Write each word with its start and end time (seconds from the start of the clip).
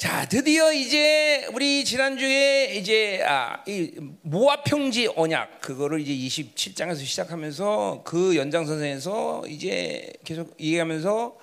자, 0.00 0.24
드디어 0.24 0.72
이제 0.72 1.46
우리 1.52 1.84
지난주에 1.84 2.72
이제 2.76 3.22
아, 3.28 3.62
이 3.66 3.92
모압 4.22 4.64
평지 4.64 5.10
언약 5.14 5.60
그거를 5.60 6.00
이제 6.00 6.14
27장에서 6.14 7.04
시작하면서 7.04 8.00
그 8.06 8.34
연장선에서 8.34 9.44
이제 9.46 10.10
계속 10.24 10.58
얘기하면서 10.58 11.36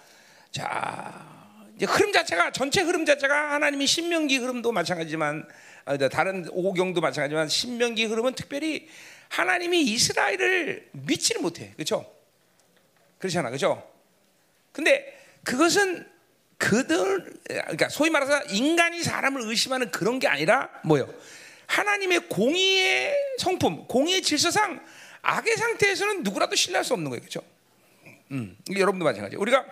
자, 0.49 1.54
이제 1.75 1.85
흐름 1.85 2.12
자체가 2.12 2.51
전체 2.51 2.81
흐름 2.81 3.06
자체가 3.06 3.51
하나님이 3.51 3.85
신명기 3.85 4.38
흐름도 4.38 4.71
마찬가지지만 4.71 5.47
아, 5.85 5.96
다른 6.10 6.47
오경도 6.49 6.99
마찬가지지만 6.99 7.49
신명기 7.49 8.05
흐름은 8.05 8.33
특별히 8.33 8.87
하나님이 9.29 9.83
이스라엘을 9.83 10.89
믿지를 10.94 11.44
못해. 11.44 11.74
그렇죠? 11.76 12.12
그렇잖아. 13.19 13.49
그렇죠? 13.49 13.87
근데 14.71 15.15
그것은 15.44 16.16
그들 16.58 17.39
그러니까 17.45 17.89
소위 17.89 18.09
말해서 18.09 18.44
인간이 18.49 19.03
사람을 19.03 19.41
의심하는 19.43 19.91
그런 19.91 20.20
게 20.20 20.27
아니라 20.27 20.70
뭐요? 20.83 21.13
하나님의 21.67 22.30
공의의 22.30 23.13
성품, 23.39 23.88
공의의 23.88 24.21
질서상 24.21 24.83
악의 25.21 25.57
상태에서는 25.57 26.23
누구라도 26.23 26.55
신뢰할 26.55 26.83
수 26.85 26.93
없는 26.93 27.09
거예요, 27.09 27.21
그렇죠? 27.21 27.41
음, 28.31 28.57
여러분도 28.75 29.05
마찬가지. 29.05 29.35
우리가 29.35 29.66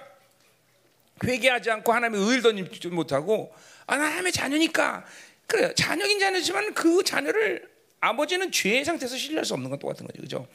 회개하지 1.23 1.71
않고 1.71 1.93
하나님의 1.93 2.27
의를 2.27 2.41
던지지 2.41 2.89
못하고 2.89 3.53
아, 3.87 3.95
하나님의 3.95 4.31
자녀니까 4.31 5.05
그래요. 5.47 5.73
자녀긴 5.75 6.19
자녀지만 6.19 6.73
그 6.73 7.03
자녀를 7.03 7.69
아버지는 8.01 8.51
죄의 8.51 8.83
상태에서 8.83 9.15
신뢰할 9.15 9.45
수 9.45 9.53
없는 9.53 9.69
건 9.69 9.79
똑같은 9.79 10.05
거죠, 10.05 10.17
그렇죠? 10.17 10.47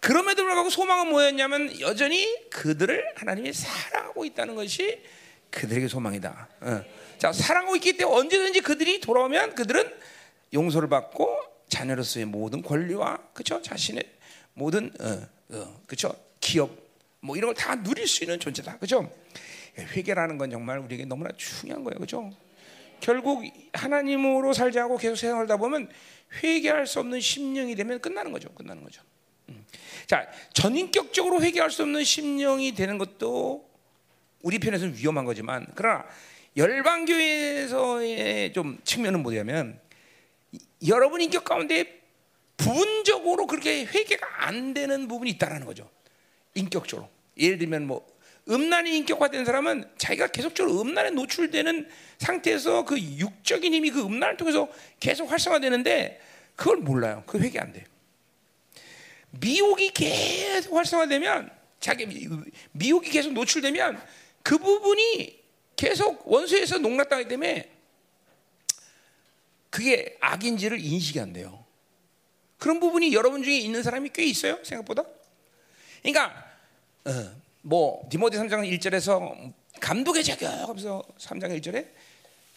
그럼에도 0.00 0.44
불구하고 0.44 0.70
소망은 0.70 1.08
뭐였냐면 1.08 1.80
여전히 1.80 2.48
그들을 2.50 3.14
하나님이 3.16 3.52
사랑하고 3.52 4.24
있다는 4.24 4.54
것이 4.54 5.02
그들에게 5.50 5.88
소망이다. 5.88 6.48
어. 6.60 6.84
자, 7.18 7.32
사랑하고 7.32 7.76
있기 7.76 7.96
때문에 7.96 8.16
언제든지 8.18 8.60
그들이 8.60 9.00
돌아오면 9.00 9.54
그들은 9.54 9.90
용서를 10.52 10.88
받고 10.88 11.38
자녀로서의 11.68 12.26
모든 12.26 12.62
권리와 12.62 13.18
그쵸 13.32 13.60
자신의 13.62 14.02
모든 14.54 14.92
어, 15.00 15.26
어, 15.56 15.80
그쵸 15.86 16.14
기업 16.40 16.70
뭐 17.20 17.36
이런 17.36 17.52
걸 17.52 17.54
다 17.54 17.82
누릴 17.82 18.06
수 18.06 18.22
있는 18.24 18.38
존재다. 18.38 18.78
그죠? 18.78 19.10
회개라는 19.78 20.38
건 20.38 20.50
정말 20.50 20.78
우리에게 20.78 21.04
너무나 21.04 21.30
중요한 21.36 21.84
거예요. 21.84 21.98
그죠? 21.98 22.30
결국 23.00 23.44
하나님으로 23.72 24.52
살지 24.52 24.78
않고 24.78 24.96
계속 24.96 25.16
세상을 25.16 25.40
살다 25.42 25.56
보면 25.58 25.90
회개할 26.42 26.86
수 26.86 27.00
없는 27.00 27.20
심령이 27.20 27.74
되면 27.74 28.00
끝나는 28.00 28.32
거죠. 28.32 28.48
끝나는 28.50 28.82
거죠. 28.82 29.02
음. 29.50 29.64
자, 30.06 30.26
전인격적으로 30.54 31.42
회개할 31.42 31.70
수 31.70 31.82
없는 31.82 32.04
심령이 32.04 32.74
되는 32.74 32.96
것도 32.98 33.65
우리 34.42 34.58
편에서는 34.58 34.94
위험한 34.96 35.24
거지만 35.24 35.66
그러나 35.74 36.04
열방 36.56 37.04
교회에서의 37.04 38.52
좀 38.52 38.78
측면은 38.84 39.22
뭐냐면 39.22 39.78
여러분 40.86 41.20
인격 41.20 41.44
가운데 41.44 42.00
부분적으로 42.56 43.46
그렇게 43.46 43.84
회개가 43.84 44.46
안 44.46 44.72
되는 44.72 45.08
부분이 45.08 45.30
있다라는 45.32 45.66
거죠. 45.66 45.88
인격적으로. 46.54 47.08
예를 47.38 47.58
들면 47.58 47.86
뭐 47.86 48.06
음란이 48.48 48.96
인격화된 48.98 49.44
사람은 49.44 49.84
자기가 49.98 50.28
계속적으로 50.28 50.80
음란에 50.80 51.10
노출되는 51.10 51.88
상태에서 52.18 52.84
그 52.84 52.98
육적인 52.98 53.74
힘이 53.74 53.90
그 53.90 54.02
음란을 54.02 54.36
통해서 54.36 54.68
계속 55.00 55.30
활성화되는데 55.30 56.20
그걸 56.54 56.78
몰라요. 56.78 57.24
그 57.26 57.38
회개 57.38 57.58
안 57.58 57.72
돼. 57.72 57.84
미혹이 59.30 59.90
계속 59.90 60.74
활성화되면 60.74 61.50
자기 61.80 62.06
미혹이 62.72 63.10
계속 63.10 63.32
노출되면 63.32 64.00
그 64.46 64.58
부분이 64.58 65.42
계속 65.74 66.22
원수에서 66.30 66.78
농락당하기 66.78 67.28
때문에 67.28 67.68
그게 69.70 70.16
악인지를 70.20 70.78
인식이 70.78 71.18
안 71.18 71.32
돼요. 71.32 71.64
그런 72.56 72.78
부분이 72.78 73.12
여러분 73.12 73.42
중에 73.42 73.58
있는 73.58 73.82
사람이 73.82 74.10
꽤 74.14 74.24
있어요. 74.24 74.62
생각보다. 74.62 75.02
그러니까 76.00 76.46
어, 77.06 77.10
뭐 77.62 78.06
디모데 78.08 78.38
3장 78.38 78.72
1절에서 78.78 79.52
감독의 79.80 80.22
자격 80.22 80.46
하면서 80.46 81.02
3장 81.18 81.60
1절에 81.60 81.88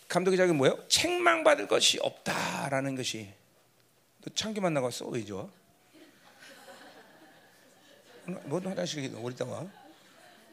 감독의 0.10 0.38
자격이 0.38 0.56
뭐예요? 0.56 0.88
책망받을 0.90 1.68
것이 1.68 1.98
없다라는 2.04 2.98
것이 2.98 3.34
너 4.22 4.32
참기만 4.36 4.76
나갔어? 4.76 5.08
왜 5.08 5.26
좋아? 5.26 5.50
뭐 8.46 8.60
화장실 8.60 9.12
어디 9.24 9.36
다가 9.36 9.79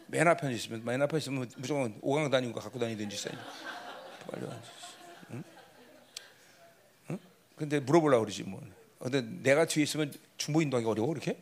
맨 0.09 0.28
앞에 0.28 0.53
있으면 0.53 0.84
맨 0.84 1.03
앞에 1.03 1.19
있으면 1.19 1.50
무조건 1.56 1.99
오강 2.00 2.31
다니고 2.31 2.61
갖고 2.61 2.78
다니든지 2.78 3.17
써야지. 3.17 3.39
빨리 4.31 4.47
와. 4.47 4.53
응? 5.33 5.44
응? 7.11 7.19
근데 7.56 7.81
물어보려고 7.81 8.25
그러지 8.25 8.45
뭐. 8.45 8.61
근데 8.99 9.21
내가 9.21 9.65
뒤에 9.65 9.83
있으면 9.83 10.12
중보 10.37 10.62
인도하기 10.62 10.87
어려워 10.87 11.09
그렇게? 11.09 11.37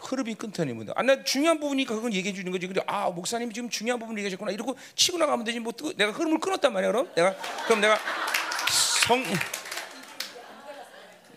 흐름이 0.00 0.34
끊더니 0.34 0.72
뭐. 0.72 0.84
아, 0.94 1.02
나 1.02 1.24
중요한 1.24 1.58
부분이니까 1.58 1.94
그건 1.94 2.12
얘기해 2.12 2.34
주는 2.34 2.52
거지. 2.52 2.66
근데 2.66 2.82
아 2.86 3.10
목사님이 3.10 3.52
지금 3.52 3.68
중요한 3.68 3.98
부분 3.98 4.16
얘기하셨구나. 4.18 4.52
이러고 4.52 4.76
치고 4.94 5.18
나가면 5.18 5.44
되지. 5.44 5.60
뭐 5.60 5.72
내가 5.96 6.12
흐름을 6.12 6.38
끊었단 6.38 6.72
말이야. 6.72 6.92
그럼 6.92 7.10
내가 7.14 7.34
그럼 7.64 7.80
내가 7.80 7.98
성 9.06 9.24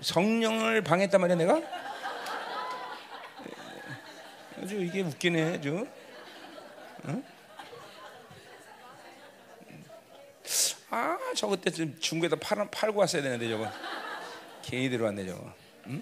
성령을 0.01 0.83
방했단 0.83 1.19
말이야 1.19 1.37
내가. 1.37 1.88
아주 4.61 4.75
이게 4.75 5.01
웃기네, 5.01 5.55
아주. 5.55 5.87
응? 7.05 7.23
아, 10.89 11.17
저거 11.35 11.55
때 11.55 11.71
중국에다 11.71 12.35
팔, 12.35 12.69
팔고 12.69 12.99
왔어야 12.99 13.21
되는데 13.21 13.47
저거. 13.47 13.71
괜히 14.63 14.89
들어왔네 14.89 15.25
저거. 15.25 15.53
응? 15.87 16.01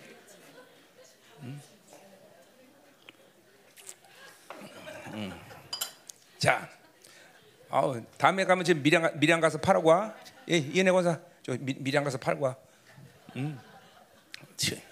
응? 1.44 1.62
응. 5.14 5.32
자, 6.40 6.70
아우 7.70 8.02
다음에 8.18 8.44
가면 8.46 8.66
지금 8.66 8.82
미량 8.82 9.20
미량 9.20 9.40
가서 9.40 9.60
팔고 9.60 9.90
와. 9.90 10.16
예, 10.50 10.56
얘네 10.76 10.92
권사 10.92 11.20
저 11.44 11.56
미, 11.60 11.76
미량 11.78 12.04
가서 12.04 12.18
팔고 12.18 12.46
와. 12.46 12.56
응. 13.36 13.60
자. 14.56 14.87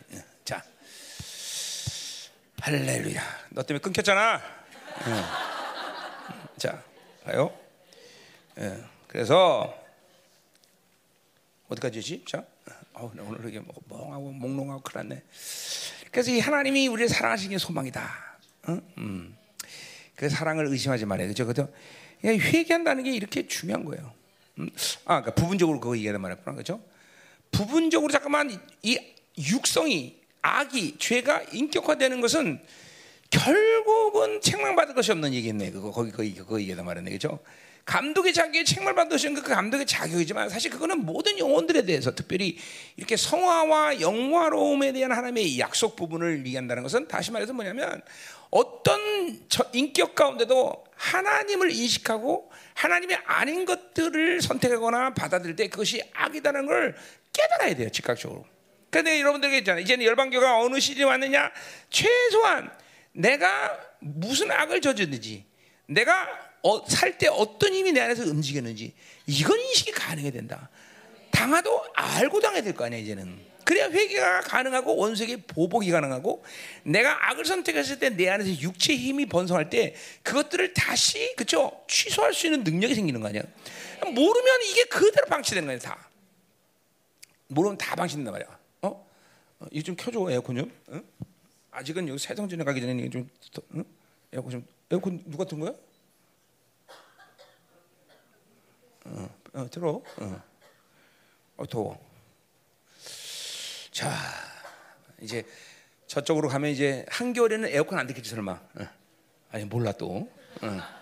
할렐루야. 2.66 3.22
너 3.52 3.62
때문에 3.62 3.80
끊겼잖아. 3.80 4.42
응. 5.06 5.24
자, 6.58 6.84
가요. 7.24 7.56
예. 8.58 8.84
그래서 9.08 9.72
어디까지지? 11.70 12.26
자, 12.28 12.44
어, 12.94 13.12
오늘 13.20 13.42
이렇게 13.42 13.62
멍하고 13.88 14.32
몽롱하고 14.32 14.82
그랬네. 14.82 15.22
그래서 16.10 16.32
이 16.32 16.40
하나님이 16.40 16.88
우리를 16.88 17.08
사랑하시는 17.08 17.56
소망이다. 17.56 18.40
응? 18.70 18.82
음. 18.98 19.38
그 20.16 20.28
사랑을 20.28 20.66
의심하지 20.66 21.06
말아요. 21.06 21.28
그죠? 21.28 21.46
그죠? 21.46 21.72
회개한다는 22.24 23.04
게 23.04 23.12
이렇게 23.12 23.46
중요한 23.46 23.86
거예요. 23.86 24.12
음. 24.58 24.72
아, 25.06 25.22
그러니까 25.22 25.36
부분적으로 25.36 25.80
그거 25.80 25.96
얘기하다 25.98 26.18
말했구나. 26.18 26.56
그죠? 26.56 26.82
부분적으로 27.52 28.12
잠깐만 28.12 28.60
이 28.82 29.00
육성이 29.38 30.25
악이 30.46 30.98
죄가 31.00 31.42
인격화되는 31.52 32.22
것은 32.22 32.60
결국은 33.32 34.42
책망받을 34.42 34.94
것이 34.94 35.12
없는 35.12 35.34
얘기겠네. 35.34 35.72
그거 35.72 35.92
거기 35.92 36.12
거기 36.12 36.36
그거 36.36 36.62
얘기다 36.62 36.84
말이네. 36.84 37.10
그죠? 37.12 37.40
감독의 37.86 38.34
자격에 38.34 38.64
책망받을 38.64 39.12
것은 39.12 39.34
그 39.34 39.42
감독의 39.42 39.86
자격이지만 39.86 40.50
사실 40.50 40.72
그거는 40.72 41.06
모든 41.06 41.38
영혼들에 41.38 41.84
대해서 41.86 42.14
특별히 42.14 42.58
이렇게 42.96 43.16
성화와 43.16 44.02
영화로움에 44.02 44.92
대한 44.92 45.12
하나님의 45.12 45.60
약속 45.60 45.96
부분을 45.96 46.40
얘기한다는 46.46 46.84
것은 46.84 47.08
다시 47.08 47.32
말해서 47.32 47.54
뭐냐면 47.54 48.02
어떤 48.52 49.00
인격 49.74 50.16
가운데도 50.16 50.86
하나님을 50.96 51.72
인식하고 51.72 52.52
하나님의 52.76 53.18
아닌 53.26 53.66
것들을 53.66 54.42
선택하거나 54.42 55.14
받아들일 55.14 55.56
때 55.56 55.68
그것이 55.68 56.04
악이다는 56.14 56.66
걸 56.66 56.96
깨달아야 57.34 57.76
돼요. 57.76 57.90
즉각적으로. 57.90 58.55
근데 58.96 59.20
여러분들에게 59.20 59.58
있잖아요. 59.58 59.82
이제는 59.84 60.06
열방교가 60.06 60.62
어느 60.62 60.80
시즌에 60.80 61.04
왔느냐? 61.04 61.52
최소한 61.90 62.72
내가 63.12 63.78
무슨 64.00 64.50
악을 64.50 64.80
저졌는지, 64.80 65.44
내가 65.86 66.30
어, 66.64 66.88
살때 66.88 67.28
어떤 67.28 67.74
힘이 67.74 67.92
내 67.92 68.00
안에서 68.00 68.24
움직였는지, 68.24 68.94
이건 69.28 69.60
인식이 69.60 69.92
가능해야 69.92 70.32
된다. 70.32 70.70
당하도 71.30 71.88
알고 71.94 72.40
당해야 72.40 72.62
될 72.64 72.74
거 72.74 72.86
아니야, 72.86 73.00
이제는. 73.00 73.38
그래야 73.66 73.90
회개가 73.90 74.42
가능하고 74.42 74.96
원수에게 74.96 75.42
보복이 75.46 75.92
가능하고 75.92 76.46
내가 76.84 77.32
악을 77.32 77.44
선택했을 77.44 78.00
때 78.00 78.12
내 78.12 78.30
안에서 78.30 78.50
육체의 78.62 78.98
힘이 78.98 79.26
번성할 79.26 79.70
때 79.70 79.94
그것들을 80.24 80.74
다시 80.74 81.36
그쵸 81.36 81.84
취소할 81.90 82.34
수 82.34 82.48
있는 82.48 82.64
능력이 82.64 82.96
생기는 82.96 83.20
거 83.20 83.28
아니야. 83.28 83.42
모르면 84.06 84.62
이게 84.72 84.86
그대로 84.86 85.26
방치되는 85.28 85.68
거야 85.68 85.80
다. 85.80 86.10
모르면 87.48 87.78
다 87.78 87.96
방치된단 87.96 88.32
말이야. 88.32 88.65
어, 89.60 89.66
이거 89.72 89.84
좀 89.84 89.96
켜줘 89.96 90.30
에어컨 90.30 90.56
좀. 90.58 90.72
응? 90.90 91.04
아직은 91.72 92.08
여기 92.08 92.20
세정전에 92.20 92.64
가기 92.64 92.82
전에 92.82 92.94
이게 92.94 93.10
좀 93.10 93.30
응? 93.76 93.84
에어컨 94.32 94.52
좀 94.52 94.68
에어컨 94.92 95.24
누가 95.30 95.46
튼 95.46 95.60
거야? 95.60 95.74
어, 99.06 99.30
어 99.54 99.70
들어. 99.70 100.02
어. 100.18 100.42
어 101.58 101.66
더워. 101.68 102.00
자 103.92 104.12
이제 105.22 105.46
저쪽으로 106.08 106.50
가면 106.50 106.72
이제 106.72 107.06
한겨울에는 107.10 107.70
에어컨 107.70 108.00
안 108.00 108.08
듣겠지 108.08 108.30
설마. 108.30 108.52
어. 108.52 108.88
아니 109.52 109.66
몰라 109.66 109.92
또. 109.94 110.30
어. 110.62 110.96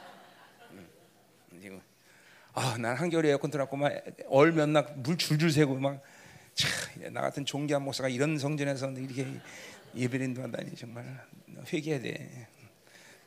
아, 2.55 2.77
난 2.77 2.95
한겨울에 2.95 3.29
에어컨 3.29 3.49
틀었고 3.49 3.75
막 3.77 3.91
얼면 4.27 4.69
막 4.73 4.93
물 4.97 5.17
줄줄 5.17 5.51
새고 5.51 5.73
막 5.79 6.03
차, 6.53 6.67
나 7.11 7.21
같은 7.21 7.45
종교한 7.45 7.83
목사가 7.83 8.09
이런 8.09 8.37
성전에서 8.37 8.91
이렇게 8.91 9.27
예배인도 9.95 10.41
한다니 10.41 10.75
정말 10.75 11.25
회개해야 11.71 12.01
돼. 12.01 12.47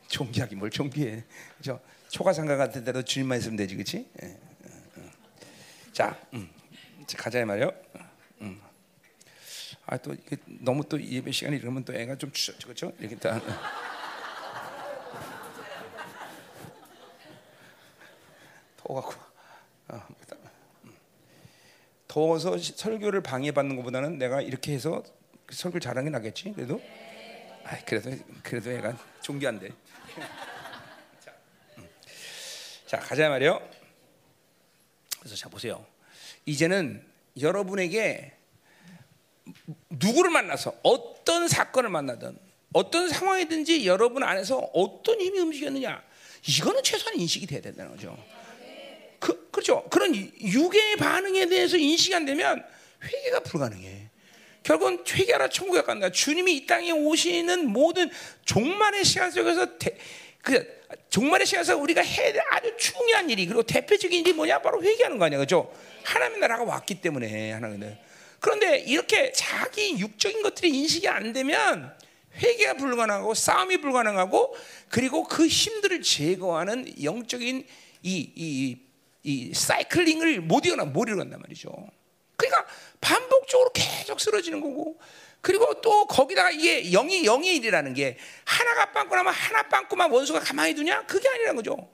종교하기 0.09 0.55
뭘 0.55 0.71
종교해? 0.71 1.25
저 1.61 1.81
초가상가 2.09 2.57
같은 2.57 2.85
데로 2.85 3.03
주님만 3.03 3.39
있으면 3.39 3.57
되지, 3.57 3.75
그렇지? 3.75 4.09
예, 4.23 4.27
예, 4.29 4.31
예. 4.99 5.11
자, 5.93 6.17
음, 6.33 6.49
가자 7.17 7.45
말이요. 7.45 7.73
음. 8.43 8.61
아또 9.87 10.17
너무 10.47 10.85
또 10.89 11.01
예배 11.03 11.31
시간이 11.31 11.57
이러면 11.57 11.85
또 11.85 11.95
애가 11.95 12.17
좀 12.17 12.31
그렇죠? 12.63 12.93
이렇게 12.99 13.17
다. 13.17 13.41
더워갖고 18.77 19.15
어, 19.89 20.07
음. 20.09 20.26
더워서 22.17 22.57
설교를 22.57 23.21
방해받는 23.21 23.77
것보다는 23.77 24.17
내가 24.17 24.41
이렇게 24.41 24.73
해서 24.73 25.03
설교 25.51 25.81
잘하는 25.81 26.05
게 26.05 26.11
낫겠지 26.11 26.55
그래도 26.55 26.81
아 27.63 27.77
그래도 27.85 28.11
그래도 28.43 28.73
애가 28.73 28.97
종교한데 29.21 29.69
자, 31.21 31.35
음. 31.77 31.87
자 32.87 32.99
가자 33.01 33.29
말이요 33.29 33.61
그래서 35.19 35.37
자 35.37 35.51
보세요 35.51 35.85
이제는 36.47 37.05
여러분에게 37.39 38.33
누구를 39.91 40.31
만나서 40.31 40.75
어떤 40.85 41.49
사건을 41.49 41.91
만나든 41.91 42.39
어떤 42.73 43.11
상황이든지 43.11 43.87
여러분 43.87 44.23
안에서 44.23 44.57
어떤 44.73 45.21
힘이 45.21 45.41
움직였느냐 45.41 46.03
이거는 46.49 46.83
최소한 46.83 47.21
인식이 47.21 47.47
돼야 47.47 47.61
된다는 47.61 47.91
거죠. 47.93 48.17
그, 49.19 49.51
그렇죠. 49.51 49.85
그런 49.91 50.15
육의 50.15 50.97
반응에 50.97 51.47
대해서 51.47 51.77
인식이 51.77 52.15
안 52.15 52.25
되면 52.25 52.65
회개가 53.03 53.41
불가능해. 53.41 54.11
결국은 54.63 55.05
회개하라 55.09 55.49
천국에 55.49 55.83
간다. 55.83 56.11
주님이 56.11 56.57
이 56.57 56.67
땅에 56.67 56.91
오시는 56.91 57.69
모든 57.69 58.11
종말의 58.45 59.05
시간 59.05 59.31
속에서 59.31 59.79
대, 59.79 59.97
그 60.43 60.77
종말의 61.11 61.47
시간에서 61.47 61.77
우리가 61.77 62.03
해야 62.03 62.33
될 62.33 62.43
아주 62.51 62.77
중요한 62.77 63.31
일이 63.31 63.47
그리고 63.47 63.63
대표적인 63.63 64.21
일이 64.21 64.33
뭐냐 64.33 64.61
바로 64.61 64.83
회개하는 64.83 65.19
거 65.19 65.25
아니야, 65.25 65.39
그렇죠? 65.39 65.73
하나님의 66.05 66.41
나라가 66.41 66.65
왔기 66.65 67.01
때문에 67.01 67.53
하나님은 67.53 67.97
그런데 68.41 68.79
이렇게 68.79 69.33
자기 69.33 69.99
육적인 69.99 70.43
것들이 70.43 70.71
인식이 70.71 71.09
안 71.09 71.33
되면 71.33 71.93
회개가 72.37 72.75
불가능하고 72.75 73.35
싸움이 73.35 73.79
불가능하고 73.79 74.55
그리고 74.89 75.25
그 75.25 75.47
힘들을 75.47 76.03
제거하는 76.03 77.03
영적인 77.03 77.67
이, 78.03 78.11
이, 78.11 78.33
이 78.37 78.86
사이클링을 79.55 80.41
못 80.41 80.67
이어나 80.67 80.85
못 80.85 81.09
이어간단 81.09 81.41
말이죠. 81.41 81.71
그러니까 82.37 82.67
반복적으로 83.01 83.71
계속 83.73 84.21
쓰러지는 84.21 84.61
거고 84.61 84.99
그리고 85.41 85.81
또 85.81 86.07
거기다가 86.07 86.51
이게 86.51 86.91
영이 86.91 87.25
영의 87.25 87.57
일이라는 87.57 87.95
게 87.95 88.19
하나가 88.45 88.93
빵꾸 88.93 89.15
나면 89.15 89.33
하나 89.33 89.63
빵꾸만 89.69 90.11
원수가 90.11 90.41
가만히 90.41 90.75
두냐? 90.75 91.07
그게 91.07 91.29
아니라는 91.29 91.57
거죠. 91.57 91.89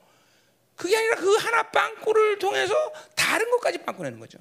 그게 0.75 0.97
아니라 0.97 1.15
그 1.15 1.35
하나 1.35 1.63
빵꾸를 1.63 2.39
통해서 2.39 2.73
다른 3.15 3.49
것까지 3.51 3.79
빵꾸 3.79 4.03
내는 4.03 4.19
거죠. 4.19 4.39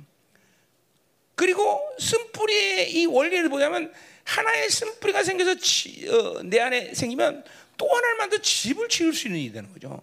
그리고 1.35 1.81
쓴뿌리의 1.99 2.93
이 2.93 3.07
원리를 3.07 3.49
보자면 3.49 3.93
하나의 4.25 4.71
쓴뿌리가 4.71 5.25
생겨서 5.25 5.57
지, 5.57 6.09
어, 6.09 6.43
내 6.45 6.61
안에 6.61 6.95
생기면 6.95 7.45
또 7.77 7.89
하나를 7.89 8.17
만들 8.17 8.41
집을 8.41 8.89
지을 8.89 9.13
수 9.13 9.27
있는 9.27 9.41
일이 9.41 9.53
되는 9.53 9.73
거죠. 9.73 10.03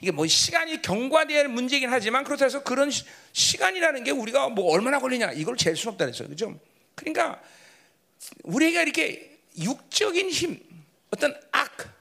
이게 0.00 0.10
뭐 0.10 0.26
시간이 0.26 0.82
경과될 0.82 1.48
문제긴 1.48 1.90
하지만 1.90 2.24
그렇다 2.24 2.44
해서 2.44 2.62
그런 2.62 2.90
시, 2.90 3.56
간이라는게 3.56 4.10
우리가 4.10 4.48
뭐 4.50 4.72
얼마나 4.72 4.98
걸리냐 4.98 5.32
이걸 5.32 5.56
잴 5.56 5.74
수는 5.74 5.92
없다 5.92 6.04
그랬어요. 6.06 6.28
그죠? 6.28 6.58
그러니까 6.94 7.40
우리가 8.44 8.82
이렇게 8.82 9.38
육적인 9.58 10.28
힘, 10.30 10.60
어떤 11.10 11.34
악, 11.52 11.94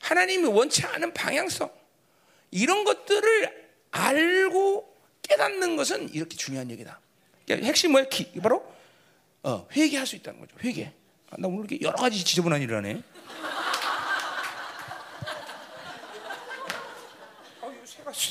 하나님이 0.00 0.46
원치 0.46 0.84
않은 0.84 1.12
방향성 1.12 1.70
이런 2.50 2.84
것들을 2.84 3.70
알고 3.90 4.96
깨닫는 5.22 5.76
것은 5.76 6.12
이렇게 6.14 6.36
중요한 6.36 6.70
얘기다. 6.70 6.98
그러니까 7.44 7.66
핵심 7.66 7.92
뭐야? 7.92 8.04
기, 8.04 8.32
바로 8.40 8.64
어, 9.42 9.66
회개할 9.72 10.06
수 10.06 10.16
있다는 10.16 10.40
거죠. 10.40 10.56
회개. 10.62 10.90
아, 11.30 11.36
나 11.38 11.48
오늘 11.48 11.60
이렇게 11.70 11.84
여러 11.84 11.96
가지 11.96 12.24
지저분한 12.24 12.62
일을 12.62 12.76
하네. 12.78 13.02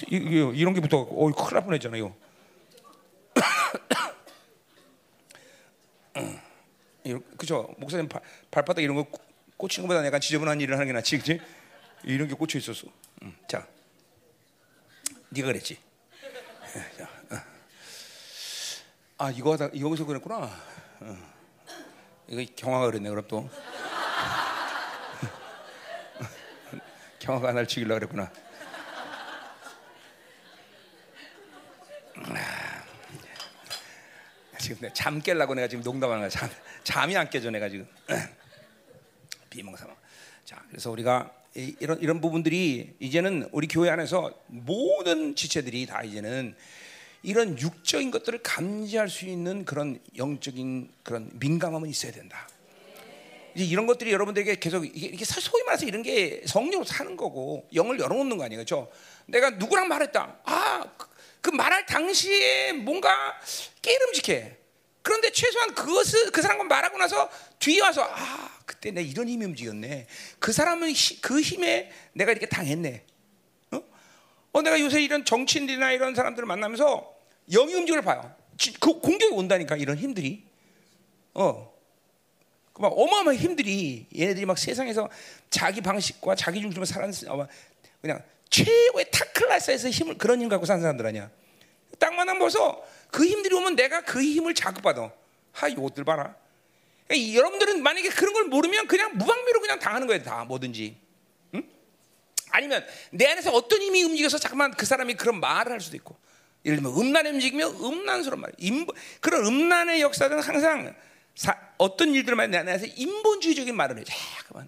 이런 0.09 0.73
게 0.73 0.81
붙어 0.81 0.97
갖고 0.99 1.27
어, 1.27 1.31
큰일 1.31 1.53
날 1.53 1.63
뻔했잖아 1.63 1.97
이거. 1.97 2.15
그죠? 7.37 7.73
목사님 7.77 8.07
발, 8.07 8.21
발바닥 8.51 8.83
이런 8.83 8.95
거 8.95 9.07
꽂히는 9.57 9.87
것보다 9.87 10.05
약간 10.05 10.21
지저분한 10.21 10.61
일을 10.61 10.75
하는 10.75 10.87
게 10.87 10.93
낫지, 10.93 11.17
그지? 11.17 11.41
이런 12.03 12.27
게 12.27 12.33
꽂혀 12.33 12.59
있었어. 12.59 12.87
음, 13.23 13.35
자, 13.47 13.67
네가 15.29 15.47
그랬지. 15.47 15.77
자, 16.97 17.09
아 19.17 19.31
이거 19.31 19.53
하다 19.53 19.69
여기서 19.77 20.05
그랬구나. 20.05 20.49
어. 21.01 21.17
이거 22.27 22.51
경화가 22.55 22.85
그랬네 22.85 23.09
그럼 23.09 23.25
또. 23.27 23.49
경화가 27.19 27.51
날 27.51 27.67
죽이려 27.67 27.95
그랬구나. 27.95 28.31
지금 34.59 34.77
내가 34.81 34.93
잠 34.93 35.21
깰라고 35.21 35.55
내가 35.55 35.67
지금 35.67 35.83
농담하는 35.83 36.21
거야. 36.21 36.29
잠, 36.29 36.49
잠이 36.83 37.15
안 37.15 37.29
깨져 37.29 37.49
내가 37.49 37.69
지금. 37.69 37.87
비몽사몽. 39.49 39.95
자, 40.45 40.61
그래서 40.69 40.91
우리가 40.91 41.31
이런 41.55 41.99
이런 42.01 42.21
부분들이 42.21 42.95
이제는 42.99 43.49
우리 43.51 43.67
교회 43.67 43.89
안에서 43.89 44.33
모든 44.47 45.35
지체들이 45.35 45.85
다 45.85 46.03
이제는 46.03 46.55
이런 47.23 47.59
육적인 47.59 48.11
것들을 48.11 48.39
감지할 48.43 49.09
수 49.09 49.25
있는 49.25 49.65
그런 49.65 49.99
영적인 50.17 50.89
그런 51.03 51.29
민감함은 51.33 51.89
있어야 51.89 52.11
된다. 52.11 52.47
이제 53.55 53.65
이런 53.65 53.87
것들이 53.87 54.11
여러분들에게 54.11 54.55
계속 54.55 54.85
이게, 54.85 55.07
이게 55.07 55.25
소위 55.25 55.63
말해서 55.63 55.85
이런 55.85 56.03
게 56.03 56.41
성령으로 56.45 56.85
사는 56.85 57.17
거고 57.17 57.67
영을 57.73 57.99
열어놓는 57.99 58.37
거 58.37 58.43
아니에요, 58.43 58.59
그렇죠? 58.59 58.91
내가 59.25 59.49
누구랑 59.51 59.87
말했다. 59.87 60.37
아, 60.43 60.85
그, 61.41 61.51
그 61.51 61.55
말할 61.55 61.85
당시에 61.85 62.73
뭔가 62.73 63.39
깨름직해. 63.81 64.57
그런데 65.01 65.31
최소한 65.31 65.73
그것을 65.73 66.31
그 66.31 66.41
사람과 66.41 66.65
말하고 66.65 66.97
나서 66.97 67.29
뒤에 67.59 67.81
와서 67.81 68.03
아 68.03 68.59
그때 68.65 68.91
내 68.91 69.01
이런 69.01 69.27
힘이 69.27 69.45
움직였네. 69.45 70.07
그 70.39 70.51
사람은 70.51 70.91
히, 70.91 71.21
그 71.21 71.41
힘에 71.41 71.91
내가 72.13 72.31
이렇게 72.31 72.47
당했네. 72.47 73.05
어, 74.51 74.61
내가 74.61 74.79
요새 74.79 75.01
이런 75.01 75.25
정치인들이나 75.25 75.91
이런 75.91 76.15
사람들을 76.15 76.45
만나면서 76.45 77.15
영의 77.51 77.75
움직임을 77.75 78.01
봐요. 78.01 78.35
그 78.79 78.99
공격이 78.99 79.33
온다니까 79.33 79.75
이런 79.77 79.97
힘들이. 79.97 80.43
어. 81.33 81.69
막 82.79 82.93
어마어마한 82.97 83.35
힘들이 83.35 84.07
얘네들이 84.17 84.45
막 84.45 84.57
세상에서 84.57 85.09
자기 85.49 85.81
방식과 85.81 86.35
자기 86.35 86.61
중심으로 86.61 86.85
사는 86.85 87.11
그냥 88.01 88.23
최고의 88.49 89.11
타클라스에서 89.11 89.89
힘을 89.89 90.17
그런 90.17 90.41
힘 90.41 90.49
갖고 90.49 90.65
사는 90.65 90.81
사람들 90.81 91.05
아니야. 91.05 91.29
딱 91.99 92.13
만나면 92.13 92.39
벌써 92.39 92.83
그 93.11 93.25
힘들이 93.25 93.55
오면 93.55 93.75
내가 93.75 94.01
그 94.01 94.21
힘을 94.21 94.53
자극받아. 94.53 95.11
하 95.51 95.67
이것들 95.67 96.03
봐라. 96.03 96.35
그러니까 97.07 97.33
여러분들은 97.33 97.81
만약에 97.83 98.09
그런 98.09 98.33
걸 98.33 98.45
모르면 98.45 98.87
그냥 98.87 99.17
무방비로 99.17 99.61
그냥 99.61 99.79
당하는 99.79 100.07
거예요 100.07 100.23
다 100.23 100.45
뭐든지. 100.45 101.09
아니면 102.51 102.85
내 103.11 103.27
안에서 103.27 103.51
어떤 103.51 103.81
힘이 103.81 104.03
움직여서 104.03 104.37
잠깐만 104.37 104.71
그 104.71 104.85
사람이 104.85 105.15
그런 105.15 105.39
말을 105.39 105.71
할 105.71 105.81
수도 105.81 105.95
있고 105.97 106.17
예를 106.65 106.77
들면 106.77 106.99
음란의 106.99 107.33
움직이면 107.33 107.75
음란스러운 107.75 108.41
말 108.41 108.51
인본, 108.57 108.95
그런 109.21 109.45
음란의 109.45 110.01
역사는 110.01 110.39
항상 110.39 110.95
사, 111.35 111.55
어떤 111.77 112.13
일들만 112.13 112.51
내 112.51 112.57
안에서 112.57 112.85
인본주의적인 112.95 113.75
말을 113.75 113.99
해 113.99 114.03
잠깐만 114.03 114.67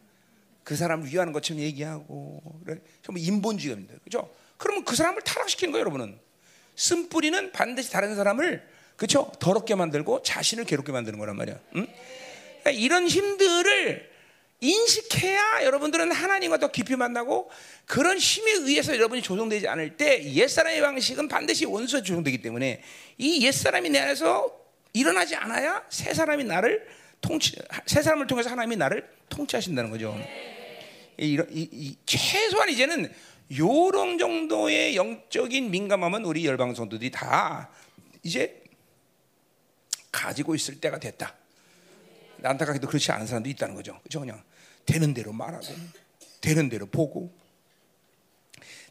그 0.64 0.76
사람을 0.76 1.12
위하는 1.12 1.34
것처럼 1.34 1.62
얘기하고. 1.62 2.42
전부 3.04 3.20
인본주의입니다 3.20 3.96
그죠? 4.04 4.30
그러면 4.58 4.86
그 4.86 4.96
사람을 4.96 5.22
타락시키는 5.24 5.72
거예요 5.72 5.82
여러분은 5.82 6.20
쓴뿌리는 6.76 7.52
반드시 7.52 7.92
다른 7.92 8.16
사람을 8.16 8.64
그렇죠? 8.96 9.32
더럽게 9.40 9.76
만들고 9.76 10.22
자신을 10.22 10.66
괴롭게 10.66 10.92
만드는 10.92 11.18
거란 11.18 11.36
말이야 11.36 11.60
응? 11.76 11.88
그러니까 12.62 12.72
이런 12.72 13.08
힘들을 13.08 14.12
인식해야 14.62 15.64
여러분들은 15.64 16.12
하나님과 16.12 16.60
더 16.60 16.68
깊이 16.70 16.96
만나고 16.96 17.50
그런 17.88 18.20
힘에 18.20 18.52
의해서 18.52 18.94
여러분이 18.94 19.24
조성되지 19.24 19.68
않을 19.68 19.98
때 19.98 20.24
옛사람의 20.24 20.82
방식은 20.82 21.28
반드시 21.28 21.66
원수에 21.66 22.04
조성되기 22.04 22.44
때문에 22.44 22.84
이 23.18 23.44
옛사람이 23.46 23.90
내 23.90 24.00
안에서 24.00 24.56
일어나지 24.94 25.36
않아야 25.36 25.84
새 25.90 26.14
사람이 26.14 26.44
나를 26.44 26.88
통치 27.22 27.56
새 27.86 28.02
사람을 28.02 28.28
통해서 28.28 28.50
하나님이 28.50 28.76
나를 28.76 29.08
통치하신다는 29.30 29.90
거죠. 29.92 30.18
이, 31.18 31.40
이, 31.52 31.70
이, 31.72 31.98
최소한 32.06 32.70
이제는 32.70 33.14
요런 33.58 34.18
정도의 34.18 34.96
영적인 34.96 35.72
민감함은 35.72 36.26
우리 36.26 36.46
열방 36.46 36.74
성도들이 36.74 37.12
다 37.12 37.70
이제 38.24 38.64
가지고 40.12 40.56
있을 40.56 40.80
때가 40.80 41.00
됐다. 41.00 41.36
안타깝게도 42.44 42.88
그렇지 42.88 43.12
않은 43.12 43.28
사람도 43.28 43.50
있다는 43.50 43.76
거죠. 43.76 44.00
그죠? 44.02 44.20
그냥 44.20 44.44
되는 44.86 45.14
대로 45.14 45.32
말하고, 45.32 45.66
되는 46.42 46.70
대로 46.70 46.88
보고, 46.88 47.32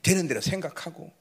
되는 0.03 0.29
대로 0.29 0.41
생각하고. 0.41 1.13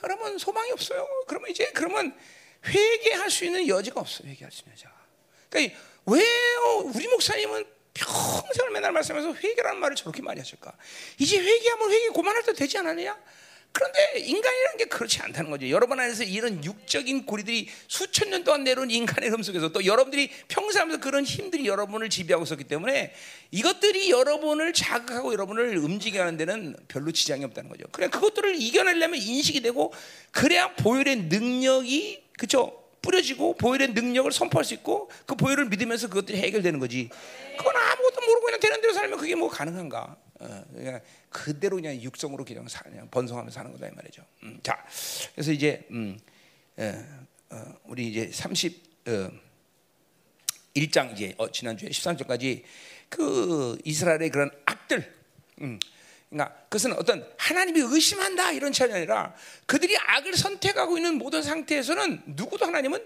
그러면 0.00 0.38
소망이 0.38 0.70
없어요. 0.70 1.06
그러면 1.26 1.50
이제 1.50 1.70
그러면 1.74 2.16
회개할 2.64 3.30
수 3.30 3.44
있는 3.44 3.66
여지가 3.66 4.00
없어요. 4.00 4.28
회개할 4.28 4.52
수 4.52 4.62
있는 4.62 4.72
여지가. 4.72 4.92
그러니까 5.50 5.78
왜 6.10 6.24
우리 6.84 7.06
목사님은 7.08 7.64
평생을 7.94 8.70
맨날 8.72 8.92
말씀하면서 8.92 9.40
회개라는 9.40 9.80
말을 9.80 9.96
저렇게 9.96 10.22
많이 10.22 10.40
하실까? 10.40 10.72
이제 11.18 11.38
회개하면 11.38 11.90
회개 11.90 12.08
고만할 12.08 12.44
때 12.44 12.52
되지 12.52 12.78
않았느냐? 12.78 13.16
그런데 13.70 14.18
인간이라는 14.18 14.78
게 14.78 14.84
그렇지 14.86 15.20
않다는 15.20 15.50
거죠. 15.50 15.68
여러분 15.68 16.00
안에서 16.00 16.24
이런 16.24 16.64
육적인 16.64 17.26
고리들이 17.26 17.68
수천 17.86 18.30
년 18.30 18.42
동안 18.42 18.64
내려온 18.64 18.90
인간의 18.90 19.28
흐름 19.28 19.42
속에서 19.42 19.68
또 19.68 19.84
여러분들이 19.84 20.30
평생 20.48 20.82
하면서 20.82 21.00
그런 21.00 21.24
힘들이 21.24 21.66
여러분을 21.66 22.08
지배하고 22.08 22.44
있었기 22.44 22.64
때문에 22.64 23.14
이것들이 23.50 24.10
여러분을 24.10 24.72
자극하고 24.72 25.32
여러분을 25.32 25.76
움직이게 25.76 26.18
하는 26.18 26.36
데는 26.36 26.76
별로 26.88 27.12
지장이 27.12 27.44
없다는 27.44 27.68
거죠. 27.68 27.84
그냥 27.92 28.10
그것들을 28.10 28.60
이겨내려면 28.60 29.20
인식이 29.20 29.60
되고 29.60 29.92
그래야 30.32 30.74
보혈의 30.74 31.16
능력이 31.24 32.24
그죠 32.38 32.87
뿌려지고 33.02 33.56
보혈의 33.56 33.88
능력을 33.88 34.30
선포할 34.32 34.64
수 34.64 34.74
있고 34.74 35.10
그 35.26 35.34
보혈을 35.34 35.66
믿으면서 35.66 36.08
그것들이 36.08 36.38
해결되는 36.38 36.78
거지. 36.78 37.08
그건 37.56 37.76
아무것도 37.76 38.20
모르고 38.20 38.46
그냥 38.46 38.60
되는 38.60 38.80
대로 38.80 38.92
살면 38.92 39.18
그게 39.18 39.34
뭐 39.34 39.48
가능한가? 39.48 40.16
어, 40.40 40.64
그냥 40.72 41.00
그대로 41.30 41.76
그냥 41.76 42.00
육성으로 42.00 42.44
그냥, 42.44 42.68
사, 42.68 42.82
그냥 42.82 43.08
번성하면서 43.10 43.54
사는 43.54 43.72
거다 43.72 43.88
이 43.88 43.90
말이죠. 43.90 44.22
음, 44.44 44.60
자, 44.62 44.84
그래서 45.34 45.52
이제 45.52 45.86
음, 45.90 46.18
어, 46.76 47.04
어, 47.50 47.74
우리 47.84 48.08
이제 48.08 48.30
30 48.30 49.08
어, 49.08 49.30
1장 50.74 51.12
이제 51.12 51.34
어, 51.38 51.50
지난주에 51.50 51.88
13절까지 51.88 52.62
그 53.08 53.78
이스라엘의 53.84 54.30
그런 54.30 54.50
악들 54.64 55.12
음, 55.62 55.78
그러니까 56.30 56.54
그것은 56.64 56.92
어떤 56.92 57.26
하나님이 57.38 57.80
의심한다 57.80 58.52
이런 58.52 58.72
차이 58.72 58.92
아니라 58.92 59.34
그들이 59.66 59.96
악을 59.96 60.36
선택하고 60.36 60.98
있는 60.98 61.14
모든 61.14 61.42
상태에서는 61.42 62.22
누구도 62.26 62.66
하나님은 62.66 63.02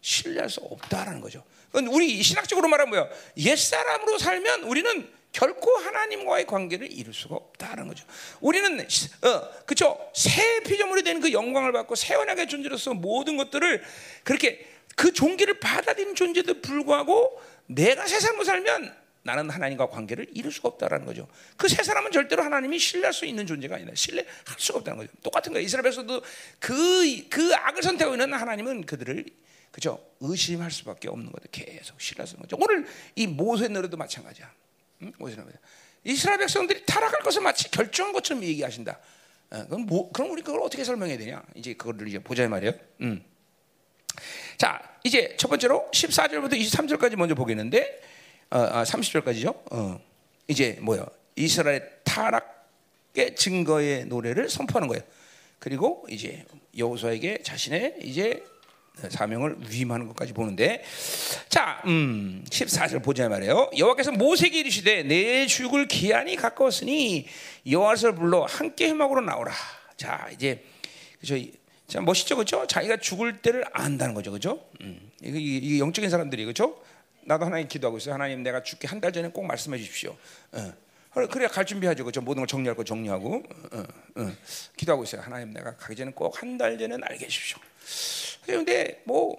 신뢰할 0.00 0.50
수 0.50 0.60
없다라는 0.60 1.20
거죠. 1.20 1.42
우리 1.90 2.22
신학적으로 2.22 2.68
말하면 2.68 2.90
뭐야? 2.90 3.08
옛 3.38 3.56
사람으로 3.56 4.18
살면 4.18 4.62
우리는 4.64 5.10
결코 5.32 5.76
하나님과의 5.76 6.46
관계를 6.46 6.90
이룰 6.90 7.12
수가 7.12 7.34
없다는 7.34 7.88
거죠. 7.88 8.06
우리는 8.40 8.80
어, 8.80 9.48
그쵸 9.66 10.10
새 10.14 10.60
피조물이 10.62 11.02
되는 11.02 11.20
그 11.20 11.32
영광을 11.32 11.72
받고 11.72 11.94
새 11.94 12.14
언약의 12.14 12.48
존재로서 12.48 12.94
모든 12.94 13.36
것들을 13.36 13.82
그렇게 14.24 14.66
그 14.94 15.12
종기를 15.12 15.60
받아들인 15.60 16.14
존재도 16.14 16.62
불구하고 16.62 17.42
내가 17.66 18.06
새 18.06 18.18
삶을 18.18 18.44
살면 18.44 18.96
나는 19.26 19.50
하나님과 19.50 19.88
관계를 19.88 20.26
이룰 20.32 20.52
수가 20.52 20.68
없다라는 20.68 21.04
거죠. 21.04 21.28
그 21.56 21.68
세 21.68 21.82
사람은 21.82 22.12
절대로 22.12 22.42
하나님이 22.44 22.78
신뢰할 22.78 23.12
수 23.12 23.26
있는 23.26 23.46
존재가 23.46 23.74
아니다. 23.74 23.92
신뢰할 23.94 24.30
수가 24.56 24.78
없다는 24.78 24.98
거죠. 24.98 25.12
똑같은 25.22 25.52
거예요. 25.52 25.66
이스라엘에서도 25.66 26.22
그, 26.58 27.28
그 27.28 27.54
악을 27.54 27.82
선택하고 27.82 28.14
있는 28.14 28.32
하나님은 28.32 28.86
그들을 28.86 29.26
그죠 29.72 30.02
의심할 30.20 30.70
수밖에 30.70 31.08
없는 31.08 31.30
거죠. 31.30 31.48
계속 31.52 32.00
신뢰할 32.00 32.26
수 32.26 32.36
거죠. 32.36 32.56
오늘 32.58 32.86
이 33.16 33.26
모세 33.26 33.68
노래도 33.68 33.96
마찬가지야. 33.96 34.50
응? 35.02 35.12
모세 35.18 35.36
노래. 35.36 35.52
이스라엘 36.04 36.38
백성들이 36.38 36.86
타락할 36.86 37.20
것을 37.20 37.42
마치 37.42 37.70
결정한 37.70 38.12
것처럼 38.12 38.44
얘기하신다. 38.44 38.98
어, 39.50 39.66
그럼 39.66 39.86
뭐, 39.86 40.10
그럼 40.12 40.30
우리 40.30 40.40
그걸 40.40 40.62
어떻게 40.62 40.84
설명해야 40.84 41.18
되냐? 41.18 41.42
이제 41.54 41.74
그거를 41.74 42.08
이제 42.08 42.20
보자 42.20 42.48
말이에요. 42.48 42.72
음. 43.02 43.22
자, 44.56 44.80
이제 45.04 45.36
첫 45.36 45.48
번째로 45.48 45.90
14절부터 45.92 46.52
23절까지 46.52 47.16
먼저 47.16 47.34
보겠는데 47.34 48.00
어, 48.50 48.58
아, 48.58 48.84
30절까지죠. 48.84 49.72
어, 49.72 50.00
이제 50.48 50.78
뭐요? 50.80 51.06
이스라엘 51.34 51.90
타락의 52.04 53.34
증거의 53.36 54.06
노래를 54.06 54.48
선포하는 54.48 54.88
거예요. 54.88 55.02
그리고 55.58 56.06
이제 56.08 56.44
여호수아에게 56.76 57.42
자신의 57.42 57.96
이제 58.02 58.42
사명을 59.08 59.56
위임하는 59.68 60.06
것까지 60.08 60.32
보는데 60.32 60.82
자, 61.48 61.82
음, 61.86 62.44
14절 62.48 63.02
보자 63.02 63.28
말이에요. 63.28 63.70
여호와께서 63.76 64.12
모세에게 64.12 64.60
이르시되 64.60 65.02
내 65.02 65.46
죽을 65.46 65.86
기한이 65.86 66.36
가까웠으니 66.36 67.26
여호와를 67.68 68.14
불러 68.14 68.44
함께 68.44 68.88
회막으로 68.88 69.20
나오라. 69.20 69.52
자, 69.96 70.28
이제 70.32 70.64
그죠? 71.20 71.36
자, 71.88 72.00
멋있죠, 72.00 72.36
그죠? 72.36 72.66
자기가 72.66 72.96
죽을 72.98 73.38
때를 73.38 73.64
안다는 73.72 74.14
거죠, 74.14 74.32
그죠? 74.32 74.64
음, 74.80 75.10
이게, 75.22 75.38
이게 75.38 75.78
영적인 75.78 76.10
사람들이 76.10 76.44
그죠? 76.44 76.80
나도 77.26 77.44
하나님 77.44 77.66
기도하고 77.68 77.98
있어요. 77.98 78.14
하나님 78.14 78.42
내가 78.42 78.62
죽기 78.62 78.86
한 78.86 79.00
달 79.00 79.12
전에 79.12 79.28
꼭 79.28 79.44
말씀해 79.44 79.76
주십시오. 79.78 80.16
어. 80.52 80.72
그래야 81.30 81.48
갈 81.48 81.64
준비하죠. 81.64 82.04
그죠? 82.04 82.20
모든 82.20 82.42
걸 82.42 82.46
정리할 82.46 82.76
거 82.76 82.84
정리하고 82.84 83.42
어, 83.72 83.84
어. 84.16 84.32
기도하고 84.76 85.04
있어요. 85.04 85.22
하나님 85.22 85.50
내가 85.52 85.74
가기 85.76 85.96
전에 85.96 86.12
꼭 86.12 86.34
한 86.40 86.56
달 86.58 86.78
전에 86.78 86.96
알게 87.02 87.24
해주십시오. 87.24 87.58
그런데 88.44 89.02
뭐 89.04 89.36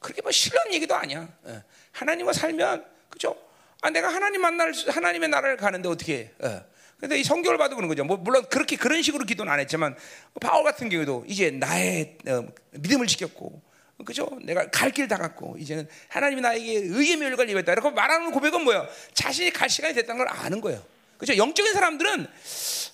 그렇게 0.00 0.22
뭐 0.22 0.30
싫은 0.30 0.72
얘기도 0.72 0.94
아니야. 0.94 1.28
어. 1.44 1.62
하나님과 1.92 2.32
살면 2.32 2.84
그죠? 3.10 3.36
아 3.82 3.90
내가 3.90 4.08
하나님 4.08 4.40
만날 4.40 4.72
하나님의 4.88 5.28
나라를 5.28 5.56
가는데 5.56 5.88
어떻게? 5.88 6.32
어. 6.40 6.62
근데 6.98 7.16
이 7.20 7.22
성경을 7.22 7.58
봐도 7.58 7.76
그런 7.76 7.88
거죠. 7.88 8.04
뭐 8.04 8.16
물론 8.16 8.44
그렇게 8.48 8.74
그런 8.76 9.02
식으로 9.02 9.24
기도는 9.24 9.52
안 9.52 9.60
했지만 9.60 9.96
바울 10.40 10.64
같은 10.64 10.88
경우도 10.88 11.26
이제 11.28 11.50
나의 11.52 12.18
어, 12.26 12.44
믿음을 12.72 13.06
지켰고 13.06 13.62
그죠? 14.04 14.28
내가 14.42 14.70
갈 14.70 14.90
길 14.92 15.08
다 15.08 15.16
갔고 15.16 15.56
이제는 15.58 15.88
하나님이 16.08 16.40
나에게 16.40 16.72
의의 16.84 17.16
멸관을 17.16 17.50
입었다. 17.50 17.72
이렇게 17.72 17.90
말하는 17.90 18.30
고백은 18.30 18.62
뭐야? 18.64 18.86
자신이 19.12 19.50
갈 19.50 19.68
시간이 19.68 19.94
됐다는 19.94 20.18
걸 20.24 20.28
아는 20.28 20.60
거예요. 20.60 20.82
그죠? 21.18 21.36
영적인 21.36 21.72
사람들은 21.72 22.26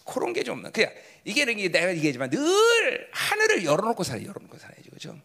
그런 0.06 0.32
게 0.32 0.42
좀 0.42 0.62
그냥 0.72 0.90
이게 1.24 1.44
내가 1.44 1.94
얘기하지만 1.94 2.30
늘 2.30 3.08
하늘을 3.12 3.64
열어놓고 3.64 4.02
살아, 4.02 4.22
열어놓고 4.22 4.58
살아야지, 4.58 4.90
그죠? 4.90 5.18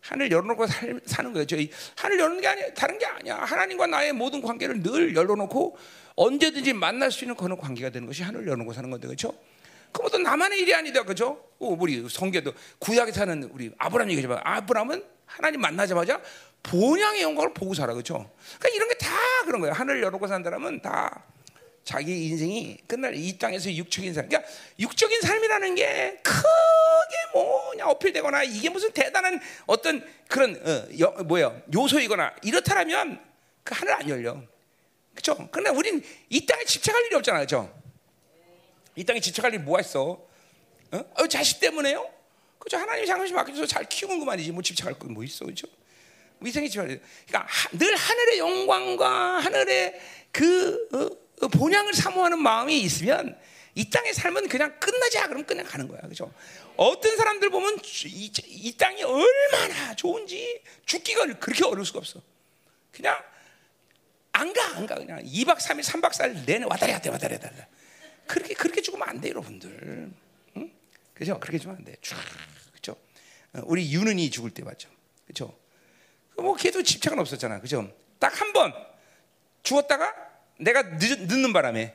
하늘 0.00 0.30
열어놓고 0.32 0.66
살, 0.66 1.00
사는 1.06 1.32
거예요. 1.32 1.46
저희 1.46 1.70
하늘 1.96 2.18
열는 2.18 2.40
게 2.40 2.48
아니야, 2.48 2.74
다른 2.74 2.98
게 2.98 3.06
아니야. 3.06 3.36
하나님과 3.36 3.86
나의 3.86 4.12
모든 4.12 4.42
관계를 4.42 4.82
늘 4.82 5.14
열어놓고 5.14 5.76
언제든지 6.16 6.72
만날 6.72 7.10
수 7.12 7.24
있는 7.24 7.36
그런 7.36 7.56
관계가 7.56 7.90
되는 7.90 8.06
것이 8.08 8.22
하늘 8.24 8.46
열어놓고 8.46 8.72
사는 8.72 8.90
건데, 8.90 9.06
그렇죠? 9.06 9.32
그것도 9.92 10.18
나만의 10.18 10.60
일이 10.60 10.74
아니다, 10.74 11.02
그죠? 11.04 11.44
우리 11.58 12.08
성계도 12.08 12.52
구약에 12.78 13.12
사는 13.12 13.42
우리 13.52 13.70
아브라함 13.78 14.10
얘기지만 14.10 14.40
아브라함은 14.42 15.04
하나님 15.26 15.60
만나자마자 15.60 16.20
본향의 16.62 17.22
영광을 17.22 17.52
보고 17.54 17.74
살아, 17.74 17.92
그죠? 17.94 18.30
그러니까 18.58 18.68
이런 18.74 18.88
게 18.88 18.94
다 18.98 19.08
그런 19.44 19.60
거예요. 19.60 19.74
하늘 19.74 19.98
열어놓고 19.98 20.26
산다면 20.28 20.80
다 20.80 21.24
자기 21.84 22.28
인생이 22.28 22.78
끝날 22.86 23.14
이 23.16 23.36
땅에서 23.38 23.72
육적인 23.72 24.14
삶. 24.14 24.28
그러니까 24.28 24.48
육적인 24.78 25.20
삶이라는 25.20 25.74
게 25.74 26.20
크게 26.22 27.16
뭐냐 27.34 27.86
어필되거나 27.88 28.44
이게 28.44 28.70
무슨 28.70 28.92
대단한 28.92 29.40
어떤 29.66 30.04
그런 30.28 30.54
어, 30.64 30.86
여, 31.00 31.10
뭐야 31.24 31.60
요소이거나 31.74 32.36
이렇다라면 32.44 33.20
그 33.64 33.74
하늘 33.74 33.94
안 33.94 34.08
열려. 34.08 34.40
그렇죠? 35.12 35.48
그러나 35.50 35.72
우린 35.76 36.02
이 36.30 36.46
땅에 36.46 36.64
집착할 36.64 37.04
일이 37.06 37.16
없잖아, 37.16 37.38
그렇죠? 37.38 37.81
이 38.96 39.04
땅에 39.04 39.20
집착할 39.20 39.52
일 39.54 39.60
뭐가 39.60 39.80
있어? 39.80 40.20
어? 40.92 41.04
어 41.14 41.26
자식 41.26 41.60
때문에요? 41.60 42.10
그죠? 42.58 42.76
하나님이 42.76 43.06
장관님 43.06 43.34
맡겨줘서 43.34 43.66
잘 43.66 43.88
키우는 43.88 44.18
것만이지 44.20 44.52
뭐 44.52 44.62
집착할 44.62 44.98
거뭐 44.98 45.24
있어, 45.24 45.44
그죠? 45.46 45.66
위생이 46.40 46.68
집착. 46.68 46.86
그러니까 46.86 47.46
하, 47.48 47.68
늘 47.76 47.94
하늘의 47.94 48.38
영광과 48.38 49.38
하늘의 49.38 50.00
그 50.30 50.88
어? 50.92 51.22
그 51.40 51.48
본향을 51.48 51.92
사모하는 51.92 52.40
마음이 52.40 52.80
있으면 52.82 53.36
이 53.74 53.88
땅의 53.90 54.14
삶은 54.14 54.48
그냥 54.48 54.78
끝나자 54.78 55.26
그럼 55.26 55.44
그냥 55.44 55.66
가는 55.66 55.88
거야. 55.88 56.00
그죠? 56.02 56.32
어떤 56.76 57.16
사람들 57.16 57.50
보면 57.50 57.78
이, 58.06 58.30
이, 58.46 58.76
땅이 58.76 59.02
얼마나 59.02 59.94
좋은지 59.96 60.62
죽기가 60.86 61.26
그렇게 61.40 61.64
어려울 61.64 61.84
수가 61.84 61.98
없어. 61.98 62.20
그냥 62.92 63.18
안 64.32 64.52
가, 64.52 64.76
안 64.76 64.86
가. 64.86 64.94
그냥 64.94 65.22
2박 65.24 65.56
3일, 65.56 65.82
3박 65.82 66.12
4일 66.12 66.44
내내 66.46 66.64
왔다리 66.64 66.92
갔다 66.92 67.10
왔다리 67.10 67.38
갔다. 67.38 67.66
그렇게, 68.32 68.54
그렇게 68.54 68.80
죽으면 68.80 69.06
안 69.08 69.20
돼, 69.20 69.28
여러분들. 69.28 70.10
응? 70.56 70.72
그죠? 71.12 71.38
그렇게 71.38 71.58
죽으면 71.58 71.76
안 71.78 71.84
돼. 71.84 71.94
쭉, 72.00 72.16
그죠? 72.72 72.96
어, 73.52 73.60
우리 73.64 73.92
유는이 73.92 74.30
죽을 74.30 74.50
때 74.50 74.62
맞죠? 74.62 74.88
그죠? 75.26 75.54
뭐 76.36 76.56
걔도 76.56 76.82
집착은 76.82 77.18
없었잖아. 77.18 77.60
그죠? 77.60 77.92
딱 78.18 78.40
한 78.40 78.52
번 78.54 78.72
죽었다가 79.62 80.14
내가 80.58 80.96
늦, 80.98 81.20
늦는 81.26 81.52
바람에 81.52 81.94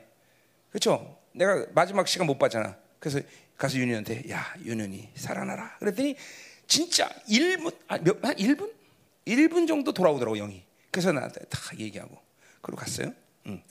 그렇죠? 0.69 1.19
내가 1.33 1.65
마지막 1.73 2.07
시간 2.07 2.27
못 2.27 2.37
봤잖아. 2.37 2.77
그래서 2.99 3.19
가서 3.57 3.77
윤희한테 3.79 4.29
야 4.29 4.53
윤현이 4.63 5.09
살아나라. 5.15 5.75
그랬더니 5.79 6.15
진짜 6.67 7.09
1분 7.29 7.75
아, 7.87 7.97
몇, 7.97 8.23
한 8.23 8.35
1분? 8.35 8.71
1분 9.25 9.67
정도 9.67 9.91
돌아오더라고 9.91 10.37
영이. 10.37 10.63
그래서 10.91 11.11
나한테 11.11 11.41
다 11.49 11.59
얘기하고 11.77 12.17
그러고 12.61 12.79
갔어요. 12.79 13.11
응. 13.47 13.63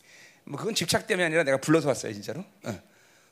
뭐 0.46 0.58
그건 0.58 0.74
집착 0.74 1.06
때문에 1.06 1.26
아니라 1.26 1.42
내가 1.42 1.58
불러서 1.58 1.88
왔어요 1.88 2.12
진짜로. 2.12 2.44
응. 2.66 2.80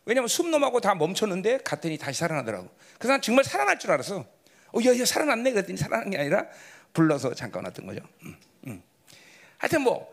왜냐면 0.05 0.29
숨넘하고 0.29 0.81
다 0.81 0.95
멈췄는데 0.95 1.59
갔더니 1.59 1.97
다시 1.97 2.19
살아나더라고. 2.21 2.69
그래서 2.99 3.13
난 3.13 3.23
정말 3.23 3.45
살아날 3.45 3.79
줄 3.79 3.91
알았어. 3.91 4.19
어, 4.19 4.79
야, 4.85 4.99
야, 4.99 5.05
살아났네. 5.05 5.53
그랬더니 5.53 5.79
살아난 5.79 6.11
게 6.11 6.19
아니라 6.19 6.47
불러서 6.93 7.33
잠깐 7.35 7.65
왔던 7.65 7.87
거죠. 7.87 8.01
응, 8.25 8.37
응. 8.67 8.83
하여튼 9.59 9.83
뭐 9.83 10.13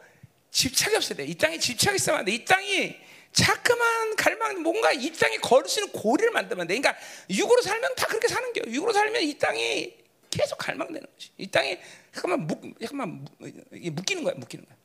집착이 0.52 0.96
없어야 0.96 1.18
돼. 1.18 1.26
이 1.26 1.36
땅에 1.36 1.58
집착이 1.58 1.96
있으면 1.96 2.20
안 2.20 2.26
돼. 2.26 2.32
이 2.34 2.46
땅이 2.46 2.96
자꾸만 3.34 4.16
갈망 4.16 4.62
뭔가 4.62 4.92
이 4.92 5.12
땅에 5.14 5.38
걸을 5.38 5.68
수 5.68 5.80
있는 5.80 5.92
고리를 5.94 6.32
만들면 6.32 6.68
돼. 6.68 6.78
그러니까 6.78 7.02
육으로 7.30 7.62
살면 7.62 7.96
다 7.96 8.06
그렇게 8.08 8.28
사는 8.28 8.54
게 8.54 8.62
육으로 8.68 8.94
살면 8.94 9.22
이 9.24 9.38
땅이 9.38 9.96
계속 10.30 10.58
갈망되는 10.58 11.02
거지. 11.02 11.32
이 11.38 11.48
땅에 11.48 11.82
잠깐만 12.14 12.48
묶, 12.48 12.62
잠깐만 12.80 13.26
묶이는 13.40 14.24
거야, 14.24 14.36
묶이는 14.36 14.66
거야. 14.66 14.78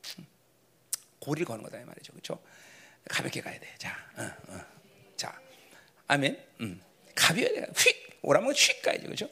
고리를 1.27 1.45
거는 1.45 1.61
거다 1.61 1.77
이 1.77 1.83
말이죠, 1.83 2.13
그렇죠? 2.13 2.39
가볍게 3.09 3.41
가야 3.41 3.59
돼. 3.59 3.67
자, 3.77 3.93
어, 4.15 4.31
어. 4.47 4.61
자, 5.17 5.37
아멘. 6.07 6.41
음. 6.61 6.81
가벼워야 7.13 7.65
돼. 7.65 7.67
휙 7.75 8.19
오라면 8.21 8.53
휙 8.53 8.81
가야죠, 8.81 9.03
그렇죠? 9.03 9.29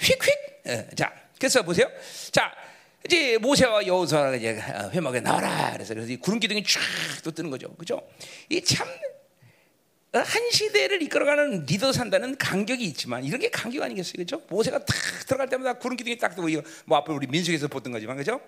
휙 0.00 0.18
휙. 0.20 0.68
어, 0.68 0.86
자, 0.96 1.14
그래서 1.38 1.62
보세요. 1.62 1.88
자, 2.32 2.52
이제 3.04 3.38
모세와 3.38 3.86
여호수아가 3.86 4.34
이제 4.34 4.60
어, 4.60 4.90
회막에 4.90 5.20
나와라. 5.20 5.72
그래서 5.74 5.94
그래서 5.94 6.10
이 6.10 6.16
구름 6.16 6.40
기둥이 6.40 6.64
쫙 6.64 6.80
또 7.22 7.30
뜨는 7.30 7.50
거죠, 7.50 7.72
그렇죠? 7.74 8.02
이참 8.48 8.88
어, 10.12 10.18
한 10.18 10.50
시대를 10.50 11.02
이끌어가는 11.02 11.66
리더 11.66 11.92
산다는 11.92 12.36
간격이 12.36 12.84
있지만 12.84 13.22
이런 13.22 13.38
게 13.38 13.48
간격 13.48 13.84
아니겠어요, 13.84 14.14
그렇죠? 14.14 14.42
모세가 14.48 14.84
탁 14.84 14.96
들어갈 15.26 15.48
때마다 15.48 15.74
구름 15.74 15.96
기둥이 15.96 16.18
딱 16.18 16.34
뜨고 16.34 16.48
이거 16.48 16.62
뭐 16.84 16.98
앞에 16.98 17.12
우리 17.12 17.28
민숙에서 17.28 17.68
보던 17.68 17.92
거지만, 17.92 18.16
그렇죠? 18.16 18.40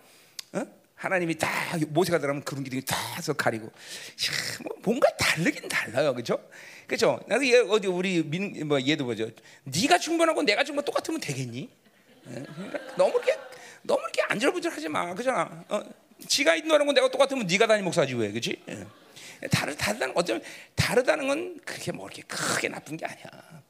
어? 0.54 0.88
하나님이 0.98 1.38
딱 1.38 1.78
모세가 1.88 2.18
들어가면 2.18 2.42
구름 2.42 2.64
기둥이 2.64 2.82
탁서 2.84 3.32
가리고 3.34 3.70
뭐 4.64 4.76
뭔가 4.82 5.08
다르긴 5.16 5.68
달라요, 5.68 6.12
그렇죠? 6.12 6.38
그렇죠? 6.88 7.20
나도 7.28 7.46
얘 7.46 7.58
어디 7.58 7.86
우리 7.86 8.22
민 8.24 8.66
뭐 8.66 8.80
얘도 8.84 9.04
보죠. 9.06 9.30
네가 9.64 9.98
충분하고 9.98 10.42
내가 10.42 10.64
충분 10.64 10.84
똑같으면 10.84 11.20
되겠니? 11.20 11.68
그러니까 12.24 12.96
너무 12.96 13.12
이렇게 13.14 13.38
너무 13.82 14.00
이렇게 14.02 14.22
안절부절하지 14.22 14.88
마, 14.88 15.14
그잖아. 15.14 15.64
어? 15.68 15.80
지가 16.26 16.56
인도하는 16.56 16.84
건 16.84 16.94
내가 16.96 17.08
똑같으면 17.10 17.46
네가 17.46 17.68
다니 17.68 17.82
목사지 17.82 18.14
왜, 18.14 18.30
그렇지? 18.32 18.60
다르 19.52 19.76
다르다는 19.76 20.12
어쩌면 20.16 20.42
다르다는 20.74 21.28
건 21.28 21.60
그렇게 21.64 21.92
뭐 21.92 22.06
이렇게 22.08 22.22
크게 22.22 22.68
나쁜 22.68 22.96
게 22.96 23.06
아니야. 23.06 23.24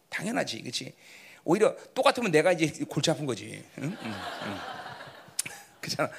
당연하지, 0.08 0.62
그렇지? 0.62 0.94
오히려 1.44 1.76
똑같으면 1.94 2.30
내가 2.30 2.52
이제 2.52 2.84
골치 2.88 3.10
아픈 3.10 3.26
거지. 3.26 3.62
응? 3.78 3.96
응, 4.02 4.14
응. 4.46 4.58
그잖아. 5.82 6.10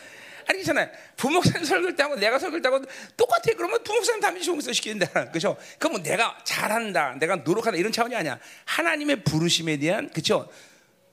아니 0.50 0.60
그잖아요. 0.60 0.89
부목사님 1.15 1.63
설교를 1.63 1.96
하고 2.00 2.15
내가 2.15 2.39
설교를 2.39 2.65
하고 2.65 2.84
똑같아. 3.15 3.53
그러면 3.56 3.84
부목사님 3.84 4.20
담임 4.20 4.41
종에서 4.41 4.74
시키는다. 4.74 5.29
그죠? 5.29 5.56
그럼 5.77 6.01
내가 6.01 6.36
잘한다, 6.44 7.18
내가 7.20 7.36
노력한다 7.36 7.77
이런 7.77 7.91
차원이 7.91 8.15
아니야. 8.15 8.39
하나님의 8.65 9.24
부르심에 9.24 9.77
대한 9.77 10.10
그죠? 10.10 10.50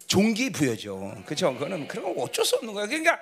종기 0.07 0.51
부여죠. 0.51 1.23
그죠? 1.27 1.53
그거는 1.53 1.87
그런 1.87 2.15
거 2.15 2.23
어쩔 2.23 2.47
수 2.47 2.57
없는 2.57 2.73
거야. 2.73 2.87
그러니까 2.87 3.21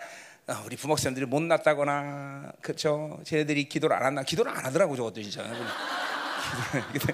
우리 0.65 0.77
부목사님들이 0.77 1.27
못났다거나 1.27 2.53
그렇죠. 2.61 3.19
쟤네들이 3.25 3.69
기도를 3.69 3.97
안 3.97 4.05
한다. 4.05 4.23
기도를 4.23 4.53
안 4.53 4.65
하더라고 4.67 4.95
저것도 4.95 5.21
진짜. 5.21 5.43
기도, 6.93 7.13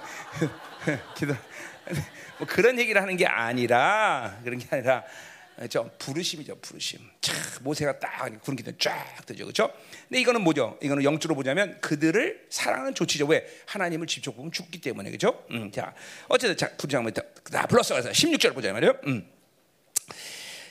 기도, 1.16 1.35
뭐 2.37 2.47
그런 2.47 2.78
얘기를 2.78 3.00
하는 3.00 3.16
게 3.16 3.25
아니라 3.25 4.38
그런 4.45 4.59
게 4.59 4.66
아니라 4.71 5.04
저 5.68 5.90
부르심이죠, 5.98 6.56
부르심. 6.60 7.00
차, 7.20 7.34
모세가 7.60 7.99
딱 7.99 8.40
구름 8.40 8.56
기둥 8.56 8.75
쫙 8.78 9.26
뜨죠, 9.26 9.44
그렇죠? 9.44 9.70
근데 10.08 10.20
이거는 10.20 10.40
뭐죠? 10.42 10.78
이거는 10.82 11.04
영적으로 11.04 11.34
보자면 11.34 11.76
그들을 11.80 12.46
사랑하는 12.49 12.94
조치죠. 12.94 13.26
왜? 13.26 13.46
하나님을 13.66 14.06
직접 14.06 14.34
보면 14.34 14.52
죽기 14.52 14.80
때문에, 14.80 15.10
그렇죠? 15.10 15.44
음, 15.50 15.70
자, 15.70 15.94
어쨌든 16.28 16.56
자, 16.56 16.75
부장부터 16.76 17.23
다 17.52 17.66
불렀어. 17.66 17.94
그래서 17.94 18.10
16절 18.10 18.54
보자 18.54 18.73
말이요. 18.73 18.94
음. 19.06 19.28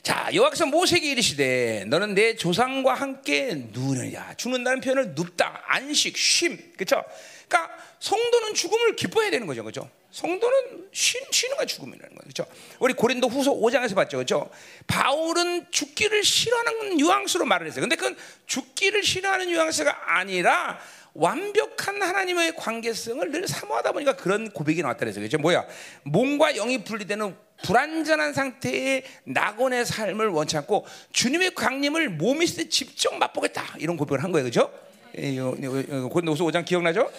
자, 0.02 0.30
여호와께서 0.34 0.66
모세에게 0.66 1.12
이르시되 1.12 1.86
너는 1.88 2.16
내 2.16 2.36
조상과 2.36 2.96
함께 2.96 3.54
누느냐. 3.72 4.34
죽는다는 4.38 4.82
표현을 4.82 5.14
눕다, 5.14 5.66
안식, 5.68 6.18
쉼. 6.18 6.74
그렇죠? 6.74 7.04
그러니까 7.50 7.76
성도는 8.00 8.54
죽음을 8.54 8.96
기뻐해야 8.96 9.32
되는 9.32 9.48
거죠. 9.48 9.64
그렇죠? 9.64 9.90
성도는 10.12 10.90
쉬, 10.94 11.20
쉬는 11.32 11.58
거 11.58 11.66
죽음이라는 11.66 12.16
거죠. 12.16 12.46
그렇죠? 12.46 12.46
우리 12.80 12.94
고린도 12.94 13.28
후서 13.28 13.52
5장에서 13.52 13.96
봤죠. 13.96 14.18
그렇죠? 14.18 14.50
바울은 14.88 15.68
죽기를 15.72 16.24
싫어하는 16.24 16.98
뉘앙스로 16.98 17.46
말을 17.46 17.68
했어요. 17.68 17.82
근데 17.82 17.96
그건 17.96 18.16
죽기를 18.46 19.04
싫어하는 19.04 19.48
뉘앙스가 19.48 20.18
아니라 20.18 20.80
완벽한 21.14 22.02
하나님의 22.02 22.56
관계성을 22.56 23.32
늘 23.32 23.48
사모하다 23.48 23.92
보니까 23.94 24.16
그런 24.16 24.52
고백이 24.52 24.82
나왔다 24.82 25.00
그래서 25.00 25.20
그죠? 25.20 25.38
뭐야? 25.40 25.66
몸과 26.04 26.54
영이 26.54 26.84
분리되는 26.84 27.36
불완전한 27.64 28.34
상태의 28.34 29.04
낙원의 29.26 29.86
삶을 29.86 30.28
원치 30.30 30.56
않고 30.58 30.86
주님의 31.12 31.56
강림을 31.56 32.10
몸이 32.10 32.46
있을 32.46 32.64
때 32.64 32.70
직접 32.70 33.14
맛보겠다 33.16 33.76
이런 33.80 33.98
고백을 33.98 34.24
한 34.24 34.32
거예요, 34.32 34.46
그죠? 34.46 34.72
고린도서 35.14 36.44
5장 36.46 36.64
기억나죠? 36.64 37.12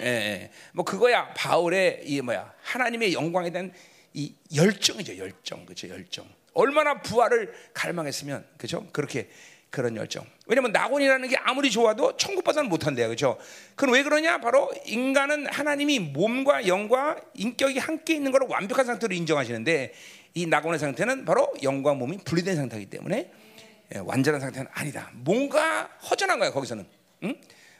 예, 0.00 0.04
예, 0.06 0.50
뭐 0.72 0.84
그거야 0.84 1.32
바울의 1.34 2.02
이 2.04 2.20
뭐야 2.20 2.52
하나님의 2.62 3.12
영광에 3.12 3.50
대한 3.50 3.72
이 4.14 4.34
열정이죠, 4.54 5.18
열정, 5.18 5.66
그죠? 5.66 5.88
열정. 5.88 6.26
얼마나 6.54 7.02
부활을 7.02 7.52
갈망했으면, 7.74 8.46
그죠? 8.56 8.86
그렇게 8.92 9.28
그런 9.68 9.94
열정. 9.94 10.24
왜냐면 10.46 10.72
낙원이라는 10.72 11.28
게 11.28 11.36
아무리 11.36 11.70
좋아도 11.70 12.16
천국보다는 12.16 12.70
못한대요. 12.70 13.08
그렇죠? 13.08 13.38
그럼 13.74 13.94
왜 13.94 14.02
그러냐? 14.02 14.38
바로 14.38 14.70
인간은 14.86 15.46
하나님이 15.48 15.98
몸과 15.98 16.66
영과 16.66 17.20
인격이 17.34 17.78
함께 17.78 18.14
있는 18.14 18.32
걸 18.32 18.42
완벽한 18.48 18.86
상태로 18.86 19.14
인정하시는데 19.14 19.92
이 20.32 20.46
낙원의 20.46 20.78
상태는 20.78 21.26
바로 21.26 21.52
영과 21.62 21.92
몸이 21.92 22.18
분리된 22.24 22.56
상태이기 22.56 22.88
때문에 22.88 23.30
예, 23.94 23.98
완전한 23.98 24.40
상태는 24.40 24.68
아니다. 24.72 25.10
뭔가 25.12 25.90
허전한 26.08 26.38
거야 26.38 26.50
거기서는. 26.50 26.86
응? 27.24 27.34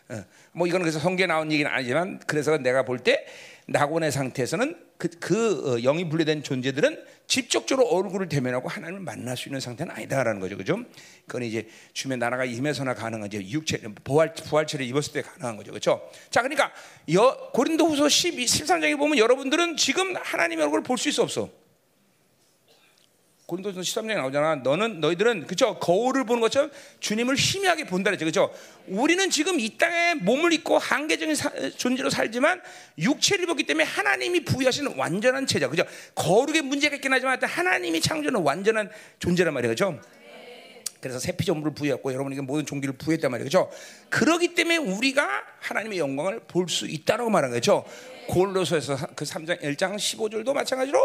어, 0.09 0.25
뭐 0.53 0.67
이거는 0.67 0.85
그래서 0.85 0.99
성경에 0.99 1.27
나온 1.27 1.51
얘기는 1.51 1.71
아니지만 1.71 2.21
그래서 2.27 2.57
내가 2.59 2.85
볼 2.85 2.99
때 2.99 3.27
낙원의 3.69 4.13
상태에서는 4.13 4.77
그, 4.97 5.09
그 5.19 5.73
어, 5.75 5.81
영이 5.81 6.09
분리된 6.09 6.45
존재들은 6.45 7.05
직접적으로 7.27 7.89
얼굴을 7.89 8.29
대면하고 8.29 8.69
하나님을 8.69 9.01
만날 9.01 9.37
수 9.37 9.49
있는 9.49 9.59
상태는 9.61 9.93
아니다라는 9.93 10.41
거죠, 10.41 10.57
그죠? 10.57 10.79
그건 11.27 11.43
이제 11.43 11.67
주면 11.93 12.21
나라가 12.21 12.45
임해서나 12.45 12.95
가능한 12.95 13.27
이제 13.27 13.39
육체 13.51 13.79
부활 14.05 14.33
부활체를 14.35 14.87
입었을 14.87 15.13
때 15.13 15.23
가능한 15.23 15.57
거죠, 15.57 15.73
그렇죠? 15.73 16.09
자, 16.31 16.43
그러니까 16.43 16.73
여, 17.13 17.51
고린도후서 17.53 18.09
12, 18.09 18.45
13장에 18.45 18.97
보면 18.97 19.19
여러분들은 19.19 19.77
지금 19.77 20.15
하나님의 20.17 20.65
얼굴을 20.67 20.85
볼 20.85 20.97
수 20.97 21.09
있어 21.09 21.25
없어? 21.25 21.51
고린도서 23.47 23.81
13장에 23.81 24.17
나오잖아. 24.17 24.57
너는 24.57 25.01
너희들은 25.01 25.47
그죠 25.47 25.79
거울을 25.79 26.25
보는 26.25 26.41
것처럼 26.41 26.71
주님을 26.99 27.37
희미하게 27.37 27.85
본다 27.85 28.11
그랬죠. 28.11 28.25
그죠 28.25 28.53
우리는 28.89 29.31
지금 29.31 29.61
이 29.61 29.79
땅에 29.79 30.15
몸을 30.15 30.53
입고 30.53 30.79
한계적인 30.79 31.35
사, 31.37 31.51
존재로 31.77 32.11
살지만 32.11 32.61
육체를 32.99 33.45
입었기 33.45 33.63
때문에 33.63 33.85
하나님이 33.85 34.45
부여하시는 34.45 34.97
완전한 34.97 35.47
체자. 35.47 35.69
그죠 35.69 35.85
거룩에 36.17 36.61
문제가 36.61 36.97
있긴 36.97 37.13
하지만 37.13 37.39
하나님이 37.41 38.01
창조는 38.01 38.41
완전한 38.43 38.91
존재란 39.21 39.55
말이에요. 39.55 39.71
그죠 39.73 40.01
그래서 41.09 41.19
새 41.19 41.33
피조물을 41.33 41.75
부여했고 41.75 42.13
여러분에게 42.13 42.43
모든 42.43 42.67
종기를 42.67 42.97
부여했단 42.97 43.31
말이에요. 43.31 43.47
그죠 43.47 43.71
그러기 44.11 44.55
때문에 44.55 44.77
우리가 44.77 45.29
하나님의 45.61 45.99
영광을 45.99 46.41
볼 46.41 46.67
수 46.69 46.87
있다라고 46.87 47.31
말한 47.31 47.51
거죠. 47.53 47.85
골로서에서 48.29 48.97
그 49.15 49.25
3장 49.25 49.63
1장 49.63 49.95
15절도 49.97 50.53
마찬가지로 50.53 50.99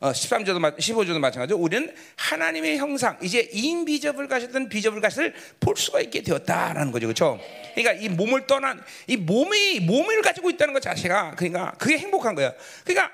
어, 0.00 0.12
13절도 0.12 0.76
15절도 0.76 1.18
마찬가지로 1.18 1.58
우리는 1.58 1.94
하나님의 2.16 2.76
형상 2.76 3.16
이제 3.22 3.48
인비저블 3.50 4.28
가셨던 4.28 4.68
비저블 4.68 5.00
가시를 5.00 5.34
볼 5.58 5.76
수가 5.76 6.00
있게 6.02 6.22
되었다라는 6.22 6.92
거죠. 6.92 7.06
그렇죠? 7.06 7.40
그러니까 7.74 8.04
이 8.04 8.08
몸을 8.10 8.46
떠난 8.46 8.82
이 9.06 9.16
몸이 9.16 9.80
몸을 9.80 10.20
가지고 10.22 10.50
있다는 10.50 10.74
것 10.74 10.82
자체가 10.82 11.34
그러니까 11.36 11.72
그게 11.78 11.96
행복한 11.98 12.34
거예요. 12.34 12.52
그러니까 12.84 13.10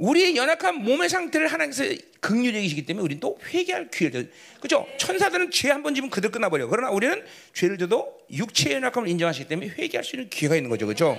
우리의 0.00 0.34
연약한 0.34 0.76
몸의 0.76 1.10
상태를 1.10 1.48
하나님께서 1.48 1.94
극률적이시기 2.20 2.86
때문에 2.86 3.04
우리는 3.04 3.20
또 3.20 3.38
회개할 3.44 3.90
기회를 3.90 4.32
그죠? 4.60 4.86
천사들은 4.98 5.50
죄 5.50 5.68
한 5.70 5.82
번 5.82 5.94
지면 5.94 6.08
그들 6.08 6.30
끝나버려. 6.30 6.68
그러나 6.68 6.90
우리는 6.90 7.22
죄를 7.52 7.76
져도 7.76 8.18
육체의 8.32 8.76
연약함을 8.76 9.08
인정하시기 9.08 9.46
때문에 9.46 9.68
회개할 9.68 10.02
수 10.02 10.16
있는 10.16 10.30
기회가 10.30 10.56
있는 10.56 10.70
거죠. 10.70 10.86
그죠? 10.86 11.18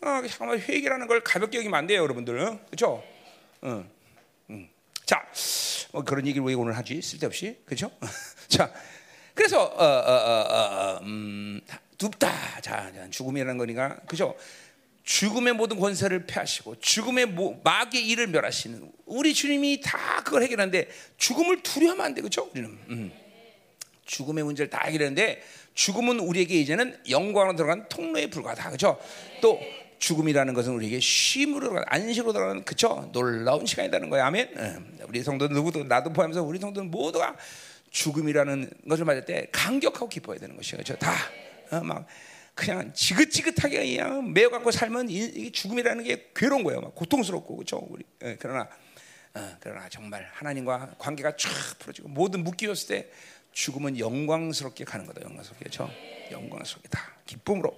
아, 0.00 0.20
잠깐만 0.28 0.58
회개라는 0.58 1.06
걸 1.06 1.20
가볍게 1.22 1.58
여기면 1.58 1.78
안 1.78 1.86
돼요, 1.86 2.02
여러분들. 2.02 2.58
그렇죠? 2.66 3.04
응. 3.62 3.88
응. 4.50 4.68
자, 5.06 5.22
뭐 5.92 6.02
그런 6.02 6.26
얘기를 6.26 6.44
왜 6.44 6.54
오늘 6.54 6.76
하지? 6.76 7.00
쓸데없이, 7.00 7.56
그렇죠? 7.64 7.90
자, 8.48 8.72
그래서 9.34 9.62
어, 9.62 9.84
어, 9.84 10.12
어, 10.12 10.54
어, 10.96 11.00
음, 11.02 11.60
눕다. 12.02 12.60
자, 12.62 12.90
죽음이라는 13.10 13.58
거니까 13.58 13.96
그죠? 14.08 14.34
죽음의 15.04 15.54
모든 15.54 15.78
권세를 15.78 16.26
폐하시고 16.26 16.80
죽음의 16.80 17.34
마귀의 17.64 18.06
일을 18.08 18.26
멸하시는 18.28 18.90
우리 19.06 19.34
주님이 19.34 19.80
다 19.80 20.22
그걸 20.24 20.42
해결하는데 20.42 20.88
죽음을 21.16 21.62
두려워하면 21.62 22.06
안 22.06 22.14
돼, 22.14 22.20
그렇죠? 22.20 22.48
우리는 22.52 22.78
음. 22.90 23.12
죽음의 24.04 24.44
문제를 24.44 24.70
다 24.70 24.82
해결하는데 24.84 25.42
죽음은 25.74 26.20
우리에게 26.20 26.60
이제는 26.60 26.98
영광으로 27.08 27.56
들어간 27.56 27.88
통로에 27.88 28.28
불과하다, 28.28 28.66
그렇죠? 28.66 29.00
또 29.40 29.60
죽음이라는 29.98 30.54
것은 30.54 30.72
우리에게 30.72 30.98
쉼으로 31.00 31.60
들어간 31.60 31.84
안식으로 31.86 32.32
들어가는 32.32 32.64
그쵸 32.64 33.10
놀라운 33.12 33.66
시간이라는 33.66 34.10
거예요. 34.10 34.24
아멘. 34.24 34.50
음. 34.56 34.98
우리 35.08 35.22
성도 35.22 35.46
누구도 35.48 35.84
나도 35.84 36.12
포함해서 36.12 36.42
우리 36.42 36.58
성도는 36.58 36.90
모두가 36.90 37.36
죽음이라는 37.90 38.70
것을 38.88 39.04
맞을 39.04 39.24
때 39.24 39.48
감격하고 39.52 40.08
기뻐해야 40.08 40.40
되는 40.40 40.56
것이죠, 40.56 40.76
그렇죠? 40.76 40.96
다막 41.68 41.98
어, 41.98 42.06
그냥 42.60 42.92
지긋지긋하게 42.92 43.96
그냥 43.96 44.34
매여 44.34 44.50
갖고 44.50 44.70
살면 44.70 45.08
이, 45.08 45.50
죽음이라는 45.50 46.04
게 46.04 46.30
괴로운 46.36 46.62
거예요. 46.62 46.82
막 46.82 46.94
고통스럽고 46.94 47.56
그렇죠. 47.56 47.78
우리 47.88 48.04
예, 48.22 48.36
그러나 48.38 48.68
어, 49.32 49.56
그러나 49.60 49.88
정말 49.88 50.28
하나님과 50.34 50.96
관계가 50.98 51.36
쫙 51.36 51.48
풀어지고 51.78 52.10
모든 52.10 52.44
묶여졌을 52.44 52.88
때 52.88 53.10
죽음은 53.52 53.98
영광스럽게 53.98 54.84
가는 54.84 55.06
거다. 55.06 55.22
영광스럽게 55.22 55.64
그렇죠. 55.64 55.90
영광스럽게 56.30 56.90
다 56.90 57.14
기쁨으로 57.24 57.74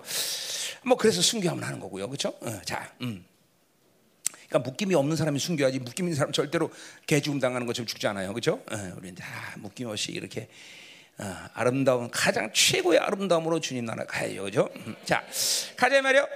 뭐 0.84 0.96
그래서 0.96 1.22
순교하면 1.22 1.62
하는 1.62 1.78
거고요. 1.78 2.08
그렇죠? 2.08 2.30
어, 2.40 2.60
자, 2.64 2.92
음. 3.02 3.24
그러니까 4.48 4.68
묶임이 4.68 4.96
없는 4.96 5.16
사람이 5.16 5.38
순교하지 5.38 5.78
묶임 5.78 6.06
있는 6.06 6.16
사람 6.16 6.32
절대로 6.32 6.72
개죽음 7.06 7.38
당하는 7.38 7.68
것처럼 7.68 7.86
죽지 7.86 8.04
않아요. 8.08 8.32
그렇죠? 8.32 8.54
어, 8.70 8.94
우리는 8.96 9.14
다 9.14 9.54
묶임 9.58 9.86
없이 9.86 10.10
이렇게 10.10 10.48
어, 11.18 11.36
아름다운 11.54 12.10
가장 12.10 12.50
최고의 12.52 12.98
아름다움으로 12.98 13.60
주님 13.60 13.84
나라 13.84 14.04
가야죠, 14.04 14.44
그죠? 14.44 14.68
음, 14.86 14.96
자, 15.04 15.22
가자 15.76 16.00
말이요. 16.02 16.26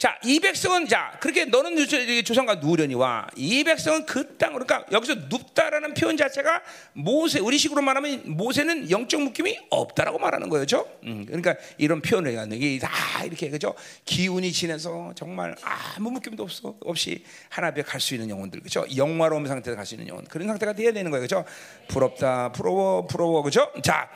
네. 0.00 0.08
자, 0.08 0.18
이 0.24 0.40
백성은 0.40 0.88
자 0.88 1.12
그렇게 1.20 1.44
너는 1.44 1.76
조상과 2.24 2.54
누우려니와 2.54 3.28
이 3.36 3.62
백성은 3.62 4.06
그 4.06 4.38
땅, 4.38 4.54
그러니까 4.54 4.86
여기서 4.90 5.14
눕다라는 5.28 5.92
표현 5.92 6.16
자체가 6.16 6.62
모세 6.94 7.38
우리식으로 7.38 7.82
말하면 7.82 8.22
모세는 8.24 8.90
영적 8.90 9.20
묶임이 9.20 9.58
없다라고 9.68 10.18
말하는 10.18 10.48
거죠. 10.48 10.86
음, 11.04 11.26
그러니까 11.26 11.54
이런 11.76 12.00
표현을 12.00 12.38
하는 12.38 12.58
게 12.58 12.78
다 12.78 12.88
이렇게 13.24 13.50
그죠? 13.50 13.74
기운이 14.06 14.52
지내서 14.52 15.12
정말 15.14 15.54
아무 15.62 16.10
묶임도 16.10 16.44
없어 16.44 16.74
없이 16.80 17.22
하나 17.50 17.66
앞에 17.68 17.82
갈 17.82 18.00
수 18.00 18.14
있는 18.14 18.30
영혼들 18.30 18.60
그죠? 18.60 18.86
영화로운 18.96 19.46
상태에 19.46 19.74
갈수 19.74 19.94
있는 19.96 20.08
영혼 20.08 20.24
그런 20.24 20.48
상태가 20.48 20.72
돼야 20.72 20.92
되는 20.92 21.10
거예요, 21.10 21.20
그죠? 21.20 21.44
부럽다, 21.88 22.52
부러워, 22.52 23.06
부러워, 23.06 23.42
그죠? 23.42 23.70
자. 23.82 24.08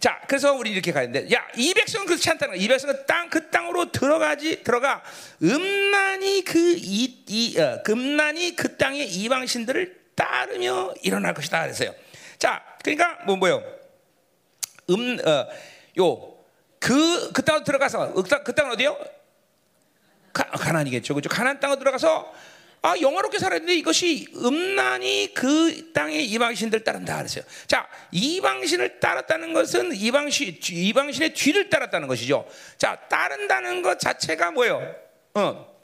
자, 0.00 0.18
그래서 0.26 0.54
우리 0.54 0.70
이렇게 0.70 0.92
가는데, 0.92 1.30
야, 1.30 1.46
이 1.56 1.74
백성은 1.74 2.06
그렇지 2.06 2.30
않다는 2.30 2.54
거야. 2.54 2.64
이 2.64 2.66
백성은 2.66 3.04
땅, 3.06 3.28
그 3.28 3.50
땅으로 3.50 3.92
들어가지, 3.92 4.62
들어가, 4.64 5.02
음란이 5.42 6.42
그, 6.44 6.74
이, 6.78 7.22
이, 7.28 7.60
어, 7.60 7.82
금난이 7.82 8.56
그 8.56 8.78
땅의 8.78 9.10
이방신들을 9.10 10.00
따르며 10.14 10.94
일어날 11.02 11.34
것이다. 11.34 11.60
그랬어요. 11.60 11.94
자, 12.38 12.64
그러니까, 12.82 13.18
뭐, 13.26 13.36
뭐요? 13.36 13.62
음, 14.88 15.18
어, 15.22 15.46
요, 15.98 16.34
그, 16.78 17.30
그 17.32 17.42
땅으로 17.42 17.62
들어가서, 17.62 18.14
그, 18.14 18.22
땅, 18.24 18.42
그 18.42 18.54
땅은 18.54 18.72
어디요? 18.72 18.98
가, 20.32 20.44
가난이겠죠. 20.44 21.14
그죠? 21.14 21.28
가난 21.28 21.60
땅으로 21.60 21.78
들어가서, 21.78 22.32
아, 22.82 22.94
영화롭게 22.98 23.38
살아야 23.38 23.58
되는데 23.58 23.74
이것이 23.78 24.26
음란이 24.36 25.32
그 25.34 25.92
땅의 25.92 26.24
이방신들 26.26 26.82
따른다 26.82 27.18
그랬어요. 27.18 27.44
자, 27.66 27.86
이방신을 28.10 29.00
따랐다는 29.00 29.52
것은 29.52 29.94
이방신, 29.94 30.58
이방신의 30.70 31.34
뒤를 31.34 31.68
따랐다는 31.68 32.08
것이죠. 32.08 32.48
자, 32.78 32.96
따른다는 33.08 33.82
것 33.82 34.00
자체가 34.00 34.52
뭐예요? 34.52 34.94
어, 35.34 35.78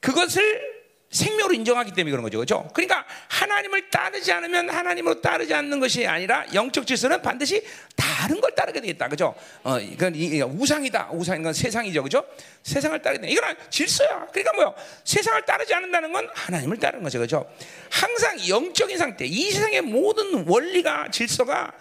그것을 0.00 0.81
생명으로 1.12 1.54
인정하기 1.54 1.92
때문에 1.92 2.10
그런 2.10 2.22
거죠. 2.22 2.38
그렇죠? 2.38 2.68
그러니까 2.72 3.04
하나님을 3.28 3.90
따르지 3.90 4.32
않으면 4.32 4.70
하나님으로 4.70 5.20
따르지 5.20 5.52
않는 5.52 5.78
것이 5.78 6.06
아니라 6.06 6.44
영적 6.54 6.86
질서는 6.86 7.20
반드시 7.20 7.62
다른 7.94 8.40
걸 8.40 8.54
따르게 8.54 8.80
되겠다. 8.80 9.08
그죠? 9.08 9.34
어, 9.62 9.78
이건 9.78 10.14
우상이다. 10.14 11.10
우상인 11.12 11.42
건 11.42 11.52
세상이죠. 11.52 12.02
그죠? 12.02 12.26
세상을 12.62 13.00
따르게 13.02 13.26
돼. 13.26 13.30
이건 13.30 13.54
질서야. 13.68 14.26
그러니까 14.32 14.52
뭐요? 14.54 14.74
세상을 15.04 15.42
따르지 15.42 15.74
않는다는 15.74 16.12
건 16.12 16.28
하나님을 16.32 16.78
따르는 16.78 17.04
거죠. 17.04 17.18
그죠? 17.18 17.46
항상 17.90 18.48
영적인 18.48 18.96
상태, 18.96 19.26
이 19.26 19.50
세상의 19.50 19.82
모든 19.82 20.48
원리가 20.48 21.10
질서가 21.10 21.72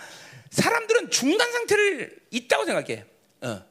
사람들은 0.49 1.09
중간 1.09 1.49
상태를 1.53 2.17
있다고 2.31 2.65
생각해. 2.65 3.05
어. 3.41 3.61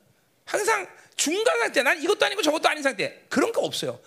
항상 0.46 0.86
중간 1.16 1.58
상태. 1.58 1.82
난 1.82 2.02
이것도 2.02 2.24
아니고 2.24 2.40
저것도 2.40 2.66
아닌 2.66 2.82
상태. 2.82 3.22
그런 3.28 3.52
거 3.52 3.60
없어요. 3.60 4.00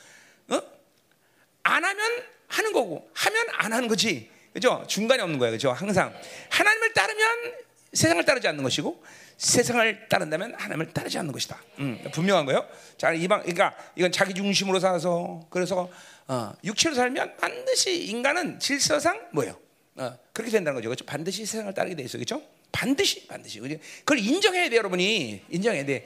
어? 1.64 1.70
안 1.70 1.84
하면 1.84 2.24
하는 2.48 2.74
거고 2.74 3.10
하면 3.14 3.46
안 3.54 3.74
하는 3.74 3.88
거지. 3.88 4.30
그죠? 4.54 4.84
중간에 4.88 5.24
없는 5.24 5.40
거예요. 5.40 5.54
그죠? 5.54 5.72
항상 5.72 6.14
하나님을 6.50 6.94
따르면 6.94 7.54
세상을 7.94 8.24
따르지 8.26 8.48
않는 8.48 8.64
것이고 8.64 9.04
세상을 9.38 10.08
따른다면 10.10 10.54
하나님을 10.56 10.94
따르지 10.94 11.18
않는 11.18 11.32
것이다. 11.32 11.62
음, 11.80 12.04
분명한 12.14 12.46
거예요. 12.46 12.68
자, 12.98 13.12
이방 13.12 13.42
그러니까 13.42 13.76
이건 13.96 14.12
자기 14.12 14.34
중심으로 14.34 14.80
살아서 14.80 15.46
그래서 15.50 15.90
어, 16.28 16.54
육체로 16.64 16.96
살면 16.96 17.38
반드시 17.38 18.06
인간은 18.06 18.60
질서상 18.60 19.30
뭐예요? 19.32 19.58
어, 19.96 20.18
그렇게 20.32 20.52
된다는 20.52 20.76
거죠. 20.76 20.90
그렇죠? 20.90 21.06
반드시 21.06 21.46
세상을 21.46 21.74
따르게 21.74 21.96
돼 21.96 22.04
있어. 22.04 22.18
그렇죠? 22.18 22.42
반드시 22.72 23.28
반드시. 23.28 23.60
그걸 23.60 24.20
인정해야 24.20 24.70
돼, 24.70 24.78
여러분이. 24.78 25.44
인정해야 25.50 25.86
돼. 25.86 26.06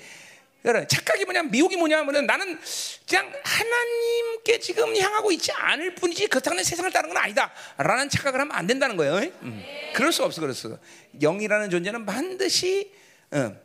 여러분 0.66 0.88
착각이 0.88 1.26
뭐냐 1.26 1.44
미혹이 1.44 1.78
뭐냐면은 1.78 2.26
나는 2.26 2.60
그냥 3.08 3.32
하나님께 3.44 4.60
지금 4.60 4.96
향하고 4.96 5.32
있지 5.32 5.52
않을 5.52 5.96
뿐이지 5.96 6.28
그렇다고 6.28 6.62
세상을 6.62 6.92
따르는 6.92 7.14
건 7.14 7.24
아니다라는 7.24 8.10
착각을 8.10 8.42
하면 8.42 8.56
안 8.56 8.68
된다는 8.68 8.98
거예요. 8.98 9.32
음. 9.42 9.64
그럴 9.94 10.12
수 10.12 10.24
없어, 10.24 10.42
그럴 10.42 10.54
수. 10.54 10.78
영이라는 11.22 11.70
존재는 11.70 12.06
반드시 12.06 12.92
어, 13.32 13.56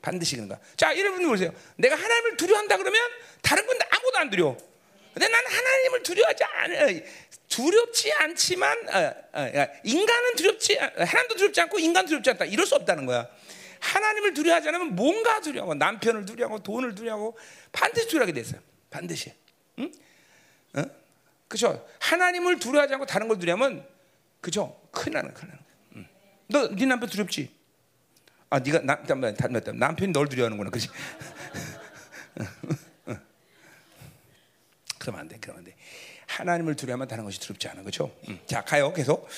반드시 0.00 0.36
그런 0.36 0.48
거. 0.48 0.58
자, 0.76 0.96
여러분 0.98 1.26
보세요. 1.26 1.52
내가 1.76 1.96
하나님을 1.96 2.36
두려워한다 2.36 2.76
그러면 2.76 3.00
다른 3.40 3.66
건 3.66 3.76
아무도 3.90 4.18
안 4.18 4.30
두려워. 4.30 4.56
근데 5.14 5.28
나는 5.28 5.50
하나님을 5.50 6.02
두려워하지 6.02 6.44
않아. 6.44 6.86
두렵지 7.48 8.12
않지만 8.12 8.78
어, 8.88 9.14
어, 9.34 9.66
인간은 9.84 10.36
두렵지 10.36 10.76
하나님도 10.76 11.34
두렵지 11.36 11.60
않고 11.60 11.78
인간 11.78 12.06
두렵지 12.06 12.30
않다. 12.30 12.46
이럴 12.46 12.66
수 12.66 12.74
없다는 12.74 13.06
거야. 13.06 13.28
하나님을 13.82 14.32
두려워하지 14.32 14.68
않으면 14.68 14.94
뭔가 14.94 15.40
두려워. 15.40 15.74
남편을 15.74 16.24
두려워하고 16.24 16.62
돈을 16.62 16.94
두려워하고 16.94 17.36
반드시 17.72 18.06
두려워하게 18.06 18.32
됐어요. 18.32 18.60
반드시. 18.88 19.34
응? 19.80 19.92
어? 20.76 20.84
그죠? 21.48 21.84
하나님을 21.98 22.60
두려워하지 22.60 22.94
않고 22.94 23.06
다른 23.06 23.26
걸 23.26 23.38
두려우면 23.38 23.84
그죠? 24.40 24.80
큰일 24.92 25.14
나는 25.14 25.34
큰일 25.34 25.50
나는. 25.50 25.64
응. 25.96 26.06
너네 26.46 26.86
남편 26.86 27.08
두렵지? 27.08 27.52
아, 28.50 28.60
네가 28.60 28.80
남, 28.80 29.04
남, 29.04 29.20
남, 29.20 29.78
남편이 29.78 30.12
널 30.12 30.28
두려워하는구나, 30.28 30.70
그렇지? 30.70 30.88
그러면 34.98 35.20
안 35.22 35.28
돼, 35.28 35.38
그러면 35.40 35.58
안 35.60 35.64
돼. 35.64 35.74
하나님을 36.26 36.76
두려워하면 36.76 37.08
다른 37.08 37.24
것이 37.24 37.40
두렵지 37.40 37.66
않아, 37.68 37.80
그렇죠? 37.80 38.14
응. 38.28 38.38
자, 38.46 38.62
가요, 38.62 38.92
계속. 38.92 39.28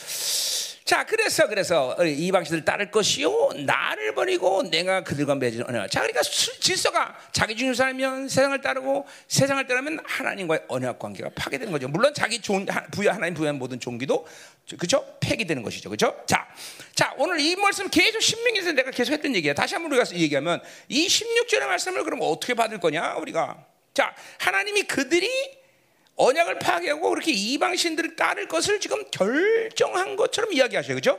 자, 0.84 1.02
그래서 1.04 1.48
그래서 1.48 1.96
이방신을 2.04 2.66
따를 2.66 2.90
것이요 2.90 3.52
나를 3.64 4.14
버리고 4.14 4.62
내가 4.64 5.02
그들과 5.02 5.34
맺은 5.34 5.66
언약. 5.66 5.90
자, 5.90 6.00
그러니까 6.00 6.20
질서가 6.20 7.18
자기 7.32 7.56
중심 7.56 7.72
살면 7.72 8.28
세상을 8.28 8.60
따르고 8.60 9.06
세상을 9.28 9.66
따르면 9.66 10.00
하나님과의 10.04 10.64
언약 10.68 10.98
관계가 10.98 11.30
파괴되는 11.34 11.72
거죠. 11.72 11.88
물론 11.88 12.12
자기 12.12 12.38
종, 12.38 12.66
부여 12.90 13.12
하나님 13.12 13.32
부여한 13.32 13.56
모든 13.58 13.80
종기도 13.80 14.26
그죠 14.78 15.02
폐기되는 15.20 15.62
것이죠, 15.62 15.88
그죠? 15.88 16.22
자, 16.26 16.46
자 16.94 17.14
오늘 17.16 17.40
이 17.40 17.56
말씀 17.56 17.88
계속 17.88 18.20
신명에서 18.20 18.72
내가 18.72 18.90
계속 18.90 19.14
했던 19.14 19.34
얘기야. 19.34 19.54
다시 19.54 19.74
한번 19.74 19.90
우리가 19.92 20.14
얘기하면 20.14 20.60
이 20.88 21.06
16절의 21.06 21.66
말씀을 21.66 22.04
그럼 22.04 22.18
어떻게 22.20 22.52
받을 22.52 22.78
거냐 22.78 23.14
우리가? 23.14 23.56
자, 23.94 24.14
하나님이 24.38 24.82
그들이 24.82 25.30
언약을 26.16 26.58
파괴하고 26.58 27.10
그렇게 27.10 27.32
이방 27.32 27.76
신들을 27.76 28.16
따를 28.16 28.46
것을 28.46 28.80
지금 28.80 29.04
결정한 29.10 30.16
것처럼 30.16 30.52
이야기하셔요. 30.52 30.94
그죠? 30.94 31.18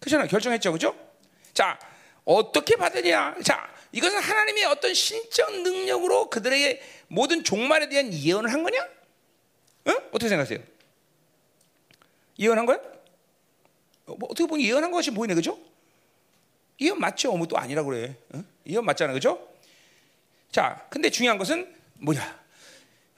그잖아요. 0.00 0.28
결정했죠. 0.28 0.72
그죠? 0.72 0.96
자, 1.54 1.78
어떻게 2.24 2.76
받으냐? 2.76 3.36
자, 3.42 3.72
이것은 3.92 4.18
하나님의 4.18 4.64
어떤 4.64 4.94
신적 4.94 5.62
능력으로 5.62 6.30
그들에게 6.30 6.82
모든 7.08 7.42
종말에 7.42 7.88
대한 7.88 8.12
예언을 8.12 8.52
한 8.52 8.62
거냐? 8.62 8.78
어? 9.86 9.90
어떻게 10.12 10.28
생각하세요? 10.28 10.60
예언한 12.38 12.66
거야? 12.66 12.76
어, 14.06 14.14
뭐 14.18 14.28
어떻게 14.30 14.46
보면 14.46 14.64
예언한 14.64 14.90
것이 14.90 15.10
보이네, 15.10 15.34
그죠? 15.34 15.58
예언 16.80 16.98
맞죠? 16.98 17.36
뭐또 17.36 17.58
아니라 17.58 17.82
그래. 17.82 18.16
어? 18.32 18.44
예언 18.66 18.84
맞잖아, 18.84 19.12
그죠? 19.12 19.48
자, 20.50 20.86
근데 20.90 21.10
중요한 21.10 21.38
것은 21.38 21.74
뭐냐? 21.94 22.39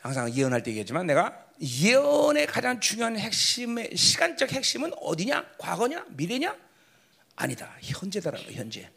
항상 0.02 0.32
예언할 0.34 0.62
때 0.64 0.70
얘기했지만 0.72 1.06
내가 1.06 1.46
예언의 1.60 2.48
가장 2.48 2.80
중요한 2.80 3.16
핵심의 3.16 3.96
시간적 3.96 4.52
핵심은 4.52 4.90
어디냐? 5.00 5.46
과거냐? 5.58 6.04
미래냐? 6.10 6.56
아니다. 7.36 7.72
현재다라는 7.80 8.52
현재. 8.52 8.90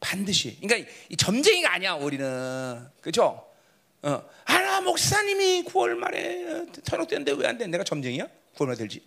반드시. 0.00 0.56
그러니까 0.60 0.90
이 1.10 1.16
점쟁이가 1.16 1.72
아니야 1.74 1.92
우리는 1.94 2.86
그렇죠? 3.02 3.46
어, 4.02 4.22
하나 4.44 4.80
목사님이 4.80 5.64
9월 5.64 5.90
말에 5.94 6.64
전역되는데 6.82 7.32
왜 7.32 7.46
안 7.46 7.58
돼? 7.58 7.66
내가 7.66 7.84
점쟁이야? 7.84 8.26
9월 8.56 8.66
말 8.68 8.76
될지. 8.76 9.04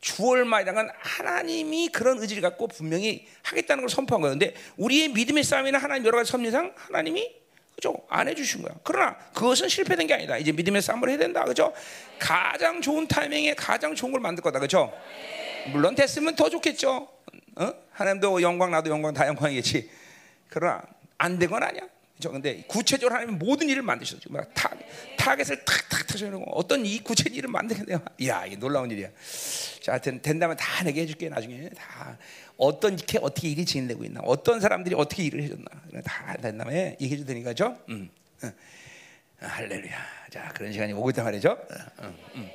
9월 0.00 0.44
말이란 0.44 0.74
건 0.76 0.88
하나님이 0.96 1.88
그런 1.88 2.18
의지를 2.20 2.40
갖고 2.40 2.68
분명히 2.68 3.26
하겠다는 3.42 3.82
걸 3.82 3.90
선포한 3.90 4.20
거예요. 4.22 4.38
근데 4.38 4.54
우리의 4.76 5.08
믿음의 5.08 5.42
싸움이나 5.42 5.78
하나님 5.78 6.06
여러 6.06 6.18
가지 6.18 6.30
섭리상 6.30 6.72
하나님이 6.76 7.41
그죠? 7.82 7.96
안 8.08 8.28
해주신 8.28 8.62
거야. 8.62 8.72
그러나 8.84 9.16
그것은 9.34 9.68
실패된 9.68 10.06
게 10.06 10.14
아니다. 10.14 10.36
이제 10.36 10.52
믿음의 10.52 10.80
싸움을 10.82 11.08
해야 11.10 11.18
된다. 11.18 11.42
그죠? 11.44 11.72
가장 12.16 12.80
좋은 12.80 13.08
타이밍에 13.08 13.54
가장 13.54 13.92
좋은 13.96 14.12
걸 14.12 14.20
만들 14.20 14.40
거다. 14.40 14.60
그죠? 14.60 14.92
물론 15.72 15.96
됐으면 15.96 16.36
더 16.36 16.48
좋겠죠. 16.48 17.08
어? 17.56 17.74
하나님도 17.90 18.40
영광, 18.40 18.70
나도 18.70 18.88
영광, 18.88 19.12
다 19.12 19.26
영광이겠지. 19.26 19.90
그러나 20.48 20.82
안 21.18 21.40
된 21.40 21.50
건 21.50 21.64
아니야. 21.64 21.82
그죠? 22.14 22.30
근데 22.30 22.62
구체적으로 22.68 23.16
하나님 23.16 23.36
모든 23.40 23.68
일을 23.68 23.82
만드셨죠. 23.82 24.30
막 24.32 24.48
타, 25.22 25.36
타겟을 25.36 25.64
탁탁 25.64 26.06
터셔놓고 26.06 26.50
어떤 26.52 26.84
이 26.84 26.98
구체적인 27.00 27.38
일을 27.38 27.48
만들게 27.50 27.84
돼요. 27.84 28.02
야, 28.26 28.44
이게 28.44 28.56
놀라운 28.56 28.90
일이야. 28.90 29.08
자, 29.80 29.92
하여튼 29.92 30.20
된다면 30.20 30.56
다 30.56 30.82
내게 30.84 31.02
해줄게. 31.02 31.28
나중에 31.28 31.68
다 31.70 32.18
어떤 32.56 32.96
게 32.96 33.18
어떻게 33.20 33.48
일이 33.48 33.64
진행되고 33.64 34.04
있나, 34.04 34.20
어떤 34.24 34.60
사람들이 34.60 34.94
어떻게 34.96 35.24
일을 35.24 35.42
해줬나, 35.44 35.64
다 36.04 36.36
된다음에 36.40 36.96
얘기해 37.00 37.16
줄 37.16 37.26
테니까죠. 37.26 37.78
음, 37.88 38.10
음. 38.44 38.52
할렐루야. 39.40 40.06
자, 40.30 40.52
그런 40.54 40.72
시간이 40.72 40.92
오고 40.92 41.10
있단 41.10 41.24
말이죠. 41.24 41.58
음, 42.00 42.18
음, 42.36 42.50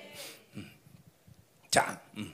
음. 0.56 0.72
자, 1.72 2.00
음. 2.18 2.34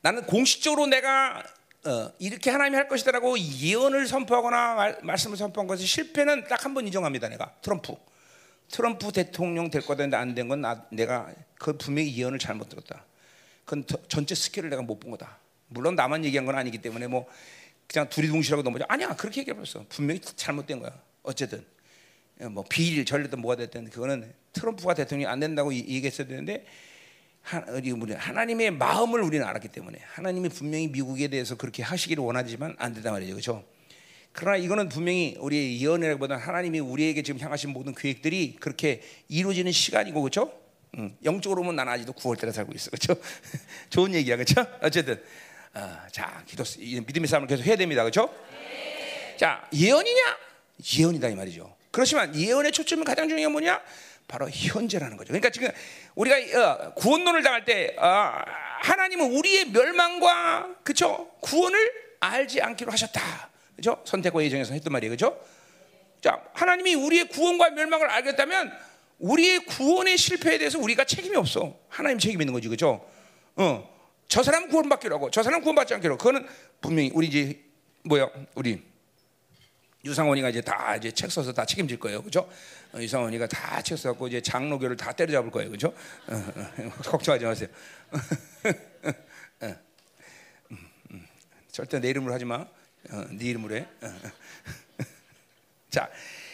나는 0.00 0.24
공식적으로 0.26 0.86
내가 0.86 1.42
어, 1.84 2.10
이렇게 2.18 2.50
하나님이 2.50 2.76
할 2.76 2.88
것이다라고 2.88 3.38
예언을 3.38 4.06
선포하거나 4.08 4.74
말, 4.74 4.98
말씀을 5.02 5.36
선포한 5.36 5.66
것이 5.68 5.86
실패는 5.86 6.44
딱 6.48 6.64
한 6.64 6.74
번 6.74 6.86
인정합니다. 6.86 7.28
내가 7.28 7.54
트럼프, 7.62 7.94
트럼프 8.70 9.12
대통령 9.12 9.70
될 9.70 9.82
거다 9.82 10.02
했는데 10.02 10.16
안 10.16 10.34
된 10.34 10.48
건 10.48 10.62
내가 10.90 11.32
그 11.58 11.76
분명히 11.76 12.16
예언을 12.16 12.38
잘못 12.38 12.68
들었다. 12.68 13.04
그건 13.64 13.84
전체 14.08 14.34
스케일을 14.34 14.70
내가 14.70 14.82
못 14.82 15.00
본 15.00 15.10
거다. 15.10 15.38
물론 15.68 15.94
나만 15.94 16.24
얘기한 16.24 16.46
건 16.46 16.56
아니기 16.56 16.78
때문에 16.78 17.06
뭐 17.06 17.26
그냥 17.86 18.08
둘이 18.08 18.28
동시라고 18.28 18.62
넘어져. 18.62 18.84
아니야 18.88 19.14
그렇게 19.16 19.40
얘기해봤어. 19.40 19.86
분명히 19.88 20.20
잘못된 20.20 20.80
거야. 20.80 20.98
어쨌든 21.22 21.64
뭐 22.50 22.64
비일 22.68 23.04
전례든 23.04 23.40
뭐가 23.40 23.56
됐든 23.56 23.90
그거는 23.90 24.32
트럼프가 24.52 24.94
대통령이 24.94 25.30
안 25.30 25.40
된다고 25.40 25.74
얘기했어야 25.74 26.26
되는데 26.26 26.64
하나님의 27.42 28.72
마음을 28.72 29.22
우리는 29.22 29.44
알았기 29.46 29.68
때문에 29.68 29.98
하나님이 30.12 30.48
분명히 30.50 30.88
미국에 30.88 31.28
대해서 31.28 31.56
그렇게 31.56 31.82
하시기를 31.82 32.22
원하지만 32.22 32.76
안 32.78 32.92
된단 32.92 33.12
말이죠, 33.14 33.32
그렇죠? 33.32 33.64
그러나 34.32 34.56
이거는 34.56 34.88
분명히 34.88 35.36
우리의 35.38 35.80
예언이라기보다 35.82 36.36
하나님이 36.36 36.80
우리에게 36.80 37.22
지금 37.22 37.40
향하신 37.40 37.70
모든 37.70 37.94
계획들이 37.94 38.56
그렇게 38.60 39.02
이루어지는 39.28 39.72
시간이고, 39.72 40.20
그렇죠? 40.20 40.52
응. 40.96 41.16
영적으로 41.24 41.62
보면 41.62 41.76
나는 41.76 41.92
아직도 41.92 42.12
9월달에 42.12 42.52
살고 42.52 42.72
있어, 42.74 42.90
그렇죠? 42.90 43.14
좋은 43.90 44.14
얘기야, 44.14 44.36
그렇죠? 44.36 44.64
어쨌든 44.80 45.22
어, 45.74 45.98
자 46.10 46.42
기도 46.46 46.64
믿음의 47.06 47.28
삶을 47.28 47.46
계속 47.46 47.64
해야 47.64 47.76
됩니다, 47.76 48.02
그렇죠? 48.02 48.34
자 49.36 49.68
예언이냐? 49.72 50.22
예언이다 50.98 51.28
이 51.28 51.34
말이죠. 51.34 51.76
그렇지만 51.90 52.34
예언의 52.34 52.72
초점은 52.72 53.04
가장 53.04 53.28
중요한 53.28 53.52
뭐냐? 53.52 53.80
바로 54.26 54.48
현재라는 54.50 55.16
거죠. 55.16 55.28
그러니까 55.28 55.50
지금 55.50 55.68
우리가 56.14 56.36
어, 56.36 56.94
구원론을 56.94 57.42
당할 57.42 57.64
때 57.64 57.94
어, 57.98 58.32
하나님은 58.80 59.32
우리의 59.32 59.66
멸망과 59.70 60.76
그쵸 60.82 61.30
구원을 61.40 61.92
알지 62.20 62.60
않기로 62.60 62.92
하셨다. 62.92 63.48
그죠? 63.78 64.02
선택과 64.04 64.42
예정에서 64.42 64.74
했던 64.74 64.92
말이에요. 64.92 65.12
그죠? 65.12 65.40
자, 66.20 66.42
하나님이 66.52 66.96
우리의 66.96 67.28
구원과 67.28 67.70
멸망을 67.70 68.10
알겠다면 68.10 68.72
우리의 69.20 69.66
구원의 69.66 70.18
실패에 70.18 70.58
대해서 70.58 70.80
우리가 70.80 71.04
책임이 71.04 71.36
없어. 71.36 71.78
하나님 71.88 72.18
책임 72.18 72.40
있는 72.42 72.52
거지. 72.52 72.66
그죠? 72.66 73.08
어. 73.54 73.88
저 74.26 74.42
사람 74.42 74.68
구원받기로 74.68 75.14
하고 75.14 75.30
저 75.30 75.44
사람 75.44 75.60
구원받지 75.60 75.94
않기로. 75.94 76.18
그거는 76.18 76.44
분명히 76.80 77.12
우리 77.14 77.28
이제 77.28 77.60
뭐야? 78.02 78.28
우리 78.56 78.82
유상원이가 80.04 80.48
이제 80.48 80.60
다 80.60 80.96
이제 80.96 81.12
책 81.12 81.30
써서 81.30 81.52
다 81.52 81.64
책임질 81.64 82.00
거예요, 82.00 82.20
그죠? 82.22 82.50
어, 82.92 82.98
유상원이가 82.98 83.46
다 83.46 83.80
책 83.82 83.96
써갖고 83.96 84.26
이제 84.26 84.40
장로교를 84.40 84.96
다 84.96 85.12
때려잡을 85.12 85.52
거예요, 85.52 85.70
그죠? 85.70 85.94
어, 86.26 86.34
어, 86.34 86.90
걱정하지 87.06 87.44
마세요. 87.44 87.68
음, 89.62 90.78
음. 91.12 91.26
절대 91.70 92.00
내 92.00 92.10
이름으로 92.10 92.34
하지 92.34 92.44
마. 92.44 92.66
네 93.30 93.44
이름으로 93.46 93.76
해. 93.76 93.86
자, 95.90 96.08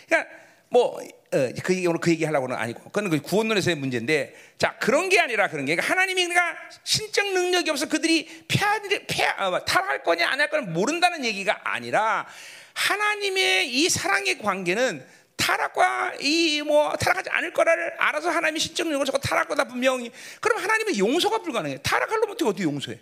그러니까 0.06 0.30
뭐그 0.68 1.54
얘기 1.70 1.86
오늘 1.86 2.00
그 2.00 2.10
얘기 2.10 2.24
하려고는 2.24 2.56
아니고, 2.56 2.82
그건 2.84 3.10
그 3.10 3.20
구원론에서의 3.20 3.76
문제인데, 3.76 4.34
자 4.58 4.76
그런 4.78 5.08
게 5.08 5.20
아니라 5.20 5.48
그런 5.48 5.64
게 5.66 5.74
그러니까 5.74 5.92
하나님이 5.92 6.26
그러니까 6.26 6.56
신적 6.84 7.32
능력이 7.32 7.70
없어 7.70 7.86
그들이 7.88 8.44
패, 8.48 8.58
패, 9.06 9.26
탈할 9.66 10.02
거냐 10.02 10.28
안 10.28 10.40
할 10.40 10.48
거냐 10.50 10.66
모른다는 10.72 11.24
얘기가 11.24 11.60
아니라. 11.64 12.26
하나님의 12.74 13.72
이 13.72 13.88
사랑의 13.88 14.38
관계는 14.38 15.06
타락과 15.36 16.14
이 16.20 16.60
뭐 16.62 16.92
타락하지 16.96 17.30
않을 17.30 17.52
거를 17.52 17.92
알아서 17.98 18.30
하나님이 18.30 18.58
신적 18.58 18.86
능력을 18.86 19.06
저거 19.06 19.18
타락 19.18 19.48
거다 19.48 19.64
분명히 19.64 20.10
그럼 20.40 20.58
하나님은 20.62 20.98
용서가 20.98 21.38
불가능해. 21.38 21.78
타락할 21.82 22.20
놈 22.20 22.30
어떻게 22.30 22.62
용서해? 22.64 22.98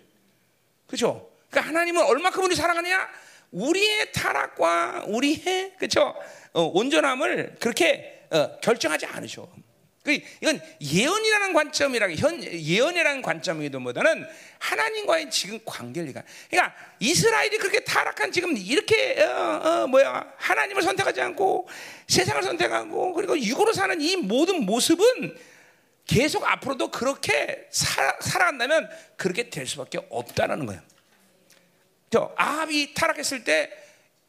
그렇죠? 0.87 1.29
그러니까 1.49 1.69
하나님은 1.69 2.03
얼마큼 2.03 2.43
우리 2.43 2.55
사랑하냐? 2.55 3.09
우리의 3.53 4.11
타락과 4.11 5.05
우리의 5.07 5.73
그렇죠? 5.77 6.13
어, 6.53 6.63
온전함을 6.63 7.55
그렇게 7.59 8.25
어, 8.29 8.59
결정하지 8.59 9.05
않으셔. 9.05 9.47
그 10.03 10.11
이건 10.41 10.59
예언이라는 10.81 11.53
관점이라 11.53 12.11
현 12.15 12.43
예언이라는 12.43 13.21
관점이기보다는 13.21 14.27
하나님과의 14.59 15.31
지금 15.31 15.59
관계를 15.63 16.11
그러니까 16.11 16.75
이스라엘이 16.99 17.57
그렇게 17.57 17.79
타락한 17.85 18.33
지금 18.33 18.57
이렇게 18.57 19.23
어, 19.23 19.61
어, 19.63 19.87
뭐야 19.87 20.33
하나님을 20.37 20.81
선택하지 20.81 21.21
않고 21.21 21.69
세상을 22.07 22.43
선택하고 22.43 23.13
그리고 23.13 23.39
육으로 23.39 23.71
사는 23.71 23.99
이 24.01 24.17
모든 24.17 24.65
모습은 24.65 25.37
계속 26.05 26.43
앞으로도 26.43 26.91
그렇게 26.91 27.67
살, 27.71 28.13
살아간다면 28.19 28.89
그렇게 29.15 29.49
될 29.49 29.65
수밖에 29.65 29.99
없다라는 30.09 30.65
거예요. 30.65 30.81
저 32.13 32.31
아합이 32.35 32.93
타락했을 32.93 33.43
때 33.43 33.71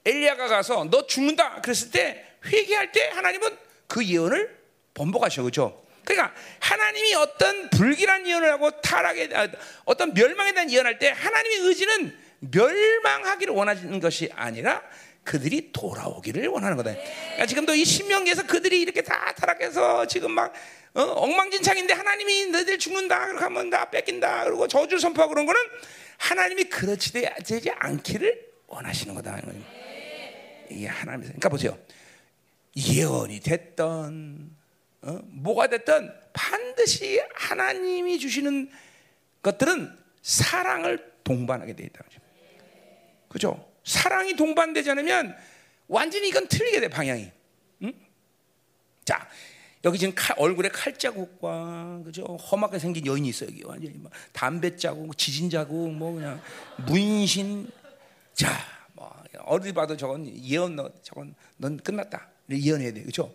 엘리야가 0.06 0.48
가서 0.48 0.88
너 0.90 1.06
죽는다 1.06 1.60
그랬을 1.60 1.90
때 1.90 2.24
회개할 2.46 2.92
때 2.92 3.10
하나님은 3.10 3.58
그 3.86 4.02
예언을 4.02 4.58
번복하셔 4.94 5.42
그죠? 5.42 5.84
그러니까 6.02 6.34
하나님이 6.60 7.14
어떤 7.16 7.68
불길한 7.68 8.26
예언을 8.26 8.50
하고 8.52 8.70
타락에 8.80 9.28
아, 9.34 9.48
어떤 9.84 10.14
멸망에 10.14 10.54
대한 10.54 10.70
예언할 10.70 10.98
때 10.98 11.10
하나님의 11.10 11.58
의지는 11.58 12.18
멸망하기를 12.38 13.52
원하는 13.52 14.00
것이 14.00 14.30
아니라 14.34 14.82
그들이 15.22 15.70
돌아오기를 15.74 16.46
원하는 16.48 16.78
거다. 16.78 16.94
그러니까 16.94 17.44
지금도 17.44 17.74
이 17.74 17.84
신명기에서 17.84 18.46
그들이 18.46 18.80
이렇게 18.80 19.02
다 19.02 19.34
타락해서 19.36 20.06
지금 20.06 20.30
막 20.30 20.54
어, 20.94 21.02
엉망진창인데 21.02 21.92
하나님이 21.92 22.46
너희들 22.46 22.78
죽는다 22.78 23.26
그렇게 23.26 23.44
하면 23.44 23.68
다 23.68 23.90
뺏긴다 23.90 24.44
그리고 24.44 24.68
저주 24.68 24.98
선포하고 24.98 25.34
그런 25.34 25.44
거는 25.44 25.60
하나님이 26.18 26.64
그렇지 26.64 27.12
되지 27.12 27.70
않기를 27.70 28.52
원하시는 28.66 29.14
거다. 29.14 29.40
이게 30.70 30.86
하나님의 30.86 31.26
그러니까 31.28 31.48
보세요. 31.48 31.78
예언이 32.76 33.40
됐던 33.40 34.56
어? 35.02 35.20
뭐가 35.24 35.68
됐든 35.68 36.12
반드시 36.32 37.20
하나님이 37.34 38.18
주시는 38.18 38.70
것들은 39.42 39.96
사랑을 40.22 41.12
동반하게 41.22 41.74
돼 41.74 41.84
있다. 41.84 42.04
그죠? 43.28 43.70
사랑이 43.84 44.34
동반되지 44.34 44.90
않으면 44.92 45.36
완전히 45.86 46.28
이건 46.28 46.48
틀리게 46.48 46.80
돼 46.80 46.88
방향이. 46.88 47.30
응? 47.82 47.92
자 49.04 49.28
여기 49.84 49.98
지금 49.98 50.14
칼, 50.14 50.34
얼굴에 50.38 50.70
칼 50.70 50.96
자국과 50.96 52.00
그죠 52.04 52.24
험하게 52.24 52.78
생긴 52.78 53.06
여인이 53.06 53.28
있어 53.28 53.44
여기 53.46 53.62
완전히 53.64 53.98
막 53.98 54.10
담배 54.32 54.76
자국, 54.76 55.16
지진 55.18 55.50
자국, 55.50 55.92
뭐 55.92 56.14
그냥 56.14 56.40
문신. 56.86 57.70
자, 58.32 58.50
뭐 58.94 59.12
어디 59.44 59.72
봐도 59.72 59.96
저건 59.96 60.26
예언 60.42 60.76
너 60.76 60.90
저건 61.02 61.34
넌 61.56 61.76
끝났다. 61.76 62.28
예언해야 62.50 62.92
돼, 62.92 63.02
그죠? 63.02 63.34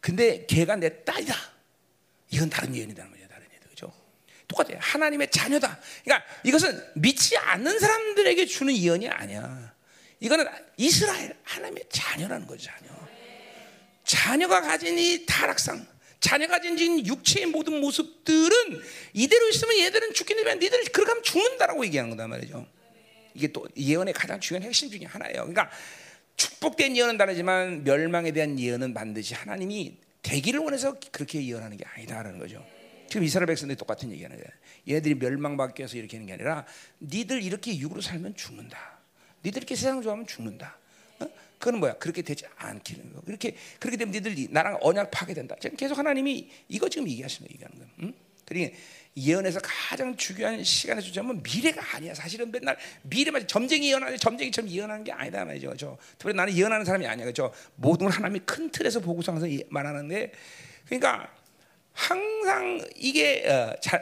근데 0.00 0.44
걔가 0.46 0.76
내 0.76 1.04
딸이다. 1.04 1.34
이건 2.30 2.50
다른 2.50 2.74
예언이라는 2.74 3.10
거죠. 3.10 3.28
다른 3.28 3.46
예언. 3.52 3.60
그죠? 3.70 3.92
똑같아요. 4.48 4.78
하나님의 4.80 5.30
자녀다. 5.30 5.78
그러니까 6.04 6.28
이것은 6.44 6.84
믿지 6.96 7.36
않는 7.36 7.78
사람들에게 7.78 8.46
주는 8.46 8.76
예언이 8.76 9.08
아니야. 9.08 9.74
이거는 10.20 10.46
이스라엘 10.76 11.36
하나님의 11.44 11.84
자녀라는 11.90 12.46
거죠. 12.46 12.66
자녀. 12.66 13.05
자녀가 14.06 14.62
가진 14.62 14.98
이 14.98 15.26
타락상, 15.26 15.84
자녀가 16.20 16.54
가진 16.54 17.04
육체의 17.04 17.46
모든 17.46 17.80
모습들은 17.80 18.80
이대로 19.12 19.48
있으면 19.48 19.78
얘들은 19.80 20.14
죽긴 20.14 20.38
되면 20.38 20.58
니들 20.58 20.84
그렇게 20.92 21.10
하면 21.10 21.22
죽는다라고 21.22 21.84
얘기하는 21.86 22.10
거단 22.10 22.30
말이죠. 22.30 22.66
이게 23.34 23.48
또 23.48 23.68
예언의 23.76 24.14
가장 24.14 24.40
중요한 24.40 24.66
핵심 24.66 24.88
중에 24.88 25.04
하나예요. 25.04 25.40
그러니까 25.40 25.70
축복된 26.36 26.96
예언은 26.96 27.18
다르지만 27.18 27.84
멸망에 27.84 28.30
대한 28.30 28.58
예언은 28.58 28.94
반드시 28.94 29.34
하나님이 29.34 29.96
되기를 30.22 30.60
원해서 30.60 30.96
그렇게 31.10 31.44
예언하는 31.44 31.76
게 31.76 31.84
아니다라는 31.84 32.38
거죠. 32.38 32.64
지금 33.08 33.24
이스라엘 33.24 33.46
백성들이 33.46 33.76
똑같은 33.76 34.10
얘기하는 34.12 34.36
거예요. 34.36 34.50
얘들이 34.88 35.16
멸망받기 35.16 35.80
위해서 35.80 35.96
이렇게 35.96 36.16
하는 36.16 36.26
게 36.26 36.34
아니라 36.34 36.64
니들 37.00 37.42
이렇게 37.42 37.76
육으로 37.76 38.00
살면 38.00 38.36
죽는다. 38.36 38.98
니들 39.44 39.62
이렇게 39.62 39.74
세상 39.74 40.00
좋아하면 40.00 40.26
죽는다. 40.26 40.78
어? 41.56 41.58
그건 41.58 41.80
뭐야? 41.80 41.94
그렇게 41.94 42.22
되지 42.22 42.44
않기는 42.56 43.12
거. 43.12 43.20
그렇게 43.22 43.56
그렇게 43.80 43.96
되면 43.96 44.12
니들 44.12 44.48
나랑 44.50 44.78
언약 44.80 45.10
파괴된다. 45.10 45.56
지금 45.60 45.76
계속 45.76 45.98
하나님이 45.98 46.48
이거 46.68 46.88
지금 46.88 47.08
얘기하시는 47.08 47.48
거 47.48 47.52
얘기하는 47.52 47.78
거예요. 47.78 47.92
응? 48.02 48.14
그러니까 48.44 48.76
예언에서 49.16 49.60
가장 49.62 50.14
중요한 50.16 50.62
시간의 50.62 51.02
주제는 51.02 51.42
미래가 51.42 51.96
아니야. 51.96 52.14
사실은 52.14 52.50
맨날 52.52 52.76
미래만 53.02 53.48
점쟁이 53.48 53.88
예언하는 53.88 54.18
점쟁이처럼 54.18 54.70
예언하는 54.70 55.04
게 55.04 55.12
아니다 55.12 55.44
말이죠. 55.44 55.68
그렇죠? 55.68 55.98
특히 56.18 56.34
나는 56.34 56.54
예언하는 56.54 56.84
사람이 56.84 57.06
아니야. 57.06 57.24
그렇죠? 57.24 57.52
모든 57.76 58.06
걸 58.06 58.16
하나님이 58.16 58.40
큰 58.44 58.70
틀에서 58.70 59.00
보고서 59.00 59.32
항상 59.32 59.50
말하는데 59.70 60.32
그러니까 60.84 61.32
항상 61.92 62.78
이게 62.94 63.48
어, 63.48 63.74
자, 63.80 63.98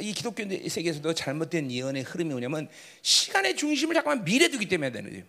이 0.00 0.12
기독교 0.12 0.42
세계에서도 0.68 1.14
잘못된 1.14 1.70
예언의 1.70 2.02
흐름이 2.02 2.30
뭐냐면 2.30 2.68
시간의 3.02 3.54
중심을 3.54 3.94
잠깐만 3.94 4.24
미래 4.24 4.48
두기 4.48 4.66
때문에 4.66 4.90
되는 4.90 5.10
거예요. 5.10 5.24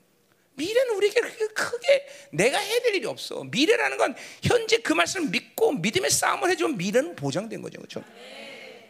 미래는 0.60 0.96
우리에게 0.96 1.22
크게 1.56 2.08
내가 2.32 2.58
해야 2.60 2.80
될 2.82 2.96
일이 2.96 3.06
없어. 3.08 3.44
미래라는 3.46 3.98
건 3.98 4.16
현재 4.44 4.78
그 4.80 4.92
말씀을 4.94 5.30
믿고 5.30 5.72
믿음의 5.72 6.12
싸움을 6.12 6.50
해주면 6.52 6.78
미래는 6.78 7.16
보장된 7.16 7.62
거죠. 7.62 7.80
그렇죠? 7.80 8.04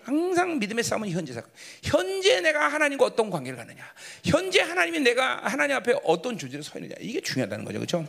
항상 0.03 0.57
믿음의 0.57 0.83
싸움은 0.83 1.09
현재 1.11 1.33
사건. 1.33 1.51
현재 1.83 2.41
내가 2.41 2.67
하나님과 2.67 3.05
어떤 3.05 3.29
관계를 3.29 3.57
갖느냐. 3.57 3.83
현재 4.25 4.61
하나님이 4.61 5.01
내가 5.01 5.41
하나님 5.43 5.75
앞에 5.75 5.93
어떤 6.03 6.37
존재로 6.37 6.63
서 6.63 6.79
있느냐. 6.79 6.95
이게 6.99 7.21
중요하다는 7.21 7.63
거죠. 7.65 7.77
그렇죠? 7.77 8.05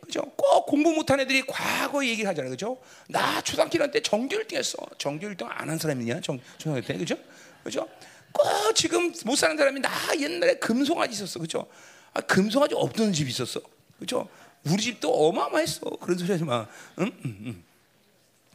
그죠? 0.00 0.22
꼭 0.36 0.66
공부 0.66 0.92
못한 0.92 1.18
애들이 1.20 1.42
과거 1.46 2.04
얘기를 2.04 2.28
하잖아요. 2.30 2.50
그죠? 2.50 2.80
나 3.08 3.40
초등학교 3.42 3.90
때 3.90 4.00
정규 4.00 4.36
1등 4.38 4.56
했어. 4.56 4.78
정규 4.98 5.26
1등 5.28 5.46
안 5.50 5.68
한 5.68 5.78
사람이냐? 5.78 6.20
정, 6.20 6.38
초등학교 6.58 6.86
때. 6.86 6.96
그죠? 6.96 7.16
그죠? 7.64 7.88
꼭 8.32 8.74
지금 8.74 9.12
못 9.24 9.36
사는 9.36 9.56
사람이 9.56 9.80
나 9.80 9.90
옛날에 10.18 10.54
금송아지 10.54 11.14
있었어. 11.14 11.40
그죠? 11.40 11.66
아, 12.14 12.20
금송아지 12.20 12.74
없던 12.74 13.12
집이 13.12 13.30
있었어. 13.30 13.60
그죠? 13.98 14.28
우리 14.64 14.82
집도 14.82 15.12
어마어마했어. 15.28 15.80
그런 16.00 16.18
소리 16.18 16.30
하지 16.32 16.44
마. 16.44 16.66
응? 16.98 17.12
응, 17.24 17.36
응. 17.46 17.62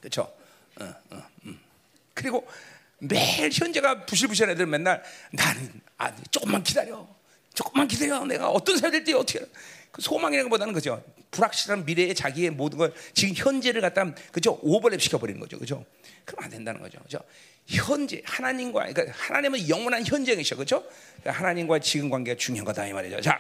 그죠? 0.01 0.31
어, 0.79 0.93
어, 1.11 1.23
응. 1.45 1.59
그리고 2.13 2.47
매일 2.99 3.49
현재가 3.51 4.05
부실부실한 4.05 4.53
애들 4.53 4.65
맨날 4.65 5.03
나는 5.31 5.81
아, 5.97 6.13
조금만 6.31 6.63
기다려. 6.63 7.07
조금만 7.53 7.87
기다려. 7.87 8.23
내가 8.25 8.49
어떤 8.49 8.77
사람이 8.77 8.97
될지 8.97 9.13
어떻게 9.13 9.39
그 9.91 10.01
소망이라는 10.01 10.49
것보다는 10.49 10.73
그죠. 10.73 11.01
불확실한 11.31 11.85
미래에 11.85 12.13
자기의 12.13 12.51
모든 12.51 12.77
걸 12.77 12.93
지금 13.13 13.33
현재를 13.35 13.81
갖다 13.81 14.13
그죠 14.31 14.59
오버랩 14.61 14.99
시켜버리는 14.99 15.39
거죠, 15.39 15.57
그죠? 15.59 15.85
그럼 16.23 16.43
안 16.43 16.49
된다는 16.49 16.81
거죠, 16.81 16.99
그죠? 16.99 17.19
현재 17.67 18.21
하나님과 18.25 18.87
그러니까 18.93 19.13
하나님은 19.17 19.69
영원한 19.69 20.05
현재이셔, 20.05 20.55
그죠? 20.55 20.83
그러니까 21.21 21.31
하나님과 21.31 21.79
지금 21.79 22.09
관계가 22.09 22.37
중요한 22.37 22.65
거다 22.65 22.85
이 22.87 22.93
말이죠. 22.93 23.21
자, 23.21 23.39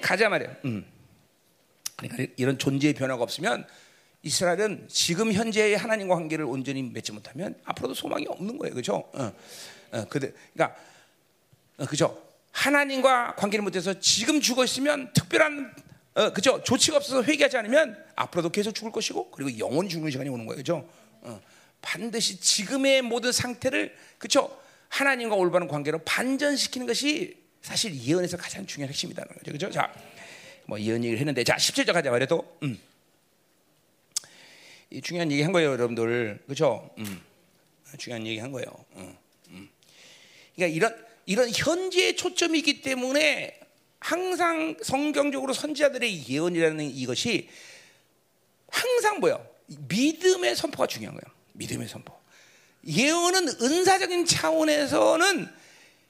가자 0.00 0.28
말이야. 0.28 0.56
음. 0.64 0.84
그러니까 1.96 2.32
이런 2.36 2.58
존재의 2.58 2.94
변화가 2.94 3.22
없으면 3.22 3.66
이스라엘은 4.22 4.86
지금 4.88 5.32
현재의 5.32 5.76
하나님과 5.76 6.14
관계를 6.14 6.44
온전히 6.44 6.82
맺지 6.82 7.12
못하면 7.12 7.54
앞으로도 7.64 7.94
소망이 7.94 8.26
없는 8.28 8.58
거예요, 8.58 8.74
그죠? 8.74 9.04
어, 9.12 9.32
어, 9.92 10.04
그들, 10.08 10.34
그러니까 10.54 10.76
어, 11.78 11.86
그죠? 11.86 12.22
하나님과 12.52 13.36
관계를 13.36 13.62
못해서 13.62 13.98
지금 14.00 14.40
죽어 14.40 14.64
있으면 14.64 15.12
특별한 15.12 15.74
어, 16.14 16.32
그죠? 16.32 16.62
조치가 16.64 16.96
없어서 16.96 17.22
회개하지 17.22 17.58
않으면 17.58 17.96
앞으로도 18.16 18.50
계속 18.50 18.74
죽을 18.74 18.90
것이고 18.90 19.30
그리고 19.30 19.56
영원히 19.58 19.88
죽는 19.88 20.10
시간이 20.10 20.28
오는 20.28 20.46
거예요. 20.46 20.56
그죠? 20.56 20.88
어, 21.20 21.40
반드시 21.88 22.38
지금의 22.38 23.00
모든 23.00 23.32
상태를 23.32 23.96
그죠? 24.18 24.60
하나님과 24.90 25.36
올바른 25.36 25.66
관계로 25.68 25.98
반전시키는 26.00 26.86
것이 26.86 27.34
사실 27.62 27.94
예언에서 27.94 28.36
가장 28.36 28.66
중요한 28.66 28.90
핵심이다는 28.90 29.34
거죠. 29.34 29.52
그죠? 29.52 29.70
자, 29.70 29.90
뭐 30.66 30.78
예언 30.78 31.02
얘기를 31.02 31.18
했는데 31.18 31.44
자, 31.44 31.56
17절 31.56 31.94
가자 31.94 32.10
말해도 32.10 32.58
음. 32.62 32.78
이 34.90 35.00
중요한 35.00 35.32
얘기 35.32 35.40
한 35.42 35.52
거예요, 35.52 35.70
여러분들. 35.72 36.44
그죠? 36.46 36.90
음. 36.98 37.22
중요한 37.96 38.26
얘기 38.26 38.38
한 38.38 38.52
거예요. 38.52 38.66
음. 38.96 39.16
음. 39.48 39.70
그러니까 40.56 40.76
이런 40.76 41.06
이런 41.24 41.50
현재의 41.50 42.16
초점이 42.16 42.58
있기 42.58 42.82
때문에 42.82 43.58
항상 43.98 44.76
성경적으로 44.82 45.54
선지자들의 45.54 46.28
예언이라는 46.28 46.84
이것이 46.84 47.48
항상 48.68 49.20
뭐요? 49.20 49.46
믿음의 49.88 50.54
선포가 50.54 50.86
중요한 50.86 51.16
거예요. 51.18 51.37
믿음의 51.58 51.88
선포. 51.88 52.18
예언은 52.86 53.48
은사적인 53.60 54.24
차원에서는 54.24 55.48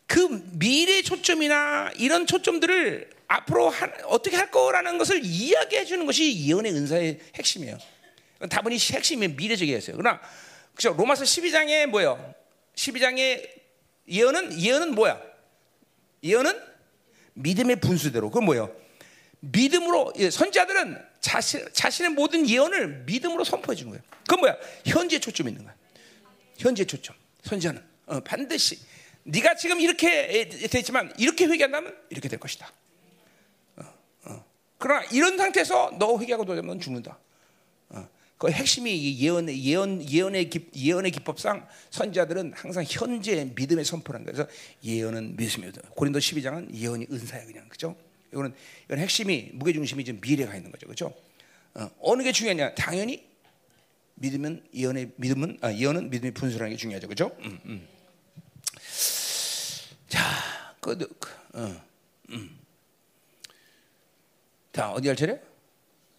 그 0.07 0.43
미래 0.53 1.03
초점이나 1.03 1.91
이런 1.97 2.27
초점들을 2.27 3.11
앞으로 3.27 3.69
한, 3.69 3.93
어떻게 4.05 4.37
할 4.37 4.51
거라는 4.51 4.97
것을 4.97 5.21
이야기해 5.23 5.85
주는 5.85 6.07
것이 6.07 6.47
예언의 6.47 6.73
은사의 6.73 7.21
핵심이에요. 7.35 7.79
다분히 8.49 8.77
핵심이 8.77 9.29
미래적이었어요. 9.29 9.97
그러나 9.97 10.21
그죠? 10.75 10.95
로마서 10.97 11.25
12장에 11.25 11.87
뭐예요? 11.87 12.35
12장에 12.75 13.49
예언은 14.09 14.61
예언은 14.61 14.95
뭐야? 14.95 15.21
예언은 16.23 16.59
믿음의 17.35 17.81
분수대로. 17.81 18.31
그건 18.31 18.45
뭐예요? 18.45 18.75
믿음으로 19.41 20.13
예, 20.17 20.31
선지자들은 20.31 21.08
자신 21.21 21.67
자신의 21.73 22.13
모든 22.13 22.49
예언을 22.49 23.05
믿음으로 23.05 23.45
선포해 23.45 23.77
주는 23.77 23.91
거예요. 23.91 24.03
그건 24.21 24.41
뭐야? 24.41 24.57
현재 24.87 25.19
초점 25.19 25.49
있는 25.49 25.65
거야. 25.65 25.75
현재 26.57 26.85
초점. 26.85 27.17
선지자는 27.43 27.83
어, 28.07 28.21
반드시 28.21 28.79
네가 29.25 29.57
지금 29.57 29.81
이렇게 29.81 30.49
됐지만 30.49 31.13
이렇게 31.19 31.47
회개한다면 31.47 31.97
이렇게 32.11 32.29
될 32.29 32.39
것이다. 32.39 32.73
어, 33.77 33.83
어. 34.25 34.45
그러나 34.79 35.05
이런 35.13 35.37
상태에서 35.37 35.97
너 35.99 36.19
회개하고 36.19 36.45
도되면 36.45 36.81
죽는다. 36.81 37.19
그 38.39 38.49
핵심이 38.51 39.19
예언 39.19 39.49
예언 39.51 40.01
예언의 40.09 40.49
기, 40.49 40.69
예언의 40.75 41.11
기법상 41.11 41.67
선자들은 41.91 42.53
항상 42.55 42.85
현재 42.89 43.51
믿음의 43.57 43.85
선포라는 43.85 44.27
거예요. 44.27 44.47
그래서 44.47 44.51
예언은 44.85 45.37
믿음이다. 45.37 45.91
고린도 45.91 46.21
12장은 46.21 46.73
예언이 46.73 47.09
은사야 47.11 47.45
그냥 47.47 47.69
그죠? 47.69 47.97
이거는 48.33 48.55
이건 48.87 48.99
핵심이 48.99 49.51
무게 49.53 49.73
중심이 49.73 50.05
좀 50.05 50.21
미래가 50.21 50.55
있는 50.55 50.71
거죠, 50.71 50.87
그죠? 50.87 51.15
어, 51.75 52.17
느게 52.17 52.33
중요하냐? 52.33 52.75
당연히 52.75 53.27
믿으면 54.15 54.67
예언의 54.75 55.13
믿음은 55.17 55.59
아, 55.61 55.73
예언은 55.73 56.11
믿음의 56.11 56.33
분수라는 56.33 56.73
게 56.73 56.77
중요하죠, 56.77 57.09
그죠? 57.09 57.31
음, 57.41 57.61
음. 57.67 57.89
자, 60.09 60.21
그, 60.81 60.97
그 60.99 61.31
어, 61.55 61.83
음. 62.31 62.59
자 64.73 64.91
어디 64.91 65.09
할 65.09 65.17
차례? 65.17 65.41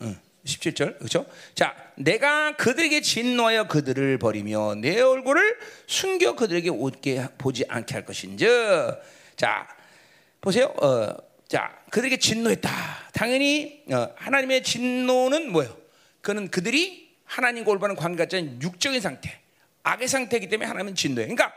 응. 0.02 0.19
17절 0.45 0.98
그렇죠? 0.98 1.26
자, 1.54 1.76
내가 1.95 2.56
그들에게 2.56 3.02
진노하여 3.02 3.67
그들을 3.67 4.17
버리며 4.17 4.76
내 4.76 5.00
얼굴을 5.00 5.60
숨겨 5.86 6.36
그들에게 6.36 6.69
웃게 6.69 7.28
보지 7.38 7.65
않게 7.67 7.93
할 7.93 8.06
것인즉 8.06 9.02
자, 9.36 9.67
보세요. 10.41 10.74
어, 10.82 11.28
자, 11.49 11.75
그들에게 11.89 12.17
진노했다. 12.17 12.69
당연히 13.12 13.81
어, 13.91 14.13
하나님의 14.15 14.62
진노는 14.62 15.51
뭐예요? 15.51 15.75
그는 16.21 16.47
그들이 16.51 17.09
하나님과 17.25 17.71
올바른 17.71 17.95
관계가 17.95 18.27
진 18.27 18.62
육적인 18.62 19.01
상태, 19.01 19.35
악의 19.81 20.07
상태이기 20.07 20.47
때문에 20.47 20.67
하나님은 20.67 20.93
진노해. 20.93 21.25
그러니까 21.25 21.51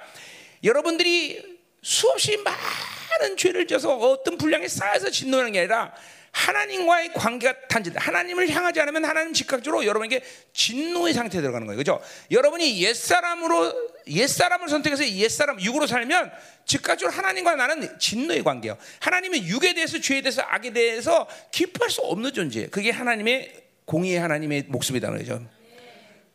여러분들이 0.64 1.58
수없이 1.82 2.38
많은 2.38 3.36
죄를 3.36 3.66
져서 3.66 3.98
어떤 3.98 4.38
분량에 4.38 4.66
쌓여서 4.66 5.10
진노하는 5.10 5.52
게 5.52 5.58
아니라 5.58 5.94
하나님과의 6.32 7.12
관계가 7.12 7.68
단절. 7.68 7.94
하나님을 7.96 8.48
향하지 8.48 8.80
않으면 8.80 9.04
하나님 9.04 9.32
즉각적으로 9.34 9.84
여러분에게 9.84 10.22
진노의 10.54 11.12
상태에 11.14 11.40
들어가는 11.40 11.66
거예요. 11.66 11.76
그죠? 11.76 12.00
여러분이 12.30 12.82
옛사람으로, 12.82 13.90
옛사람을 14.08 14.68
선택해서 14.68 15.06
옛사람, 15.06 15.60
육으로 15.60 15.86
살면 15.86 16.32
즉각적으로 16.64 17.14
하나님과 17.16 17.54
나는 17.56 17.98
진노의 17.98 18.42
관계예요. 18.42 18.78
하나님은 19.00 19.44
육에 19.44 19.74
대해서, 19.74 20.00
죄에 20.00 20.22
대해서, 20.22 20.42
악에 20.42 20.72
대해서 20.72 21.28
기뻐할 21.50 21.90
수 21.90 22.00
없는 22.00 22.32
존재예요. 22.32 22.70
그게 22.70 22.90
하나님의 22.90 23.62
공의의 23.84 24.18
하나님의 24.18 24.64
목숨이다. 24.68 25.10
그죠? 25.10 25.44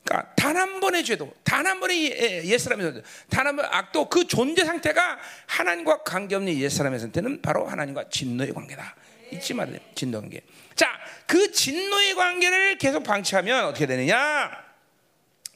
그러니까 0.05 0.33
단 0.35 0.55
한 0.55 0.79
번의 0.79 1.03
죄도, 1.03 1.33
단 1.43 1.65
한 1.65 1.79
번의 1.79 2.47
옛사람의 2.47 3.01
단한 3.29 3.55
번의 3.55 3.71
악도 3.73 4.07
그 4.07 4.25
존재 4.27 4.63
상태가 4.63 5.17
하나님과 5.47 6.03
관계없는 6.03 6.55
옛사람의 6.55 6.99
상태는 6.99 7.41
바로 7.41 7.65
하나님과 7.67 8.09
진노의 8.09 8.53
관계다. 8.53 8.95
잊지 9.31 9.53
말아요. 9.53 9.77
진노 9.95 10.21
관계. 10.21 10.41
자, 10.75 10.87
그 11.25 11.51
진노의 11.51 12.15
관계를 12.15 12.77
계속 12.77 13.03
방치하면 13.03 13.65
어떻게 13.65 13.85
되느냐? 13.85 14.65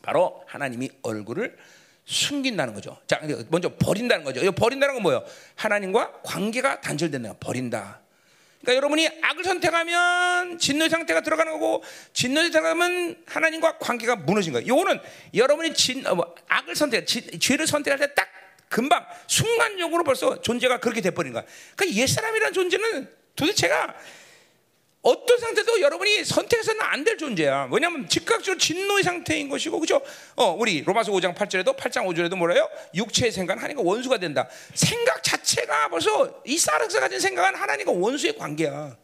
바로 0.01 0.43
하나님이 0.47 0.89
얼굴을 1.03 1.57
숨긴다는 2.05 2.73
거죠. 2.73 2.99
자, 3.07 3.21
먼저 3.49 3.75
버린다는 3.75 4.25
거죠. 4.25 4.51
버린다는 4.51 4.95
건 4.95 5.03
뭐예요? 5.03 5.25
하나님과 5.55 6.21
관계가 6.23 6.81
단절되는 6.81 7.35
버린다. 7.39 8.01
그러니까 8.61 8.77
여러분이 8.77 9.09
악을 9.21 9.43
선택하면 9.43 10.59
진노의 10.59 10.89
상태가 10.89 11.21
들어가는 11.21 11.51
거고 11.53 11.83
진노에 12.13 12.49
들어가면 12.49 13.23
하나님과 13.25 13.77
관계가 13.79 14.17
무너진 14.17 14.53
거예요. 14.53 14.67
요거는 14.67 14.99
여러분이 15.33 15.73
진, 15.73 16.05
어, 16.05 16.15
뭐, 16.15 16.35
악을 16.47 16.75
선택, 16.75 17.07
진, 17.07 17.39
죄를 17.39 17.65
선택할 17.67 17.99
때 17.99 18.13
딱 18.13 18.31
금방 18.71 19.05
순간적으로 19.27 20.03
벌써 20.05 20.41
존재가 20.41 20.79
그렇게 20.79 21.01
돼버린 21.01 21.33
거야. 21.33 21.43
그러니까 21.75 22.01
옛 22.01 22.07
사람이라는 22.07 22.53
존재는 22.53 23.09
도대체가 23.41 23.95
어떤 25.01 25.39
상태도 25.39 25.81
여러분이 25.81 26.23
선택해서는 26.23 26.79
안 26.81 27.03
될 27.03 27.17
존재야. 27.17 27.69
왜냐하면 27.71 28.07
즉각적으로 28.07 28.59
진노의 28.59 29.03
상태인 29.03 29.49
것이고, 29.49 29.79
그죠? 29.79 29.99
어, 30.35 30.51
우리 30.51 30.83
로마서 30.83 31.11
5장 31.11 31.33
8절에도 31.33 31.75
8장 31.75 32.05
5절에도 32.05 32.35
뭐래요? 32.37 32.69
육체의 32.93 33.31
생각은 33.31 33.59
하나님과 33.59 33.81
원수가 33.83 34.19
된다. 34.19 34.47
생각 34.75 35.23
자체가 35.23 35.89
벌써 35.89 36.41
이 36.45 36.55
사르스 36.55 36.99
가진 36.99 37.19
생각은 37.19 37.55
하나님과 37.59 37.91
원수의 37.93 38.37
관계야. 38.37 38.95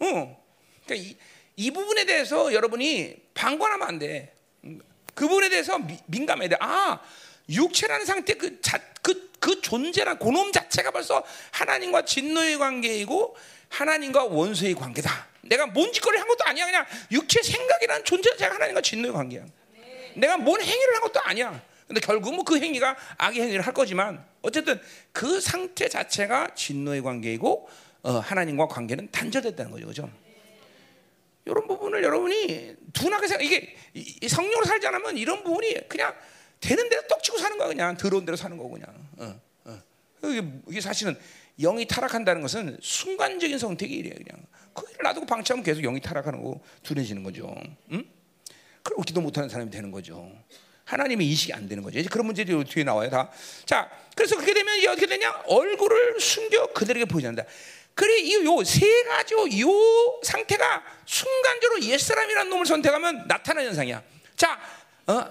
어. 0.00 0.44
그러니까 0.84 0.94
이, 0.94 1.16
이 1.54 1.70
부분에 1.70 2.04
대해서 2.04 2.52
여러분이 2.52 3.14
방관하면 3.32 3.86
안 3.86 3.98
돼. 4.00 4.34
그 5.14 5.28
부분에 5.28 5.50
대해서 5.50 5.78
미, 5.78 5.96
민감해야 6.06 6.48
돼. 6.48 6.56
아, 6.58 7.00
육체라는 7.48 8.06
상태 8.06 8.34
그, 8.34 8.60
자, 8.60 8.80
그, 9.02 9.30
그 9.38 9.60
존재란 9.60 10.18
고놈 10.18 10.52
자체가 10.52 10.90
벌써 10.90 11.22
하나님과 11.52 12.04
진노의 12.04 12.58
관계이고 12.58 13.36
하나님과 13.68 14.24
원수의 14.24 14.74
관계다. 14.74 15.28
내가 15.42 15.66
뭔 15.66 15.92
짓거리를 15.92 16.20
한 16.20 16.28
것도 16.28 16.44
아니야. 16.44 16.64
그냥 16.64 16.86
육체 17.10 17.42
생각이라는 17.42 18.04
존재 18.04 18.30
자체가 18.30 18.54
하나님과 18.54 18.80
진노의 18.80 19.12
관계야. 19.12 19.44
내가 20.16 20.36
뭔 20.36 20.60
행위를 20.62 20.94
한 20.94 21.02
것도 21.02 21.20
아니야. 21.20 21.62
근데 21.86 22.00
결국 22.00 22.34
뭐 22.34 22.44
그 22.44 22.58
행위가 22.58 22.96
악의 23.18 23.42
행위를 23.42 23.66
할 23.66 23.74
거지만 23.74 24.24
어쨌든 24.42 24.80
그 25.12 25.40
상태 25.40 25.88
자체가 25.88 26.54
진노의 26.54 27.02
관계이고 27.02 27.68
어, 28.02 28.10
하나님과 28.18 28.68
관계는 28.68 29.10
단절됐다는 29.10 29.70
거죠. 29.70 29.86
그죠? 29.86 30.10
이런 31.46 31.66
부분을 31.66 32.02
여러분이 32.02 32.76
둔하게 32.92 33.26
생각 33.26 33.44
이게 33.44 33.76
성령으로 34.26 34.64
살지 34.64 34.86
않으면 34.86 35.16
이런 35.18 35.42
부분이 35.44 35.88
그냥 35.88 36.14
되는 36.64 36.88
대로 36.88 37.02
떡치고 37.08 37.38
사는 37.38 37.58
거야 37.58 37.68
그냥. 37.68 37.96
더러운 37.96 38.24
대로 38.24 38.36
사는 38.36 38.56
거고 38.56 38.70
그냥. 38.70 38.86
어, 39.18 39.40
어. 39.66 39.82
이게, 40.24 40.42
이게 40.68 40.80
사실은 40.80 41.16
영이 41.60 41.86
타락한다는 41.86 42.40
것은 42.42 42.78
순간적인 42.80 43.58
선택이 43.58 43.94
이래요 43.94 44.14
그냥. 44.16 44.42
그걸 44.72 44.92
놔두고 45.02 45.26
방치하면 45.26 45.62
계속 45.64 45.82
영이 45.82 46.00
타락하는 46.00 46.42
거 46.42 46.60
둔해지는 46.82 47.22
거죠. 47.22 47.54
응? 47.92 48.04
그리고 48.82 49.02
기도 49.02 49.20
못하는 49.20 49.48
사람이 49.48 49.70
되는 49.70 49.90
거죠. 49.90 50.30
하나님의 50.84 51.26
인식이 51.28 51.52
안 51.52 51.68
되는 51.68 51.82
거죠. 51.82 51.98
이제 51.98 52.08
그런 52.08 52.26
문제들이 52.26 52.64
뒤에 52.64 52.84
나와요 52.84 53.08
다 53.10 53.30
자 53.64 53.90
그래서 54.16 54.36
그렇게 54.36 54.52
되면 54.54 54.76
이게 54.76 54.88
어떻게 54.88 55.06
되냐? 55.06 55.42
얼굴을 55.46 56.20
숨겨 56.20 56.66
그들에게 56.72 57.04
보이지 57.06 57.26
않는다. 57.28 57.48
그래 57.94 58.18
이 58.20 58.44
요 58.44 58.64
세 58.64 58.86
가지 59.04 59.34
요 59.34 59.68
상태가 60.22 60.82
순간적으로 61.06 61.82
옛사람이라는 61.82 62.50
놈을 62.50 62.66
선택하면 62.66 63.26
나타나는 63.28 63.68
현상이야. 63.68 64.02
자 64.36 64.60
어, 65.06 65.24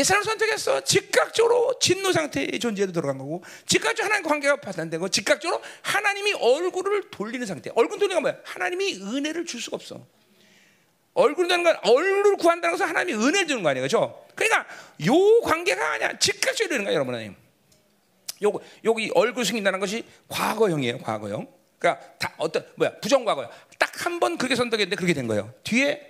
옛사람 0.00 0.22
선택했어. 0.22 0.80
즉각적으로 0.80 1.78
진노 1.78 2.12
상태의 2.12 2.58
존재로 2.58 2.90
들어간 2.92 3.18
거고, 3.18 3.44
즉각적으로 3.66 4.06
하나님 4.06 4.28
관계가 4.28 4.56
파탄되고, 4.56 5.08
즉각적으로 5.10 5.62
하나님이 5.82 6.32
얼굴을 6.32 7.10
돌리는 7.10 7.46
상태. 7.46 7.70
얼굴 7.74 7.98
돌리는 7.98 8.16
건 8.16 8.22
뭐야? 8.22 8.42
하나님이 8.44 9.02
은혜를 9.02 9.44
줄 9.44 9.60
수가 9.60 9.76
없어. 9.76 10.06
얼굴 11.12 11.48
되는 11.48 11.64
건 11.64 11.76
얼굴을 11.82 12.36
구한다는 12.36 12.76
것은 12.76 12.88
하나님이 12.88 13.22
은혜를 13.22 13.46
주는 13.46 13.62
거 13.62 13.68
아니에요, 13.68 13.86
그렇죠? 13.86 14.26
그러니까 14.34 14.66
요 15.06 15.40
관계가 15.42 15.92
아니야. 15.92 16.18
즉각적으로 16.18 16.74
이러는 16.74 16.84
거야, 16.84 16.94
여러분. 16.94 17.36
요 18.42 18.52
여기 18.84 19.10
얼굴 19.14 19.44
숨긴다는 19.44 19.80
것이 19.80 20.04
과거형이에요, 20.28 20.98
과거형. 20.98 21.46
그러니까 21.78 22.06
다 22.18 22.32
어떤 22.38 22.66
뭐야 22.76 22.98
부정과거요. 23.00 23.50
딱한 23.78 24.20
번 24.20 24.38
그렇게 24.38 24.54
선택했는데 24.54 24.96
그렇게 24.96 25.12
된 25.12 25.26
거예요. 25.26 25.52
뒤에 25.64 26.09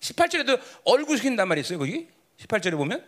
18절에도 0.00 0.60
얼굴 0.84 1.16
숨긴단 1.18 1.48
말이 1.48 1.60
있어요, 1.60 1.78
거기. 1.78 2.08
18절에 2.38 2.76
보면 2.76 3.04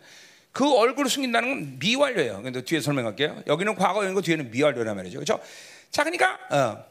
그 0.51 0.69
얼굴을 0.73 1.09
숨긴다는 1.09 1.49
건 1.49 1.79
미완료예요. 1.79 2.41
근데 2.41 2.63
뒤에 2.63 2.81
설명할게요. 2.81 3.43
여기는 3.47 3.75
과거형이고 3.75 4.21
뒤에는 4.21 4.51
미완료란 4.51 4.95
말이죠. 4.95 5.19
그렇죠? 5.19 5.41
자, 5.91 6.03
그러니까 6.03 6.39
어. 6.49 6.85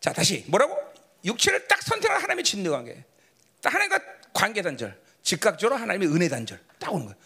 자, 0.00 0.12
다시 0.12 0.44
뭐라고? 0.46 0.76
육체를 1.24 1.66
딱 1.66 1.82
선택한 1.82 2.22
하나님의 2.22 2.44
진노 2.44 2.70
관계. 2.70 3.04
딱 3.60 3.74
하나님과 3.74 4.00
관계 4.32 4.62
단절. 4.62 4.96
즉각적으로 5.22 5.76
하나님의 5.76 6.08
은혜 6.08 6.28
단절. 6.28 6.60
딱 6.78 6.92
오는 6.94 7.06
거예요. 7.06 7.18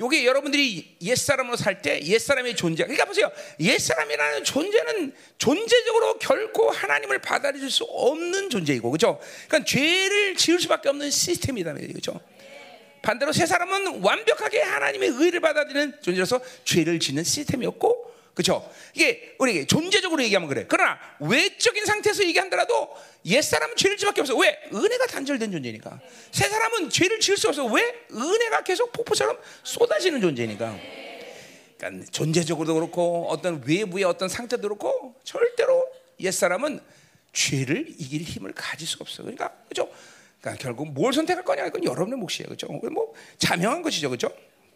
요게 0.00 0.24
여러분들이 0.24 0.96
옛사람으로 1.02 1.56
살 1.56 1.82
때 1.82 2.02
옛사람의 2.02 2.56
존재. 2.56 2.84
그러니까 2.84 3.04
보세요. 3.04 3.30
옛사람이라는 3.60 4.44
존재는 4.44 5.14
존재적으로 5.38 6.18
결코 6.18 6.70
하나님을 6.70 7.20
받아들일 7.20 7.70
수 7.70 7.84
없는 7.84 8.50
존재이고. 8.50 8.90
그죠? 8.90 9.20
그러니까 9.46 9.64
죄를 9.70 10.36
지을 10.36 10.58
수밖에 10.60 10.88
없는 10.88 11.10
시스템이다. 11.10 11.74
그죠? 11.74 12.20
반대로 13.02 13.32
새 13.32 13.46
사람은 13.46 14.02
완벽하게 14.02 14.60
하나님의 14.60 15.08
의를 15.10 15.40
받아들이는 15.40 15.98
존재로서 16.02 16.40
죄를 16.64 17.00
짓는 17.00 17.24
시스템이었고 17.24 18.09
그렇죠? 18.34 18.70
이게 18.94 19.34
우리 19.38 19.66
존재적으로 19.66 20.22
얘기하면 20.22 20.48
그래. 20.48 20.64
그러나 20.68 20.98
외적인 21.20 21.84
상태에서 21.84 22.24
얘기한다라도 22.24 22.90
옛 23.26 23.42
사람은 23.42 23.76
죄를 23.76 23.96
지밖에 23.96 24.20
없어. 24.20 24.36
왜? 24.36 24.58
은혜가 24.72 25.06
단절된 25.06 25.50
존재니까. 25.52 26.00
새 26.30 26.48
사람은 26.48 26.90
죄를 26.90 27.20
지을 27.20 27.36
수 27.36 27.48
없어. 27.48 27.66
왜? 27.66 28.06
은혜가 28.12 28.62
계속 28.62 28.92
폭포처럼 28.92 29.38
쏟아지는 29.62 30.20
존재니까. 30.20 30.78
그러니까 31.76 32.10
존재적으로도 32.10 32.74
그렇고 32.74 33.26
어떤 33.28 33.62
외부의 33.66 34.04
어떤 34.04 34.28
상태도 34.28 34.62
그렇고 34.62 35.14
절대로 35.24 35.86
옛 36.20 36.30
사람은 36.30 36.80
죄를 37.32 37.86
이길 37.98 38.22
힘을 38.22 38.52
가질 38.52 38.86
수가 38.86 39.02
없어. 39.02 39.22
그러니까 39.22 39.52
그죠? 39.68 39.90
그러니까 40.40 40.62
결국 40.62 40.92
뭘 40.92 41.12
선택할 41.12 41.44
거냐 41.44 41.66
이건 41.66 41.84
여러분의 41.84 42.18
몫이에요. 42.18 42.48
그죠? 42.48 42.66
뭐 42.68 43.14
자명한 43.38 43.82
것이죠. 43.82 44.10
그죠? 44.10 44.30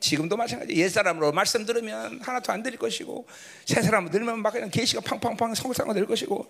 지금도 0.05 0.36
마찬가지. 0.36 0.74
옛 0.76 0.88
사람으로 0.90 1.32
말씀 1.32 1.64
들으면 1.64 2.20
하나도 2.20 2.52
안 2.52 2.62
들릴 2.62 2.78
것이고 2.78 3.26
새 3.64 3.80
사람 3.80 4.11
들으면 4.11 4.40
막 4.40 4.52
그냥 4.52 4.68
계시가 4.70 5.00
팡팡팡 5.00 5.55
성상가 5.55 5.94
될 5.94 6.05
것이고. 6.05 6.46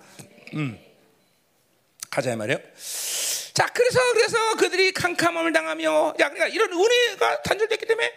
음. 0.54 0.76
가자 2.10 2.34
말이요. 2.34 2.58
자, 3.54 3.66
그래서 3.72 4.00
그래서 4.12 4.56
그들이 4.56 4.92
캄캄함을 4.92 5.52
당하며, 5.52 6.14
야, 6.18 6.28
그러니까 6.30 6.48
이런 6.48 6.72
은혜가 6.72 7.42
단절됐기 7.42 7.86
때문에 7.86 8.12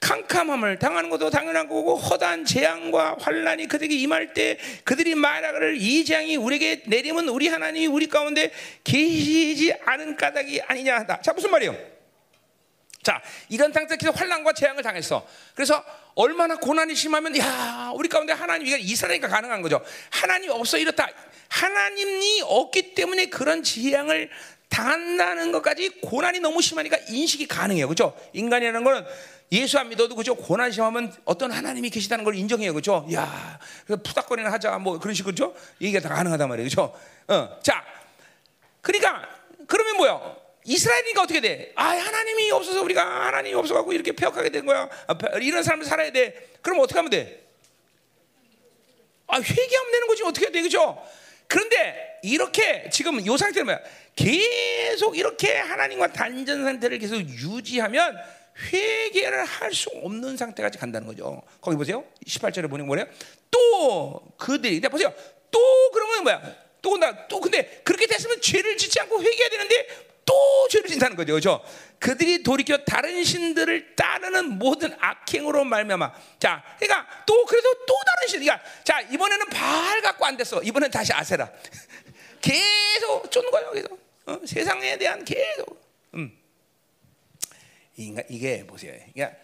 캄캄함을 0.00 0.78
당하는 0.78 1.08
것도 1.08 1.30
당연한 1.30 1.68
거고 1.68 1.96
허다한 1.96 2.44
재앙과 2.44 3.16
환란이 3.18 3.68
그들에게 3.68 3.94
임할 3.94 4.34
때 4.34 4.58
그들이 4.84 5.14
말하기를 5.14 5.76
이 5.80 6.04
재앙이 6.04 6.36
우리에게 6.36 6.82
내리면 6.86 7.28
우리 7.28 7.48
하나님이 7.48 7.86
우리 7.86 8.08
가운데 8.08 8.52
계시지 8.84 9.72
않은 9.86 10.18
까닭이 10.18 10.60
아니냐 10.62 10.96
한다. 10.96 11.18
자, 11.22 11.32
무슨 11.32 11.50
말이요? 11.50 11.91
자, 13.02 13.20
이런 13.48 13.72
상태에서 13.72 14.10
환란과 14.12 14.52
재앙을 14.52 14.82
당했어. 14.82 15.26
그래서 15.54 15.84
얼마나 16.14 16.56
고난이 16.56 16.94
심하면 16.94 17.36
야, 17.36 17.90
우리 17.94 18.08
가운데 18.08 18.32
하나님 18.32 18.66
이게 18.66 18.78
이스라엘이니까 18.78 19.28
가능한 19.28 19.60
거죠. 19.62 19.84
하나님이 20.10 20.52
없어 20.52 20.78
이렇다. 20.78 21.08
하나님이 21.48 22.42
없기 22.44 22.94
때문에 22.94 23.26
그런 23.26 23.62
재앙을 23.62 24.30
당한다는 24.68 25.52
것까지 25.52 26.00
고난이 26.00 26.40
너무 26.40 26.62
심하니까 26.62 26.96
인식이 27.08 27.46
가능해요. 27.48 27.88
그죠? 27.88 28.16
인간이라는 28.32 28.84
거는 28.84 29.04
예수 29.50 29.78
안 29.78 29.88
믿어도 29.90 30.14
그죠? 30.14 30.34
고난 30.34 30.70
심하면 30.70 31.14
어떤 31.26 31.50
하나님이 31.50 31.90
계시다는 31.90 32.24
걸 32.24 32.36
인정해요. 32.36 32.72
그죠? 32.72 33.06
야, 33.12 33.58
푸닥거리는 33.86 34.50
하자 34.50 34.78
뭐 34.78 34.98
그런 34.98 35.14
식으로 35.14 35.32
그죠? 35.32 35.54
얘기가 35.80 36.00
다 36.00 36.14
가능하단 36.14 36.48
말이에요. 36.48 36.68
그죠? 36.68 36.94
어. 37.28 37.58
자. 37.62 37.84
그러니까 38.80 39.28
그러면 39.66 39.96
뭐야? 39.96 40.41
이스라엘이니까 40.64 41.22
어떻게 41.22 41.40
돼? 41.40 41.72
아 41.74 41.88
하나님이 41.88 42.50
없어서 42.52 42.82
우리가 42.82 43.26
하나님이 43.26 43.54
없어갖고 43.54 43.92
이렇게 43.92 44.12
폐역하게 44.12 44.50
된 44.50 44.64
거야. 44.66 44.88
아, 45.08 45.16
이런 45.40 45.62
사람을 45.62 45.84
살아야 45.84 46.10
돼. 46.12 46.50
그럼 46.62 46.80
어떻게 46.80 46.98
하면 46.98 47.10
돼? 47.10 47.44
아 49.26 49.38
회개하면 49.40 49.92
되는 49.92 50.06
거지 50.06 50.22
어떻게 50.24 50.50
돼 50.50 50.62
그죠? 50.62 51.02
그런데 51.48 52.18
이렇게 52.22 52.88
지금 52.90 53.24
요 53.26 53.36
상태는 53.36 53.64
뭐야? 53.66 53.80
계속 54.14 55.16
이렇게 55.16 55.56
하나님과 55.56 56.12
단전 56.12 56.64
상태를 56.64 56.98
계속 56.98 57.16
유지하면 57.20 58.16
회개를 58.72 59.44
할 59.44 59.72
수 59.72 59.88
없는 60.02 60.36
상태까지 60.36 60.78
간다는 60.78 61.06
거죠. 61.06 61.42
거기 61.60 61.76
보세요. 61.76 62.04
18절에 62.26 62.68
보면 62.70 62.86
뭐래요? 62.86 63.06
또 63.50 64.22
그들이 64.38 64.80
보세요. 64.80 65.12
또 65.50 65.90
그러면 65.92 66.22
뭐야? 66.24 66.56
또 66.82 66.90
온다. 66.90 67.26
또 67.28 67.40
근데 67.40 67.80
그렇게 67.84 68.06
됐으면 68.06 68.40
죄를 68.40 68.76
짓지 68.76 69.00
않고 69.00 69.22
회개해야 69.22 69.48
되는데 69.48 69.86
또 70.24 70.68
죄를 70.70 70.88
짓다는 70.88 71.16
거죠. 71.16 71.34
그죠? 71.34 71.64
그들이 71.98 72.42
돌이켜 72.42 72.78
다른 72.78 73.22
신들을 73.22 73.94
따르는 73.96 74.58
모든 74.58 74.94
악행으로 74.98 75.64
말미암아. 75.64 76.12
자, 76.38 76.62
그러니까 76.78 77.24
또 77.26 77.44
그래도 77.44 77.72
또 77.86 77.94
다른 78.06 78.28
신. 78.28 78.40
그러니까 78.40 78.64
자 78.84 79.00
이번에는 79.00 79.46
발 79.46 80.00
갖고 80.02 80.24
안 80.26 80.36
됐어. 80.36 80.62
이번엔 80.62 80.90
다시 80.90 81.12
아세라. 81.12 81.50
계속 82.40 83.30
쫓는 83.30 83.50
거예요. 83.50 83.72
계속 83.72 83.98
어? 84.26 84.40
세상에 84.44 84.96
대한 84.98 85.24
계속. 85.24 85.80
음. 86.14 86.36
이게 87.96 88.66
보세요. 88.66 88.92
그러니까, 89.14 89.36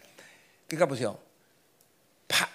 그러니까 0.66 0.86
보세요. 0.86 1.18
바, 2.26 2.48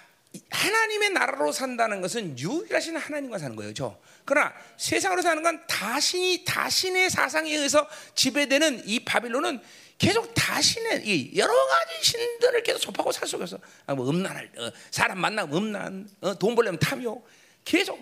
하나님의 0.50 1.10
나라로 1.10 1.52
산다는 1.52 2.00
것은 2.00 2.38
유일하신 2.38 2.96
하나님과 2.96 3.38
사는 3.38 3.56
거예요. 3.56 3.72
저. 3.74 3.98
그러나 4.24 4.52
세상으로 4.76 5.22
사는 5.22 5.42
건 5.42 5.62
다신이 5.66 6.44
다신의 6.44 7.10
사상에 7.10 7.50
의해서 7.50 7.86
지배되는 8.14 8.82
이 8.86 9.04
바빌론은 9.04 9.60
계속 9.98 10.34
다신의 10.34 11.06
이 11.06 11.38
여러 11.38 11.52
가지 11.52 12.10
신들을 12.10 12.62
계속 12.62 12.80
접하고 12.80 13.12
살 13.12 13.28
속에서 13.28 13.58
아, 13.86 13.94
뭐 13.94 14.08
음란할 14.08 14.50
어, 14.58 14.70
사람 14.90 15.18
만나면 15.18 15.56
음란, 15.56 16.10
어, 16.20 16.34
돈 16.38 16.54
벌려면 16.54 16.78
탐욕, 16.80 17.26
계속 17.64 17.98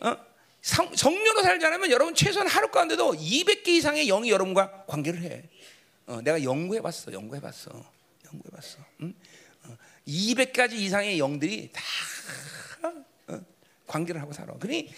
어, 0.00 0.16
성, 0.60 0.94
정료로 0.94 1.42
살지 1.42 1.66
않으면 1.66 1.90
여러분 1.90 2.14
최소한 2.14 2.46
하루 2.48 2.70
가운데도 2.70 3.14
200개 3.14 3.68
이상의 3.68 4.06
영이 4.06 4.30
여러분과 4.30 4.84
관계를 4.86 5.22
해. 5.22 5.42
어, 6.06 6.20
내가 6.22 6.42
연구해봤어, 6.42 7.12
연구해봤어, 7.12 7.70
연구해봤어. 8.26 8.78
응? 9.02 9.14
200가지 10.06 10.72
이상의 10.72 11.18
영들이 11.18 11.70
다 11.72 11.82
어, 13.28 13.40
관계를 13.86 14.20
하고 14.20 14.32
살아. 14.32 14.54
그러니 14.54 14.92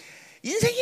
인생이 0.45 0.79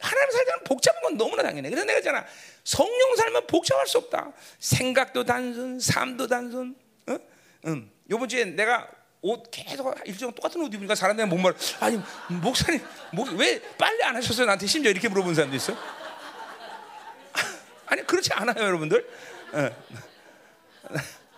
하나님 0.00 0.30
살자는 0.30 0.64
복잡한 0.64 1.02
건 1.02 1.16
너무나 1.16 1.42
당연해. 1.42 1.70
그래서 1.70 1.86
내가 1.86 1.98
있잖아. 2.00 2.24
성령 2.64 3.16
살면 3.16 3.46
복잡할 3.46 3.86
수 3.86 3.98
없다. 3.98 4.32
생각도 4.58 5.24
단순, 5.24 5.80
삶도 5.80 6.26
단순. 6.26 6.76
어? 7.06 7.18
음. 7.66 7.90
요번 8.10 8.28
주에 8.28 8.44
내가 8.44 8.88
옷 9.22 9.44
계속 9.50 9.94
일정 10.04 10.32
똑같은 10.32 10.60
옷 10.60 10.72
입으니까 10.72 10.94
사람들이 10.94 11.26
목말 11.26 11.54
아니 11.80 12.00
목사님 12.28 12.80
목, 13.12 13.32
왜 13.32 13.60
빨리 13.78 14.02
안 14.02 14.14
하셨어요? 14.16 14.46
나한테 14.46 14.66
심지어 14.66 14.90
이렇게 14.90 15.08
물어본 15.08 15.34
사람도 15.34 15.56
있어. 15.56 15.72
아니 17.86 18.06
그렇지 18.06 18.32
않아요, 18.34 18.64
여러분들. 18.64 19.08
어. 19.52 19.70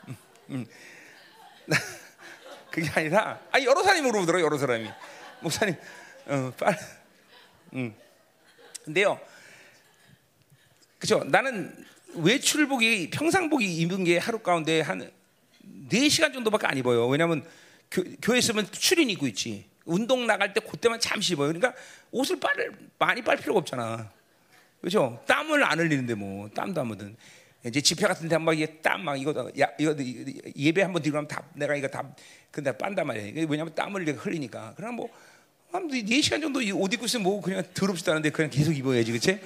음, 0.08 0.16
음. 0.50 0.66
그게 2.70 2.90
아니라 2.94 3.40
아 3.50 3.62
여러 3.62 3.82
사람이 3.82 4.02
물어보더라 4.02 4.40
여러 4.40 4.58
사람이 4.58 4.90
목사님 5.40 5.76
어, 6.26 6.52
빨리 6.58 6.76
음. 7.74 7.94
근데요 8.84 9.20
그죠? 10.98 11.22
나는 11.24 11.74
외출복이 12.14 13.10
평상복이 13.10 13.64
입은 13.80 14.04
게 14.04 14.18
하루 14.18 14.38
가운데 14.40 14.80
한 14.80 15.10
4시간 15.88 16.32
정도밖에 16.32 16.66
안 16.66 16.76
입어요. 16.76 17.06
왜냐면 17.06 17.44
교, 17.90 18.02
교회 18.20 18.38
있으면 18.38 18.66
출인 18.72 19.10
입고 19.10 19.26
있지. 19.28 19.66
운동 19.84 20.26
나갈 20.26 20.52
때 20.52 20.60
그때만 20.60 21.00
잠시 21.00 21.32
입어요. 21.34 21.48
그러니까 21.48 21.74
옷을 22.10 22.38
빨 22.40 22.52
많이 22.98 23.22
빨 23.22 23.36
필요가 23.36 23.60
없잖아. 23.60 24.10
그죠? 24.80 25.22
땀을 25.26 25.64
안 25.64 25.78
흘리는데 25.78 26.14
뭐 26.14 26.48
땀도 26.50 26.80
안 26.80 26.88
묻은. 26.88 27.16
이제 27.66 27.80
집회 27.80 28.06
같은 28.06 28.28
데막 28.28 28.54
이게 28.54 28.66
땀막 28.80 29.20
이거 29.20 29.50
야 29.58 29.68
이거 29.78 29.94
예배 30.56 30.82
한번 30.82 31.02
드리고 31.02 31.16
나면 31.16 31.28
다 31.28 31.42
내가 31.54 31.74
이거 31.74 31.88
다 31.88 32.02
근데 32.50 32.76
빤단 32.76 33.06
말이야. 33.06 33.46
왜냐면 33.48 33.74
땀을 33.74 34.06
흘리니까. 34.16 34.74
그럼 34.76 34.96
뭐 34.96 35.08
한4 35.72 36.22
시간 36.22 36.40
정도 36.40 36.60
옷 36.74 36.92
입고 36.92 37.06
있으면 37.06 37.24
뭐 37.24 37.40
그냥 37.40 37.62
더럽지도 37.74 38.12
않은데 38.12 38.30
그냥 38.30 38.50
계속 38.50 38.76
입어야지. 38.76 39.12
그렇지? 39.12 39.40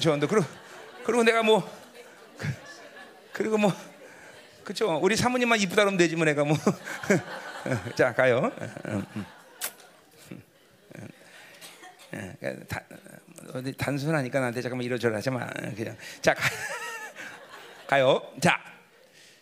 근데 0.00 0.26
그리고 0.26 0.46
그리고 1.04 1.22
내가 1.24 1.42
뭐 1.42 1.68
그리고 3.32 3.58
뭐 3.58 3.72
그렇죠. 4.62 4.98
우리 4.98 5.16
사모님만 5.16 5.60
이쁘다 5.60 5.82
그러면 5.82 5.96
되지 5.98 6.14
뭐 6.14 6.24
내가 6.24 6.44
뭐. 6.44 6.56
자, 7.96 8.14
가요. 8.14 8.52
다, 12.68 12.82
어디 13.52 13.72
단순하니까 13.72 14.38
나한테 14.38 14.62
잠깐만 14.62 14.84
이러저러 14.84 15.16
하지 15.16 15.30
마. 15.30 15.46
그냥 15.74 15.96
자 16.22 16.34
가. 16.34 16.42
가요. 17.88 18.22
자, 18.40 18.60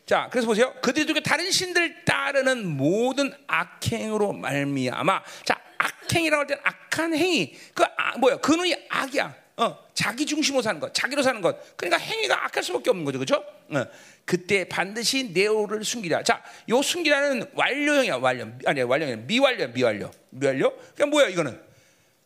자, 0.07 0.29
그래서 0.31 0.47
보세요. 0.47 0.73
그들 0.81 1.07
중에 1.07 1.21
다른 1.21 1.51
신들 1.51 2.05
따르는 2.05 2.65
모든 2.65 3.35
악행으로 3.49 4.33
말미암아. 4.33 5.23
자, 5.45 5.61
악행이라고 6.07 6.41
할 6.41 6.47
때는 6.47 6.63
악한 6.65 7.15
행위. 7.15 7.55
그 7.75 7.85
아, 7.97 8.17
뭐야? 8.19 8.39
그는 8.39 8.73
악이야. 8.89 9.35
어, 9.59 9.79
자기 9.95 10.27
중심으로 10.27 10.63
사는 10.63 10.79
것, 10.79 10.93
자기로 10.93 11.23
사는 11.23 11.41
것. 11.41 11.77
그러니까 11.77 11.99
행위가 11.99 12.45
악할 12.45 12.63
수밖에 12.63 12.91
없는 12.91 13.05
거죠, 13.05 13.19
그렇죠? 13.19 13.45
어, 13.71 13.87
그때 14.25 14.65
반드시 14.65 15.31
네오를 15.33 15.83
숨기라. 15.83 16.23
자, 16.23 16.43
요 16.69 16.83
숨기라는 16.83 17.51
완료형이야, 17.55 18.17
완료. 18.17 18.49
아니, 18.67 18.83
완료형 18.83 19.27
미완료, 19.27 19.69
미완료, 19.69 20.11
미완료. 20.31 20.77
그러니까 20.77 21.07
뭐야, 21.07 21.29
이거는 21.29 21.59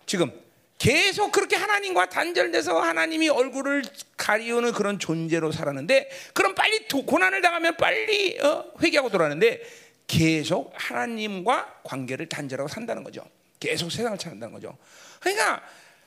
지금 0.07 0.33
계속 0.79 1.31
그렇게 1.31 1.57
하나님과 1.57 2.09
단절돼서 2.09 2.81
하나님이 2.81 3.29
얼굴을 3.29 3.85
가리우는 4.17 4.73
그런 4.73 4.99
존재로 4.99 5.53
살았는데 5.53 6.11
그럼 6.33 6.55
빨리 6.55 6.89
고난을 6.89 7.43
당하면 7.43 7.77
빨리 7.77 8.41
어, 8.41 8.65
회개하고 8.83 9.11
돌아가는데 9.11 9.63
계속 10.07 10.73
하나님과 10.75 11.83
관계를 11.85 12.29
단절하고 12.29 12.67
산다는 12.67 13.05
거죠. 13.05 13.23
계속 13.61 13.93
세상을 13.93 14.17
찾는다는 14.19 14.55
거죠. 14.55 14.77
그러니까 15.21 15.63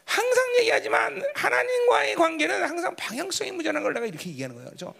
항상 0.06 0.56
얘기하지만 0.60 1.24
하나님과의 1.36 2.16
관계는 2.16 2.64
항상 2.64 2.96
방향성이 2.96 3.52
무전한 3.52 3.84
걸 3.84 3.94
내가 3.94 4.06
이렇게 4.06 4.30
얘기하는 4.32 4.56
거예요. 4.56 4.70
그렇죠? 4.70 4.94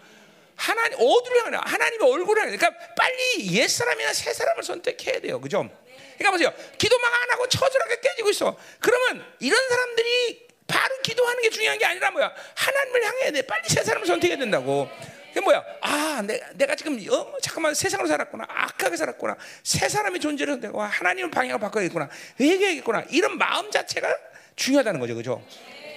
하나님 0.56 0.94
어디로 0.94 1.36
향하냐? 1.38 1.60
하나님의 1.64 2.10
얼굴을 2.10 2.42
향해. 2.42 2.56
그러니까 2.56 2.94
빨리 2.94 3.54
옛 3.56 3.66
사람이나 3.68 4.12
새 4.12 4.32
사람을 4.32 4.62
선택해야 4.62 5.20
돼요. 5.20 5.40
그죠? 5.40 5.68
그러니까 6.16 6.30
보세요. 6.30 6.54
기도만 6.78 7.12
안 7.12 7.30
하고 7.32 7.48
처절하게 7.48 8.00
깨지고 8.00 8.30
있어. 8.30 8.56
그러면 8.78 9.24
이런 9.40 9.68
사람들이 9.68 10.48
바로 10.66 10.96
기도하는 11.02 11.42
게 11.42 11.50
중요한 11.50 11.78
게 11.78 11.84
아니라 11.84 12.10
뭐야? 12.12 12.32
하나님을 12.54 13.04
향해야 13.04 13.30
돼. 13.32 13.42
빨리 13.42 13.68
새 13.68 13.82
사람을 13.82 14.06
선택해야 14.06 14.38
된다고. 14.38 14.88
그게 15.34 15.40
뭐야? 15.40 15.64
아, 15.80 16.22
내가, 16.24 16.52
내가 16.52 16.76
지금 16.76 16.96
어, 17.10 17.34
잠깐만 17.42 17.74
세상으로 17.74 18.06
살았구나. 18.06 18.44
악하게 18.48 18.96
살았구나. 18.96 19.36
새 19.64 19.88
사람의 19.88 20.20
존재를 20.20 20.54
선택하고 20.54 20.80
하나님의 20.80 21.32
방향을 21.32 21.58
바꿔야겠구나. 21.58 22.08
회개해야겠구나. 22.38 23.02
이런 23.10 23.36
마음 23.36 23.68
자체가 23.68 24.08
중요하다는 24.54 25.00
거죠. 25.00 25.16
그죠? 25.16 25.44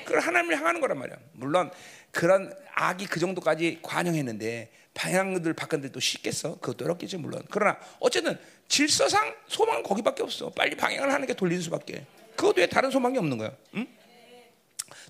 그걸 0.05 0.21
하나님을 0.21 0.57
향하는 0.57 0.81
거란 0.81 0.97
말이야. 0.97 1.17
물론 1.33 1.69
그런 2.11 2.51
악이 2.73 3.05
그 3.05 3.19
정도까지 3.19 3.79
관영했는데 3.83 4.71
방향들 4.95 5.53
바꾼데 5.53 5.91
또 5.91 5.99
쉽겠어? 5.99 6.55
그것도 6.55 6.85
어렵겠지 6.85 7.17
물론. 7.17 7.43
그러나 7.51 7.77
어쨌든 7.99 8.39
질서상 8.67 9.35
소망은 9.47 9.83
거기밖에 9.83 10.23
없어. 10.23 10.49
빨리 10.49 10.75
방향을 10.75 11.13
하는 11.13 11.27
게 11.27 11.35
돌리는 11.35 11.61
수밖에. 11.61 12.07
그것 12.35 12.57
외에 12.57 12.65
다른 12.65 12.89
소망이 12.89 13.19
없는 13.19 13.38
거야. 13.38 13.51
응? 13.75 13.85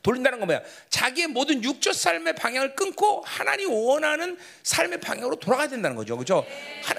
돌린다는 0.04 0.40
건 0.40 0.48
뭐야? 0.48 0.62
자기의 0.90 1.28
모든 1.28 1.64
육적 1.64 1.94
삶의 1.94 2.36
방향을 2.36 2.76
끊고 2.76 3.24
하나님 3.26 3.72
원하는 3.72 4.38
삶의 4.64 5.00
방향으로 5.00 5.36
돌아가야 5.38 5.68
된다는 5.68 5.96
거죠. 5.96 6.18
그죠? 6.18 6.46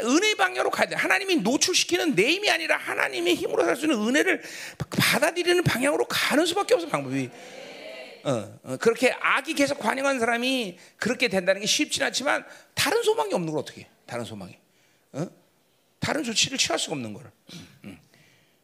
은혜의 0.03 0.35
방향으로 0.35 0.71
가야 0.71 0.89
돼. 0.89 0.97
하나님이 0.97 1.37
노출시키는 1.37 2.15
내 2.15 2.31
힘이 2.33 2.51
아니라 2.51 2.77
하나님의 2.77 3.35
힘으로 3.37 3.65
살 3.65 3.77
수 3.77 3.87
있는 3.87 3.99
은혜를 4.09 4.43
받아들이는 4.91 5.63
방향으로 5.63 6.07
가는 6.09 6.45
수밖에 6.45 6.75
없어, 6.75 6.89
방법이. 6.89 7.31
어, 8.25 8.59
어, 8.65 8.77
그렇게 8.79 9.15
악이 9.21 9.55
계속 9.55 9.79
관영한 9.79 10.19
사람이 10.19 10.77
그렇게 10.97 11.29
된다는 11.29 11.61
게 11.61 11.67
쉽진 11.67 12.03
않지만 12.03 12.45
다른 12.75 13.03
소망이 13.03 13.33
없는 13.33 13.53
걸 13.53 13.61
어떻게? 13.61 13.83
해? 13.83 13.89
다른 14.07 14.25
소망이. 14.25 14.59
어? 15.13 15.27
다른 16.01 16.25
조치를 16.25 16.59
취할 16.59 16.79
수가 16.79 16.95
없는 16.95 17.15
거를. 17.15 17.31
음, 17.55 17.69
음. 17.85 17.99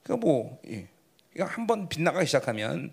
그러니까 0.03 0.27
뭐 0.27 0.61
예. 0.69 0.89
한번 1.39 1.89
빗나가기 1.89 2.27
시작하면 2.27 2.93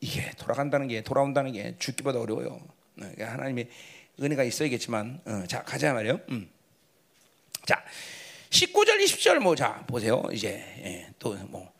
이게 0.00 0.30
돌아간다는 0.38 0.88
게 0.88 1.02
돌아온다는 1.02 1.52
게 1.52 1.74
죽기보다 1.78 2.20
어려워요. 2.20 2.48
어, 2.48 2.68
그러니까 2.94 3.32
하나님의 3.32 3.68
은혜가 4.20 4.44
있어야겠지만 4.44 5.20
어, 5.24 5.44
자 5.48 5.62
가자 5.62 5.92
말이요. 5.92 6.20
음. 6.30 6.48
자 7.66 7.82
19절 8.50 9.02
20절 9.04 9.38
뭐자 9.38 9.84
보세요. 9.86 10.22
이제 10.32 10.48
예, 10.84 11.08
또뭐 11.18 11.72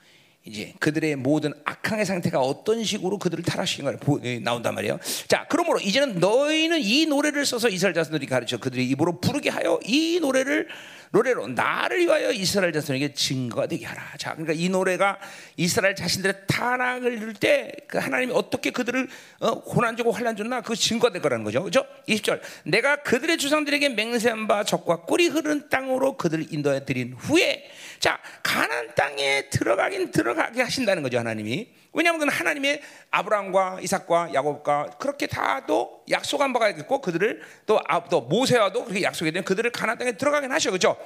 이제 0.48 0.72
그들의 0.78 1.16
모든 1.16 1.52
악항의 1.64 2.06
상태가 2.06 2.40
어떤 2.40 2.82
식으로 2.82 3.18
그들을 3.18 3.44
타락시킨 3.44 3.84
걸 3.84 3.98
예, 4.24 4.38
나온단 4.38 4.74
말이에요. 4.74 4.98
자, 5.28 5.46
그러므로 5.48 5.78
이제는 5.78 6.20
너희는 6.20 6.80
이 6.80 7.06
노래를 7.06 7.44
써서 7.44 7.68
이스라엘 7.68 7.94
자손들이 7.94 8.26
가르쳐 8.26 8.56
그들의 8.56 8.88
입으로 8.88 9.20
부르게 9.20 9.50
하여 9.50 9.78
이 9.84 10.18
노래를 10.20 10.68
노래로 11.10 11.48
나를 11.48 12.00
위하여 12.00 12.32
이스라엘 12.32 12.72
자손에게 12.72 13.14
증거가 13.14 13.66
되게 13.66 13.86
하라. 13.86 14.02
자, 14.18 14.32
그러니까 14.32 14.52
이 14.52 14.68
노래가 14.68 15.18
이스라엘 15.56 15.94
자신들의 15.94 16.46
타락을 16.46 17.12
이룰 17.12 17.34
때 17.34 17.72
그 17.88 17.98
하나님이 17.98 18.32
어떻게 18.34 18.70
그들을 18.70 19.08
어, 19.40 19.60
고난 19.62 19.96
주고 19.96 20.12
환란 20.12 20.36
줬나 20.36 20.60
그 20.60 20.76
증거가 20.76 21.12
될 21.12 21.22
거라는 21.22 21.44
거죠. 21.44 21.62
그죠? 21.64 21.86
20절. 22.06 22.40
내가 22.64 22.96
그들의 23.02 23.38
주상들에게 23.38 23.88
맹세한 23.90 24.46
바 24.46 24.62
적과 24.62 25.02
꿀이 25.02 25.28
흐르는 25.28 25.68
땅으로 25.70 26.16
그들을 26.16 26.46
인도해 26.50 26.84
드린 26.84 27.14
후에 27.14 27.70
자, 27.98 28.20
가나안 28.42 28.94
땅에 28.94 29.48
들어가긴 29.50 30.10
들어가게 30.10 30.62
하신다는 30.62 31.02
거죠, 31.02 31.18
하나님이. 31.18 31.68
왜냐하면 31.98 32.20
그건 32.20 32.32
하나님의 32.32 32.80
아브라함과 33.10 33.80
이삭과 33.82 34.32
야곱과 34.32 34.90
그렇게 35.00 35.26
다도 35.26 36.04
약속한 36.10 36.52
바가 36.52 36.68
있고 36.70 37.00
그들을 37.00 37.42
또, 37.66 37.80
아, 37.88 38.04
또 38.04 38.20
모세와도 38.20 38.84
그렇게 38.84 39.02
약속이 39.02 39.32
된 39.32 39.42
그들을 39.42 39.72
가나안 39.72 39.98
땅에 39.98 40.12
들어가긴 40.12 40.52
하셔, 40.52 40.70
그렇죠? 40.70 40.96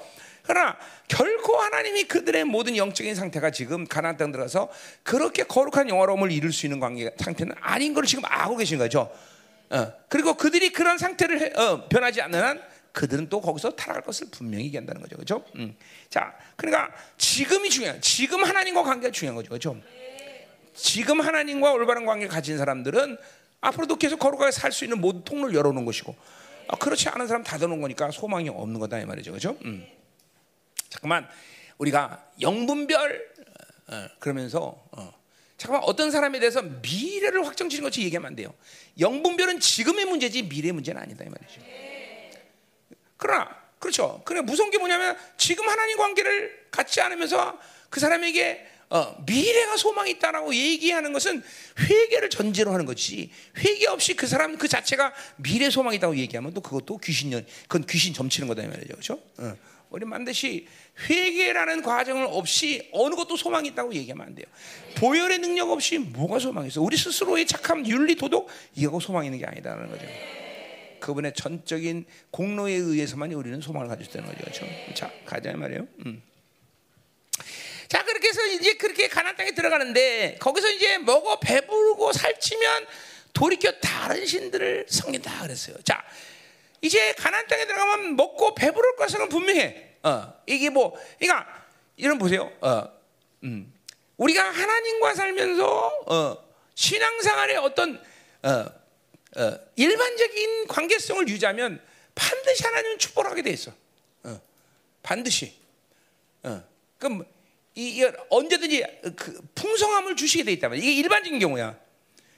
그러나 0.43 0.77
결코 1.09 1.57
하나님이 1.57 2.05
그들의 2.05 2.45
모든 2.45 2.77
영적인 2.77 3.15
상태가 3.15 3.51
지금 3.51 3.87
가나안 3.87 4.19
땅 4.19 4.33
들어서 4.33 4.69
그렇게 5.03 5.45
거룩한 5.45 5.89
영화로움을 5.89 6.31
이룰 6.31 6.53
수 6.53 6.67
있는 6.67 6.79
관계 6.79 7.11
상태는 7.17 7.55
아닌 7.63 7.95
걸 7.95 8.05
지금 8.05 8.25
알고 8.27 8.57
계신 8.57 8.77
거죠. 8.77 9.11
어, 9.71 9.93
그리고 10.11 10.35
그들이 10.35 10.73
그런 10.73 10.99
상태를 10.99 11.41
해, 11.41 11.53
어, 11.59 11.89
변하지 11.89 12.21
않는 12.21 12.43
한 12.43 12.63
그들은 12.93 13.31
또 13.31 13.41
거기서 13.41 13.71
타락할 13.71 14.03
것을 14.03 14.27
분명히 14.31 14.67
얘기한다는 14.67 15.01
거죠. 15.01 15.17
그렇죠? 15.17 15.45
음. 15.57 15.75
자, 16.11 16.35
그러니까 16.57 16.93
지금이 17.17 17.71
중요해. 17.71 18.01
지금 18.03 18.45
하나님과 18.45 18.83
관계가 18.83 19.11
중요한 19.11 19.35
거죠. 19.35 19.49
그렇죠? 19.49 19.81
지금 20.75 21.21
하나님과 21.21 21.73
올바른 21.73 22.07
관계 22.07 22.27
가진 22.27 22.59
사람들은 22.59 23.17
앞으로도 23.61 23.97
계속 23.97 24.19
거룩하게 24.19 24.51
살 24.51 24.73
수 24.73 24.85
있는 24.85 25.01
모든 25.01 25.23
통로를 25.25 25.55
열어놓은 25.55 25.85
것이고 25.85 26.15
아, 26.69 26.77
그렇지 26.77 27.09
않은 27.11 27.27
사람 27.27 27.43
닫아놓은 27.43 27.81
거니까 27.81 28.11
소망이 28.11 28.49
없는 28.49 28.81
거다 28.81 28.99
이 29.01 29.05
말이죠, 29.05 29.33
그렇죠? 29.33 29.57
음. 29.65 29.87
잠깐만 30.89 31.29
우리가 31.79 32.25
영분별 32.41 33.33
어, 33.89 33.95
어, 33.95 34.09
그러면서 34.19 34.83
어, 34.93 35.13
잠깐만 35.57 35.89
어떤 35.89 36.11
사람에 36.11 36.41
대해서 36.41 36.63
미래를 36.63 37.47
확정지는 37.47 37.85
것이 37.85 38.03
얘기하면 38.03 38.29
안 38.29 38.37
돼요. 38.37 38.53
영분별은 38.99 39.61
지금의 39.61 40.07
문제지 40.07 40.43
미래의 40.43 40.73
문제는 40.73 41.01
아니다 41.01 41.25
이 41.25 41.29
말이죠. 41.29 41.61
그러나 43.17 43.49
그렇죠. 43.79 44.23
그래 44.25 44.41
무서운 44.41 44.71
게 44.71 44.79
뭐냐면 44.79 45.17
지금 45.37 45.69
하나님 45.69 45.99
관계를 45.99 46.67
갖지 46.71 47.01
않으면서 47.01 47.59
그 47.91 48.01
사람에게 48.01 48.67
어, 48.93 49.17
미래가 49.25 49.79
소망이 49.79 50.11
있다라고 50.11 50.55
얘기하는 50.55 51.15
것은 51.15 51.43
회개를 51.81 52.29
전제로 52.29 52.73
하는 52.73 52.85
거지. 52.85 53.31
회개 53.57 53.87
없이 53.87 54.15
그 54.15 54.27
사람 54.27 54.59
그 54.59 54.69
자체가 54.69 55.15
미래 55.37 55.71
소망이 55.71 55.97
있다고 55.97 56.15
얘기하면 56.19 56.53
또 56.53 56.61
그것도 56.61 56.99
귀신년, 56.99 57.47
그건 57.63 57.87
귀신 57.87 58.13
점치는 58.13 58.49
거다 58.49 58.63
말이죠, 58.69 58.89
그렇죠? 58.89 59.19
어. 59.39 59.57
우리 59.89 60.05
반드시 60.09 60.67
회개라는 61.09 61.83
과정을 61.83 62.27
없이 62.29 62.87
어느 62.93 63.15
것도 63.15 63.37
소망이 63.37 63.69
있다고 63.69 63.95
얘기하면 63.95 64.27
안 64.27 64.35
돼요. 64.35 64.47
보혈의 64.97 65.39
능력 65.39 65.71
없이 65.71 65.99
뭐가 65.99 66.39
소망이 66.39 66.69
있어? 66.69 66.83
우리 66.83 66.99
스스로의 66.99 67.47
착함, 67.47 67.87
윤리, 67.87 68.15
도덕 68.15 68.47
이거 68.75 69.01
소망이 69.01 69.29
있는 69.29 69.39
게 69.39 69.47
아니다라는 69.47 69.91
거죠. 69.91 70.07
그분의 71.01 71.33
전적인 71.35 72.05
공로에 72.31 72.75
의해서만 72.75 73.33
우리는 73.33 73.61
소망을 73.63 73.89
가질 73.89 74.05
수 74.05 74.19
있는 74.19 74.31
거죠. 74.31 74.45
그렇죠? 74.45 74.67
자, 74.95 75.11
가자 75.25 75.53
말이에요. 75.57 75.87
음. 76.05 76.23
자 77.93 78.03
그렇게 78.05 78.29
해서 78.29 78.43
이제 78.47 78.73
그렇게 78.73 79.07
가나안 79.07 79.37
땅에 79.37 79.51
들어가는데 79.51 80.39
거기서 80.41 80.71
이제 80.71 80.97
먹어 80.97 81.39
배부르고 81.41 82.15
살찌면 82.15 82.87
돌이켜 83.35 83.71
다른 83.73 84.25
신들을 84.25 84.87
섬긴다 84.89 85.43
그랬어요. 85.43 85.77
자 85.85 86.03
이제 86.81 87.13
가나안 87.13 87.47
땅에 87.49 87.67
들어가면 87.67 88.17
먹고 88.17 88.55
배부를 88.55 88.97
것은 88.97 89.29
분명해. 89.29 89.97
어 90.05 90.33
이게 90.47 90.71
뭐 90.71 90.99
그러니까 91.19 91.67
이런 91.99 92.17
보세요. 92.17 92.51
어 92.63 92.89
음. 93.45 93.71
우리가 94.17 94.43
하나님과 94.43 95.15
살면서 95.15 95.89
어 96.07 96.49
신앙생활의 96.75 97.59
어떤 97.59 98.03
어, 98.43 98.49
어, 99.37 99.59
일반적인 99.77 100.67
관계성을 100.67 101.29
유지하면 101.29 101.79
반드시 102.15 102.65
하나님은 102.65 102.99
축복을 102.99 103.31
하게 103.31 103.43
돼 103.43 103.51
있어. 103.51 103.71
어, 104.23 104.41
반드시. 105.03 105.61
어, 106.43 106.65
그럼 106.97 107.27
이, 107.75 108.05
언제든지 108.29 108.85
그 109.17 109.41
풍성함을 109.55 110.17
주시게 110.17 110.45
돼 110.45 110.53
있다면 110.53 110.79
이게 110.79 110.93
일반적인 110.93 111.39
경우야. 111.39 111.79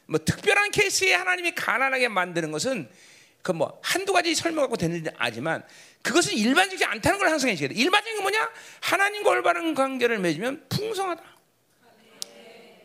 뭐 0.07 0.18
특별한 0.24 0.70
케이스에 0.70 1.14
하나님이 1.14 1.55
가난하게 1.55 2.09
만드는 2.09 2.51
것은 2.53 2.89
그 3.45 3.53
뭐 3.53 3.78
한두 3.82 4.14
가지 4.14 4.35
설명하고 4.35 4.76
되는 4.76 4.97
일 4.97 5.12
아지만 5.18 5.62
그것은 6.01 6.32
일반적이지 6.32 6.85
않다는 6.87 7.18
걸 7.18 7.28
항상 7.28 7.51
해주셔야 7.51 7.68
돼. 7.68 7.74
일반적인 7.74 8.16
건 8.16 8.22
뭐냐? 8.22 8.51
하나님과 8.80 9.30
올바른 9.30 9.74
관계를 9.74 10.18
맺으면 10.18 10.64
풍성하다. 10.70 11.22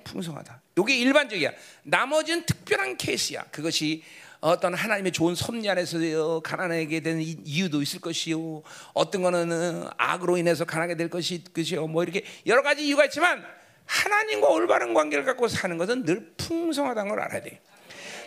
풍성하다. 0.03 0.61
이게 0.77 0.97
일반적이야. 0.97 1.51
나머지는 1.83 2.45
특별한 2.45 2.97
케이스야. 2.97 3.43
그것이 3.51 4.03
어떤 4.41 4.73
하나님의 4.73 5.11
좋은 5.11 5.35
섭리 5.35 5.69
안에서 5.69 6.39
가난하게 6.39 7.01
되는 7.01 7.21
이유도 7.21 7.81
있을 7.81 7.99
것이요. 7.99 8.63
어떤 8.93 9.21
거는 9.21 9.87
악으로 9.97 10.37
인해서 10.37 10.63
가난하게 10.65 10.95
될 10.95 11.09
것이 11.09 11.43
것이요. 11.53 11.87
뭐 11.87 12.03
이렇게 12.03 12.23
여러 12.45 12.61
가지 12.61 12.85
이유가 12.85 13.05
있지만 13.05 13.45
하나님과 13.85 14.47
올바른 14.47 14.93
관계를 14.93 15.25
갖고 15.25 15.47
사는 15.47 15.77
것은 15.77 16.05
늘 16.05 16.33
풍성하다는 16.37 17.09
걸 17.09 17.19
알아야 17.19 17.41
돼. 17.41 17.59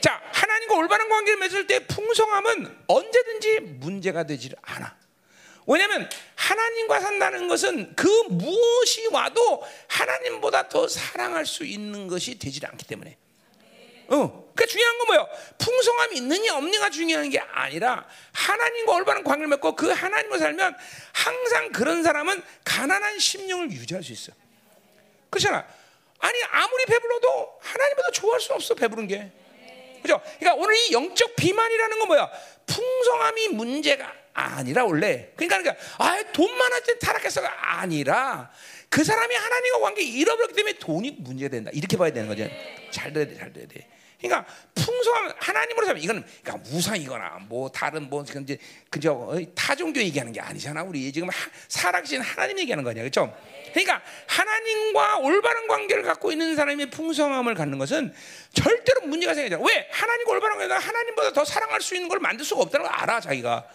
자, 0.00 0.20
하나님과 0.32 0.74
올바른 0.74 1.08
관계를 1.08 1.38
맺을 1.38 1.66
때 1.66 1.86
풍성함은 1.86 2.78
언제든지 2.88 3.60
문제가 3.60 4.24
되질 4.24 4.54
않아. 4.60 4.96
왜냐하면 5.66 6.10
하나님과 6.34 7.00
산다는 7.00 7.46
것은 7.46 7.94
그 7.94 8.08
무엇이 8.28 9.06
와도 9.12 9.62
하나님보다 9.86 10.68
더 10.68 10.88
사랑할 10.88 11.46
수 11.46 11.64
있는 11.64 12.08
것이 12.08 12.38
되질 12.38 12.66
않기 12.66 12.84
때문에. 12.86 13.16
어, 14.08 14.42
그러니까 14.54 14.66
중요한 14.66 14.98
건 14.98 15.06
뭐예요? 15.06 15.28
풍성함이 15.58 16.16
있느냐 16.16 16.56
없느냐가 16.56 16.90
중요한 16.90 17.30
게 17.30 17.38
아니라 17.38 18.06
하나님과 18.32 18.92
올바른 18.92 19.24
관계를 19.24 19.48
맺고 19.48 19.74
그 19.74 19.90
하나님과 19.90 20.38
살면 20.38 20.76
항상 21.12 21.72
그런 21.72 22.02
사람은 22.02 22.42
가난한 22.64 23.18
심령을 23.18 23.70
유지할 23.70 24.02
수 24.02 24.12
있어. 24.12 24.32
그렇잖아. 25.30 25.66
아니 26.18 26.42
아무리 26.50 26.84
배불러도 26.86 27.58
하나님보다 27.60 28.10
좋아할 28.12 28.40
수 28.40 28.52
없어 28.52 28.74
배부른 28.74 29.06
게. 29.06 29.32
그죠? 30.02 30.20
그러니까 30.38 30.54
오늘 30.60 30.74
이 30.76 30.92
영적 30.92 31.36
비만이라는 31.36 31.98
건 31.98 32.08
뭐야? 32.08 32.30
풍성함이 32.66 33.48
문제가 33.48 34.12
아니라 34.34 34.84
원래. 34.84 35.30
그러니까 35.36 35.58
그러니까 35.58 35.84
아돈 35.98 36.56
많을 36.56 36.82
때 36.82 36.98
타락해서가 36.98 37.78
아니라 37.78 38.50
그 38.92 39.02
사람이 39.02 39.34
하나님과 39.34 39.80
관계 39.80 40.02
잃어버렸기 40.02 40.54
때문에 40.54 40.78
돈이 40.78 41.16
문제가 41.20 41.48
된다. 41.48 41.70
이렇게 41.72 41.96
봐야 41.96 42.12
되는 42.12 42.28
거죠. 42.28 42.46
잘 42.90 43.10
돼야 43.10 43.26
돼, 43.26 43.34
잘 43.34 43.50
돼야 43.50 43.66
돼. 43.66 43.88
그러니까 44.20 44.46
풍성한 44.74 45.32
하나님으로 45.38 45.86
살면 45.86 46.02
이거는 46.02 46.24
그러니까 46.42 46.70
무상이거나 46.70 47.38
뭐 47.48 47.70
다른 47.70 48.10
뭐 48.10 48.22
이제 48.22 48.58
그저 48.90 49.40
타종교 49.54 49.98
얘기하는 49.98 50.30
게 50.30 50.40
아니잖아. 50.42 50.82
우리 50.82 51.10
지금 51.10 51.30
살아계신 51.68 52.20
하나님 52.20 52.58
얘기하는 52.58 52.84
거냐, 52.84 53.00
그렇죠? 53.00 53.34
그러니까 53.72 54.02
하나님과 54.26 55.18
올바른 55.20 55.66
관계를 55.68 56.02
갖고 56.02 56.30
있는 56.30 56.54
사람의 56.54 56.90
풍성함을 56.90 57.54
갖는 57.54 57.78
것은 57.78 58.12
절대로 58.52 59.06
문제가 59.06 59.32
생기지. 59.32 59.56
왜? 59.56 59.88
하나님과 59.90 60.32
올바른 60.32 60.58
관계가 60.58 60.78
하나님보다 60.78 61.32
더 61.32 61.46
사랑할 61.46 61.80
수 61.80 61.94
있는 61.94 62.10
걸 62.10 62.20
만들 62.20 62.44
수가 62.44 62.60
없다는 62.60 62.86
걸 62.86 62.94
알아, 62.94 63.20
자기가. 63.20 63.66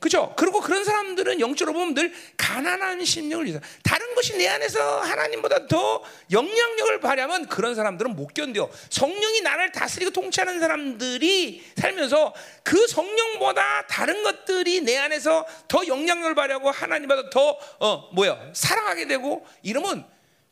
그죠? 0.00 0.32
그리고 0.36 0.60
그런 0.60 0.82
사람들은 0.82 1.40
영적으로 1.40 1.78
보면 1.78 1.94
늘 1.94 2.12
가난한 2.38 3.04
심령을 3.04 3.44
위해서 3.44 3.60
다른 3.82 4.14
것이 4.14 4.36
내 4.38 4.48
안에서 4.48 5.00
하나님보다 5.00 5.66
더 5.66 6.02
영향력을 6.32 7.00
발휘하면 7.00 7.46
그런 7.48 7.74
사람들은 7.74 8.16
못 8.16 8.32
견뎌. 8.32 8.70
성령이 8.88 9.42
나를 9.42 9.72
다스리고 9.72 10.10
통치하는 10.10 10.58
사람들이 10.58 11.62
살면서 11.76 12.34
그 12.64 12.86
성령보다 12.86 13.86
다른 13.88 14.22
것들이 14.22 14.80
내 14.80 14.96
안에서 14.96 15.46
더 15.68 15.86
영향력을 15.86 16.34
발휘하고 16.34 16.70
하나님보다 16.70 17.28
더 17.28 17.58
어, 17.78 18.10
뭐야 18.14 18.52
사랑하게 18.54 19.06
되고 19.06 19.46
이러면 19.62 20.06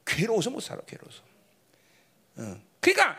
괴로워서 0.04 0.50
못 0.50 0.60
살아. 0.60 0.80
괴로워서. 0.86 1.22
어. 2.36 2.56
그러니까 2.80 3.16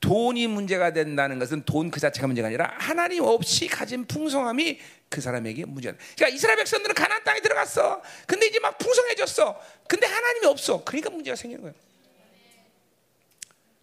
돈이 0.00 0.46
문제가 0.46 0.92
된다는 0.92 1.38
것은 1.38 1.64
돈 1.64 1.90
그 1.90 2.00
자체가 2.00 2.26
문제가 2.26 2.48
아니라 2.48 2.74
하나님 2.78 3.24
없이 3.24 3.66
가진 3.66 4.06
풍성함이 4.06 4.78
그 5.10 5.20
사람에게 5.20 5.66
문제가. 5.66 5.98
그러니까 6.14 6.28
이스라엘 6.28 6.56
백성들은 6.56 6.94
가나안 6.94 7.24
땅에 7.24 7.40
들어갔어. 7.40 8.00
근데 8.26 8.46
이제 8.46 8.60
막 8.60 8.78
풍성해졌어. 8.78 9.60
근데 9.88 10.06
하나님이 10.06 10.46
없어. 10.46 10.82
그러니까 10.84 11.10
문제가 11.10 11.36
생기는 11.36 11.62
거예요. 11.62 11.74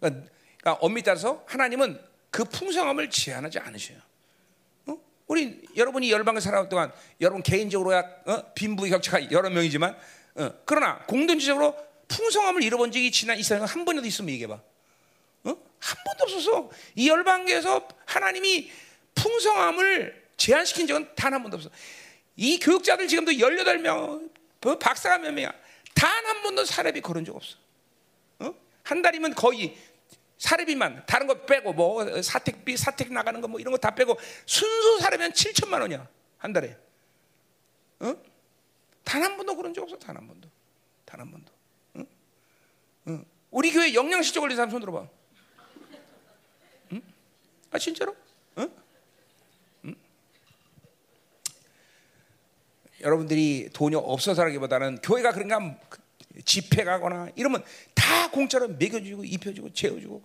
그러니까, 0.00 0.30
그러니까 0.56 0.84
엄밀히 0.84 1.04
따라서 1.04 1.44
하나님은 1.46 2.00
그 2.30 2.44
풍성함을 2.44 3.10
제한하지 3.10 3.58
않으셔요. 3.58 3.98
어? 4.86 4.98
우리 5.26 5.62
여러분이 5.76 6.10
열방에 6.10 6.40
살아온 6.40 6.70
동안 6.70 6.90
여러분 7.20 7.42
개인적으로야 7.42 8.00
어? 8.24 8.52
빈부의 8.54 8.90
격차가 8.90 9.30
여러 9.30 9.50
명이지만 9.50 9.96
어? 10.36 10.50
그러나 10.64 11.04
공동체적으로 11.06 11.76
풍성함을 12.08 12.62
잃어본 12.62 12.90
적이 12.90 13.10
지난 13.12 13.38
이스라엘 13.38 13.64
한 13.64 13.84
번이라도 13.84 14.08
있으면 14.08 14.30
얘기해봐. 14.30 14.58
한 15.80 15.96
번도 16.04 16.24
없어서 16.24 16.70
이 16.96 17.08
열방계에서 17.08 17.86
하나님이 18.06 18.70
풍성함을 19.14 20.27
제한시킨 20.42 20.86
적은 20.86 21.14
단 21.14 21.34
한 21.34 21.42
번도 21.42 21.56
없어. 21.58 21.68
이 22.36 22.58
교육자들 22.58 23.08
지금도 23.08 23.32
18명, 23.32 24.30
뭐 24.62 24.78
박사가 24.78 25.18
몇 25.18 25.32
명이야. 25.32 25.52
단 25.94 26.24
한 26.26 26.42
번도 26.42 26.64
사례비 26.64 27.00
걸은 27.02 27.24
적 27.24 27.36
없어. 27.36 27.56
어? 28.38 28.54
한 28.84 29.02
달이면 29.02 29.34
거의 29.34 29.76
사례비만 30.38 31.04
다른 31.06 31.26
거 31.26 31.44
빼고 31.44 31.72
뭐 31.74 32.22
사택비, 32.22 32.76
사택 32.76 33.12
나가는 33.12 33.40
거 33.40 33.48
뭐 33.48 33.58
이런 33.60 33.72
거 33.72 33.78
다 33.78 33.94
빼고 33.94 34.16
순수 34.46 34.98
사례비면 35.00 35.32
7천만 35.32 35.80
원이야. 35.80 36.08
한 36.38 36.52
달에. 36.52 36.76
어? 38.00 38.14
단 39.04 39.22
한 39.22 39.36
번도 39.36 39.56
그런 39.56 39.74
적 39.74 39.82
없어. 39.82 39.98
단 39.98 40.16
한 40.16 40.26
번도. 40.26 40.48
단 41.04 41.20
한 41.20 41.30
번도. 41.30 41.52
응? 41.96 42.06
응. 43.08 43.24
우리 43.50 43.72
교회 43.72 43.92
영양실적 43.92 44.40
걸린 44.40 44.56
사람 44.56 44.70
손 44.70 44.80
들어봐. 44.80 45.08
아 47.70 47.78
진짜로? 47.78 48.16
응? 48.58 48.62
응? 48.62 48.72
여러분들이 53.00 53.70
돈이 53.72 53.94
없어서라기보다는 53.96 55.00
교회가 55.02 55.32
그런가 55.32 55.76
집회 56.44 56.84
가거나 56.84 57.28
이러면 57.36 57.64
다 57.94 58.30
공짜로 58.30 58.68
먹여주고 58.68 59.24
입혀주고 59.24 59.72
재워주고 59.72 60.22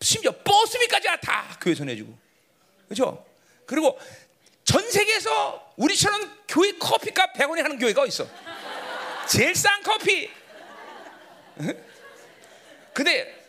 심지어 0.00 0.32
버스비까지 0.32 1.08
다 1.22 1.56
교회에서 1.60 1.84
내주고 1.84 2.16
그렇죠? 2.86 3.24
그리고 3.66 3.98
전 4.64 4.90
세계에서 4.90 5.74
우리처럼 5.76 6.30
교회 6.46 6.72
커피값 6.72 7.34
100원에 7.34 7.62
하는 7.62 7.78
교회가 7.78 8.06
있어? 8.06 8.28
제일 9.28 9.54
싼 9.54 9.82
커피. 9.82 10.30
근데 12.92 13.44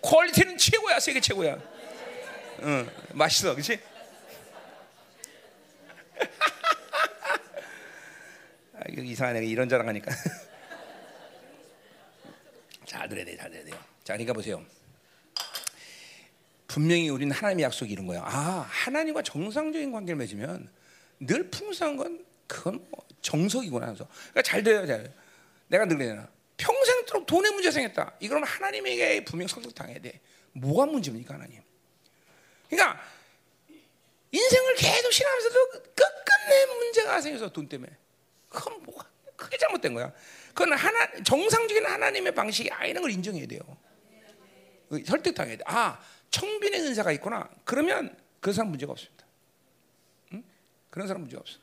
퀄리티는 0.00 0.56
최고야, 0.58 1.00
세계 1.00 1.20
최고야. 1.20 1.58
응, 2.62 2.90
맛있어, 3.12 3.52
그렇지? 3.54 3.78
아, 6.18 6.24
이거 8.90 9.02
이상하네, 9.02 9.46
이런 9.46 9.68
자랑하니까. 9.68 10.10
잘 12.86 13.08
들어야 13.08 13.24
돼, 13.24 13.36
잘 13.36 13.50
들어야 13.50 13.64
돼요. 13.64 13.74
자, 14.04 14.14
그러니까 14.14 14.32
보세요. 14.32 14.64
분명히 16.66 17.08
우리는 17.08 17.34
하나님의 17.34 17.64
약속이 17.64 17.92
이런 17.92 18.06
거야. 18.06 18.22
아, 18.22 18.66
하나님과 18.68 19.22
정상적인 19.22 19.92
관계를 19.92 20.16
맺으면 20.16 20.70
늘 21.20 21.50
풍성한 21.50 21.96
건 21.96 22.24
그건 22.46 22.86
뭐 22.90 23.04
정석이구나 23.22 23.86
하면서. 23.86 24.06
그러니까 24.30 24.42
잘 24.42 24.62
돼요, 24.62 24.86
잘. 24.86 25.12
내가 25.68 25.84
늘 25.86 25.98
그러잖아. 25.98 26.28
평생도록 26.56 27.26
돈의 27.26 27.52
문제 27.52 27.70
생겼다. 27.70 28.14
이거는 28.20 28.46
하나님에게 28.46 29.24
분명 29.24 29.48
설득 29.48 29.74
당해야 29.74 30.00
돼. 30.00 30.20
뭐가 30.52 30.86
문제입니까, 30.86 31.34
하나님? 31.34 31.60
그러니까 32.68 33.00
인생을 34.30 34.74
계속 34.76 35.12
신하면서도 35.12 35.70
끝끝내 35.70 36.66
문제가 36.66 37.20
생겨서 37.20 37.52
돈 37.52 37.68
때문에. 37.68 37.92
그건 38.56 38.82
뭐가 38.84 39.06
크게 39.36 39.58
잘못된 39.58 39.92
거야. 39.92 40.10
그건 40.54 40.72
하나 40.72 41.22
정상적인 41.22 41.84
하나님의 41.84 42.34
방식이 42.34 42.70
아니는 42.70 43.02
걸 43.02 43.10
인정해야 43.10 43.46
돼요. 43.46 43.60
설득 45.04 45.34
당해야 45.34 45.58
돼. 45.58 45.64
아, 45.66 46.00
청빈의 46.30 46.80
은사가 46.80 47.12
있구나. 47.12 47.50
그러면 47.64 48.16
그 48.40 48.52
사람 48.52 48.70
문제가 48.70 48.92
없습니다. 48.92 49.26
응? 50.32 50.42
그런 50.88 51.06
사람 51.06 51.20
문제가 51.22 51.42
없어. 51.42 51.58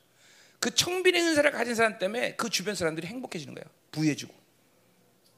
그 0.59 0.73
청빈의 0.73 1.19
은사를 1.21 1.49
가진 1.51 1.73
사람 1.73 1.97
때문에 1.97 2.35
그 2.35 2.49
주변 2.49 2.75
사람들이 2.75 3.07
행복해지는 3.07 3.55
거야. 3.55 3.65
부해주고. 3.91 4.33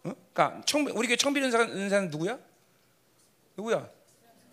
어? 0.03 0.13
그러니까 0.33 0.61
청 0.65 0.85
우리 0.93 1.07
교회 1.07 1.15
청빈 1.15 1.43
은사 1.43 1.61
은사는 1.61 2.09
누구야? 2.09 2.37
누구야? 3.55 3.89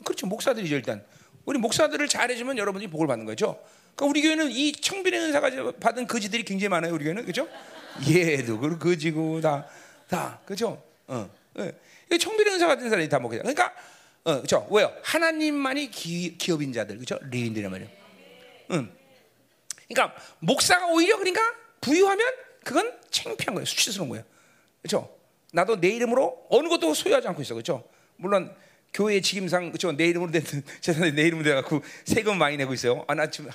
그렇죠. 0.05 0.27
목사들이죠 0.27 0.77
일단. 0.77 1.05
우리 1.45 1.59
목사들을 1.59 2.07
잘해주면 2.09 2.59
여러분이 2.59 2.89
복을 2.89 3.07
받는 3.07 3.27
거죠. 3.27 3.63
그러니까 3.95 4.07
우리 4.07 4.23
교회는 4.23 4.51
이 4.51 4.73
청빈의 4.73 5.21
은사가 5.21 5.73
받은 5.81 6.07
거지들이 6.07 6.45
굉장히 6.45 6.69
많아요. 6.69 6.95
우리 6.95 7.05
교회는 7.05 7.23
그렇죠? 7.23 7.49
얘도 8.09 8.59
그 8.59 8.79
거지고 8.79 9.41
다 9.41 9.67
다 10.13 10.39
그렇죠. 10.45 10.83
어, 11.07 11.31
예. 11.59 12.19
청빈의 12.19 12.53
은사 12.53 12.67
받은 12.67 12.91
사람이 12.91 13.09
다 13.09 13.19
돼. 13.19 13.39
그러니까 13.39 13.73
어, 14.25 14.35
그렇죠. 14.37 14.69
왜요? 14.71 14.93
하나님만이 15.03 15.91
기, 15.91 16.37
기업인 16.37 16.71
자들, 16.75 16.97
그렇죠? 16.97 17.19
레인들이란 17.31 17.71
말이에요. 17.73 17.91
응. 18.73 18.93
그러니까 19.89 20.15
목사가 20.41 20.87
오히려 20.89 21.17
그러니까 21.17 21.41
부유하면 21.81 22.27
그건 22.63 22.93
창피한 23.11 23.55
거예요. 23.55 23.65
수치스러운 23.65 24.11
거예요. 24.11 24.25
그렇죠? 24.83 25.17
나도 25.53 25.81
내 25.81 25.89
이름으로 25.89 26.47
어느 26.51 26.69
것도 26.69 26.93
소유하지 26.93 27.29
않고 27.29 27.41
있어, 27.41 27.55
그렇죠? 27.55 27.89
물론 28.17 28.55
교회 28.93 29.21
직임상 29.21 29.71
그렇죠? 29.71 29.93
내 29.93 30.07
이름으로 30.07 30.31
된 30.31 30.43
재산에 30.81 31.13
내 31.17 31.23
이름으로 31.23 31.49
돼갖고 31.49 31.83
세금 32.05 32.39
많이 32.39 32.57
내고 32.57 32.75
있어요. 32.75 33.05
아, 33.09 33.15
나 33.15 33.31
지금 33.31 33.51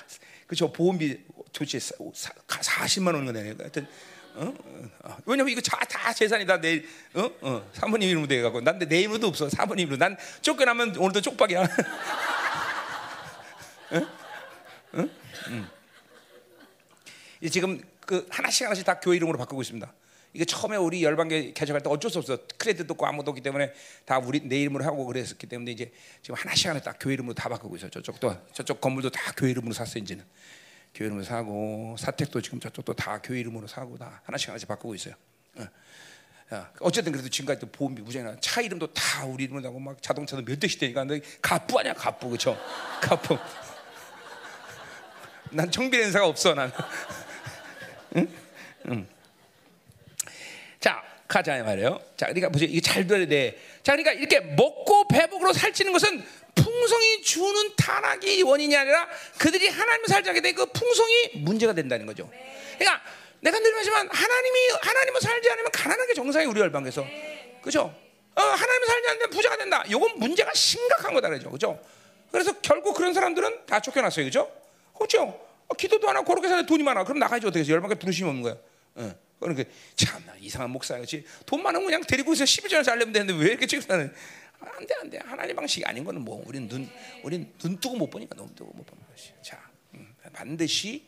그렇죠? 0.46 0.72
보험비 0.72 1.18
도대체 1.52 1.78
40만 1.78 3.14
원을 3.14 3.32
내요. 3.32 3.54
하여튼 3.58 3.86
어? 4.34 4.54
어. 5.04 5.16
왜냐면 5.26 5.52
이거 5.52 5.60
다, 5.60 5.78
다 5.88 6.12
재산이 6.12 6.46
다 6.46 6.58
내 6.60 6.82
어? 7.14 7.30
어. 7.40 7.70
사모님 7.72 8.08
이름으로 8.08 8.28
돼갖고 8.28 8.60
난내 8.60 9.00
이름도 9.00 9.26
없어 9.26 9.48
사모님 9.48 9.88
이름으로 9.88 9.98
난 9.98 10.16
쫓겨나면 10.42 10.96
오늘도 10.96 11.20
쪽박이야. 11.20 11.68
응? 13.92 14.06
응? 14.94 15.10
응. 15.48 15.68
지금 17.50 17.80
그 18.00 18.26
하나씩 18.30 18.66
하나씩 18.66 18.84
다 18.84 18.98
교회 19.00 19.16
이름으로 19.16 19.38
바꾸고 19.38 19.62
있습니다. 19.62 19.92
이게 20.32 20.44
처음에 20.44 20.76
우리 20.76 21.02
열방계 21.02 21.52
개척할 21.52 21.82
때 21.82 21.88
어쩔 21.88 22.10
수 22.10 22.18
없어 22.18 22.38
크레딧도 22.58 22.92
없고 22.92 23.06
아무도 23.06 23.30
없기 23.30 23.42
때문에 23.42 23.72
다 24.04 24.18
우리 24.18 24.40
내 24.40 24.60
이름으로 24.60 24.84
하고 24.84 25.06
그랬었기 25.06 25.46
때문에 25.46 25.72
이제 25.72 25.92
지금 26.22 26.36
하나씩 26.36 26.66
하나씩 26.68 26.84
다 26.84 26.94
교회 27.00 27.14
이름으로 27.14 27.34
다 27.34 27.48
바꾸고 27.48 27.76
있어. 27.76 27.88
저쪽도 27.88 28.36
저쪽 28.52 28.80
건물도 28.80 29.10
다 29.10 29.32
교회 29.36 29.50
이름으로 29.50 29.72
샀어 29.72 29.98
이제는. 29.98 30.24
교회 30.94 31.06
이름으로 31.06 31.24
사고 31.24 31.96
사택도 31.98 32.40
지금 32.40 32.60
저쪽도 32.60 32.92
다 32.94 33.20
교회 33.22 33.40
이름으로 33.40 33.66
사고 33.66 33.96
다 33.96 34.20
하나씩 34.24 34.48
하나씩 34.48 34.68
바꾸고 34.68 34.94
있어요. 34.94 35.14
어. 35.56 35.66
어쨌든 36.80 37.12
그래도 37.12 37.28
지금까지 37.28 37.66
보험비 37.66 38.02
무장이나 38.02 38.36
차 38.40 38.60
이름도 38.60 38.92
다 38.94 39.24
우리 39.26 39.44
이름으로 39.44 39.66
하고 39.66 39.78
막 39.78 40.00
자동차도 40.02 40.44
몇 40.44 40.58
대씩 40.58 40.80
되니까 40.80 41.04
너 41.04 41.18
갑부 41.42 41.78
아니야 41.78 41.92
갑부 41.94 42.30
그쵸? 42.30 42.58
갑부. 43.02 43.38
난 45.52 45.70
청비 45.70 45.98
행사가 45.98 46.26
없어 46.26 46.54
난. 46.54 46.72
응? 48.16 48.28
응. 48.88 49.06
자 51.28 51.42
가자 51.42 51.62
말이에요. 51.62 52.00
자 52.16 52.26
그러니까 52.26 52.48
보세요 52.48 52.68
이게 52.70 52.80
잘 52.80 53.06
들어야 53.06 53.26
돼. 53.26 53.58
자 53.82 53.92
그러니까 53.92 54.12
이렇게 54.12 54.40
먹고 54.40 55.06
배복으로 55.08 55.52
살찌는 55.52 55.92
것은 55.92 56.24
풍성이 56.54 57.22
주는 57.22 57.76
타락이 57.76 58.42
원인이 58.42 58.74
아니라 58.76 59.06
그들이 59.38 59.68
하나님을 59.68 60.08
살지 60.08 60.30
않게 60.30 60.40
된 60.40 60.54
그 60.54 60.66
풍성이 60.66 61.30
문제가 61.34 61.72
된다는 61.74 62.06
거죠. 62.06 62.28
그러니까 62.78 63.02
내가 63.40 63.58
늘 63.60 63.70
말하지만 63.70 64.08
하나님이 64.10 64.58
하나님을 64.80 65.20
살지 65.20 65.50
않으면 65.50 65.70
가난한 65.70 66.06
게 66.08 66.14
정상이 66.14 66.46
우리 66.46 66.60
열방에서 66.60 67.06
그죠? 67.62 67.94
어, 68.34 68.40
하나님을 68.40 68.86
살지 68.86 69.08
않으면 69.10 69.30
부자가 69.30 69.56
된다. 69.56 69.84
이건 69.86 70.18
문제가 70.18 70.52
심각한 70.54 71.12
거다 71.14 71.28
그죠? 71.28 71.50
그죠? 71.50 71.80
그래서 72.32 72.52
결국 72.60 72.94
그런 72.94 73.12
사람들은 73.14 73.66
다 73.66 73.80
쫓겨났어요, 73.80 74.24
그죠? 74.24 74.50
그죠? 74.98 75.22
어, 75.68 75.74
기도도 75.74 76.08
안 76.08 76.16
하고 76.16 76.26
그렇게 76.26 76.48
사는 76.48 76.64
돈이 76.66 76.82
많아. 76.82 77.04
그럼 77.04 77.18
나가야지 77.18 77.46
어떻게 77.46 77.60
해서 77.60 77.72
열방에 77.72 77.94
부르심이 77.94 78.28
없는 78.28 78.42
거야. 78.42 78.56
어. 78.96 79.14
그러니까 79.40 79.68
참나 79.96 80.34
이상한 80.40 80.70
목사였지. 80.70 81.24
돈 81.46 81.62
많으면 81.62 81.86
그냥 81.86 82.02
데리고 82.02 82.32
있어 82.32 82.44
12전을 82.44 82.84
살려면 82.84 83.12
되는데 83.12 83.34
왜 83.34 83.50
이렇게 83.50 83.66
쫓겨나는? 83.66 84.12
안돼 84.60 84.94
안돼 85.02 85.18
하나님 85.24 85.54
방식이 85.56 85.84
아닌 85.84 86.04
거는 86.04 86.22
뭐 86.22 86.42
우리는 86.46 86.68
눈 86.68 86.90
우리는 87.22 87.52
눈 87.58 87.78
뜨고 87.78 87.96
못 87.96 88.10
보니까 88.10 88.34
눈 88.34 88.52
뜨고 88.54 88.72
못 88.74 88.84
보는 88.84 89.04
것이 89.08 89.32
자 89.42 89.60
음, 89.94 90.12
반드시 90.32 91.06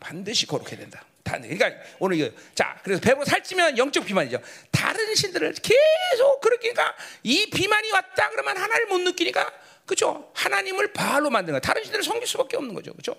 반드시 0.00 0.46
거룩해야 0.46 0.78
된다. 0.78 1.04
그러니까 1.24 1.70
오늘 1.98 2.16
이거 2.16 2.30
자 2.54 2.80
그래서 2.82 3.00
배로 3.00 3.24
살찌면 3.24 3.76
영적 3.76 4.06
비만이죠. 4.06 4.40
다른 4.70 5.14
신들을 5.14 5.52
계속 5.52 6.40
그렇게 6.40 6.72
그러니까 6.72 6.96
이 7.22 7.50
비만이 7.50 7.90
왔다 7.92 8.30
그러면 8.30 8.56
하나를 8.56 8.86
못 8.86 8.98
느끼니까 8.98 9.52
그죠? 9.84 10.30
하나님을 10.34 10.92
바로 10.92 11.30
만드는 11.30 11.54
거야. 11.54 11.60
다른 11.60 11.82
신들을 11.82 12.02
섬길 12.02 12.26
수밖에 12.26 12.56
없는 12.56 12.74
거죠, 12.74 12.94
그죠? 12.94 13.14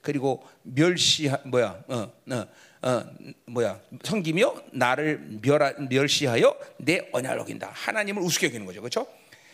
그리고 0.00 0.46
멸시 0.62 1.30
뭐야 1.44 1.84
어, 1.88 2.12
어, 2.30 2.46
어, 2.82 3.04
뭐야 3.46 3.80
섬기며 4.02 4.64
나를 4.72 5.38
멸하, 5.40 5.72
멸시하여 5.88 6.58
내 6.78 7.08
언약을 7.12 7.40
어긴다. 7.40 7.70
하나님을 7.72 8.22
우습게 8.22 8.48
여기는 8.48 8.66
거죠, 8.66 8.80
그렇죠? 8.80 9.06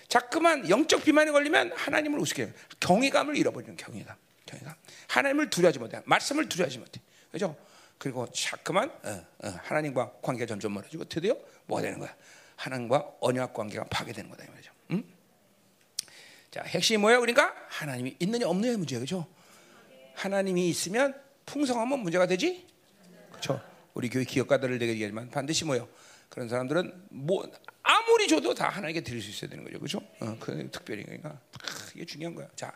자꾸만 0.08 0.68
영적 0.68 1.04
비만에 1.04 1.30
걸리면 1.30 1.72
하나님을 1.76 2.18
우습게 2.20 2.50
경외감을 2.80 3.36
잃어버리는 3.36 3.76
경외감. 3.76 4.16
경외감. 4.46 4.74
하나님을 5.08 5.50
두려워하지 5.50 5.78
못해. 5.78 6.00
말씀을 6.06 6.48
두려워하지 6.48 6.78
못해. 6.78 7.00
그죠? 7.30 7.54
그리고 7.98 8.26
자꾸만 8.32 8.90
어, 9.02 9.26
어, 9.44 9.48
하나님과 9.64 10.12
관계가 10.22 10.46
점점 10.46 10.72
멀어지고 10.72 11.04
드디어 11.04 11.36
뭐가 11.66 11.82
되는 11.82 11.98
거야? 11.98 12.14
하나님과 12.56 13.16
언약 13.20 13.52
관계가 13.52 13.84
파괴되는 13.84 14.30
거다 14.30 14.44
이 14.44 14.48
말이죠. 14.48 14.72
음? 14.92 15.04
자, 16.50 16.62
핵심이 16.62 16.96
뭐예요? 16.96 17.20
그러니까 17.20 17.54
하나님이 17.68 18.16
있느냐 18.20 18.48
없느냐의 18.48 18.78
문제예요. 18.78 19.00
그죠? 19.00 19.26
하나님이 20.14 20.70
있으면 20.70 21.14
풍성하면 21.44 22.00
문제가 22.00 22.26
되지? 22.26 22.66
그렇죠? 23.40 23.60
우리 23.94 24.08
교회 24.08 24.24
기업가들을 24.24 24.78
되게 24.78 24.92
얘기하지만 24.92 25.30
반드시 25.30 25.64
뭐요? 25.64 25.88
그런 26.28 26.48
사람들은 26.48 27.06
뭐 27.10 27.50
아무리 27.82 28.28
줘도 28.28 28.52
다 28.54 28.68
하나님께 28.68 29.00
드릴 29.00 29.22
수 29.22 29.30
있어야 29.30 29.50
되는 29.50 29.64
거죠, 29.64 29.78
그렇죠? 29.78 30.02
어, 30.20 30.36
그 30.38 30.68
특별히 30.70 31.04
그러니까 31.04 31.38
이게 31.94 32.04
중요한 32.04 32.34
거야. 32.34 32.46
자, 32.54 32.72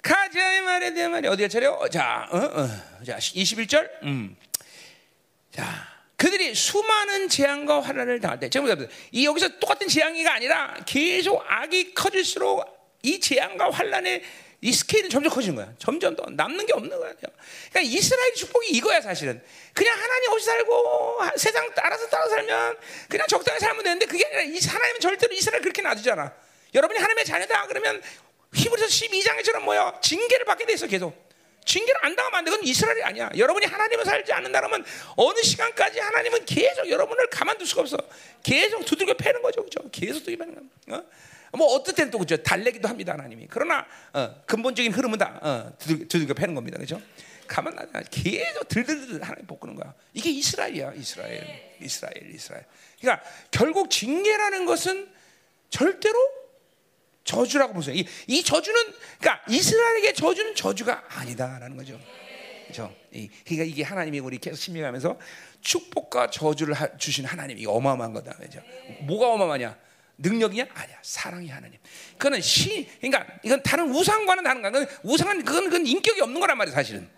가자 0.00 0.62
말에 0.62 0.94
대한 0.94 1.10
말이 1.10 1.28
어디가 1.28 1.48
차려? 1.48 1.88
자, 1.90 2.28
어, 2.30 2.38
어. 2.38 2.68
자, 3.04 3.18
21절. 3.18 4.02
음. 4.04 4.36
자, 5.50 5.64
그들이 6.16 6.54
수많은 6.54 7.28
재앙과 7.28 7.80
환란을 7.80 8.20
당할 8.20 8.40
때, 8.40 8.48
제가 8.48 8.74
이 9.12 9.26
여기서 9.26 9.58
똑같은 9.58 9.86
재앙이가 9.86 10.34
아니라 10.34 10.74
계속 10.86 11.44
악이 11.46 11.94
커질수록 11.94 12.64
이 13.02 13.20
재앙과 13.20 13.70
환란의 13.70 14.22
이 14.60 14.72
스케일은 14.72 15.08
점점 15.08 15.32
커지는 15.32 15.54
거야. 15.56 15.72
점점 15.78 16.16
더 16.16 16.24
남는 16.28 16.66
게 16.66 16.72
없는 16.72 16.90
거야. 16.90 17.12
그러니까 17.14 17.80
이스라엘 17.80 18.34
축복이 18.34 18.70
이거야 18.70 19.00
사실은. 19.00 19.40
그냥 19.72 19.94
하나님 19.96 20.30
없이 20.32 20.46
살고 20.46 21.18
세상 21.36 21.70
따라서 21.74 22.08
따라 22.08 22.28
살면 22.28 22.76
그냥 23.08 23.26
적당히 23.28 23.60
살면 23.60 23.84
되는데 23.84 24.06
그게 24.06 24.24
아니라 24.26 24.42
이 24.42 24.58
하나님은 24.58 25.00
절대로 25.00 25.32
이스라엘 25.32 25.62
그렇게 25.62 25.80
놔두잖아. 25.82 26.34
여러분이 26.74 26.98
하나님의 26.98 27.24
자녀다 27.24 27.66
그러면 27.68 28.02
히브리서 28.54 28.86
12장에처럼 28.86 29.60
뭐야 29.60 30.00
징계를 30.02 30.44
받게 30.44 30.66
돼 30.66 30.72
있어 30.72 30.88
계속. 30.88 31.28
징계를 31.64 32.04
안 32.04 32.16
당하면 32.16 32.38
안 32.38 32.44
돼. 32.44 32.50
그건 32.50 32.66
이스라엘이 32.66 33.02
아니야. 33.02 33.30
여러분이 33.36 33.66
하나님을 33.66 34.04
살지 34.04 34.32
않는다면 34.32 34.84
어느 35.16 35.42
시간까지 35.42 36.00
하나님은 36.00 36.46
계속 36.46 36.88
여러분을 36.88 37.28
가만둘 37.28 37.66
수가 37.66 37.82
없어. 37.82 37.96
계속 38.42 38.84
두들겨 38.84 39.14
패는 39.14 39.42
거죠. 39.42 39.62
그죠? 39.62 39.80
계속 39.92 40.20
두들겨 40.20 40.44
패는 40.44 40.68
거야. 40.88 40.98
어? 40.98 41.04
뭐 41.56 41.82
때는 41.82 42.10
또 42.10 42.18
그죠 42.18 42.36
달래기도 42.36 42.88
합니다 42.88 43.12
하나님이. 43.12 43.46
그러나 43.48 43.86
어, 44.12 44.42
근본적인 44.46 44.92
흐름은 44.92 45.18
다 45.18 45.38
어, 45.42 45.72
두들겨 45.78 46.34
패는 46.34 46.54
겁니다, 46.54 46.78
그죠? 46.78 47.00
가만 47.46 47.74
놔 47.74 47.86
계속 48.10 48.68
들들들 48.68 49.22
하나님 49.22 49.46
볶는 49.46 49.74
거야. 49.74 49.94
이게 50.12 50.30
이스라엘이야, 50.30 50.92
이스라엘, 50.92 51.76
이스라엘, 51.80 52.34
이스라엘. 52.34 52.64
그러니까 53.00 53.24
결국 53.50 53.90
징계라는 53.90 54.66
것은 54.66 55.08
절대로 55.70 56.18
저주라고 57.24 57.74
보세요. 57.74 57.94
이, 57.94 58.06
이 58.26 58.42
저주는 58.42 58.80
그러니까 59.18 59.44
이스라엘에게 59.48 60.12
저주는 60.12 60.54
저주가 60.54 61.04
아니다라는 61.08 61.76
거죠. 61.76 61.98
이, 63.12 63.28
그러니까 63.44 63.64
이게 63.64 63.82
하나님이 63.82 64.18
우리 64.20 64.38
계속 64.38 64.56
심리하면서 64.56 65.18
축복과 65.60 66.30
저주를 66.30 66.74
하, 66.74 66.96
주신 66.96 67.24
하나님이 67.24 67.66
어마어마한 67.66 68.12
거다. 68.12 68.32
그죠? 68.36 68.60
뭐가 69.02 69.28
어마어마냐? 69.32 69.87
능력이냐? 70.18 70.66
아니야. 70.74 70.98
사랑이 71.02 71.48
하나님. 71.48 71.78
그거는 72.12 72.40
시, 72.40 72.88
그러니까 73.00 73.26
이건 73.42 73.62
다른 73.62 73.90
우상과는 73.90 74.44
다른 74.44 74.62
거야. 74.62 74.86
우상은 75.02 75.44
그건, 75.44 75.64
그건 75.64 75.86
인격이 75.86 76.20
없는 76.20 76.40
거란 76.40 76.58
말이야, 76.58 76.74
사실은. 76.74 77.08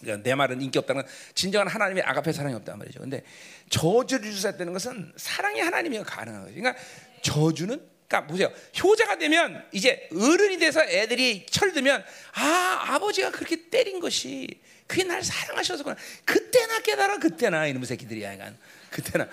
그러니까 0.00 0.22
내 0.28 0.34
말은 0.34 0.60
인기 0.60 0.78
없다는 0.78 1.02
건 1.02 1.10
진정한 1.34 1.68
하나님의 1.68 2.02
아가페 2.04 2.32
사랑이 2.32 2.54
없단 2.54 2.78
말이죠. 2.78 3.00
근데 3.00 3.22
저주를 3.70 4.30
주셨다는 4.30 4.72
것은 4.74 5.12
사랑의 5.16 5.62
하나님이 5.62 6.02
가능한 6.02 6.42
거죠. 6.42 6.54
그러니까 6.54 6.80
저주는 7.22 7.96
그러니까 8.06 8.26
보세요. 8.26 8.52
효자가 8.82 9.16
되면 9.18 9.66
이제 9.72 10.08
어른이 10.12 10.58
돼서 10.58 10.82
애들이 10.82 11.46
철들면 11.50 12.04
아 12.34 12.84
아버지가 12.88 13.30
그렇게 13.30 13.68
때린 13.68 13.98
것이 13.98 14.60
그게 14.86 15.02
날 15.02 15.22
사랑하셔서 15.24 15.82
그나 15.82 15.96
그때나 16.24 16.80
깨달아 16.80 17.18
그때나 17.18 17.66
이놈의 17.66 17.86
새끼들이야 17.86 18.34
이간 18.34 18.56
그때나 18.90 19.28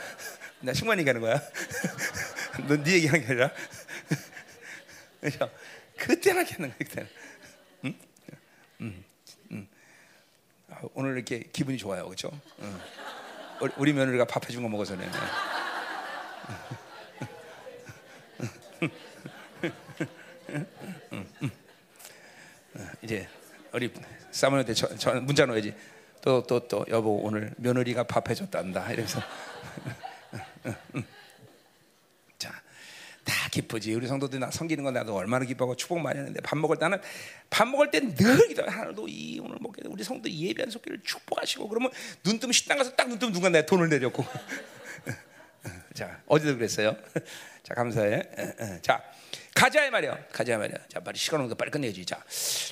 나 0.64 0.74
승관이 0.74 1.04
가는 1.04 1.20
거야. 1.20 1.42
넌네 2.68 2.90
얘기하는 2.94 3.20
게 3.20 3.28
아니라 3.28 3.52
그렇죠? 5.20 5.52
그때나 5.98 6.44
깨는 6.44 6.70
거야 6.70 6.78
그때나. 6.78 7.08
응? 7.86 8.00
응. 8.82 9.04
응. 9.52 9.68
아, 10.70 10.80
오늘 10.94 11.16
이렇게 11.16 11.40
기분이 11.52 11.78
좋아요, 11.78 12.06
그렇죠? 12.06 12.32
응. 12.62 12.80
우리 13.78 13.92
며느리가 13.92 14.26
밥 14.26 14.48
해준 14.48 14.64
거 14.64 14.70
먹어서 14.70 14.96
네. 14.96 15.10
이제 23.02 23.28
우리 23.74 23.92
사모님한테 24.32 24.74
저, 24.74 24.96
저 24.98 25.14
문자 25.22 25.46
넣어야지. 25.46 25.76
또 26.22 26.42
또 26.48 26.68
또 26.70 26.86
여보 26.88 27.18
오늘 27.22 27.54
며느리가 27.58 28.04
밥 28.04 28.30
해줬단다 28.30 28.94
이러 28.94 29.04
자. 32.38 32.62
다 33.24 33.48
기쁘지. 33.50 33.94
우리 33.94 34.06
성도들 34.06 34.40
나 34.40 34.52
섬기는 34.52 34.84
건 34.84 34.94
나도 34.96 35.16
얼마나 35.16 35.46
기뻐하고 35.46 35.76
축복 35.78 36.00
많이 36.00 36.20
하는데 36.20 36.42
밥 36.42 36.58
먹을 36.58 36.78
때는 36.78 37.00
밥 37.50 37.66
먹을 37.70 37.90
때늘 37.90 38.48
기도 38.50 38.70
하나도 38.70 39.08
이 39.08 39.40
오늘 39.40 39.58
먹게 39.62 39.82
우리 39.86 40.04
성도 40.04 40.30
예배한 40.30 40.70
속기를 40.70 41.00
축복하시고 41.04 41.70
그러면 41.70 41.90
눈 42.24 42.38
뜨면 42.40 42.52
식당 42.52 42.78
가서 42.78 42.96
딱 42.96 43.08
눈 43.08 43.20
뜨면 43.20 43.34
누가 43.34 43.48
내 43.48 43.66
돈을 43.66 43.88
내렸고 43.88 44.26
자 45.96 46.22
어디도 46.28 46.58
그랬어요. 46.58 46.98
자 47.64 47.74
감사해. 47.74 48.24
자 48.82 49.02
가자 49.56 49.86
이 49.86 49.90
말이야. 49.92 50.18
가자 50.32 50.56
이 50.56 50.58
말이야. 50.58 50.78
자 50.90 51.00
빨리 51.00 51.18
시간 51.18 51.42
없는 51.42 51.56
빨리 51.56 51.70
끝내지. 51.72 52.06
자 52.06 52.22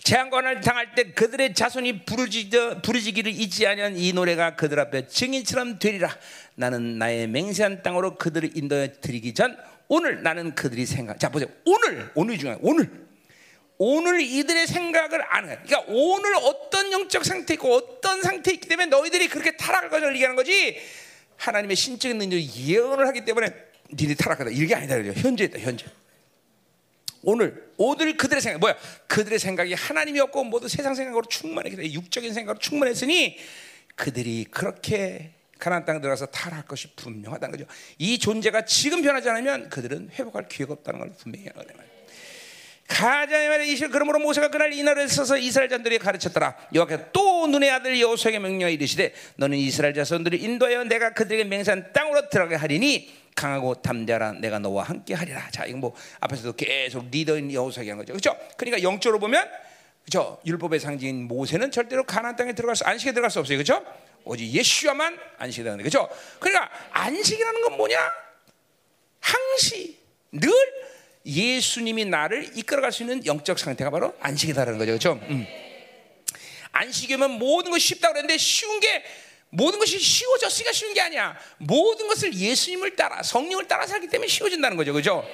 재앙관을 0.03 0.61
당할 0.61 0.95
때 0.95 1.11
그들의 1.11 1.53
자손이 1.53 2.05
부르짖어 2.05 2.81
부르짖기를 2.81 3.31
잊지 3.31 3.67
아니한 3.67 3.97
이 3.97 4.13
노래가 4.13 4.55
그들 4.55 4.79
앞에 4.79 5.07
증인처럼 5.07 5.79
되리라. 5.79 6.17
나는 6.55 6.97
나의 6.97 7.27
맹세한 7.27 7.83
땅으로 7.83 8.17
그들을 8.17 8.57
인도해 8.57 8.93
드리기 8.99 9.33
전 9.33 9.57
오늘 9.87 10.23
나는 10.23 10.55
그들이 10.55 10.85
생각. 10.85 11.19
자 11.19 11.29
보세요. 11.29 11.49
오늘 11.65 12.11
오늘 12.15 12.37
중요한 12.37 12.59
오늘. 12.63 12.89
오늘 13.83 14.21
이들의 14.21 14.67
생각을 14.67 15.23
안 15.33 15.49
해. 15.49 15.57
그러니까 15.65 15.83
오늘 15.87 16.35
어떤 16.35 16.91
영적 16.91 17.25
상태 17.25 17.55
있고 17.55 17.75
어떤 17.75 18.21
상태 18.21 18.53
있기 18.53 18.67
때문에 18.67 18.87
너희들이 18.87 19.27
그렇게 19.27 19.57
타락할 19.57 19.89
것을 19.89 20.13
얘기하는 20.13 20.35
거지. 20.35 20.77
하나님의 21.37 21.75
신적인 21.75 22.17
능력이 22.19 22.73
예언을 22.73 23.07
하기 23.07 23.25
때문에 23.25 23.49
니네 23.93 24.13
타락하다 24.15 24.51
이게 24.51 24.75
아니다 24.75 24.97
그죠? 24.97 25.13
현재 25.19 25.45
있다 25.45 25.59
현재. 25.59 25.85
오늘 27.23 27.71
오늘 27.77 28.17
그들의 28.17 28.41
생각 28.41 28.59
뭐야? 28.59 28.75
그들의 29.07 29.39
생각이 29.39 29.73
하나님이었고 29.73 30.43
모두 30.43 30.67
세상 30.67 30.95
생각으로 30.95 31.25
충만했기 31.25 31.93
육적인 31.93 32.33
생각으로 32.33 32.59
충만했으니 32.59 33.37
그들이 33.95 34.45
그렇게 34.49 35.31
가나안 35.59 35.85
땅에 35.85 35.99
들어가서 35.99 36.25
탈할 36.27 36.65
것이 36.65 36.87
분명하다는 36.95 37.57
거죠. 37.57 37.69
이 37.99 38.17
존재가 38.17 38.65
지금 38.65 39.01
변하지 39.01 39.29
않으면 39.29 39.69
그들은 39.69 40.09
회복할 40.13 40.47
기회가 40.47 40.73
없다는 40.73 40.99
걸 40.99 41.13
분명히 41.17 41.47
하거든요. 41.47 41.77
가자의 42.87 43.47
말에 43.47 43.67
이실 43.67 43.89
그러므로 43.89 44.19
모세가 44.19 44.49
그날 44.49 44.73
이날을 44.73 45.07
써서 45.07 45.37
이스라엘 45.37 45.69
자들이 45.69 45.97
가르쳤더라. 45.97 46.57
여호와께서 46.73 47.11
또 47.13 47.47
눈의 47.47 47.69
아들 47.71 47.99
여호수에게 48.01 48.39
명령하 48.39 48.69
이르시되 48.69 49.13
너는 49.37 49.57
이스라엘 49.57 49.93
자손들을 49.93 50.41
인도하여 50.41 50.83
내가 50.83 51.13
그들에게 51.13 51.45
맹세한 51.45 51.93
땅으로 51.93 52.29
들어가게 52.29 52.55
하리니 52.55 53.20
강하고 53.35 53.81
담대하라 53.81 54.33
내가 54.33 54.59
너와 54.59 54.83
함께 54.83 55.13
하리라. 55.13 55.49
자, 55.51 55.65
이건 55.65 55.79
뭐 55.79 55.95
앞에서도 56.19 56.53
계속 56.53 57.09
리더인 57.09 57.51
여호수에게 57.51 57.91
한 57.91 57.97
거죠. 57.97 58.13
그렇죠? 58.13 58.37
그러니까 58.57 58.83
영적으로 58.83 59.19
보면 59.19 59.49
그렇죠? 60.05 60.39
율법의 60.45 60.79
상징인 60.79 61.27
모세는 61.27 61.71
절대로 61.71 62.03
가나안 62.03 62.35
땅에 62.35 62.53
들어갈 62.53 62.75
수 62.75 62.83
안식에 62.83 63.11
들어갈 63.11 63.31
수 63.31 63.39
없어요. 63.39 63.57
그렇죠? 63.57 63.85
오직 64.23 64.51
예수야만 64.51 65.17
안식이 65.37 65.63
되는 65.63 65.81
거죠. 65.83 66.09
그러니까 66.39 66.69
안식이라는 66.91 67.61
건 67.61 67.77
뭐냐? 67.77 67.97
항시 69.19 69.97
늘 70.31 70.51
예수님이 71.25 72.05
나를 72.05 72.57
이끌어갈 72.57 72.91
수 72.91 73.03
있는 73.03 73.25
영적 73.25 73.59
상태가 73.59 73.89
바로 73.91 74.15
안식이다라는 74.19 74.79
거죠. 74.79 74.91
그렇죠? 74.91 75.13
음. 75.29 75.45
안식이면 76.71 77.31
모든 77.31 77.71
것이 77.71 77.87
쉽다 77.89 78.09
그랬는데 78.09 78.37
쉬운 78.37 78.79
게 78.79 79.03
모든 79.51 79.79
것이 79.79 79.99
쉬워졌으니까 79.99 80.71
쉬운 80.71 80.93
게 80.93 81.01
아니야. 81.01 81.37
모든 81.57 82.07
것을 82.07 82.33
예수님을 82.33 82.95
따라 82.95 83.21
성령을 83.21 83.67
따라 83.67 83.85
살기 83.85 84.07
때문에 84.07 84.27
쉬워진다는 84.27 84.77
거죠. 84.77 84.93
그죠? 84.93 85.25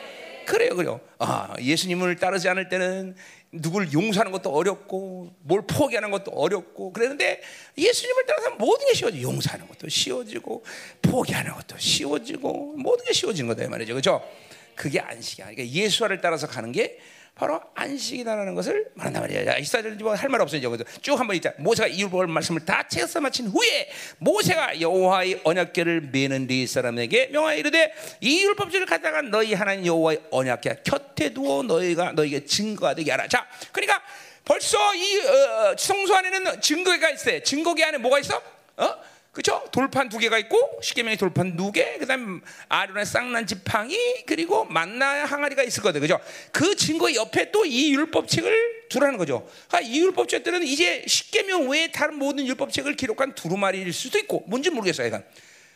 그래요, 0.45 0.75
그래요. 0.75 1.01
아, 1.19 1.53
예수님을 1.59 2.15
따르지 2.17 2.47
않을 2.49 2.69
때는 2.69 3.15
누굴 3.51 3.91
용서하는 3.93 4.31
것도 4.31 4.49
어렵고 4.49 5.35
뭘 5.41 5.61
포기하는 5.67 6.09
것도 6.11 6.31
어렵고 6.31 6.93
그랬는데 6.93 7.41
예수님을 7.77 8.23
따라서 8.27 8.51
모든 8.51 8.87
게 8.87 8.93
쉬워져. 8.93 9.21
용서하는 9.21 9.67
것도 9.67 9.87
쉬워지고 9.89 10.65
포기하는 11.01 11.53
것도 11.53 11.77
쉬워지고 11.77 12.73
모든 12.77 13.05
게 13.05 13.13
쉬워지는 13.13 13.49
거다 13.49 13.65
이 13.65 13.67
말이죠. 13.67 13.93
그죠? 13.93 14.27
그게 14.75 14.99
안식이야. 14.99 15.47
그러니까 15.47 15.67
예수와를 15.75 16.21
따라서 16.21 16.47
가는 16.47 16.71
게 16.71 16.99
바로 17.37 17.61
안식이다라는 17.75 18.55
것을 18.55 18.89
말한단 18.95 19.21
말이야. 19.21 19.57
이스라엘 19.57 19.93
뭐할 19.95 20.27
말 20.27 20.41
없어요. 20.41 20.59
쭉 21.01 21.19
한번 21.19 21.35
있자. 21.35 21.53
모세가 21.57 21.87
이 21.87 22.01
율법을 22.01 22.25
말씀을 22.25 22.65
다 22.65 22.87
책에서 22.87 23.21
마친 23.21 23.47
후에 23.47 23.89
모세가 24.17 24.81
여호와의 24.81 25.41
언약궤를 25.43 26.09
매는 26.11 26.47
네 26.47 26.65
사람에게 26.65 27.27
명하여 27.27 27.57
이르되 27.57 27.93
이 28.21 28.41
율법지를 28.43 28.87
갖다가 28.87 29.21
너희 29.21 29.53
하나님 29.53 29.85
여호와의 29.85 30.23
언약궤 30.31 30.77
곁에 30.83 31.31
두어 31.33 31.61
너희가 31.61 32.13
너희에게 32.13 32.43
증거가 32.45 32.95
되게 32.95 33.11
하라. 33.11 33.27
자, 33.27 33.45
그러니까 33.71 34.01
벌써 34.43 34.95
이 34.95 35.19
어, 35.19 35.75
성소 35.77 36.15
안에는 36.15 36.59
증거가 36.61 37.09
있어요. 37.11 37.43
증거기 37.43 37.83
안에 37.83 37.99
뭐가 37.99 38.17
있어? 38.19 38.41
어? 38.77 38.95
그죠? 39.37 39.63
돌판 39.71 40.09
두 40.09 40.17
개가 40.17 40.39
있고 40.39 40.79
십계명의 40.81 41.15
돌판 41.17 41.55
두 41.55 41.71
개, 41.71 41.99
그다음 41.99 42.41
아론의 42.69 43.05
쌍난 43.05 43.45
지팡이 43.45 43.95
그리고 44.25 44.65
만나 44.65 45.25
항아리가 45.25 45.61
있을 45.61 45.83
거든, 45.83 46.01
그죠? 46.01 46.19
그 46.51 46.75
증거 46.75 47.13
옆에 47.13 47.51
또 47.51 47.63
이 47.63 47.93
율법책을 47.93 48.87
두라는 48.89 49.17
거죠. 49.19 49.47
아, 49.69 49.79
이 49.79 49.99
율법책들은 49.99 50.63
이제 50.63 51.03
십계명 51.05 51.69
외에 51.69 51.91
다른 51.91 52.15
모든 52.15 52.47
율법책을 52.47 52.95
기록한 52.95 53.35
두루마리일 53.35 53.93
수도 53.93 54.17
있고 54.17 54.43
뭔지 54.47 54.71
모르겠어요, 54.71 55.05
이건. 55.05 55.23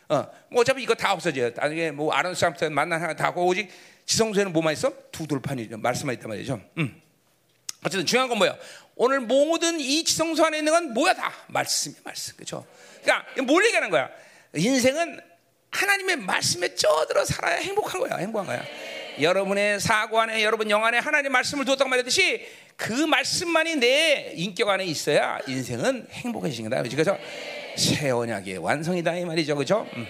어, 0.10 0.28
뭐 0.50 0.62
어차피 0.62 0.82
이거 0.82 0.96
다 0.96 1.14
없어져요. 1.14 1.52
나중에 1.56 1.92
뭐 1.92 2.12
아론 2.14 2.34
쌍부터 2.34 2.68
만나 2.72 2.96
항아리 2.96 3.16
다 3.16 3.26
하고 3.26 3.46
오직 3.46 3.70
지성소에는 4.08 4.54
뭐만 4.54 4.74
있어? 4.74 4.92
두 5.12 5.28
돌판이죠. 5.28 5.78
말씀만 5.78 6.16
있단 6.16 6.30
말이죠. 6.30 6.60
음. 6.80 7.00
어쨌든 7.86 8.08
중요한 8.08 8.28
건 8.28 8.40
뭐야? 8.40 8.58
오늘 8.96 9.20
모든 9.20 9.80
이 9.80 10.04
지성소 10.04 10.46
안에 10.46 10.58
있는 10.58 10.72
건 10.74 10.94
뭐야 10.96 11.14
다 11.14 11.32
말씀이 11.48 11.96
말씀, 12.04 12.36
그렇죠? 12.36 12.66
그러니까 13.02 13.26
뭘 13.44 13.66
얘기하는 13.66 13.90
거야? 13.90 14.10
인생은 14.56 15.20
하나님의 15.72 16.18
말씀에 16.18 16.76
쪄들어 16.76 17.26
살아야 17.26 17.58
행복한 17.58 18.02
거야. 18.02 18.18
행복한 18.18 18.46
거야. 18.46 18.64
여러분의 19.20 19.80
사고 19.80 20.20
안에 20.20 20.44
여러분 20.44 20.70
영 20.70 20.86
안에 20.86 20.98
하나님의 21.00 21.32
말씀을 21.32 21.66
두었다고 21.66 21.90
말했듯이 21.90 22.46
그 22.76 22.94
말씀만이 22.94 23.76
내 23.76 24.32
인격 24.36 24.70
안에 24.70 24.86
있어야 24.86 25.40
인생은 25.48 26.08
행복해지는 26.12 26.70
거다. 26.70 26.84
그래서 26.90 27.18
새 27.78 28.10
언약의 28.10 28.58
완성이다 28.58 29.16
이 29.16 29.26
말이죠. 29.26 29.56
그죠? 29.56 29.88
음, 29.96 30.06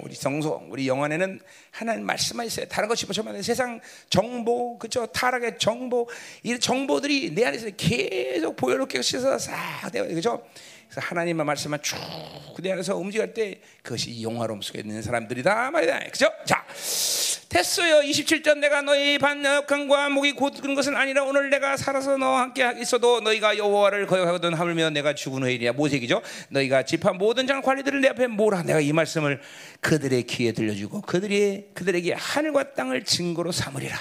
우리 0.00 0.14
성소, 0.14 0.66
우리 0.70 0.88
영 0.88 1.04
안에는 1.04 1.40
하나님 1.70 2.06
말씀만 2.06 2.46
있어요. 2.46 2.66
다른 2.66 2.88
것이 2.88 3.06
보시면 3.06 3.42
세상 3.42 3.80
정보, 4.08 4.78
그죠? 4.78 5.06
타락의 5.06 5.58
정보, 5.58 6.08
이 6.42 6.58
정보들이 6.58 7.34
내 7.34 7.44
안에서 7.44 7.70
계속 7.76 8.56
보여롭게 8.56 9.02
씻어서 9.02 9.38
싹 9.38 9.90
되어 9.92 10.06
그죠? 10.06 10.42
그래서 10.88 11.00
하나님의 11.00 11.44
말씀만 11.44 11.82
쭉 11.82 11.96
내 12.62 12.72
안에서 12.72 12.96
움직일 12.96 13.32
때 13.34 13.60
그것이 13.82 14.22
영화로움 14.22 14.62
속에 14.62 14.80
있는 14.80 15.02
사람들이다 15.02 15.70
말이다. 15.70 15.98
그죠? 16.10 16.30
자, 16.44 16.64
됐어요. 17.48 18.00
27절 18.00 18.58
내가 18.58 18.82
너희 18.82 19.18
반역함과 19.18 20.08
목이 20.10 20.32
곧은 20.32 20.74
것은 20.74 20.96
아니라 20.96 21.24
오늘 21.24 21.50
내가 21.50 21.76
살아서 21.76 22.16
너와 22.16 22.40
함께 22.40 22.68
있어도 22.80 23.20
너희가 23.20 23.58
여호와를 23.58 24.06
거역하거든 24.06 24.54
하물며 24.54 24.90
내가 24.90 25.14
죽은 25.14 25.42
후에이야 25.42 25.72
모세기죠. 25.72 26.22
너희가 26.50 26.82
집한 26.84 27.18
모든 27.18 27.46
장 27.46 27.62
관리들을 27.62 28.00
내 28.00 28.08
앞에 28.08 28.26
모라. 28.26 28.62
내가 28.62 28.80
이 28.80 28.92
말씀을 28.92 29.40
그들의 29.80 30.24
귀에 30.24 30.52
들려주고 30.52 31.02
그들이 31.02 31.66
그들에게 31.74 32.14
하늘과 32.14 32.74
땅을 32.74 33.04
증거로 33.04 33.52
삼으리라. 33.52 33.96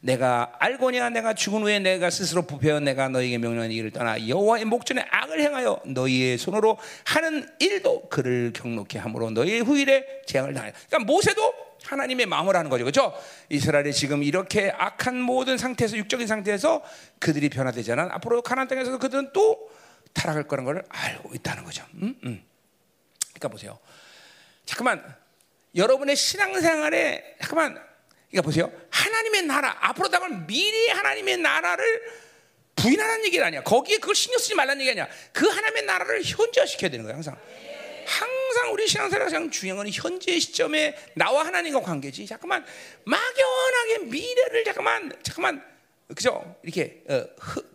내가 0.00 0.52
알고냐 0.58 1.10
내가 1.10 1.34
죽은 1.34 1.62
후에 1.62 1.80
내가 1.80 2.10
스스로 2.10 2.42
부패어 2.42 2.80
내가 2.80 3.08
너희에게 3.08 3.38
명령한 3.38 3.70
일을 3.72 3.90
떠나 3.90 4.28
여호와의 4.28 4.64
목전에 4.64 5.04
악을 5.10 5.40
행하여 5.40 5.80
너희의 5.84 6.38
손으로 6.38 6.78
하는 7.04 7.48
일도 7.58 8.08
그를 8.08 8.52
경록케 8.54 8.98
함으로 8.98 9.30
너희의 9.30 9.62
후일에 9.62 10.22
재앙을 10.26 10.54
당하여 10.54 10.72
그러니까 10.88 11.12
모세도 11.12 11.68
하나님의 11.84 12.26
마음을 12.26 12.56
하는 12.56 12.70
거죠. 12.70 12.84
그렇죠? 12.84 13.14
이스라엘이 13.48 13.92
지금 13.92 14.22
이렇게 14.22 14.70
악한 14.76 15.20
모든 15.20 15.56
상태에서 15.56 15.96
육적인 15.96 16.26
상태에서 16.26 16.82
그들이 17.18 17.48
변화되잖아. 17.48 18.08
앞으로 18.12 18.42
가나안 18.42 18.68
땅에서 18.68 18.98
그들은 18.98 19.30
또 19.32 19.70
타락할 20.12 20.44
거라는 20.44 20.72
걸 20.72 20.84
알고 20.88 21.34
있다는 21.34 21.64
거죠. 21.64 21.84
음? 21.94 22.14
음. 22.24 22.44
그러니까 23.28 23.48
보세요. 23.48 23.78
잠깐만 24.66 25.02
여러분의 25.74 26.16
신앙생활에 26.16 27.36
잠깐만 27.40 27.87
그러니까 28.30 28.42
보세요. 28.42 28.70
하나님의 28.90 29.42
나라 29.42 29.76
앞으로 29.80 30.08
다가올 30.08 30.46
미래 30.46 30.92
하나님의 30.92 31.38
나라를 31.38 32.02
부인하는 32.76 33.24
얘기가 33.26 33.46
아니야. 33.46 33.62
거기에 33.62 33.98
그걸 33.98 34.14
신경 34.14 34.38
쓰지 34.38 34.54
말라는 34.54 34.80
얘기 34.80 34.90
아니야. 34.90 35.08
그 35.32 35.46
하나님의 35.46 35.84
나라를 35.84 36.22
현지화시켜야 36.22 36.90
되는 36.90 37.04
거야 37.04 37.14
항상. 37.14 37.36
항상 38.06 38.72
우리 38.72 38.86
신앙생활 38.86 39.24
가장 39.26 39.50
중요한 39.50 39.78
건 39.78 39.92
현재 39.92 40.38
시점에 40.38 40.96
나와 41.14 41.44
하나님과 41.46 41.80
관계지. 41.80 42.26
잠깐만 42.26 42.64
막연하게 43.04 43.98
미래를 44.06 44.64
잠깐만 44.64 45.12
잠깐만 45.22 45.64
그죠? 46.14 46.56
이렇게 46.62 47.02
어, 47.08 47.24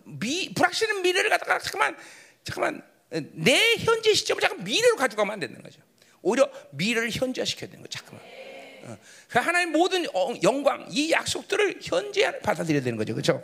미 0.05 0.53
불확실한 0.53 1.01
미래를 1.01 1.29
갖다가 1.29 1.59
잠깐만 1.59 1.97
잠깐만 2.43 2.81
어, 3.11 3.19
내 3.33 3.75
현재 3.77 4.13
시점을 4.13 4.41
잠깐 4.41 4.63
미래로 4.63 4.95
가져가면 4.95 5.33
안 5.33 5.39
되는 5.39 5.61
거죠. 5.61 5.81
오히려 6.21 6.49
미래를 6.71 7.11
현지화시켜야 7.11 7.69
되는 7.69 7.83
거죠. 7.83 7.99
잠깐만. 7.99 8.25
어. 8.85 8.97
그 9.33 9.39
하나님 9.39 9.71
모든 9.71 10.05
영광, 10.43 10.85
이 10.91 11.11
약속들을 11.11 11.79
현재 11.81 12.39
받아들여야 12.41 12.83
되는 12.83 12.95
거죠, 12.95 13.15
그렇죠? 13.15 13.41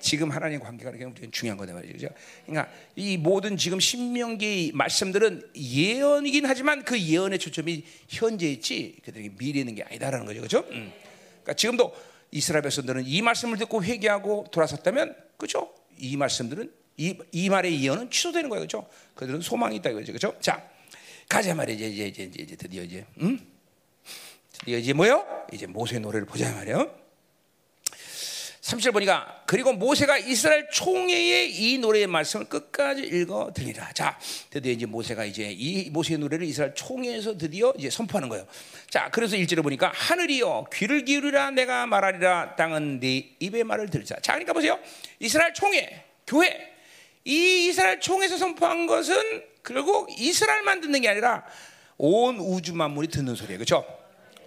지금 0.00 0.30
하나님 0.30 0.58
관계가 0.58 0.90
굉장히 0.92 1.30
중요한 1.30 1.58
거다 1.58 1.74
말이죠. 1.74 2.08
그러니까 2.46 2.72
이 2.96 3.18
모든 3.18 3.58
지금 3.58 3.78
신명기 3.78 4.72
말씀들은 4.72 5.50
예언이긴 5.54 6.46
하지만 6.46 6.82
그 6.82 6.98
예언의 6.98 7.40
초점이 7.40 7.84
현재 8.08 8.50
있지 8.50 8.96
그들에게 9.04 9.32
미래 9.36 9.60
있는 9.60 9.74
게 9.74 9.82
아니다라는 9.82 10.24
거죠, 10.24 10.40
그렇죠? 10.40 10.60
음. 10.70 10.90
그러니까 11.42 11.52
지금도 11.52 11.94
이스라엘 12.30 12.62
백성들은 12.62 13.04
이 13.04 13.20
말씀을 13.20 13.58
듣고 13.58 13.84
회개하고 13.84 14.46
돌아섰다면, 14.50 15.14
그렇죠? 15.36 15.74
이 15.98 16.16
말씀들은 16.16 16.72
이, 16.96 17.18
이 17.32 17.50
말의 17.50 17.82
예언은 17.82 18.10
취소되는 18.10 18.48
거예요, 18.48 18.60
그렇죠? 18.66 18.88
그들은 19.14 19.42
소망이 19.42 19.76
있다 19.76 19.90
이거죠, 19.90 20.14
그렇죠? 20.14 20.34
자, 20.40 20.66
가자 21.28 21.54
말이죠, 21.54 21.84
이제 21.84 22.06
이제 22.06 22.22
이제, 22.22 22.42
이제 22.44 22.56
드디어 22.56 22.82
이제, 22.82 23.04
음? 23.20 23.57
드디어 24.60 24.78
이제 24.78 24.92
뭐요? 24.92 25.24
이제 25.52 25.66
모세 25.66 25.98
노래를 25.98 26.26
보자 26.26 26.52
말이에요. 26.52 26.98
30절 28.68 28.92
보니까 28.92 29.42
그리고 29.46 29.72
모세가 29.72 30.18
이스라엘 30.18 30.68
총회의 30.70 31.50
이 31.50 31.78
노래의 31.78 32.06
말씀을 32.06 32.46
끝까지 32.46 33.02
읽어 33.02 33.50
들리라. 33.54 33.92
자, 33.94 34.18
드디어 34.50 34.72
이제 34.72 34.84
모세가 34.84 35.24
이제 35.24 35.50
이 35.50 35.88
모세의 35.88 36.18
노래를 36.18 36.46
이스라엘 36.46 36.74
총회에서 36.74 37.38
드디어 37.38 37.72
이제 37.78 37.88
선포하는 37.88 38.28
거예요. 38.28 38.46
자, 38.90 39.08
그래서 39.10 39.36
일절에 39.36 39.62
보니까 39.62 39.90
하늘이여 39.94 40.66
귀를 40.74 41.04
기울이라 41.06 41.52
내가 41.52 41.86
말하리라 41.86 42.56
땅은 42.56 43.00
네 43.00 43.36
입의 43.40 43.64
말을 43.64 43.88
들자. 43.88 44.16
자, 44.20 44.32
그러니까 44.32 44.52
보세요. 44.52 44.78
이스라엘 45.18 45.54
총회, 45.54 46.04
교회 46.26 46.74
이 47.24 47.68
이스라엘 47.68 48.00
총회에서 48.00 48.36
선포한 48.36 48.86
것은 48.86 49.44
결국 49.64 50.10
이스라엘만 50.18 50.82
듣는 50.82 51.00
게 51.00 51.08
아니라 51.08 51.44
온 51.96 52.38
우주 52.38 52.74
만물이 52.74 53.08
듣는 53.08 53.34
소리예요. 53.34 53.58
그렇죠? 53.58 53.97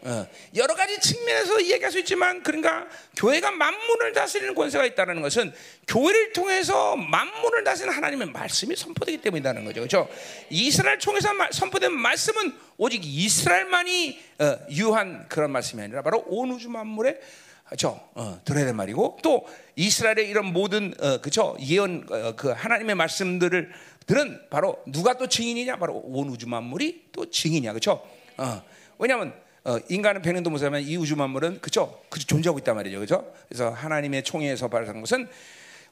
어, 0.04 0.28
여러 0.56 0.74
가지 0.74 1.00
측면에서 1.00 1.60
이야기할 1.60 1.92
수 1.92 2.00
있지만 2.00 2.42
그러니까 2.42 2.88
교회가 3.18 3.52
만물을 3.52 4.14
다스리는 4.14 4.56
권세가 4.56 4.86
있다는 4.86 5.22
것은 5.22 5.54
교회를 5.88 6.34
통해서 6.34 6.96
만물을 6.96 7.64
다스리는 7.64 7.96
하나님의 7.96 8.30
말씀이 8.30 8.76
선포되기 8.76 9.20
때문이라는 9.20 9.64
거죠. 9.64 9.82
그렇죠? 9.82 10.10
이스라엘 10.50 10.98
총에서 10.98 11.30
선포된 11.52 11.92
말씀은 11.94 12.54
오직 12.78 13.02
이스라엘만이 13.06 14.20
어, 14.40 14.58
유한 14.72 15.28
그런 15.30 15.52
말씀이 15.52 15.82
아니라 15.84 16.02
바로 16.02 16.24
온 16.28 16.52
우주 16.52 16.70
만물에 16.70 17.20
그렇죠? 17.66 18.02
어, 18.16 18.42
들어야 18.44 18.66
될 18.66 18.74
말이고 18.74 19.20
또 19.24 19.48
이스라엘의 19.76 20.28
이런 20.28 20.48
모든 20.48 20.94
어, 21.00 21.20
그렇죠? 21.20 21.56
예언 21.62 22.06
어, 22.10 22.36
그 22.36 22.50
하나님의 22.50 22.96
말씀들을 22.96 23.72
들은 24.08 24.42
바로 24.50 24.84
누가 24.88 25.14
또 25.14 25.28
증인이냐? 25.28 25.78
바로 25.78 26.02
온 26.04 26.28
우주 26.30 26.50
만물이 26.50 27.10
또 27.12 27.30
증인이야. 27.30 27.72
그렇죠? 27.72 28.06
어, 28.38 28.64
왜냐하면 28.98 29.34
어, 29.64 29.78
인간은 29.90 30.22
백년도 30.22 30.50
못 30.50 30.58
살면 30.58 30.82
이 30.82 30.98
우주 30.98 31.16
만물은 31.16 31.62
그죠? 31.62 32.02
그 32.10 32.20
존재하고 32.20 32.60
있단 32.60 32.76
말이죠, 32.76 33.00
그죠? 33.00 33.32
그래서 33.48 33.70
하나님의 33.70 34.24
총회에서 34.24 34.68
발생한 34.70 35.02
것은 35.02 35.28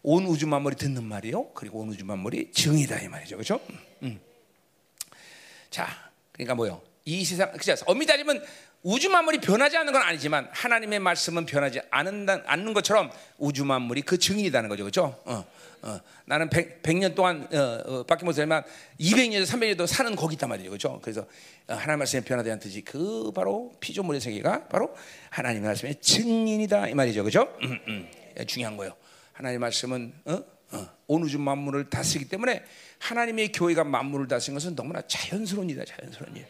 온 0.01 0.26
우주 0.26 0.47
만물이 0.47 0.76
듣는 0.76 1.03
말이요, 1.03 1.49
그리고 1.53 1.80
온 1.80 1.89
우주 1.89 2.03
만물이 2.03 2.51
증이다 2.51 2.99
이 3.01 3.07
말이죠, 3.07 3.38
그죠? 3.38 3.59
음. 4.01 4.20
자, 5.70 5.88
그러니까 6.32 6.55
뭐요? 6.55 6.82
이 7.05 7.24
세상, 7.24 7.51
그죠? 7.51 7.76
엄밀히 7.86 8.07
따지면 8.07 8.43
우주 8.82 9.09
만물이 9.09 9.39
변하지 9.39 9.78
않는 9.78 9.93
건 9.93 10.01
아니지만 10.01 10.47
하나님의 10.51 10.99
말씀은 10.99 11.45
변하지 11.45 11.82
않는 11.91 12.74
것처럼 12.74 13.11
우주 13.38 13.65
만물이 13.65 14.01
그 14.01 14.17
증인이라는 14.17 14.70
거죠, 14.70 14.86
그죠? 14.86 15.22
어. 15.26 15.45
어, 15.82 15.99
나는 16.25 16.49
100, 16.49 16.84
100년 16.84 17.15
동안 17.15 17.47
어, 17.53 17.57
어, 17.86 18.03
밖에 18.03 18.25
못 18.25 18.34
살면 18.34 18.63
200년, 18.99 19.43
300년도 19.45 19.88
사는 19.88 20.15
거기 20.15 20.34
있단 20.34 20.49
말이죠. 20.49 20.69
그렇죠? 20.69 20.99
그래서 21.01 21.21
어, 21.67 21.73
하나님 21.73 21.99
말씀에 21.99 22.21
변화되지 22.21 22.51
않듯이 22.53 22.82
그 22.82 23.32
바로 23.34 23.71
피조물의 23.80 24.21
세계가 24.21 24.67
바로 24.67 24.95
하나님 25.30 25.63
말씀의 25.63 25.95
증인이다 26.01 26.89
이 26.89 26.93
말이죠. 26.93 27.23
그렇죠? 27.23 27.53
음, 27.63 27.80
음. 27.88 28.11
중요한 28.45 28.77
거예요. 28.77 28.95
하나님 29.34 29.61
말씀은 29.61 30.13
어? 30.25 30.43
어, 30.71 30.88
온 31.07 31.23
우주 31.23 31.39
만물을 31.39 31.89
다스리기 31.89 32.30
때문에 32.30 32.63
하나님의 32.99 33.51
교회가 33.51 33.84
만물을 33.84 34.27
다스리는 34.27 34.55
것은 34.59 34.75
너무나 34.75 35.01
자연스러운 35.07 35.69
일이다. 35.69 35.86
자연스러운 35.86 36.36
일. 36.36 36.45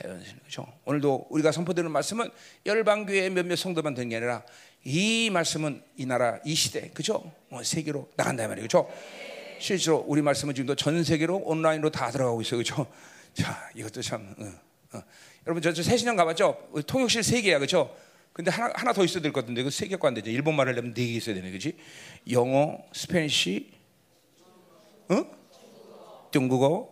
자연스러운 0.00 0.38
그렇죠? 0.40 0.66
오늘도 0.84 1.26
우리가 1.30 1.52
선포되는 1.52 1.90
말씀은 1.90 2.30
열방교회 2.66 3.30
몇몇 3.30 3.56
성도만 3.56 3.94
되는 3.94 4.08
게 4.08 4.16
아니라 4.16 4.42
이 4.84 5.28
말씀은 5.30 5.82
이 5.96 6.06
나라 6.06 6.38
이 6.44 6.54
시대 6.54 6.88
그죠? 6.90 7.32
어, 7.50 7.62
세계로 7.62 8.08
나간다 8.16 8.46
말이에요. 8.48 8.64
그죠? 8.64 8.88
실제로 9.58 10.04
우리 10.08 10.22
말씀은 10.22 10.54
지금도 10.54 10.74
전 10.74 11.02
세계로 11.04 11.36
온라인으로 11.38 11.90
다 11.90 12.10
들어가고 12.10 12.40
있어요. 12.40 12.58
그죠? 12.58 12.86
자, 13.34 13.70
이것도 13.74 14.00
참 14.02 14.34
어, 14.38 14.96
어. 14.98 15.02
여러분 15.46 15.62
저, 15.62 15.72
저 15.72 15.82
새신령 15.82 16.16
가봤죠? 16.16 16.70
통역실 16.86 17.22
세 17.22 17.42
개야. 17.42 17.58
그죠? 17.58 17.94
근데 18.32 18.50
하나 18.50 18.72
하나 18.74 18.92
더 18.92 19.04
있어야 19.04 19.20
될 19.22 19.32
것 19.32 19.40
같은데 19.40 19.62
그세 19.62 19.86
개가 19.86 20.08
안 20.08 20.14
되죠. 20.14 20.30
일본 20.30 20.54
말을 20.56 20.76
하면 20.78 20.94
네 20.94 21.04
개 21.06 21.12
있어야 21.12 21.34
되네. 21.34 21.50
그지 21.50 21.76
영어, 22.30 22.78
Spanish, 22.92 23.70
어? 25.10 25.26
중국어, 26.30 26.90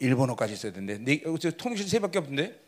일본어까지 0.00 0.52
있어야 0.54 0.72
되는데 0.72 0.98
네, 0.98 1.22
통역실 1.56 1.88
세 1.88 2.00
밖에 2.00 2.18
없는데 2.18 2.60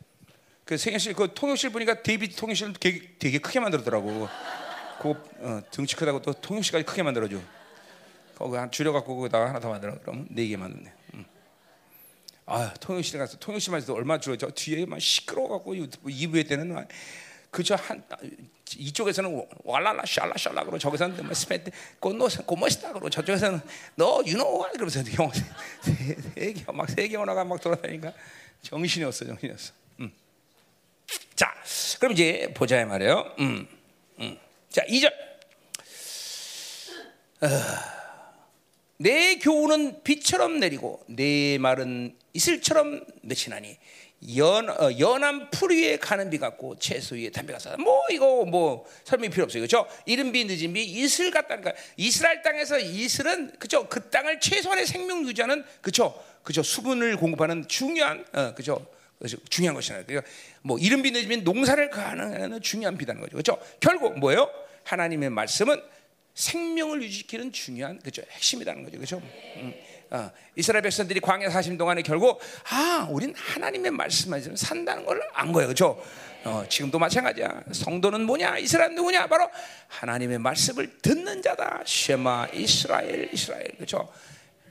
그 0.69 0.77
생애실 0.77 1.15
그 1.15 1.33
통역실 1.33 1.71
보니까 1.71 2.03
데이비드 2.03 2.37
통역실 2.37 2.75
되게, 2.75 3.09
되게 3.19 3.39
크게 3.39 3.59
만들었더라고. 3.59 4.29
그 5.01 5.11
어, 5.39 5.63
등치 5.71 5.97
크다고 5.97 6.21
또 6.21 6.35
통역실까지 6.35 6.85
크게 6.85 7.03
만들어줘. 7.03 7.41
거기 8.37 8.55
한 8.59 8.71
줄여갖고 8.71 9.17
거기다가 9.17 9.49
하나 9.49 9.61
더 9.61 9.71
만들어. 9.71 9.99
그럼 10.01 10.27
네 10.29 10.47
개 10.47 10.59
만드네. 10.59 10.93
음. 11.15 11.25
아 12.45 12.75
통역실에 12.81 13.19
가서 13.19 13.39
통역실만 13.39 13.81
해도 13.81 13.95
얼마 13.95 14.21
줄어져. 14.21 14.51
뒤에 14.51 14.85
막 14.85 15.01
시끄러워갖고 15.01 15.75
이부에 16.07 16.43
때는 16.43 16.87
그저 17.51 17.75
한 17.75 18.05
이쪽에서는 18.77 19.47
왈랄라 19.65 20.03
샬라 20.05 20.35
샬라 20.37 20.65
그러고 20.65 20.79
저기서는 20.79 21.25
뭐 21.25 21.33
스페트 21.33 21.71
꽃노 21.99 22.29
꽃멋있다 22.45 22.89
그러고 22.91 23.09
저쪽에서는 23.09 23.59
너 23.97 24.23
유노 24.27 24.67
그러면서 24.73 25.01
영어 25.19 25.33
세개막 26.35 26.91
세개 26.91 27.17
언어가 27.17 27.43
막 27.43 27.59
돌아다니까 27.59 28.13
정신이 28.61 29.07
없어 29.07 29.25
정신이 29.25 29.51
없어. 29.51 29.88
자, 31.35 31.55
그럼 31.99 32.13
이제 32.13 32.53
보자 32.55 32.85
말이에요. 32.85 33.35
음, 33.41 33.69
음. 34.21 34.39
자, 34.71 34.83
2절. 34.87 35.13
어, 37.41 37.49
내 38.99 39.37
교훈은 39.37 40.03
비처럼 40.03 40.59
내리고 40.59 41.05
내 41.07 41.57
말은 41.59 42.17
이슬처럼 42.33 43.05
맺히나니 43.23 43.77
연, 44.37 44.69
어, 44.69 44.91
연한 44.99 45.51
풀 45.51 45.71
위에 45.71 45.99
가는 45.99 46.29
비 46.29 46.39
같고 46.39 46.79
채소 46.81 47.15
위에 47.15 47.31
담배 47.31 47.53
같다. 47.53 47.77
뭐 47.77 48.03
이거 48.11 48.45
뭐 48.45 48.85
설명이 49.05 49.31
필요 49.31 49.45
없어요. 49.45 49.61
그렇죠? 49.61 49.87
이른 50.07 50.33
비 50.33 50.45
늦은 50.45 50.73
비 50.73 50.83
이슬 50.83 51.31
같다니까. 51.31 51.73
이스라엘 51.97 52.43
땅에서 52.43 52.81
이슬은 52.81 53.53
그죠? 53.61 53.89
그 53.89 54.11
땅을 54.11 54.41
최소한의 54.41 54.87
생명 54.87 55.25
유지하는 55.27 55.65
그죠? 55.81 56.21
그죠? 56.43 56.65
수분을 56.65 57.17
공급하는 57.17 57.69
중요한 57.69 58.25
어, 58.33 58.55
그죠? 58.55 58.85
중요한 59.49 59.75
것이잖아요. 59.75 60.05
그러니까 60.07 60.31
뭐 60.63 60.79
이름 60.79 61.03
빛내주면 61.03 61.45
농사를 61.45 61.91
가는 61.91 62.61
중요한 62.61 62.97
비다는 62.97 63.21
거죠. 63.21 63.33
그렇죠? 63.33 63.59
결국 63.81 64.19
뭐예요? 64.19 64.51
하나님의 64.85 65.31
말씀은 65.31 65.81
생명을 66.35 67.03
유지시키는 67.03 67.53
중요한 67.53 67.99
그죠 67.99 68.23
핵심이라는 68.31 68.85
거죠. 68.85 68.97
그렇죠? 68.97 69.17
음. 69.57 69.75
어, 70.11 70.31
이스라엘 70.57 70.83
백성들이 70.83 71.21
광야 71.21 71.51
사심 71.51 71.77
동안에 71.77 72.03
결국 72.03 72.41
아, 72.71 73.07
우린 73.11 73.35
하나님의 73.37 73.91
말씀만 73.91 74.39
있으면 74.41 74.57
산다는 74.57 75.05
걸 75.05 75.21
안 75.35 75.53
거예요. 75.53 75.69
그렇죠? 75.69 76.03
어, 76.45 76.65
지금도 76.69 76.99
마찬가지야. 76.99 77.65
성도는 77.73 78.23
뭐냐? 78.25 78.59
이스라엘 78.59 78.95
누구냐? 78.95 79.27
바로 79.27 79.51
하나님의 79.89 80.39
말씀을 80.39 80.99
듣는 81.03 81.43
자다. 81.43 81.83
쉐마 81.85 82.49
이스라엘 82.55 83.29
이스라엘. 83.33 83.65
그렇죠? 83.77 84.11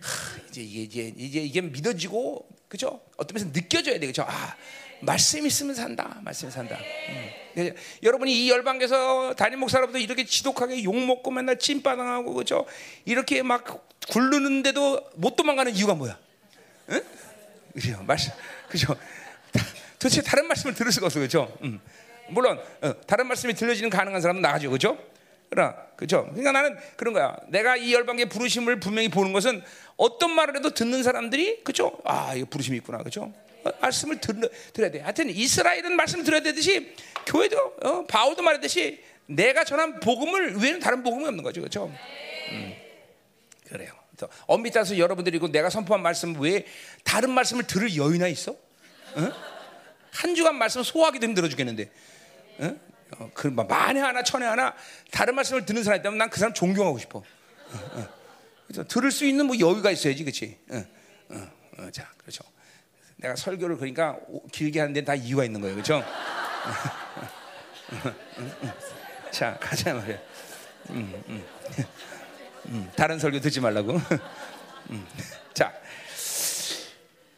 하, 0.01 0.39
이제 0.49 0.61
이게 0.61 1.13
이제 1.17 1.39
이게 1.39 1.61
믿어지고 1.61 2.47
그죠? 2.67 3.01
어떤 3.17 3.35
면에서 3.35 3.51
느껴져야 3.53 3.99
되겠죠. 3.99 4.23
아, 4.23 4.55
말씀 5.01 5.45
있으면 5.45 5.75
산다. 5.75 6.19
말씀 6.23 6.49
산다. 6.49 6.77
음. 6.77 7.71
여러분이 8.03 8.45
이 8.45 8.49
열방에서 8.49 9.33
담임 9.35 9.59
목사로부터 9.59 9.97
이렇게 9.97 10.25
지독하게 10.25 10.83
욕 10.83 10.95
먹고 10.95 11.31
맨날 11.31 11.57
찐바당하고 11.57 12.33
그죠? 12.33 12.65
이렇게 13.05 13.41
막 13.41 13.87
굴르는데도 14.09 15.11
못 15.15 15.35
도망가는 15.35 15.75
이유가 15.75 15.95
뭐야? 15.95 16.17
응? 16.89 17.01
그죠? 17.73 18.03
말씀, 18.03 18.31
그죠? 18.69 18.95
도대체 19.99 20.21
다른 20.21 20.47
말씀을 20.47 20.75
들을 20.75 20.91
수가 20.91 21.07
없어, 21.07 21.19
그죠? 21.19 21.57
음. 21.63 21.79
물론 22.29 22.59
어, 22.81 23.01
다른 23.07 23.27
말씀이 23.27 23.53
들려지는 23.53 23.89
가능한 23.89 24.21
사람은 24.21 24.41
나가죠, 24.41 24.69
그죠? 24.69 24.97
그러 25.49 25.73
그죠? 25.95 26.25
그러니까 26.29 26.51
나는 26.51 26.77
그런 26.95 27.13
거야. 27.13 27.35
내가 27.47 27.75
이 27.75 27.93
열방의 27.93 28.29
부르심을 28.29 28.79
분명히 28.79 29.09
보는 29.09 29.33
것은 29.33 29.63
어떤 29.95 30.31
말을 30.31 30.57
해도 30.57 30.73
듣는 30.73 31.03
사람들이 31.03 31.63
그죠? 31.63 31.97
아, 32.05 32.33
이거 32.35 32.45
부르심이 32.49 32.77
있구나, 32.77 32.99
그죠? 32.99 33.33
어, 33.63 33.71
말씀을 33.81 34.21
들, 34.21 34.49
들어야 34.73 34.91
돼. 34.91 34.99
하여튼 34.99 35.29
이스라엘은 35.29 35.95
말씀 35.95 36.23
들어야 36.23 36.41
되듯이 36.41 36.93
교회도 37.25 37.75
어, 37.83 38.05
바울도 38.05 38.43
말했듯이 38.43 39.03
내가 39.25 39.63
전한 39.63 39.99
복음을 39.99 40.57
외에는 40.57 40.79
다른 40.79 41.03
복음이 41.03 41.25
없는 41.25 41.43
거죠, 41.43 41.61
그죠? 41.61 41.91
음. 42.51 42.73
그래요. 43.67 43.91
엄밀히 44.47 44.73
따서 44.73 44.97
여러분들이 44.97 45.37
고 45.37 45.47
내가 45.47 45.69
선포한 45.69 46.01
말씀 46.01 46.39
외에 46.39 46.65
다른 47.03 47.29
말씀을 47.31 47.67
들을 47.67 47.95
여유나 47.95 48.27
있어? 48.27 48.51
어? 48.51 49.31
한 50.11 50.35
주간 50.35 50.55
말씀 50.55 50.81
소화하기도 50.81 51.25
힘들어 51.27 51.47
죽겠는데. 51.49 51.91
어? 52.59 52.86
어, 53.17 53.29
그 53.33 53.47
만에 53.47 53.99
하나 53.99 54.23
천에 54.23 54.45
하나 54.45 54.73
다른 55.11 55.35
말씀을 55.35 55.65
듣는 55.65 55.83
사람이 55.83 55.99
있다면 56.01 56.17
난 56.17 56.29
그 56.29 56.39
사람 56.39 56.53
존경하고 56.53 56.97
싶어. 56.99 57.19
어, 57.19 57.23
어. 57.73 58.07
들을 58.87 59.11
수 59.11 59.25
있는 59.25 59.45
뭐 59.45 59.57
여유가 59.59 59.91
있어야지, 59.91 60.23
그렇지? 60.23 60.57
어, 60.69 60.83
어, 61.29 61.47
어, 61.79 61.91
자, 61.91 62.09
그렇죠. 62.17 62.43
내가 63.15 63.35
설교를 63.35 63.77
그러니까 63.77 64.17
길게 64.51 64.79
하는 64.79 64.93
데는 64.93 65.05
다 65.05 65.15
이유가 65.15 65.43
있는 65.45 65.61
거예요, 65.61 65.75
그렇죠? 65.75 66.03
자, 69.31 69.57
가자 69.59 69.93
말이야. 69.93 70.17
음, 70.89 71.23
음. 71.27 71.45
음, 72.67 72.91
다른 72.95 73.17
설교 73.19 73.39
듣지 73.39 73.59
말라고. 73.61 73.99
음. 74.91 75.07
자, 75.53 75.73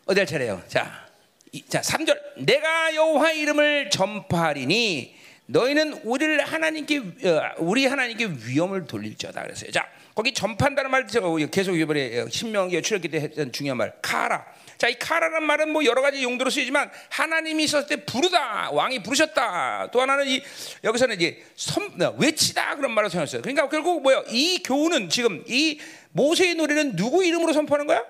어디 0.05 0.20
할 0.20 0.26
차례요? 0.28 0.63
자, 0.67 1.07
이, 1.51 1.63
자, 1.65 1.82
3절. 1.82 2.43
내가 2.43 2.95
여호와 2.95 3.32
이름을 3.34 3.89
전파하리니 3.91 5.18
너희는 5.49 6.01
우리를 6.03 6.45
하나님께 6.45 6.97
어, 6.97 7.53
우리 7.57 7.85
하나님께 7.85 8.29
위험을 8.45 8.85
돌릴지어다 8.85 9.41
그랬어요. 9.41 9.71
자, 9.71 9.87
거기 10.13 10.33
전파한다는 10.33 10.91
말 10.91 11.07
계속 11.07 11.75
이번에 11.75 12.29
신명기에 12.29 12.81
출애기 12.81 13.07
때 13.07 13.17
했던 13.21 13.51
중요한 13.51 13.77
말 13.77 13.93
카라. 14.01 14.45
자, 14.77 14.87
이 14.87 14.93
카라는 14.99 15.43
말은 15.43 15.71
뭐 15.71 15.83
여러 15.85 16.01
가지 16.01 16.21
용도로 16.23 16.49
쓰이지만 16.49 16.89
하나님이 17.09 17.63
있었을 17.63 17.87
때 17.87 18.05
부르다, 18.05 18.69
왕이 18.71 19.01
부르셨다. 19.01 19.89
또 19.91 20.01
하나는 20.01 20.27
이 20.27 20.41
여기서는 20.83 21.15
이제 21.15 21.43
섬, 21.55 21.89
외치다 22.17 22.75
그런 22.75 22.91
말을 22.93 23.09
사용했어요. 23.09 23.41
그러니까 23.41 23.67
결국 23.69 24.03
뭐야? 24.03 24.23
이 24.29 24.61
교훈은 24.63 25.09
지금 25.09 25.43
이 25.47 25.79
모세의 26.11 26.55
노래는 26.55 26.95
누구 26.95 27.25
이름으로 27.25 27.53
선포하는 27.53 27.87
거야? 27.87 28.03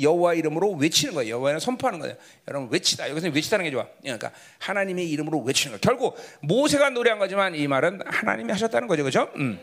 여호와 0.00 0.34
이름으로 0.34 0.72
외치는 0.72 1.14
거예요. 1.14 1.34
여호와는 1.36 1.60
선포하는 1.60 1.98
거예요. 1.98 2.16
여러분 2.48 2.70
외치다. 2.70 3.10
여기서 3.10 3.28
외치다는 3.28 3.64
게 3.64 3.70
좋아. 3.70 3.86
그러니까 4.02 4.30
하나님의 4.58 5.08
이름으로 5.10 5.40
외치는 5.40 5.78
거. 5.78 5.80
결국 5.80 6.16
모세가 6.40 6.90
노래한 6.90 7.18
거지만 7.18 7.54
이 7.54 7.66
말은 7.66 8.00
하나님이 8.06 8.52
하셨다는 8.52 8.86
거죠, 8.88 9.02
그렇죠? 9.02 9.30
음. 9.36 9.58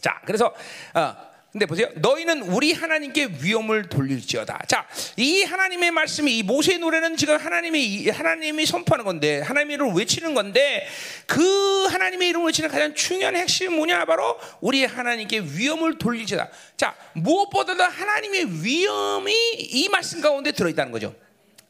자, 0.00 0.20
그래서 0.24 0.54
어, 0.94 1.29
근데 1.52 1.66
보세요. 1.66 1.88
너희는 1.96 2.42
우리 2.42 2.72
하나님께 2.72 3.30
위험을 3.42 3.88
돌릴지어다. 3.88 4.66
자, 4.68 4.86
이 5.16 5.42
하나님의 5.42 5.90
말씀이 5.90 6.38
이 6.38 6.44
모세의 6.44 6.78
노래는 6.78 7.16
지금 7.16 7.36
하나님이 7.36 8.08
하나님이 8.08 8.66
선포하는 8.66 9.04
건데 9.04 9.40
하나님의 9.40 9.74
이름을 9.74 9.94
외치는 9.94 10.34
건데 10.34 10.86
그 11.26 11.86
하나님의 11.86 12.28
이름을 12.28 12.46
외치는 12.46 12.70
가장 12.70 12.94
중요한 12.94 13.34
핵심이 13.34 13.74
뭐냐? 13.74 14.04
바로 14.04 14.38
우리 14.60 14.84
하나님께 14.84 15.40
위험을 15.40 15.98
돌릴지어다. 15.98 16.50
자, 16.76 16.94
무엇보다도 17.14 17.82
하나님의 17.82 18.64
위험이 18.64 19.32
이 19.58 19.88
말씀 19.88 20.20
가운데 20.20 20.52
들어 20.52 20.68
있다는 20.68 20.92
거죠. 20.92 21.16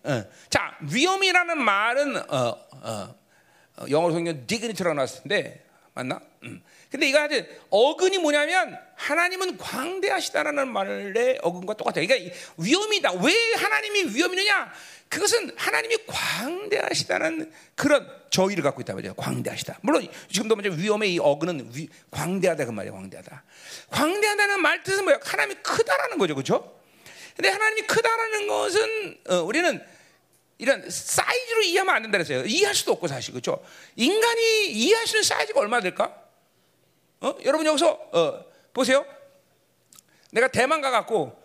어. 0.02 0.24
자, 0.50 0.76
위험이라는 0.92 1.58
말은 1.58 2.16
어, 2.16 2.58
어, 2.70 3.14
어 3.76 3.86
영어로 3.88 4.12
성경 4.12 4.46
디그니티라고 4.46 4.94
나왔는데 4.94 5.64
맞나? 5.94 6.20
음. 6.42 6.62
근데 6.90 7.08
이거 7.08 7.18
하여튼 7.18 7.46
어근이 7.70 8.18
뭐냐면 8.18 8.78
하나님은 9.00 9.56
광대하시다라는 9.56 10.68
말의 10.68 11.38
어근과 11.40 11.74
똑같아요. 11.74 12.06
그러니까 12.06 12.36
위험이다. 12.58 13.12
왜 13.14 13.32
하나님이 13.54 14.14
위험이느냐? 14.14 14.70
그것은 15.08 15.52
하나님이 15.56 15.96
광대하시다는 16.06 17.50
그런 17.74 18.06
저희를 18.28 18.62
갖고 18.62 18.82
있단 18.82 18.94
말이에요. 18.96 19.14
광대하시다. 19.14 19.78
물론 19.80 20.06
지금도 20.30 20.54
먼저 20.54 20.70
위험의 20.70 21.14
이 21.14 21.18
어근은 21.18 21.70
위, 21.74 21.88
광대하다 22.10 22.66
그 22.66 22.70
말이에요. 22.72 22.94
광대하다. 22.94 23.42
광대하다는 23.90 24.60
말 24.60 24.82
뜻은 24.82 25.04
뭐야? 25.04 25.18
하나님이 25.22 25.60
크다라는 25.62 26.18
거죠. 26.18 26.34
그렇죠? 26.34 26.80
근데 27.34 27.48
하나님이 27.48 27.86
크다라는 27.86 28.46
것은 28.48 29.18
어, 29.30 29.36
우리는 29.36 29.82
이런 30.58 30.90
사이즈로 30.90 31.62
이해하면 31.62 31.94
안 31.94 32.02
된다 32.02 32.18
그랬어요. 32.18 32.44
이해할 32.44 32.74
수도 32.74 32.92
없고 32.92 33.08
사실 33.08 33.32
그렇죠. 33.32 33.64
인간이 33.96 34.66
이해할 34.72 35.06
수 35.06 35.16
있는 35.16 35.22
사이즈가 35.22 35.58
얼마 35.60 35.80
될까? 35.80 36.14
어? 37.22 37.34
여러분 37.44 37.66
여기서 37.66 37.90
어, 38.12 38.49
보세요. 38.72 39.04
내가 40.32 40.48
대만 40.48 40.80
가갖고 40.80 41.40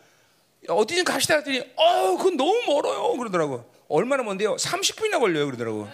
어디 0.70 0.96
좀 0.96 1.04
갑시다 1.04 1.36
했더니 1.36 1.60
어 1.76 2.18
그건 2.18 2.38
너무 2.38 2.54
멀어요 2.68 3.18
그러더라고. 3.18 3.70
얼마나 3.88 4.24
먼데요? 4.24 4.56
30분이나 4.56 5.20
걸려요 5.20 5.46
그러더라고. 5.46 5.88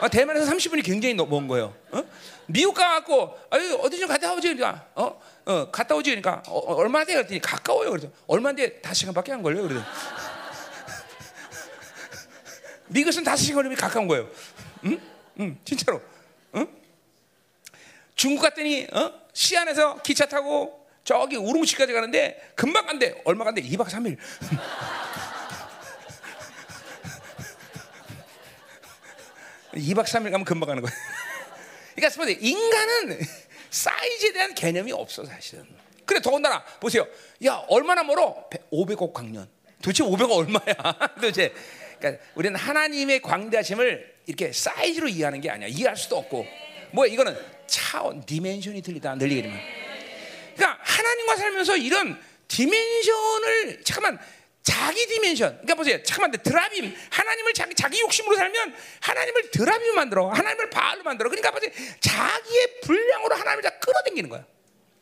아, 0.00 0.08
대만에서 0.08 0.50
30분이 0.50 0.84
굉장히 0.84 1.14
먼 1.14 1.46
거예요. 1.46 1.74
어? 1.90 2.02
미국 2.46 2.74
가갖고 2.74 3.38
아유 3.50 3.78
어디 3.82 3.98
좀 3.98 4.08
갔다 4.08 4.32
오지 4.32 4.54
그러니까 4.54 4.86
어? 4.94 5.20
어 5.44 5.70
갔다 5.70 5.94
오지 5.94 6.10
그러니까 6.10 6.42
어, 6.48 6.58
어 6.58 6.74
얼마 6.74 7.04
돼 7.04 7.14
그랬더니 7.14 7.40
가까워요 7.40 7.90
그래서 7.90 8.08
얼마인데 8.26 8.80
5 8.82 8.94
시간밖에 8.94 9.32
안 9.32 9.42
걸려요 9.42 9.68
그래서 9.68 9.84
미국은 12.88 13.26
5 13.26 13.36
시간 13.36 13.56
걸리면 13.56 13.76
가까운 13.76 14.08
거예요. 14.08 14.28
응? 14.84 15.00
응 15.40 15.58
진짜로. 15.64 16.00
응? 16.56 16.66
중국 18.14 18.42
갔더니 18.42 18.86
어? 18.92 19.19
시안에서 19.32 20.02
기차 20.02 20.26
타고 20.26 20.86
저기 21.04 21.36
우르무치까지 21.36 21.92
가는데 21.92 22.52
금방 22.54 22.86
간대. 22.86 23.20
얼마 23.24 23.44
간대? 23.44 23.62
2박 23.62 23.88
3일. 23.88 24.16
2박 29.72 30.04
3일 30.04 30.30
가면 30.30 30.44
금방 30.44 30.68
가는 30.68 30.82
거야. 30.82 30.92
그러니까 31.94 32.30
인간은 32.40 33.20
사이즈에 33.70 34.32
대한 34.32 34.54
개념이 34.54 34.92
없어 34.92 35.24
사실은. 35.24 35.66
그래 36.04 36.20
더군다나 36.20 36.64
보세요. 36.80 37.06
야 37.44 37.62
얼마나 37.68 38.02
멀어? 38.02 38.48
500억 38.72 39.12
광년. 39.12 39.48
도대체 39.80 40.02
500억 40.04 40.30
얼마야? 40.30 41.08
도대체. 41.16 41.54
그러니까 41.98 42.24
우리는 42.34 42.58
하나님의 42.58 43.22
광대하심을 43.22 44.16
이렇게 44.26 44.52
사이즈로 44.52 45.08
이해하는 45.08 45.40
게 45.40 45.50
아니야. 45.50 45.68
이해할 45.68 45.96
수도 45.96 46.18
없고. 46.18 46.46
뭐야 46.92 47.12
이거는 47.12 47.36
차원, 47.66 48.24
dimension이 48.24 48.82
틀리다 48.82 49.14
틀리게 49.14 49.42
되면. 49.42 49.60
그러니까 50.56 50.78
하나님과 50.82 51.36
살면서 51.36 51.76
이런 51.76 52.20
dimension을 52.48 53.82
잠깐만 53.84 54.18
자기 54.62 55.06
dimension. 55.06 55.52
그러니까 55.52 55.74
보세요. 55.74 56.02
잠깐만 56.02 56.32
드라빔 56.42 56.94
하나님을 57.10 57.54
자기 57.54 57.74
자기 57.74 58.00
욕심으로 58.00 58.36
살면 58.36 58.74
하나님을 59.00 59.50
드라빔 59.50 59.94
만들어. 59.94 60.28
하나님을 60.28 60.70
바알로 60.70 61.02
만들어. 61.02 61.30
그러니까 61.30 61.50
보세요. 61.50 61.70
자기의 62.00 62.80
분량으로 62.82 63.34
하나님을 63.36 63.62
다 63.62 63.70
끌어당기는 63.78 64.28
거야. 64.28 64.44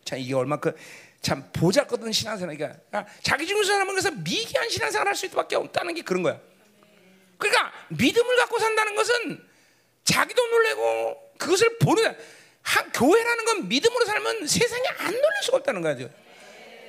자, 0.04 0.16
이게 0.16 0.34
얼마큼 0.34 0.72
참 1.20 1.50
보잘것없는 1.52 2.12
신앙생활이니까 2.12 2.76
그러니까 2.88 3.12
자기 3.22 3.46
중에서 3.46 3.72
사람은 3.72 3.92
그래서 3.94 4.10
미개한 4.12 4.68
신앙생활 4.68 5.08
할수 5.08 5.26
있밖에 5.26 5.56
없다는 5.56 5.94
게 5.94 6.02
그런 6.02 6.22
거야. 6.22 6.40
그러니까 7.36 7.72
믿음을 7.88 8.36
갖고 8.36 8.58
산다는 8.58 8.94
것은 8.94 9.44
자기도 10.04 10.46
놀래고 10.46 11.27
그것을 11.38 11.78
보는 11.78 12.16
한 12.62 12.92
교회라는 12.92 13.44
건 13.44 13.68
믿음으로 13.68 14.04
살면 14.04 14.46
세상에 14.46 14.84
안 14.98 15.06
놀릴 15.06 15.42
수가 15.42 15.56
없다는 15.58 15.80
거죠. 15.80 16.10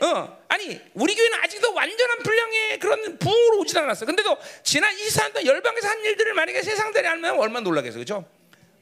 어, 0.01 0.37
아니 0.47 0.79
우리 0.93 1.15
교회는 1.15 1.39
아직도 1.43 1.73
완전한 1.73 2.19
분량의 2.19 2.79
그런 2.79 3.17
부흥으로 3.19 3.59
오지 3.59 3.77
않았어. 3.77 4.05
근데도 4.05 4.37
지난 4.63 4.95
24년 4.95 5.33
동안 5.33 5.45
열방에서 5.45 5.87
한 5.87 6.03
일들을 6.03 6.33
만약에 6.33 6.61
세상 6.63 6.91
들이 6.91 7.07
알면 7.07 7.39
얼마나 7.39 7.61
놀라겠어, 7.61 7.95
그렇죠? 7.95 8.25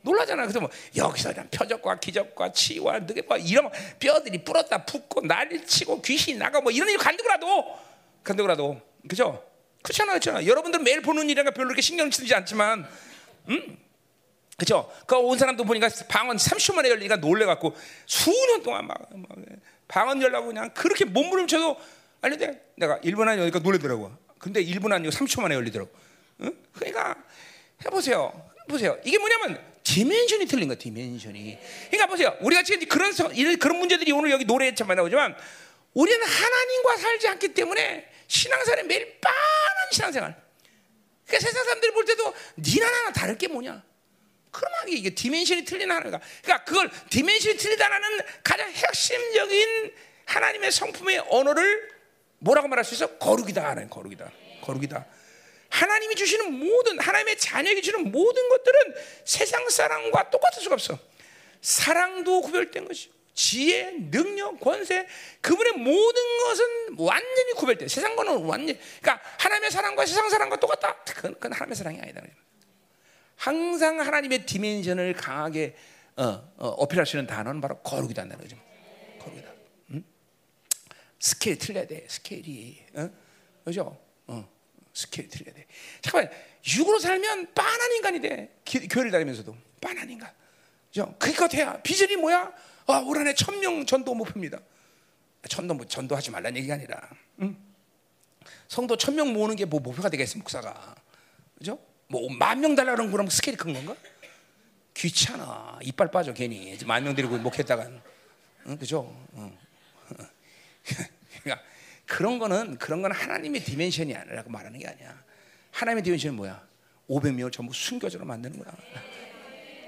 놀라잖아. 0.02 0.44
그래서 0.44 0.60
뭐 0.60 0.70
여기서 0.96 1.34
그냥 1.34 1.50
표적과 1.50 2.00
기적과 2.00 2.52
치유와 2.52 3.00
뭐 3.28 3.38
이런 3.38 3.70
뼈들이 4.00 4.44
불었다 4.44 4.86
붓고 4.86 5.22
난리 5.28 5.66
치고 5.66 6.02
귀신이 6.02 6.38
나가 6.38 6.62
뭐 6.62 6.72
이런 6.72 6.90
일 6.90 6.98
간두고라도 6.98 7.78
간두고라도 8.24 8.82
그죠? 9.08 9.44
그렇잖아, 9.82 10.14
그렇잖아. 10.14 10.46
여러분들 10.46 10.82
매일 10.82 11.02
보는 11.02 11.30
일이니까 11.30 11.52
별로 11.52 11.68
그렇게 11.70 11.82
신경 11.82 12.12
쓰지 12.12 12.34
않지만, 12.36 12.88
음, 13.50 13.78
그죠? 14.58 14.92
그 15.06 15.16
온 15.16 15.38
사람도 15.38 15.64
보니까 15.64 15.88
방언 16.10 16.38
30초 16.38 16.74
만에 16.74 16.90
열리니까 16.90 17.18
놀래갖고 17.18 17.76
수년 18.08 18.64
동안 18.64 18.88
막, 18.88 18.98
막 19.16 19.30
방언 19.88 20.22
열라고 20.22 20.48
그냥 20.48 20.74
그렇게 20.74 21.06
몸부림쳐도 21.06 21.78
아니 22.22 22.38
내가 22.76 23.00
1분 23.02 23.28
안에 23.28 23.42
여니까 23.42 23.60
놀래더라고. 23.60 24.12
근데 24.40 24.64
1분 24.64 24.92
아니고 24.92 25.12
30초 25.12 25.42
만에 25.42 25.56
열리더라고. 25.56 25.92
응? 26.42 26.58
그러니까 26.74 27.16
해보세요. 27.86 28.50
보세요. 28.68 28.98
이게 29.06 29.18
뭐냐면 29.20 29.64
dimension이 29.84 30.48
틀린 30.48 30.68
거야. 30.68 30.78
dimension이. 30.78 31.58
그러니까 31.90 32.08
보세요. 32.08 32.36
우리가 32.42 32.64
지금 32.64 32.88
그런 32.88 33.14
그런 33.60 33.78
문제들이 33.78 34.12
오늘 34.12 34.32
여기 34.32 34.44
노래에만 34.44 34.98
나오지만 34.98 35.36
우리는 35.94 36.20
하나님과 36.26 36.98
살지 36.98 37.28
않기 37.30 37.54
때문에 37.54 38.10
신앙생활에 38.28 38.84
매일 38.84 39.20
빤한 39.20 39.92
신앙생활. 39.94 40.36
그러니까 41.28 41.48
세상 41.48 41.64
사람들이 41.64 41.94
볼 41.94 42.06
때도 42.06 42.34
니나 42.58 42.90
나나 42.90 43.14
다를 43.14 43.38
게 43.38 43.48
뭐냐? 43.48 43.84
그러면 44.52 44.90
이게 44.90 45.14
dimension이 45.14 45.66
틀린 45.66 45.92
하나가. 45.92 46.20
그러니까 46.42 46.64
그걸 46.66 46.90
dimension이 47.10 47.58
틀리다는 47.58 48.02
가장 48.44 48.70
핵심적인 48.72 49.94
하나님의 50.26 50.72
성품의 50.72 51.26
언어를 51.30 51.98
뭐라고 52.40 52.68
말할 52.68 52.86
수 52.86 52.94
있어? 52.96 53.18
거룩이다 53.18 53.68
하는 53.68 53.90
거룩이다. 53.90 54.32
거룩이다. 54.62 55.06
하나님이 55.70 56.16
주시는 56.16 56.54
모든 56.54 57.00
하나님의 57.00 57.38
자녀에게 57.38 57.82
주는 57.82 58.12
모든 58.12 58.50
것들은 58.50 58.96
세상 59.26 59.68
사랑과 59.70 60.30
똑같을 60.30 60.62
수가 60.64 60.76
없어. 60.76 60.98
사랑도 61.62 62.42
구별된 62.42 62.88
것이 62.88 63.12
지혜, 63.34 63.92
능력, 63.92 64.60
권세, 64.60 65.08
그분의 65.42 65.74
모든 65.74 66.38
것은 66.40 66.66
완전히 66.98 67.54
구별돼. 67.54 67.88
세상 67.88 68.16
거는 68.16 68.46
완전. 68.46 68.78
그러니까 69.00 69.24
하나님의 69.38 69.70
사랑과 69.70 70.06
세상 70.06 70.30
사랑과 70.30 70.56
똑같다. 70.56 70.96
그건, 71.04 71.34
그건 71.36 71.54
하나님의 71.54 71.76
사랑이 71.76 72.00
아니다. 72.00 72.22
항상 73.38 74.00
하나님의 74.00 74.46
디멘션을 74.46 75.14
강하게 75.14 75.76
어, 76.18 76.24
어, 76.58 76.68
어 76.68 76.88
필할 76.88 77.06
수 77.06 77.16
있는 77.16 77.28
단어는 77.28 77.62
바로 77.62 77.78
거룩이다 77.80 78.26
는 78.26 78.38
거죠. 78.38 78.58
거룩이다. 79.20 79.52
응? 79.92 80.04
스케일 81.20 81.58
틀려야 81.60 81.86
돼. 81.86 82.06
스케일이. 82.10 82.84
어? 82.96 83.10
그죠? 83.64 83.98
어. 84.26 84.50
스케일 84.94 85.30
틀려야 85.30 85.54
돼. 85.54 85.68
잠깐만, 86.02 86.32
육으로 86.76 86.98
살면 87.00 87.54
빤한 87.54 87.92
인간이 87.94 88.20
돼. 88.20 88.58
기, 88.66 88.88
교회를 88.88 89.12
다니면서도 89.12 89.56
빤한 89.80 90.10
인간. 90.10 90.32
그죠? 90.88 91.16
그니까 91.20 91.48
돼야. 91.48 91.80
비전이 91.84 92.16
뭐야? 92.16 92.52
아, 92.88 92.98
올 93.06 93.18
한해 93.18 93.36
천명 93.36 93.86
전도 93.86 94.16
목표입니다. 94.16 94.60
전도 95.48 95.86
전도하지 95.86 96.32
말라는 96.32 96.58
얘기가 96.58 96.74
아니라, 96.74 97.00
응? 97.42 97.56
성도 98.68 98.98
천명 98.98 99.34
모으는 99.34 99.56
게 99.56 99.66
뭐 99.66 99.80
목표가 99.80 100.10
되겠어, 100.10 100.40
목사가. 100.40 100.96
그죠? 101.60 101.78
뭐 102.10 102.30
만 102.30 102.62
명 102.62 102.76
달라는 102.76 103.12
그럼 103.12 103.28
스케일이 103.30 103.58
큰 103.58 103.74
건가? 103.74 103.96
귀찮아. 104.94 105.80
이빨 105.84 106.10
빠져 106.10 106.34
괜히 106.34 106.78
만 106.86 107.04
명 107.04 107.16
데리고 107.16 107.38
목회했다가 107.38 107.88
응, 108.68 108.78
그죠? 108.78 109.14
응. 109.36 109.56
그러니까 111.44 111.64
그런 112.06 112.40
거는 112.40 112.78
그런 112.78 113.02
건 113.02 113.12
하나님의 113.12 113.64
dimension이 113.64 114.16
아니라고 114.16 114.50
말하는 114.50 114.80
게 114.80 114.88
아니야. 114.88 115.22
하나님의 115.72 116.04
dimension은 116.04 116.36
뭐야? 116.36 116.66
500명을 117.10 117.52
전부 117.52 117.74
순교자로 117.74 118.26
만드는 118.26 118.60
거야. 118.64 118.74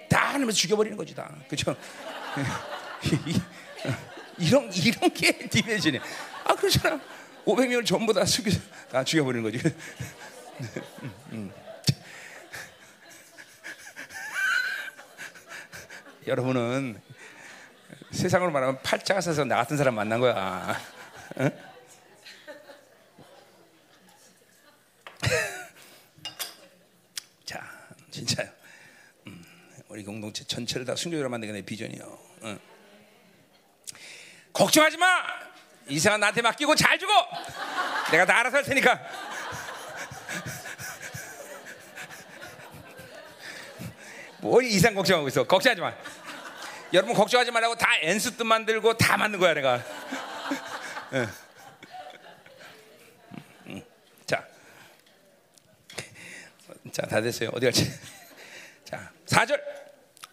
다 0.09 0.27
하나님을 0.29 0.53
죽여버리는 0.53 0.97
거지 0.97 1.15
다. 1.15 1.33
그죠? 1.49 1.75
이런 4.37 4.71
이런 4.73 5.13
게 5.13 5.47
dimension이야. 5.49 6.01
아 6.45 6.55
그렇잖아. 6.55 6.99
500명을 7.45 7.85
전부 7.85 8.13
다 8.13 8.25
순교자 8.25 8.59
다 8.91 9.03
죽여버리는 9.03 9.43
거지. 9.43 9.57
음, 11.01 11.13
음. 11.31 11.51
여러분은 16.29 17.01
세상으로 18.11 18.51
말하면 18.51 18.79
팔자가 18.83 19.19
서서 19.19 19.45
나 19.45 19.55
같은 19.55 19.77
사람 19.77 19.95
만난 19.95 20.19
거야. 20.19 20.79
응? 21.39 21.49
자, 27.45 27.67
진짜요. 28.11 28.47
음, 29.25 29.43
우리 29.87 30.03
공동체 30.03 30.43
전체를 30.43 30.85
다 30.85 30.95
순교로 30.95 31.27
만드는 31.29 31.53
게내 31.53 31.65
비전이요. 31.65 32.19
응. 32.43 32.59
걱정하지 34.53 34.97
마. 34.97 35.23
이상한 35.87 36.19
나한테 36.19 36.43
맡기고 36.43 36.75
잘 36.75 36.99
주고 36.99 37.11
내가 38.11 38.27
다 38.27 38.37
알아서 38.37 38.57
할 38.57 38.63
테니까. 38.63 39.01
뭘 44.41 44.63
이상 44.65 44.93
걱정하고 44.93 45.27
있어? 45.29 45.43
걱정하지 45.43 45.81
마. 45.81 45.91
여러분 46.93 47.13
걱정하지 47.13 47.51
말라고 47.51 47.75
다 47.75 47.87
엔스트 48.01 48.41
만들고 48.43 48.97
다 48.97 49.15
만든 49.17 49.39
거야 49.39 49.53
내가. 49.53 49.83
자, 54.25 54.47
자, 56.91 57.01
다 57.03 57.21
됐어요. 57.21 57.51
어디 57.53 57.65
갈지. 57.67 57.91
자, 58.85 59.11
4절. 59.27 59.61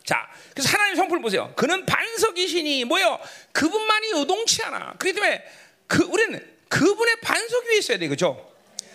자, 0.05 0.31
그래서 0.55 0.71
하나님 0.71 0.97
성품을 0.97 1.21
보세요. 1.21 1.53
그는 1.57 1.85
반석이시니 1.85 2.85
뭐요? 2.85 3.19
그분만이 3.53 4.13
요동치 4.13 4.63
않아. 4.63 4.95
그렇기 4.99 5.15
때문에 5.15 5.45
그 5.87 6.05
우리는 6.05 6.57
그분의 6.69 7.21
반석 7.21 7.67
위에 7.67 7.77
있어야 7.79 7.99
돼, 7.99 8.09
그죠? 8.09 8.51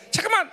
잠깐만. 0.09 0.51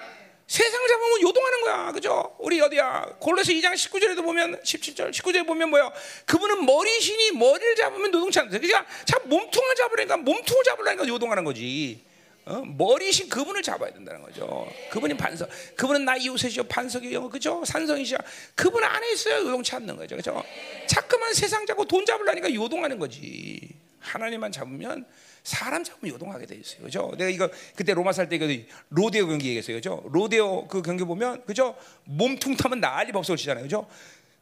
세상 0.48 0.80
잡으면 0.88 1.20
요동하는 1.20 1.60
거야. 1.60 1.92
그죠? 1.92 2.34
우리 2.38 2.58
어디야? 2.58 3.16
골로새 3.20 3.52
2장 3.52 3.74
19절에도 3.74 4.24
보면 4.24 4.58
17절 4.62 5.10
19절에 5.10 5.46
보면 5.46 5.68
뭐야? 5.68 5.92
그분은 6.24 6.64
머리신이 6.64 7.32
머리를 7.32 7.76
잡으면 7.76 8.06
요동치 8.14 8.38
않는다. 8.38 8.58
그러니까 8.58 8.86
참 9.04 9.20
몸통을 9.28 9.74
잡으려니까 9.74 10.16
몸통을 10.16 10.64
잡으려니까 10.64 11.06
요동하는 11.06 11.44
거지. 11.44 12.02
어? 12.46 12.62
머리신 12.64 13.28
그분을 13.28 13.62
잡아야 13.62 13.92
된다는 13.92 14.22
거죠. 14.22 14.66
그분이 14.90 15.18
반석. 15.18 15.50
그분은 15.76 16.06
나 16.06 16.16
이웃이죠. 16.16 16.64
반석이요. 16.64 17.28
그죠? 17.28 17.62
산성이죠. 17.66 18.16
그분 18.54 18.82
안에 18.82 19.12
있어요. 19.12 19.40
요동치 19.40 19.74
않는 19.74 19.96
거죠. 19.96 20.16
그죠? 20.16 20.42
자꾸만 20.86 21.34
세상 21.34 21.66
잡고 21.66 21.84
돈 21.84 22.06
잡으려니까 22.06 22.54
요동하는 22.54 22.98
거지. 22.98 23.68
하나님만 24.00 24.50
잡으면 24.52 25.04
사람 25.48 25.82
잡으면 25.82 26.14
요동하게 26.14 26.46
돼 26.46 26.56
있어요. 26.56 26.82
그죠? 26.82 27.10
내가 27.16 27.30
이거 27.30 27.48
그때 27.74 27.94
로마 27.94 28.12
살 28.12 28.28
때 28.28 28.38
그 28.38 28.66
로데오 28.90 29.26
경기 29.26 29.46
얘기했어요. 29.48 29.76
그죠? 29.76 30.02
로데오 30.12 30.68
그 30.68 30.82
경기 30.82 31.04
보면 31.04 31.44
그죠? 31.46 31.74
몸통 32.04 32.56
타면 32.56 32.80
난리 32.80 33.12
법석을 33.12 33.36
치잖아요. 33.38 33.64
그죠? 33.64 33.88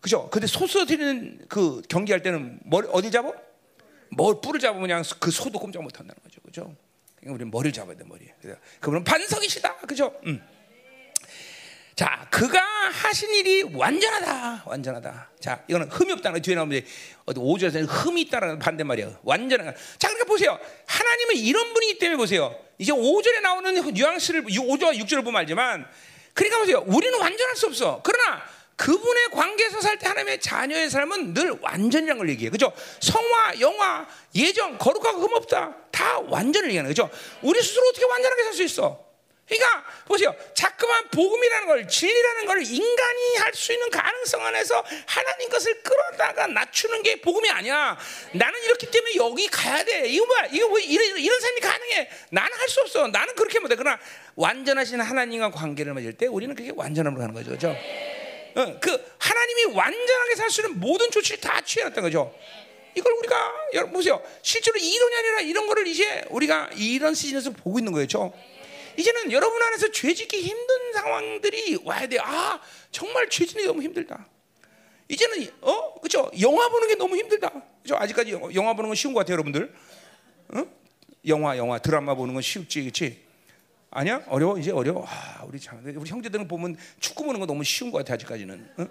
그죠? 0.01 0.29
근데 0.31 0.47
소수 0.47 0.85
드리는 0.85 1.39
그 1.49 1.81
경기할 1.89 2.23
때는 2.23 2.61
머리 2.65 2.89
어디 2.91 3.11
잡아? 3.11 3.33
뭘 4.11 4.41
뿔을 4.41 4.61
잡으면 4.61 4.83
그냥 4.83 5.03
그 5.21 5.31
소도 5.31 5.59
꼼짝 5.59 5.83
못 5.83 5.99
한다는 5.99 6.21
거죠. 6.23 6.41
그죠? 6.43 6.75
그러니까 7.17 7.35
우리는 7.35 7.51
머리를 7.51 7.73
잡아야 7.73 7.97
돼, 7.97 8.05
머리. 8.05 8.27
그분은 8.81 9.05
반석이시다. 9.05 9.77
그죠? 9.79 10.13
음. 10.27 10.43
자, 11.97 12.27
그가 12.31 12.61
하신 12.61 13.33
일이 13.35 13.63
완전하다. 13.63 14.65
완전하다. 14.67 15.31
자, 15.41 15.65
이거는 15.67 15.89
흠이 15.89 16.13
없다는 16.13 16.39
거 16.39 16.43
뒤에 16.43 16.55
나오면 16.55 16.85
어디 17.25 17.41
5절에서는 17.41 17.87
흠이 17.89 18.21
있다는 18.23 18.59
반대말이에요. 18.59 19.19
완전한 19.23 19.67
거. 19.69 19.73
자, 19.99 20.09
그러니까 20.09 20.27
보세요. 20.27 20.59
하나님은 20.87 21.37
이런 21.37 21.73
분이기 21.73 21.99
때문에 21.99 22.19
보세요. 22.19 22.55
이제 22.77 22.93
5절에 22.93 23.41
나오는 23.41 23.73
뉘앙스를 23.95 24.45
5절과 24.45 24.99
6절을 24.99 25.25
보면 25.25 25.37
알지만 25.41 25.87
그러니까 26.35 26.59
보세요. 26.59 26.85
우리는 26.87 27.19
완전할 27.19 27.57
수 27.57 27.67
없어. 27.67 28.03
그러나 28.05 28.43
그분의 28.77 29.31
관계에서 29.31 29.81
살 29.81 29.99
때 29.99 30.07
하나님의 30.07 30.39
자녀의 30.43 30.91
삶은 30.91 31.33
늘 31.33 31.57
완전이라는 31.63 32.19
걸 32.19 32.29
얘기해요. 32.29 32.51
그죠? 32.51 32.71
성화, 33.01 33.59
영화, 33.61 34.07
예정, 34.35 34.77
거룩하고 34.77 35.19
흠없다. 35.23 35.75
다 35.91 36.19
완전을 36.29 36.69
얘기하는 36.69 36.91
거죠. 36.91 37.09
우리 37.41 37.59
스스로 37.63 37.87
어떻게 37.89 38.05
완전하게 38.05 38.43
살 38.43 38.53
수 38.53 38.63
있어? 38.65 39.06
그러니까 39.49 39.85
보세요. 40.07 40.35
자꾸만 40.55 41.09
복음이라는 41.11 41.67
걸 41.69 41.89
진리라는 41.89 42.47
걸 42.47 42.63
인간이 42.63 43.37
할 43.39 43.55
수 43.55 43.73
있는 43.73 43.89
가능성 43.91 44.45
안에서 44.45 44.85
하나님 45.07 45.49
것을 45.49 45.83
끌어다가 45.83 46.47
낮추는 46.49 47.03
게 47.03 47.21
복음이 47.21 47.49
아니야. 47.49 47.97
나는 48.35 48.63
이렇기 48.65 48.91
때문에 48.91 49.15
여기 49.17 49.47
가야 49.49 49.83
돼. 49.85 50.09
이거 50.09 50.27
뭐야? 50.27 50.47
이거 50.53 50.69
뭐 50.69 50.79
이런, 50.79 51.19
이런 51.19 51.41
삶이 51.41 51.61
가능해? 51.61 52.11
나는 52.31 52.53
할 52.57 52.69
수 52.69 52.81
없어. 52.83 53.07
나는 53.07 53.35
그렇게 53.35 53.59
못해. 53.61 53.77
그러나 53.77 53.99
완전하신 54.35 55.01
하나님과 55.01 55.53
관계를 55.53 55.95
맺을 55.95 56.13
때 56.15 56.27
우리는 56.27 56.55
그게 56.55 56.73
완전함으로 56.75 57.21
가는 57.21 57.35
거죠. 57.35 57.51
그죠? 57.53 57.69
어, 58.57 58.79
그 58.81 59.15
하나님이 59.19 59.65
완전하게 59.77 60.35
살 60.35 60.51
수 60.51 60.61
있는 60.63 60.81
모든 60.81 61.11
조치를 61.11 61.41
다 61.41 61.61
취해놨던 61.61 62.03
거죠. 62.03 62.35
이걸 62.95 63.13
우리가 63.13 63.53
여러분 63.75 63.95
보세요. 63.95 64.23
실제로 64.43 64.77
이론이 64.79 65.17
아니라 65.17 65.41
이런 65.41 65.67
거를 65.67 65.87
이제 65.87 66.25
우리가 66.31 66.71
이런 66.77 67.15
시즌에서 67.15 67.51
보고 67.51 67.79
있는 67.79 67.93
거예요. 67.93 68.07
죠 68.07 68.33
이제는 68.99 69.33
여러분 69.33 69.63
안에서 69.63 69.91
죄짓기 69.91 70.41
힘든 70.41 70.93
상황들이 70.95 71.81
와야 71.85 72.07
돼. 72.07 72.19
아, 72.19 72.61
정말 72.91 73.29
죄짓는 73.29 73.63
게 73.65 73.67
너무 73.67 73.83
힘들다. 73.83 74.27
이제는 75.09 75.49
어, 75.61 76.01
그죠? 76.01 76.31
영화 76.41 76.69
보는 76.69 76.89
게 76.89 76.95
너무 76.97 77.17
힘들다. 77.17 77.51
그죠? 77.83 77.97
아직까지 77.97 78.33
영화 78.55 78.75
보는 78.75 78.89
건 78.89 78.95
쉬운 78.95 79.13
것 79.13 79.21
같아요, 79.21 79.35
여러분들. 79.35 79.73
어? 80.55 80.67
영화, 81.27 81.57
영화, 81.57 81.79
드라마 81.79 82.15
보는 82.15 82.35
건 82.35 82.43
쉽지, 82.43 82.81
그렇지? 82.83 83.25
아니야? 83.91 84.23
어려워? 84.29 84.59
이제 84.59 84.71
어려워? 84.71 85.07
아, 85.07 85.45
우리 85.47 85.59
참, 85.61 85.81
우리 85.85 86.09
형제들은 86.11 86.49
보면 86.49 86.77
축구 87.01 87.25
보는 87.25 87.41
거 87.41 87.47
너무 87.47 87.65
쉬운 87.65 87.91
것 87.91 87.99
같아 87.99 88.15
아직까지는. 88.15 88.71
어? 88.79 88.87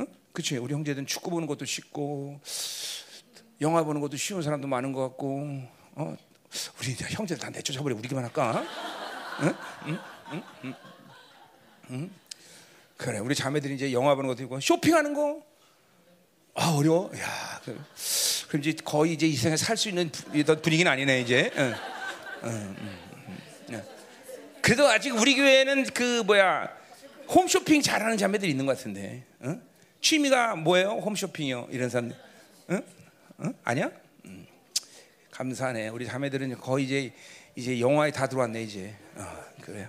어? 0.00 0.04
그치? 0.32 0.56
우리 0.56 0.74
형제들은 0.74 1.06
축구 1.06 1.30
보는 1.30 1.46
것도 1.46 1.64
쉽고, 1.64 2.40
영화 3.60 3.84
보는 3.84 4.00
것도 4.00 4.16
쉬운 4.16 4.42
사람도 4.42 4.68
많은 4.68 4.92
것 4.92 5.02
같고, 5.08 5.62
어? 5.94 6.16
우리 6.80 6.94
형제들 6.94 7.42
다 7.42 7.50
내쫓아버려 7.50 7.96
우리기만 7.96 8.24
할까? 8.24 8.64
응? 9.40 9.54
응? 9.86 9.98
응? 10.32 10.42
응? 10.64 10.74
응? 11.90 12.10
그래, 12.96 13.18
우리 13.18 13.34
자매들이 13.34 13.74
이제 13.74 13.92
영화 13.92 14.14
보는 14.14 14.28
것도 14.28 14.42
있고, 14.44 14.60
쇼핑하는 14.60 15.14
거, 15.14 15.42
아 16.54 16.74
어려워. 16.76 17.10
야, 17.18 17.60
그, 17.64 17.80
그럼 18.48 18.60
이제 18.62 18.76
거의 18.84 19.14
이제 19.14 19.26
이 19.26 19.34
세상에 19.34 19.56
살 19.56 19.76
수 19.76 19.88
있는 19.88 20.10
분위기는 20.62 20.90
아니네 20.90 21.20
이제. 21.22 21.50
응. 21.56 21.74
응, 22.44 22.76
응, 23.70 23.82
그래도 24.60 24.86
아직 24.86 25.14
우리 25.16 25.34
교회는 25.34 25.84
그 25.94 26.22
뭐야 26.24 26.68
홈쇼핑 27.28 27.82
잘하는 27.82 28.16
자매들이 28.16 28.50
있는 28.50 28.66
것 28.66 28.76
같은데. 28.76 29.24
응? 29.44 29.62
취미가 30.00 30.56
뭐예요? 30.56 30.90
홈쇼핑이요. 30.90 31.68
이런 31.70 31.88
사람들. 31.88 32.16
응? 32.70 32.82
응? 33.40 33.54
아니야? 33.64 33.90
음. 34.26 34.46
감사하네. 35.30 35.88
우리 35.88 36.06
자매들은 36.06 36.58
거의 36.58 36.84
이제 36.84 37.12
이제 37.54 37.78
영화에 37.80 38.10
다 38.10 38.26
들어왔네 38.26 38.62
이제. 38.62 38.94
어, 39.14 39.44
그래요. 39.60 39.88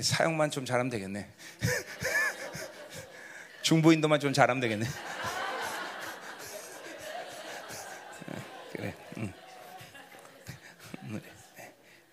사용만 0.00 0.50
좀 0.50 0.64
잘하면 0.64 0.90
되겠네. 0.90 1.28
중보인도만 3.62 4.20
좀 4.20 4.32
잘하면 4.32 4.60
되겠네. 4.60 4.86
그래. 8.72 8.94
음. 9.16 9.32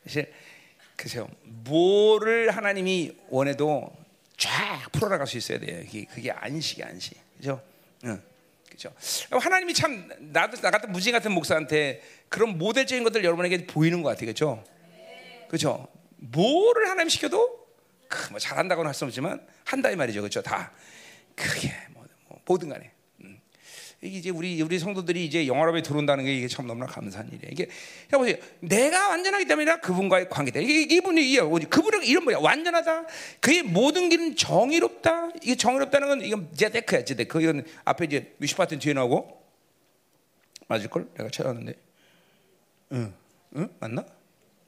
이제 0.06 0.32
그죠. 0.96 1.28
뭐를 1.44 2.52
하나님이 2.52 3.18
원해도 3.30 3.92
쫙 4.38 4.92
풀어나갈 4.92 5.28
수 5.28 5.38
있어야 5.38 5.60
돼요. 5.60 5.84
그게, 5.86 6.06
그게 6.06 6.32
안식이 6.32 6.84
안식. 6.84 7.18
그죠? 7.38 7.62
응. 8.06 8.22
그죠. 8.90 8.94
하나님이 9.40 9.74
참 9.74 10.10
나도 10.20 10.58
나 10.58 10.72
같은 10.72 10.92
무진 10.92 11.12
같은 11.14 11.32
목사한테 11.32 12.02
그런 12.30 12.58
모델적인 12.58 13.04
것들 13.04 13.24
여러분에게 13.24 13.68
보이는 13.68 14.02
것 14.02 14.10
같아요. 14.10 14.28
그죠? 14.28 14.64
그죠? 15.50 15.88
뭐를 16.18 16.90
하나님 16.90 17.10
시켜도 17.10 17.68
뭐 18.32 18.40
잘한다고는 18.40 18.88
할 18.88 18.94
수 18.96 19.06
없지만 19.06 19.46
한다 19.64 19.90
이 19.92 19.96
말이죠. 19.96 20.22
그죠? 20.22 20.42
다 20.42 20.72
그게 21.36 21.72
뭐, 21.92 22.06
뭐 22.28 22.40
뭐든 22.46 22.70
간에 22.70 22.92
이게 24.04 24.18
이제 24.18 24.30
우리 24.32 24.60
우리 24.64 24.80
성도들이 24.80 25.24
이제 25.26 25.46
영화롭에 25.46 25.84
들어온다는 25.84 26.26
게 26.26 26.34
이게 26.36 26.48
참 26.48 26.66
너무나 26.66 26.88
감사한 26.88 27.28
일이에요. 27.28 27.52
이게 27.52 27.68
해보세요. 28.12 28.36
내가 28.60 29.10
완전하기 29.10 29.46
때문에 29.46 29.78
그분과의 29.78 30.28
관계다. 30.28 30.60
이게 30.60 30.96
이분이 30.96 31.32
이게 31.32 31.40
그분은 31.68 32.04
이런 32.04 32.24
뭐야? 32.24 32.40
완전하다. 32.40 33.06
그의 33.40 33.62
모든 33.62 34.10
길은 34.10 34.36
정의롭다. 34.36 35.30
이게 35.44 35.56
정의롭다는 35.56 36.08
건 36.08 36.22
이건 36.22 36.50
제데크야, 36.56 37.06
제데크. 37.06 37.42
이건 37.44 37.64
앞에 37.86 38.06
이제 38.06 38.34
미슈파트 38.38 38.80
뒤에 38.80 38.94
나오고 38.94 39.40
맞을 40.68 40.90
걸? 40.90 41.08
내가 41.16 41.30
찾았는데, 41.30 41.74
응, 42.94 43.14
응, 43.58 43.70
맞나? 43.80 44.04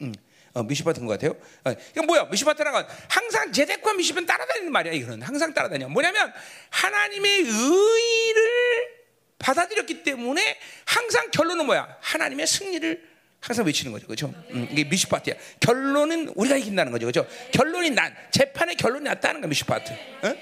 응. 0.01 0.13
어, 0.53 0.61
미시파트인 0.61 1.07
것 1.07 1.13
같아요. 1.13 1.31
어, 1.65 1.75
이건 1.91 2.05
뭐야? 2.05 2.25
미시파트라는 2.25 2.71
건 2.83 2.87
항상 3.09 3.51
제데크와 3.51 3.95
미시파트 3.95 4.27
따라다니는 4.27 4.71
말이야. 4.71 4.93
이거는 4.93 5.23
항상 5.23 5.51
따라다녀. 5.55 5.89
뭐냐면 5.89 6.31
하나님의 6.69 7.39
의를 7.39 9.02
받아들였기 9.43 10.03
때문에 10.03 10.57
항상 10.85 11.29
결론은 11.29 11.65
뭐야? 11.65 11.97
하나님의 11.99 12.47
승리를 12.47 13.13
항상 13.41 13.65
외치는 13.65 13.91
거죠. 13.91 14.07
그렇죠? 14.07 14.33
음, 14.51 14.69
이게 14.71 14.85
미슈파트야. 14.85 15.35
결론은 15.59 16.29
우리가 16.35 16.55
이긴다는 16.55 16.93
거죠. 16.93 17.05
그렇죠? 17.11 17.27
결론이 17.51 17.89
난 17.89 18.15
재판의 18.31 18.77
결론이 18.77 19.03
났다는 19.03 19.41
거 19.41 19.47
미슈파트. 19.47 19.91
어? 19.91 20.35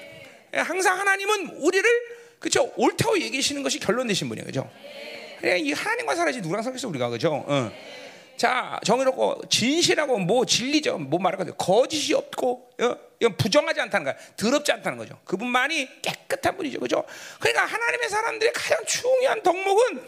항상 0.54 1.00
하나님은 1.00 1.48
우리를 1.62 1.90
그렇죠? 2.38 2.72
옳다고 2.76 3.20
얘기하시는 3.20 3.64
것이 3.64 3.80
결론 3.80 4.08
되신 4.08 4.30
분이에요. 4.30 4.46
그렇죠? 4.46 4.72
이 5.44 5.74
하나님과 5.74 6.16
살아야지 6.16 6.42
누구랑 6.42 6.62
살겠어 6.62 6.88
우리가 6.90 7.10
그렇죠? 7.10 7.44
어. 7.48 7.72
자, 8.42 8.80
정의롭고 8.84 9.44
진실하고 9.52 10.18
뭐 10.18 10.48
진리죠. 10.48 10.98
뭐 10.98 11.20
말할까? 11.20 11.46
거짓이 11.58 12.16
없고 12.16 12.72
어? 12.82 12.98
이건 13.20 13.38
부정하지 13.38 13.82
않다는 13.82 14.04
거야. 14.04 14.16
더럽지 14.36 14.72
않다는 14.72 14.98
거죠. 14.98 15.22
그분만이 15.26 16.02
깨끗한 16.02 16.58
분이죠. 16.58 16.80
그죠? 16.80 17.04
그러니까 17.40 17.66
하나님의 17.68 18.10
사람들의 18.10 18.52
가장 18.54 18.84
중요한 18.88 19.44
덕목은 19.44 20.04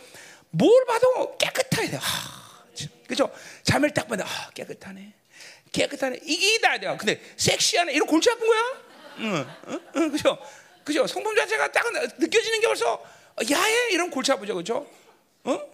뭘 0.50 0.86
봐도 0.88 1.38
깨끗해야 1.38 1.92
돼. 1.92 1.98
하, 1.98 2.66
그죠? 3.06 3.30
잠을 3.62 3.92
딱 3.92 4.08
보면 4.08 4.26
아, 4.26 4.50
깨끗하네. 4.56 5.14
깨끗하네. 5.72 6.22
이게 6.24 6.60
다 6.60 6.80
돼요. 6.80 6.98
근데 7.00 7.22
섹시하네. 7.38 7.94
이런 7.94 8.08
골치 8.08 8.32
아픈 8.32 8.48
거야? 8.48 8.62
응, 9.20 9.48
응, 9.68 9.80
응, 9.96 10.12
그죠? 10.12 10.40
그죠? 10.84 11.06
성품 11.06 11.36
자체가 11.36 11.72
딱 11.72 11.86
느껴지는 12.18 12.62
게 12.62 12.66
벌써 12.66 13.00
야해 13.52 13.92
이런 13.92 14.10
골치 14.10 14.32
아프죠, 14.32 14.56
그죠? 14.56 14.88
어? 15.44 15.52
응? 15.52 15.74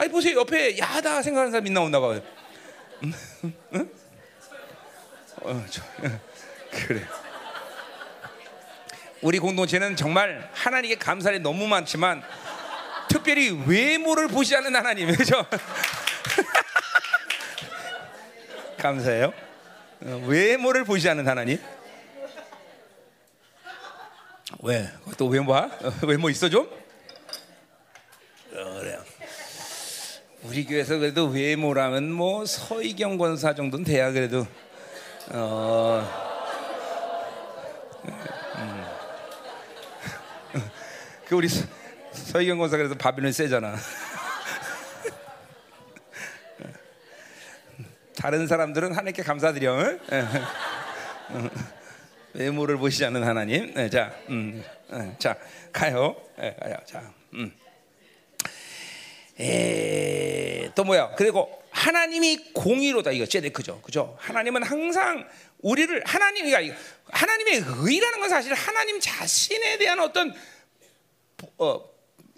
아니 0.00 0.08
보세요 0.10 0.40
옆에 0.40 0.78
야다 0.78 1.20
생각하는 1.20 1.52
사람 1.52 1.66
있나 1.66 1.82
없나 1.82 2.00
봐요. 2.00 2.22
응? 3.74 3.90
어, 5.42 5.66
저, 5.68 5.82
그래. 6.72 7.02
우리 9.20 9.38
공동체는 9.38 9.96
정말 9.96 10.48
하나님께 10.54 10.96
감사를 10.96 11.42
너무 11.42 11.66
많지만 11.66 12.22
특별히 13.10 13.50
외모를 13.66 14.28
보지 14.28 14.56
않는 14.56 14.74
하나님, 14.74 15.14
그죠? 15.14 15.44
감사해요. 18.80 19.34
어, 20.00 20.24
외모를 20.26 20.84
보지 20.84 21.10
않는 21.10 21.28
하나님. 21.28 21.62
왜? 24.62 24.90
또 25.18 25.26
외모 25.26 25.52
봐? 25.52 25.68
어, 25.82 25.92
외모 26.06 26.30
있어 26.30 26.48
좀? 26.48 26.70
어, 28.54 28.78
그래. 28.80 28.98
우리 30.42 30.64
교회에서 30.64 30.98
그래도 30.98 31.26
외모라면 31.26 32.10
뭐 32.10 32.46
서희경 32.46 33.18
권사 33.18 33.54
정도는 33.54 33.84
돼야 33.84 34.10
그래도 34.10 34.46
어, 35.32 36.02
음. 38.56 38.84
그 41.28 41.34
우리 41.36 41.48
서희경 42.12 42.58
권사 42.58 42.76
그래서 42.76 42.94
바비는 42.94 43.32
세잖아. 43.32 43.76
다른 48.16 48.46
사람들은 48.46 48.92
하나님께 48.92 49.22
감사드려. 49.22 49.98
외모를 52.32 52.76
보시지 52.78 53.04
않는 53.06 53.22
하나님. 53.24 53.74
네, 53.74 53.90
자, 53.90 54.12
음, 54.28 54.64
네, 54.90 55.16
자 55.18 55.36
가요. 55.72 56.16
네, 56.38 56.56
가요. 56.60 56.76
자, 56.86 57.12
음. 57.34 57.52
에, 59.40 60.70
또 60.74 60.84
뭐야? 60.84 61.14
그리고 61.16 61.62
하나님이 61.70 62.52
공의로다 62.52 63.12
이거 63.12 63.26
제데크죠, 63.26 63.80
그죠? 63.80 64.16
하나님은 64.20 64.62
항상 64.62 65.26
우리를 65.60 66.02
하나님이 66.04 66.52
하나님의 67.10 67.64
의라는 67.78 68.20
건 68.20 68.28
사실 68.28 68.52
하나님 68.52 69.00
자신에 69.00 69.78
대한 69.78 70.00
어떤 70.00 70.34
어 71.58 71.90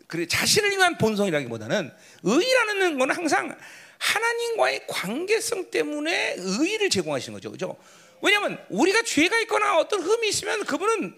그래 0.07 0.27
자신을 0.27 0.71
위한 0.71 0.99
본성이라기보다는 0.99 1.91
의라는 2.23 2.99
건 2.99 3.11
항상 3.11 3.59
하나님과의 3.99 4.87
관계성 4.87 5.71
때문에 5.71 6.37
의를 6.39 6.91
제공하시는 6.91 7.35
거죠, 7.35 7.51
그죠? 7.51 7.77
왜냐하면 8.21 8.65
우리가 8.69 9.03
죄가 9.03 9.39
있거나 9.41 9.79
어떤 9.79 10.01
흠이 10.01 10.29
있으면 10.29 10.65
그분은 10.65 11.17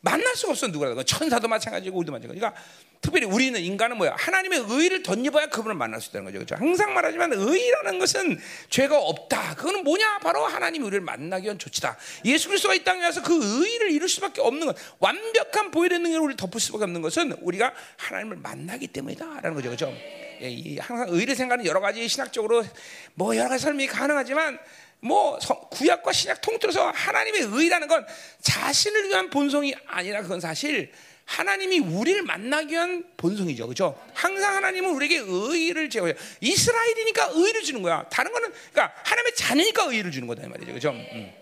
만날 0.00 0.36
수가 0.36 0.52
없어 0.52 0.66
누구라도 0.66 1.02
천사도 1.02 1.48
마찬가지고 1.48 1.98
우리도 1.98 2.12
마찬가지. 2.12 2.38
그러니까 2.38 2.60
특별히 3.04 3.26
우리는 3.26 3.60
인간은 3.60 3.98
뭐야? 3.98 4.16
하나님의 4.18 4.64
의를 4.66 5.02
덧입어야 5.02 5.48
그분을 5.48 5.76
만날 5.76 6.00
수 6.00 6.08
있다는 6.08 6.24
거죠. 6.24 6.38
그렇죠? 6.38 6.56
항상 6.56 6.94
말하지만 6.94 7.34
의라는 7.34 7.98
것은 7.98 8.40
죄가 8.70 8.98
없다. 8.98 9.56
그거는 9.56 9.84
뭐냐? 9.84 10.20
바로 10.20 10.46
하나님이 10.46 10.86
우리를 10.86 11.02
만나기 11.02 11.44
위한 11.44 11.58
조치다. 11.58 11.98
예수 12.24 12.48
그리스도가 12.48 12.74
이 12.74 12.82
땅에 12.82 13.04
와서 13.04 13.22
그 13.22 13.34
의를 13.62 13.90
이룰 13.90 14.08
수밖에 14.08 14.40
없는 14.40 14.66
것, 14.66 14.76
완벽한 15.00 15.70
보혈의 15.70 15.98
능력을 15.98 16.28
우리 16.28 16.36
덮을 16.36 16.58
수밖에 16.58 16.84
없는 16.84 17.02
것은 17.02 17.32
우리가 17.42 17.74
하나님을 17.98 18.38
만나기 18.38 18.86
때문이다라는 18.86 19.54
거죠. 19.54 19.68
그렇죠? 19.68 19.94
예, 20.40 20.78
항상 20.78 21.08
의를 21.10 21.34
생각하는 21.36 21.66
여러 21.66 21.80
가지 21.80 22.08
신학적으로 22.08 22.64
뭐 23.12 23.36
여러 23.36 23.50
가지 23.50 23.64
설명이 23.64 23.86
가능하지만 23.86 24.58
뭐 25.00 25.38
구약과 25.72 26.10
신약 26.10 26.40
통틀어서 26.40 26.90
하나님의 26.90 27.42
의라는 27.52 27.86
건 27.86 28.06
자신을 28.40 29.08
위한 29.10 29.28
본성이 29.28 29.74
아니라 29.86 30.22
그건 30.22 30.40
사실 30.40 30.90
하나님이 31.24 31.78
우리를 31.80 32.22
만나기 32.22 32.74
위한 32.74 33.04
본성이죠. 33.16 33.66
그죠? 33.66 34.00
항상 34.12 34.56
하나님은 34.56 34.90
우리에게 34.90 35.22
의를 35.26 35.88
제공해요. 35.90 36.16
이스라엘이니까 36.40 37.30
의를 37.34 37.62
주는 37.62 37.82
거야. 37.82 38.06
다른 38.10 38.32
거는, 38.32 38.52
그러니까 38.72 38.94
하나님의 39.04 39.34
자녀니까 39.34 39.84
의를 39.84 40.10
주는 40.10 40.28
거다. 40.28 40.44
이 40.44 40.48
말이죠. 40.48 40.72
그죠? 40.72 40.90
음. 40.90 41.32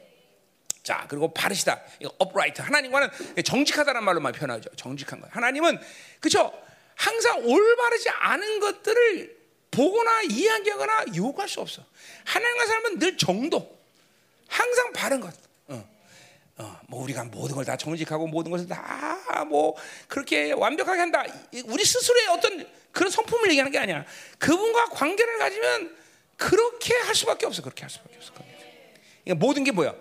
자, 0.83 1.05
그리고 1.09 1.33
바르시다. 1.33 1.81
이거 2.01 2.13
upright. 2.23 2.63
하나님과는 2.63 3.11
정직하다는 3.45 4.05
말로 4.05 4.21
만 4.21 4.33
표현하죠. 4.33 4.71
정직한 4.77 5.21
거. 5.21 5.29
하나님은, 5.31 5.79
그죠? 6.21 6.53
항상 6.95 7.45
올바르지 7.45 8.09
않은 8.09 8.61
것들을 8.61 9.37
보거나 9.71 10.23
이야기하거나 10.23 11.07
요구할 11.17 11.49
수 11.49 11.61
없어. 11.61 11.85
하나님과 12.25 12.67
살면 12.67 12.99
늘 12.99 13.17
정도. 13.17 13.79
항상 14.47 14.93
바른 14.93 15.21
것. 15.21 15.35
어. 16.63 16.67
어, 16.67 16.81
뭐 16.89 17.03
우리가 17.03 17.25
모든 17.25 17.55
걸 17.57 17.65
다 17.65 17.77
정직하고 17.77 18.27
모든 18.27 18.51
것을 18.51 18.67
다 18.69 19.13
뭐 19.45 19.75
그렇게 20.09 20.53
완벽하게 20.53 21.01
한다. 21.01 21.25
우리 21.67 21.85
스스로의 21.85 22.29
어떤 22.29 22.67
그런 22.93 23.11
성품을 23.11 23.49
얘기하는 23.51 23.73
게 23.73 23.79
아니야. 23.79 24.05
그분과 24.39 24.87
관계를 24.91 25.39
가지면 25.39 25.97
그렇게 26.37 26.95
할 26.95 27.15
수밖에 27.15 27.47
없어. 27.47 27.63
그렇게 27.63 27.83
할 27.83 27.91
수밖에 27.91 28.17
없어. 28.17 28.33
그러니까 29.25 29.45
모든 29.47 29.65
게 29.65 29.73
뭐야? 29.73 29.95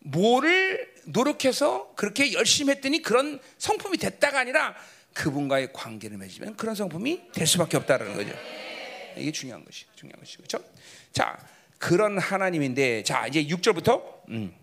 뭐를 0.00 0.92
노력해서 1.04 1.92
그렇게 1.94 2.32
열심히 2.32 2.72
했더니 2.72 3.02
그런 3.02 3.40
성품이 3.58 3.98
됐다가 3.98 4.40
아니라 4.40 4.74
그분과의 5.14 5.72
관계를 5.72 6.16
맺으면 6.18 6.56
그런 6.56 6.74
성품이 6.74 7.32
될 7.32 7.46
수밖에 7.46 7.76
없다라는 7.76 8.14
거죠. 8.16 8.34
이게 9.16 9.30
중요한 9.30 9.64
것이 9.64 9.84
중요한 9.94 10.18
것이 10.20 10.38
그렇죠? 10.38 10.58
자, 11.12 11.38
그런 11.78 12.18
하나님인데 12.18 13.02
자, 13.02 13.26
이제 13.26 13.44
6절부터 13.44 14.02
음. 14.30 14.54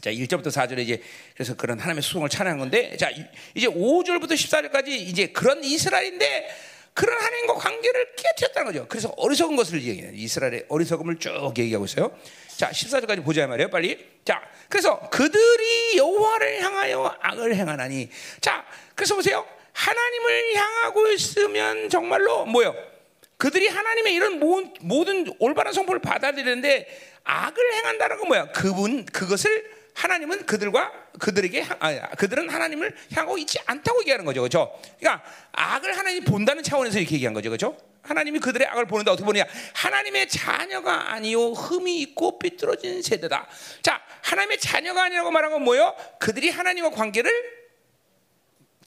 자, 0.00 0.10
1절부터 0.10 0.46
4절에 0.46 0.78
이제 0.80 1.02
그래서 1.34 1.54
그런 1.56 1.78
하나님의 1.78 2.02
수송을 2.02 2.28
찬양한 2.28 2.58
건데 2.58 2.96
자, 2.96 3.10
이제 3.54 3.66
5절부터 3.66 4.32
14절까지 4.32 4.88
이제 4.88 5.26
그런 5.28 5.64
이스라엘인데 5.64 6.48
그런 6.94 7.16
하나님과 7.16 7.54
관계를 7.54 8.14
깨뜨렸다는 8.16 8.72
거죠. 8.72 8.86
그래서 8.88 9.12
어리석은 9.16 9.56
것을 9.56 9.82
얘기해요. 9.82 10.12
이스라엘의 10.14 10.66
어리석음을 10.68 11.18
쭉 11.18 11.54
얘기하고 11.56 11.84
있어요. 11.84 12.16
자, 12.56 12.70
14절까지 12.70 13.24
보자 13.24 13.46
말이에요. 13.46 13.70
빨리. 13.70 14.04
자, 14.24 14.42
그래서 14.68 15.08
그들이 15.10 15.96
여호와를 15.96 16.60
향하여 16.62 17.16
악을 17.20 17.54
행하나니. 17.54 18.10
자, 18.40 18.66
그래서 18.96 19.14
보세요. 19.14 19.46
하나님을 19.72 20.56
향하고 20.56 21.08
있으면 21.12 21.88
정말로 21.88 22.46
뭐요? 22.46 22.74
그들이 23.36 23.68
하나님의 23.68 24.14
이런 24.14 24.40
모든 24.80 25.32
올바른 25.38 25.72
성품을 25.72 26.00
받아들이는데 26.00 26.88
악을 27.22 27.72
행한다는 27.74 28.18
건 28.18 28.26
뭐야? 28.26 28.46
그분 28.50 29.04
그것을 29.06 29.77
하나님은 29.98 30.46
그들과 30.46 30.92
그들에게 31.18 31.66
아, 31.80 32.08
그들은 32.10 32.48
하나님을 32.48 32.94
향하고 33.12 33.36
있지 33.38 33.58
않다고 33.66 34.00
얘기하는 34.02 34.24
거죠, 34.24 34.40
그렇죠? 34.40 34.80
그러니까 34.98 35.24
악을 35.50 35.98
하나님이 35.98 36.24
본다는 36.24 36.62
차원에서 36.62 37.00
이렇게 37.00 37.16
얘기한 37.16 37.34
거죠, 37.34 37.50
그렇죠? 37.50 37.76
하나님이 38.02 38.38
그들의 38.38 38.68
악을 38.68 38.86
보는데 38.86 39.10
어떻게 39.10 39.26
보느냐? 39.26 39.44
하나님의 39.74 40.28
자녀가 40.28 41.12
아니요 41.12 41.50
흠이 41.50 42.00
있고 42.02 42.38
삐뚤어진 42.38 43.02
세대다. 43.02 43.48
자, 43.82 44.00
하나님의 44.22 44.60
자녀가 44.60 45.02
아니라고 45.02 45.32
말한 45.32 45.50
건 45.50 45.64
뭐요? 45.64 45.96
그들이 46.20 46.50
하나님과 46.50 46.90
관계를 46.90 47.32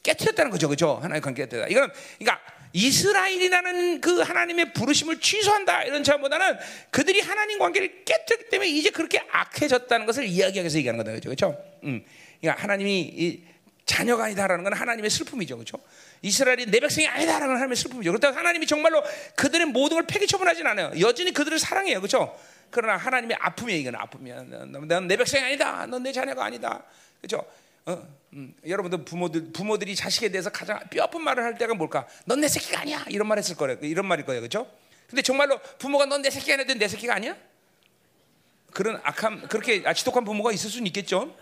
깨뜨렸다는 0.04 0.50
거죠, 0.50 0.70
그렇죠? 0.70 0.96
하나님과 0.96 1.26
관계 1.26 1.44
깨뜨렸다. 1.44 1.68
이건 1.68 1.92
그러니까 2.20 2.42
이스라엘이라는 2.74 4.02
그 4.02 4.22
하나님의 4.22 4.74
부르심을 4.74 5.20
취소한다 5.20 5.84
이런 5.84 6.04
차원보다는 6.04 6.58
그들이 6.90 7.22
하나님 7.22 7.60
관계를 7.60 8.06
깨뜨렸기 8.06 8.50
때문에 8.50 8.70
이제 8.70 8.90
그렇게 8.90 9.24
악해졌다는 9.32 10.06
것을 10.06 10.26
이야기하기 10.26 10.60
위해서 10.60 10.78
얘기하는 10.78 11.04
거다 11.04 11.20
그렇죠? 11.20 11.58
음. 11.84 12.04
그러니까 12.40 12.64
하나님이 12.64 13.44
자녀가 13.86 14.26
아니다라는 14.26 14.64
건 14.64 14.74
하나님의 14.74 15.10
슬픔이죠, 15.10 15.58
그렇죠? 15.58 15.78
이스라엘이 16.22 16.68
내 16.68 16.80
백성이 16.80 17.08
아니다라는 17.08 17.48
건 17.48 17.56
하나님의 17.58 17.76
슬픔이죠. 17.76 18.12
그렇다고 18.12 18.38
하나님이 18.38 18.66
정말로 18.66 19.04
그들의 19.36 19.68
모든 19.68 19.98
걸 19.98 20.08
폐기 20.08 20.28
처분하진 20.28 20.66
않아요. 20.68 20.92
여전히 21.00 21.34
그들을 21.34 21.60
사랑해요, 21.60 22.00
그렇죠? 22.00 22.38
그러나 22.70 22.96
하나님의 22.96 23.38
아픔이 23.40 23.80
이건 23.80 23.96
아픔이야. 23.96 24.44
넌내 24.44 25.18
백성이 25.18 25.44
아니다. 25.44 25.86
넌 25.88 26.04
내 26.04 26.12
자녀가 26.12 26.46
아니다. 26.46 26.84
그렇죠? 27.20 27.46
어, 27.86 28.21
음, 28.34 28.54
여러분들 28.66 29.04
부모들 29.04 29.52
부모들이 29.52 29.96
자식에 29.96 30.30
대해서 30.30 30.50
가장 30.50 30.80
뼈아픈 30.90 31.22
말을 31.22 31.44
할 31.44 31.58
때가 31.58 31.74
뭘까? 31.74 32.08
넌 32.26 32.40
내 32.40 32.48
새끼가 32.48 32.82
아니야. 32.82 33.06
이런 33.10 33.28
말 33.28 33.38
했을 33.38 33.56
거예요. 33.56 33.78
이런 33.82 34.06
말일 34.06 34.26
거예요. 34.26 34.42
그렇죠? 34.42 34.68
근데 35.08 35.22
정말로 35.22 35.60
부모가 35.78 36.06
넌 36.06 36.22
내 36.22 36.30
새끼가 36.30 36.54
아니야. 36.62 36.76
내 36.78 36.88
새끼가 36.88 37.16
아니야? 37.16 37.36
그런 38.72 39.02
악함 39.04 39.48
그렇게 39.50 39.84
아, 39.86 39.94
지독한 39.94 40.24
부모가 40.24 40.54
있을 40.54 40.70
수는 40.70 40.88
있겠죠. 40.88 41.36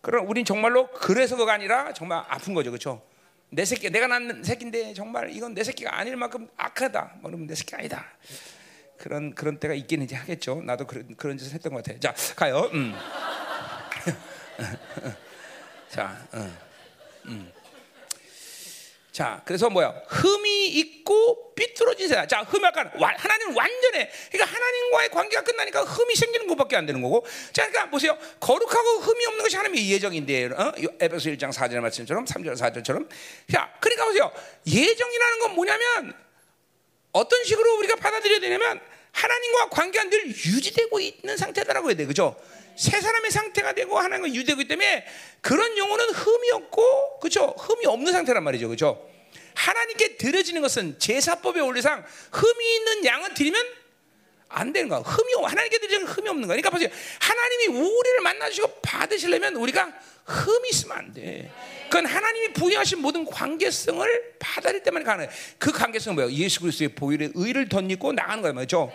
그럼 0.00 0.28
우린 0.28 0.44
정말로 0.44 0.88
그래서 0.92 1.36
그가 1.36 1.52
아니라 1.54 1.92
정말 1.92 2.24
아픈 2.28 2.54
거죠. 2.54 2.70
그렇죠? 2.70 3.02
내 3.50 3.64
새끼 3.64 3.90
내가 3.90 4.06
낳은 4.06 4.44
새끼인데 4.44 4.94
정말 4.94 5.30
이건 5.30 5.54
내 5.54 5.64
새끼가 5.64 5.98
아닐 5.98 6.16
만큼 6.16 6.48
악하다. 6.56 7.14
뭐 7.20 7.30
그러면 7.30 7.48
내 7.48 7.54
새끼 7.56 7.74
아니다. 7.74 8.06
그런 8.96 9.34
그런 9.34 9.58
때가 9.58 9.74
있긴 9.74 10.02
이제 10.02 10.14
하겠죠. 10.14 10.62
나도 10.62 10.86
그런 10.86 11.16
그런 11.16 11.36
짓을 11.36 11.54
했던 11.54 11.72
것 11.74 11.82
같아. 11.84 11.98
자, 11.98 12.14
가요. 12.36 12.70
음. 12.72 12.94
자, 15.92 16.26
어, 16.32 16.58
음. 17.26 17.52
자, 19.12 19.42
그래서 19.44 19.68
뭐야? 19.68 19.92
흠이 20.08 20.68
있고 20.68 21.52
삐뚤어진 21.54 22.08
세상. 22.08 22.26
자, 22.26 22.40
흠이 22.40 22.64
약간 22.64 22.90
하나님 22.96 23.54
완전해. 23.54 24.10
그러니까 24.30 24.56
하나님과의 24.56 25.10
관계가 25.10 25.44
끝나니까 25.44 25.82
흠이 25.82 26.14
생기는 26.14 26.46
것밖에 26.46 26.76
안 26.76 26.86
되는 26.86 27.02
거고. 27.02 27.26
자, 27.52 27.68
그러니까 27.68 27.90
보세요. 27.90 28.16
거룩하고 28.40 29.00
흠이 29.00 29.26
없는 29.26 29.42
것이 29.44 29.56
하나님의 29.56 29.90
예정인데, 29.90 30.46
어? 30.46 30.72
에베소 30.98 31.28
1장 31.28 31.52
4절 31.52 31.80
말씀처럼 31.80 32.24
3절 32.24 32.56
4절처럼. 32.56 33.06
자, 33.52 33.70
그러니까 33.78 34.06
보세요. 34.06 34.32
예정이라는 34.66 35.38
건 35.40 35.54
뭐냐면 35.54 36.14
어떤 37.12 37.44
식으로 37.44 37.76
우리가 37.80 37.96
받아들여야 37.96 38.40
되냐면 38.40 38.80
하나님과 39.10 39.68
관계가 39.68 40.08
늘 40.08 40.28
유지되고 40.28 41.00
있는 41.00 41.36
상태다라고 41.36 41.90
해야 41.90 41.96
돼, 41.98 42.06
그죠? 42.06 42.34
새 42.76 43.00
사람의 43.00 43.30
상태가 43.30 43.72
되고 43.72 43.98
하나님과 43.98 44.34
유대되기 44.34 44.68
때문에 44.68 45.06
그런 45.40 45.76
영혼은 45.76 46.10
흠이 46.10 46.50
없고 46.52 47.20
그렇죠? 47.20 47.54
흠이 47.58 47.86
없는 47.86 48.12
상태란 48.12 48.42
말이죠. 48.42 48.68
그렇죠? 48.68 49.08
하나님께 49.54 50.16
드려지는 50.16 50.62
것은 50.62 50.98
제사법에 50.98 51.60
올리상 51.60 52.04
흠이 52.32 52.76
있는 52.76 53.04
양을 53.04 53.34
드리면 53.34 53.64
안 54.48 54.72
되는 54.72 54.88
거야. 54.88 55.00
흠이 55.00 55.44
하나님께 55.44 55.78
드리는 55.78 56.06
흠이 56.06 56.28
없는 56.28 56.46
거야. 56.46 56.56
그러니까 56.56 56.70
보세요. 56.70 56.88
하나님이 57.20 57.66
우리를 57.78 58.20
만나 58.22 58.48
주시고 58.48 58.80
받으시려면 58.82 59.56
우리가 59.56 59.92
흠이 60.24 60.68
있으면 60.70 60.96
안 60.96 61.12
돼. 61.12 61.50
그건 61.84 62.06
하나님이 62.06 62.52
부여하신 62.52 63.00
모든 63.00 63.24
관계성을 63.24 64.34
받아들일 64.38 64.82
때만 64.82 65.04
가능해. 65.04 65.28
그 65.58 65.72
관계성은 65.72 66.14
뭐야? 66.14 66.30
예수 66.30 66.60
그리스도의 66.60 66.88
보혈의 66.94 67.32
의를 67.34 67.68
덧입고 67.68 68.12
나가는 68.12 68.42
거야, 68.42 68.52
맞죠? 68.52 68.92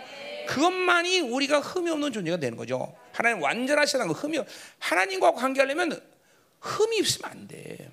그것만이 0.47 1.21
우리가 1.21 1.59
흠이 1.59 1.89
없는 1.89 2.11
존재가 2.11 2.37
되는 2.37 2.57
거죠. 2.57 2.95
하나님 3.11 3.41
완전하시다는 3.41 4.07
거 4.07 4.13
흠이 4.13 4.39
하나님과 4.79 5.33
관계하려면 5.33 5.99
흠이 6.59 6.99
있으면 6.99 7.31
안 7.31 7.47
돼. 7.47 7.89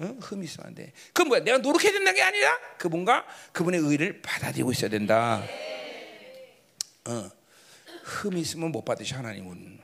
응? 0.00 0.18
흠이 0.20 0.44
있으면 0.44 0.68
안 0.68 0.74
돼. 0.74 0.92
그 1.12 1.22
뭐야? 1.22 1.40
내가 1.40 1.58
노력해야 1.58 1.92
된다는 1.92 2.14
게 2.14 2.22
아니라 2.22 2.58
그분과 2.78 3.26
그분의 3.52 3.80
의를 3.80 4.22
받아들이고 4.22 4.72
있어야 4.72 4.90
된다. 4.90 5.42
어. 7.06 7.30
흠이 8.04 8.40
있으면 8.40 8.72
못 8.72 8.84
받으셔 8.84 9.16
하나님은. 9.16 9.78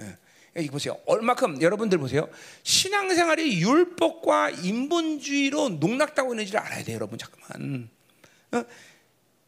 어. 0.00 0.16
여기 0.56 0.68
보세요. 0.68 0.98
얼마큼 1.06 1.62
여러분들 1.62 1.98
보세요. 1.98 2.28
신앙생활이 2.62 3.62
율법과 3.62 4.50
인본주의로 4.50 5.68
농락당하고 5.70 6.34
있는지를 6.34 6.60
알아야 6.60 6.84
돼요, 6.84 6.96
여러분. 6.96 7.18
잠깐만. 7.18 7.88
어? 8.52 8.64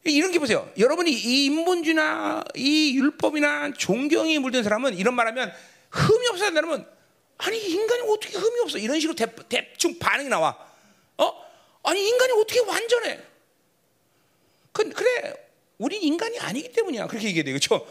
이런 0.03 0.31
게 0.31 0.39
보세요. 0.39 0.71
여러분이 0.77 1.11
이 1.11 1.45
인본주의나 1.45 2.43
이 2.55 2.95
율법이나 2.97 3.73
존경이 3.77 4.39
물든 4.39 4.63
사람은 4.63 4.97
이런 4.97 5.13
말하면 5.13 5.53
흠이 5.91 6.27
없어야 6.29 6.49
된다면 6.49 6.87
아니 7.37 7.57
인간이 7.59 8.01
어떻게 8.07 8.37
흠이 8.37 8.59
없어? 8.61 8.77
이런 8.77 8.99
식으로 8.99 9.15
대, 9.15 9.27
대충 9.47 9.99
반응이 9.99 10.29
나와. 10.29 10.57
어? 11.17 11.33
아니 11.83 12.07
인간이 12.07 12.33
어떻게 12.33 12.59
완전해? 12.61 13.19
그, 14.71 14.89
그래 14.89 15.33
우리 15.77 15.97
인간이 15.97 16.39
아니기 16.39 16.71
때문이야. 16.71 17.07
그렇게 17.07 17.27
얘기해야 17.27 17.43
돼, 17.43 17.51
그렇죠? 17.51 17.85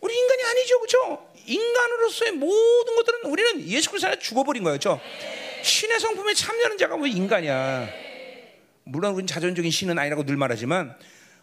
우리 0.00 0.16
인간이 0.16 0.42
아니죠, 0.44 0.78
그렇죠? 0.78 1.32
인간으로서의 1.46 2.32
모든 2.32 2.96
것들은 2.96 3.24
우리는 3.24 3.68
예수 3.68 3.90
그리스도 3.90 4.08
안에 4.08 4.18
죽어버린 4.18 4.62
거예요, 4.62 4.78
그렇죠? 4.78 5.00
신의 5.62 5.98
성품에 6.00 6.34
참여하는 6.34 6.78
자가 6.78 6.96
왜 6.96 7.10
인간이야? 7.10 8.05
물론 8.88 9.14
우리는 9.14 9.26
자존적인 9.26 9.70
신은 9.70 9.98
아니라고 9.98 10.24
늘 10.24 10.36
말하지만 10.36 10.96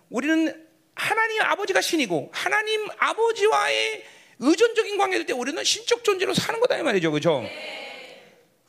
우리는 0.10 0.66
하나님 0.96 1.42
아버지가 1.42 1.82
신이고 1.82 2.32
하나님 2.34 2.88
아버지와의 2.98 4.06
의존적인 4.40 4.98
관계일 4.98 5.26
때 5.26 5.34
우리는 5.34 5.62
신적 5.62 6.04
존재로 6.06 6.34
사는 6.34 6.60
거다 6.62 6.78
이 6.78 6.84
말이죠, 6.84 7.12
그렇죠? 7.12 7.44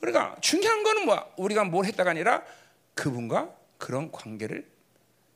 그러니까 0.01 0.37
중요한 0.41 0.83
거는 0.83 1.05
뭐야? 1.07 1.25
우리가 1.37 1.65
뭘 1.65 1.87
했다가 1.87 2.11
아니라 2.11 2.43
그분과 2.95 3.55
그런 3.79 4.11
관계를 4.11 4.67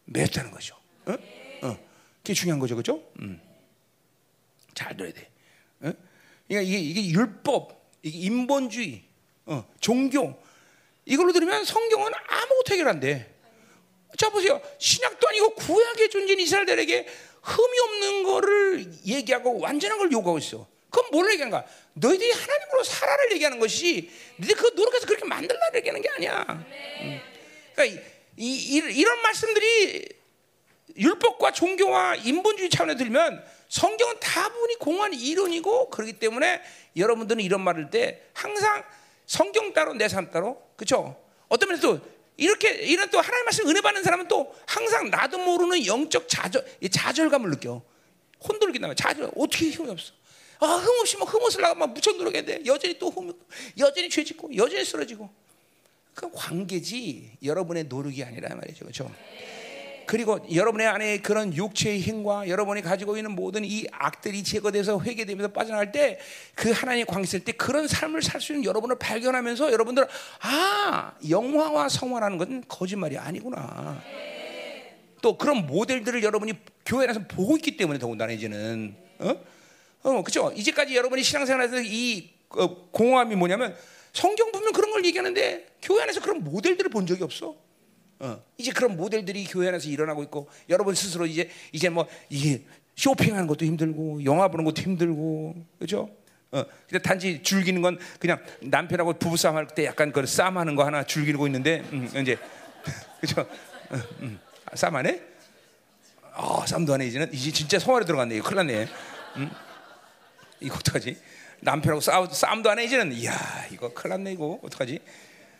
맺었다는 0.06 0.50
거죠. 0.50 0.76
어? 1.06 1.12
어. 1.62 1.78
그게 2.18 2.34
중요한 2.34 2.58
거죠, 2.58 2.74
그렇죠? 2.74 3.04
음. 3.20 3.40
잘 4.74 4.96
들어야 4.96 5.12
돼. 5.12 5.30
어? 5.80 5.92
그러니까 6.48 6.68
이게, 6.68 6.78
이게 6.78 7.08
율법, 7.10 7.92
이게 8.02 8.18
인본주의, 8.18 9.04
어, 9.46 9.64
종교 9.80 10.42
이걸로 11.08 11.32
들으면 11.32 11.64
성경은 11.64 12.12
아무것도 12.26 12.72
해결 12.74 12.88
안 12.88 13.00
돼. 13.00 13.34
자 14.18 14.28
보세요. 14.28 14.60
신약도 14.78 15.26
아니고 15.28 15.54
구약의 15.54 16.10
존재인 16.10 16.38
이스라엘들에게 16.40 17.06
흠이 17.42 17.78
없는 17.80 18.22
거를 18.24 18.92
얘기하고 19.06 19.58
완전한 19.58 19.96
걸 19.98 20.12
요구하고 20.12 20.38
있어. 20.38 20.66
그럼 20.90 21.08
뭘 21.10 21.30
얘기하는가? 21.32 21.64
너희들이 21.94 22.30
하나님으로 22.30 22.84
살아를 22.84 23.32
얘기하는 23.32 23.58
것이 23.58 24.10
너희들 24.36 24.54
그 24.56 24.66
노력해서 24.74 25.06
그렇게 25.06 25.24
만들라 25.24 25.60
얘기하는 25.76 26.02
게 26.02 26.08
아니야. 26.10 26.44
음. 27.00 27.20
그러니까 27.74 28.00
이, 28.36 28.54
이, 28.54 28.76
이 28.76 29.04
런 29.04 29.20
말씀들이 29.22 30.08
율법과 30.96 31.52
종교와 31.52 32.16
인본주의 32.16 32.68
차원에 32.70 32.96
들면 32.96 33.44
성경은 33.68 34.16
다분히 34.20 34.74
공한 34.76 35.14
이론이고 35.14 35.90
그렇기 35.90 36.14
때문에 36.14 36.60
여러분들은 36.96 37.42
이런 37.42 37.62
말을 37.62 37.90
때 37.90 38.22
항상 38.34 38.82
성경 39.28 39.72
따로 39.74 39.92
내 39.94 40.08
삶 40.08 40.30
따로? 40.30 40.60
그렇죠? 40.74 41.14
어떤 41.48 41.68
면에서 41.68 41.86
또 41.96 42.00
이렇게 42.36 42.70
이런 42.70 43.10
또 43.10 43.20
하나님 43.20 43.44
말씀 43.44 43.68
은혜 43.68 43.80
받는 43.80 44.02
사람은 44.02 44.26
또 44.26 44.54
항상 44.66 45.10
나도 45.10 45.38
모르는 45.38 45.84
영적 45.86 46.28
좌절 46.28 46.64
좌절감을 46.90 47.50
느껴. 47.50 47.82
혼돈을 48.42 48.68
느낀다면 48.72 48.96
좌절 48.96 49.30
어떻게 49.36 49.70
힘이 49.70 49.90
없어. 49.90 50.12
아 50.60 50.66
흠없이 50.66 51.16
막 51.18 51.32
흠옷을 51.32 51.60
나가 51.60 51.74
막 51.74 51.92
무척 51.92 52.16
노력했는데 52.16 52.64
여전히 52.66 52.98
또 52.98 53.10
흠, 53.10 53.32
여전히 53.78 54.08
죄짓고 54.08 54.56
여전히 54.56 54.84
쓰러지고. 54.84 55.28
그 56.14 56.28
관계지. 56.32 57.36
여러분의 57.44 57.84
노력이 57.84 58.24
아니라 58.24 58.54
말이죠. 58.56 58.80
그렇죠? 58.86 59.12
그리고 60.08 60.40
여러분의 60.52 60.86
안에 60.86 61.18
그런 61.18 61.54
육체의 61.54 62.00
힘과 62.00 62.48
여러분이 62.48 62.80
가지고 62.80 63.16
있는 63.18 63.32
모든 63.32 63.64
이 63.64 63.86
악들이 63.92 64.42
제거돼서 64.42 65.00
회개되면서 65.00 65.52
빠져나갈 65.52 65.92
때 65.92 66.18
그 66.54 66.72
하나님 66.72 67.06
관계 67.06 67.24
있을 67.24 67.40
때 67.44 67.52
그런 67.52 67.86
삶을 67.86 68.22
살 68.22 68.40
수 68.40 68.52
있는 68.52 68.64
여러분을 68.64 68.98
발견하면서 68.98 69.72
여러분들 69.72 70.06
아 70.40 71.12
영화와 71.28 71.88
성화라는 71.88 72.38
건 72.38 72.64
거짓말이 72.68 73.18
아니구나. 73.18 74.02
또 75.20 75.36
그런 75.36 75.66
모델들을 75.66 76.22
여러분이 76.22 76.52
교회 76.86 77.04
안에서 77.04 77.20
보고 77.28 77.56
있기 77.56 77.76
때문에 77.76 77.98
더군다나 77.98 78.32
이제는 78.32 78.94
어? 79.18 79.34
어, 80.02 80.22
그렇죠. 80.22 80.52
이제까지 80.54 80.96
여러분이 80.96 81.22
신앙생활에서 81.22 81.80
이 81.82 82.30
어, 82.50 82.90
공허함이 82.90 83.34
뭐냐면 83.36 83.76
성경 84.12 84.50
보면 84.52 84.72
그런 84.72 84.92
걸 84.92 85.04
얘기하는데 85.04 85.66
교회 85.82 86.02
안에서 86.02 86.20
그런 86.20 86.44
모델들을 86.44 86.90
본 86.90 87.06
적이 87.06 87.24
없어. 87.24 87.56
어, 88.20 88.42
이제 88.56 88.72
그런 88.72 88.96
모델들이 88.96 89.44
교회 89.44 89.68
안에서 89.68 89.88
일어나고 89.88 90.22
있고 90.24 90.48
여러분 90.68 90.94
스스로 90.94 91.26
이제 91.26 91.48
이제 91.72 91.88
뭐 91.88 92.06
이게 92.28 92.62
쇼핑하는 92.96 93.46
것도 93.46 93.64
힘들고 93.64 94.24
영화 94.24 94.48
보는 94.48 94.64
것도 94.64 94.82
힘들고 94.82 95.54
그렇죠? 95.78 96.10
어, 96.50 96.64
근데 96.88 97.00
단지 97.02 97.42
즐기는 97.42 97.80
건 97.82 97.98
그냥 98.18 98.38
남편하고 98.60 99.12
부부싸움 99.14 99.56
할 99.56 99.66
때 99.68 99.84
약간 99.84 100.10
그 100.12 100.24
싸움하는 100.26 100.74
거 100.74 100.84
하나 100.84 101.04
즐기고 101.04 101.46
있는데 101.46 101.80
음, 101.92 102.08
이제 102.20 102.36
그렇죠? 103.20 103.42
어, 103.42 103.96
음, 104.22 104.40
싸움하네? 104.74 105.22
어, 106.34 106.64
싸움도 106.66 106.92
하네 106.94 107.06
이제는 107.06 107.32
이제 107.32 107.50
진짜 107.52 107.78
성화로 107.78 108.04
들어갔네. 108.04 108.40
큰일 108.40 108.56
났네. 108.56 108.86
음? 109.36 109.50
이거 110.60 110.76
어떡하지? 110.76 111.16
남편하고 111.60 112.00
싸우, 112.00 112.28
싸움도 112.32 112.70
안 112.70 112.78
해 112.78 112.84
이제는 112.84 113.12
이야 113.12 113.32
이거 113.72 113.92
큰일 113.92 114.10
났네 114.10 114.32
이거 114.32 114.58
어떡하지? 114.62 115.00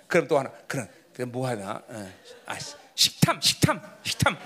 그럼 0.06 0.26
또 0.28 0.38
하나 0.38 0.50
그 0.66 0.86
럼뭐 1.18 1.48
하나? 1.48 1.82
어. 1.88 2.12
아, 2.46 2.56
식탐, 2.94 3.40
식탐, 3.40 3.80
식탐, 4.04 4.38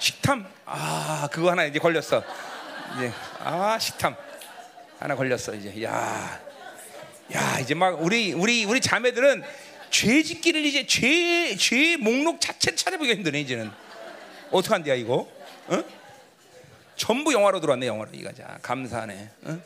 식탐. 0.00 0.46
아, 0.64 1.28
그거 1.30 1.52
하나 1.52 1.64
이제 1.64 1.78
걸렸어. 1.78 2.24
이제 2.96 3.12
아, 3.38 3.78
식탐 3.78 4.16
하나 4.98 5.14
걸렸어 5.14 5.54
이제. 5.54 5.84
야, 5.84 6.40
야 7.32 7.58
이제 7.60 7.74
막 7.74 8.02
우리 8.02 8.32
우리 8.32 8.64
우리 8.64 8.80
자매들은 8.80 9.44
죄짓기를 9.90 10.64
이제 10.64 10.86
죄 10.86 11.54
죄 11.56 11.96
목록 11.98 12.40
자체 12.40 12.74
찾아보기 12.74 13.12
힘드네 13.12 13.40
이제는. 13.42 13.70
어떡한데야 14.50 14.96
이거? 14.96 15.28
어? 15.68 15.84
전부 16.96 17.32
영화로 17.32 17.60
들어왔네 17.60 17.86
영화로 17.86 18.10
이거 18.12 18.32
자 18.32 18.58
감사하네. 18.60 19.30
어? 19.44 19.60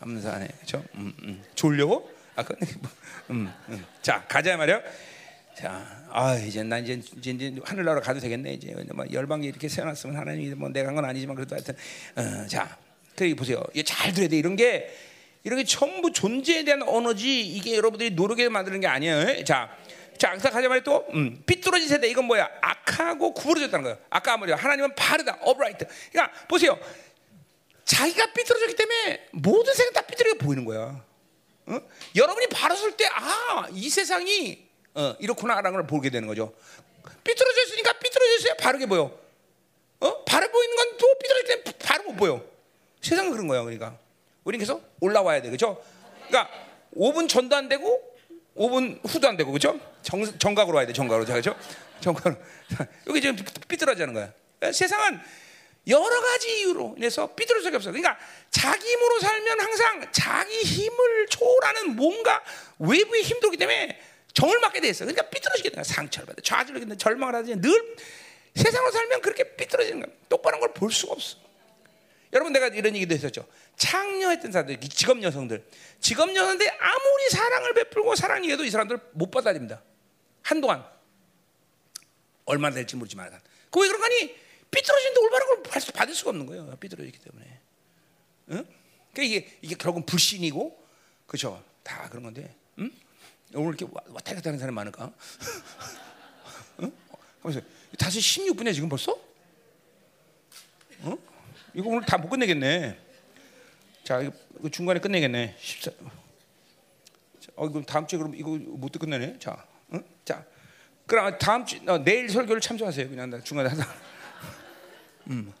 감사하네. 0.00 0.46
그렇죠? 0.56 0.82
음, 0.94 1.12
음. 1.22 1.44
졸려고? 1.54 2.10
아, 2.36 2.42
그, 2.44 2.56
음, 3.28 3.52
음. 3.68 3.84
자 4.00 4.24
가자 4.26 4.56
말이야. 4.56 4.80
자, 5.56 6.04
아 6.10 6.36
이제 6.36 6.62
난 6.62 6.82
이제, 6.82 6.94
이제, 7.18 7.30
이제 7.32 7.60
하늘나라 7.64 8.00
가도 8.00 8.18
되겠네 8.20 8.54
이제 8.54 8.74
뭐 8.94 9.04
열방에 9.10 9.46
이렇게 9.46 9.68
세워놨으면 9.68 10.16
하나님이 10.16 10.54
뭐 10.54 10.68
내가 10.70 10.88
한 10.88 10.94
건 10.94 11.04
아니지만 11.04 11.36
그래도 11.36 11.54
하여튼 11.54 11.74
어, 12.16 12.46
자, 12.46 12.78
그래 13.14 13.34
보세요. 13.34 13.62
이게 13.72 13.82
잘 13.82 14.12
들어야 14.12 14.28
돼. 14.28 14.38
이런 14.38 14.56
게 14.56 14.88
이런 15.44 15.58
게 15.58 15.64
전부 15.64 16.12
존재에 16.12 16.64
대한 16.64 16.82
언어지 16.82 17.40
이게 17.42 17.76
여러분들이 17.76 18.10
노력에 18.10 18.48
만드는 18.48 18.80
게 18.80 18.86
아니에요. 18.86 19.44
자, 19.44 19.70
자, 20.18 20.36
가자 20.36 20.68
말이 20.68 20.82
또 20.84 21.06
음, 21.14 21.42
삐뚤어진 21.46 21.88
세대 21.88 22.08
이건 22.08 22.24
뭐야? 22.26 22.48
악하고 22.60 23.34
구부러졌다는 23.34 23.82
거예요. 23.84 23.98
아까 24.10 24.36
뭐냐? 24.36 24.56
하나님은 24.56 24.94
바르다, 24.94 25.38
upright. 25.46 25.86
그러니까 26.12 26.38
보세요. 26.46 26.78
자기가 27.84 28.32
삐뚤어졌기 28.32 28.76
때문에 28.76 29.28
모든 29.32 29.74
세상 29.74 29.92
다 29.92 30.02
삐뚤게 30.02 30.38
보이는 30.38 30.64
거야. 30.64 31.04
어? 31.66 31.80
여러분이 32.14 32.46
바랐을 32.48 32.96
때, 32.96 33.06
아, 33.12 33.66
이 33.72 33.88
세상이 33.88 34.69
어, 34.94 35.14
이렇구나라는 35.18 35.72
걸 35.72 35.86
보게 35.86 36.10
되는 36.10 36.26
거죠. 36.28 36.52
삐뚤어져 37.24 37.62
있으니까 37.66 37.92
삐뚤어져 37.94 38.34
있어야 38.38 38.54
바르게 38.54 38.86
보여. 38.86 39.18
어? 40.00 40.24
바르 40.24 40.50
보이는 40.50 40.76
건 40.76 40.90
또 40.98 41.14
삐뚤어질 41.18 41.64
때 41.64 41.72
바로 41.78 42.04
못 42.04 42.16
보여. 42.16 42.44
세상은 43.00 43.32
그런 43.32 43.48
거야, 43.48 43.62
그러니까. 43.62 43.96
우리는 44.44 44.60
계속 44.60 44.84
올라와야 45.00 45.40
돼, 45.40 45.50
그죠? 45.50 45.82
그러니까 46.28 46.50
5분 46.96 47.28
전도 47.28 47.56
안 47.56 47.68
되고 47.68 48.02
5분 48.56 49.00
후도 49.06 49.28
안 49.28 49.36
되고, 49.36 49.50
그죠? 49.52 49.78
정, 50.02 50.22
정각으로 50.38 50.76
와야 50.76 50.86
돼, 50.86 50.92
정각으로, 50.92 51.24
그죠? 51.24 51.54
정각으로. 52.00 52.36
여기 53.08 53.20
지금 53.20 53.36
삐뚤어지는 53.68 54.12
거야. 54.12 54.32
세상은 54.72 55.20
여러 55.86 56.20
가지 56.20 56.60
이유로 56.60 56.94
인해서 56.98 57.26
삐뚤어질 57.34 57.62
수밖에 57.62 57.76
없어. 57.76 57.90
그러니까 57.90 58.18
자기 58.50 58.86
힘으로 58.86 59.20
살면 59.20 59.60
항상 59.60 60.12
자기 60.12 60.60
힘을 60.62 61.26
초월하는 61.28 61.96
뭔가 61.96 62.42
외부의 62.78 63.22
힘들기 63.22 63.56
때문에 63.56 63.98
정을 64.34 64.60
맞게 64.60 64.80
돼 64.80 64.88
있어. 64.88 65.04
그러니까 65.04 65.28
삐뚤어지게 65.28 65.70
돼. 65.70 65.82
상처를 65.82 66.26
받아. 66.26 66.40
좌절을 66.42 66.82
하게 66.82 66.96
절망을 66.96 67.34
하지. 67.34 67.56
늘 67.60 67.96
세상으로 68.54 68.90
살면 68.92 69.20
그렇게 69.22 69.56
삐뚤어지는 69.56 70.00
거야. 70.02 70.14
똑바른 70.28 70.60
걸 70.60 70.72
볼 70.72 70.92
수가 70.92 71.12
없어. 71.12 71.36
여러분 72.32 72.52
내가 72.52 72.68
이런 72.68 72.94
얘기도 72.94 73.14
했었죠. 73.14 73.46
창녀했던 73.76 74.52
사람들, 74.52 74.78
직업 74.80 75.20
여성들, 75.20 75.66
직업 76.00 76.34
여성들 76.34 76.70
아무리 76.80 77.28
사랑을 77.30 77.74
베풀고 77.74 78.14
사랑해도 78.14 78.64
이 78.64 78.70
사람들 78.70 79.00
못 79.12 79.30
받아들입니다. 79.32 79.82
한동안 80.42 80.84
얼마나 82.44 82.74
될지 82.74 82.94
모르지만 82.96 83.30
그왜 83.70 83.88
그런 83.88 84.00
거니? 84.00 84.36
삐뚤어지는데 84.70 85.20
올바른 85.20 85.46
걸 85.46 85.62
받을 85.92 86.14
수가 86.14 86.30
없는 86.30 86.46
거예요. 86.46 86.76
삐뚤어지기 86.78 87.18
때문에. 87.18 87.60
응? 88.50 88.66
그러니까 89.12 89.22
이게 89.36 89.58
이게 89.62 89.74
결국은 89.74 90.06
불신이고, 90.06 90.86
그렇죠? 91.26 91.62
다 91.82 92.08
그런 92.08 92.22
건데. 92.22 92.54
응? 92.78 92.90
오늘 93.54 93.74
이렇게 93.74 93.86
왔다 94.08 94.34
갔다 94.34 94.50
하는 94.50 94.58
사람이 94.58 94.74
많을까? 94.74 95.12
응? 96.80 96.92
하면서 97.42 97.60
다시 97.98 98.20
16분에 98.20 98.72
지금 98.74 98.88
벌써? 98.88 99.12
어? 101.02 101.16
이거 101.74 101.88
오늘 101.88 102.04
다 102.04 102.16
못 102.18 102.28
끝내겠네. 102.28 102.98
자, 104.04 104.20
이거 104.20 104.68
중간에 104.70 105.00
끝내겠네. 105.00 105.56
14. 105.58 105.90
어, 107.56 107.66
이거 107.66 107.82
다음 107.82 108.06
주에 108.06 108.18
그럼 108.18 108.34
이거 108.34 108.50
못 108.50 108.90
끝내네. 108.92 109.38
자, 109.38 109.66
응? 109.92 110.02
자, 110.24 110.44
그럼 111.06 111.36
다음 111.38 111.64
주 111.66 111.78
어, 111.86 111.98
내일 111.98 112.28
설교를 112.28 112.60
참조하세요. 112.60 113.08
그냥 113.08 113.42
중간에 113.42 113.68
하다. 113.68 113.86
음, 115.28 115.52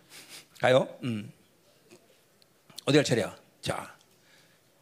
가요. 0.60 0.88
음, 1.02 1.32
어디 2.84 2.96
갈 2.98 3.04
차례야? 3.04 3.36
자, 3.60 3.96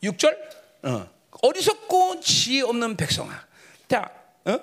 6절. 0.02 0.36
어. 0.85 1.18
어리석고 1.43 2.21
지혜 2.21 2.63
없는 2.63 2.97
백성아. 2.97 3.47
자, 3.89 4.11
어? 4.45 4.59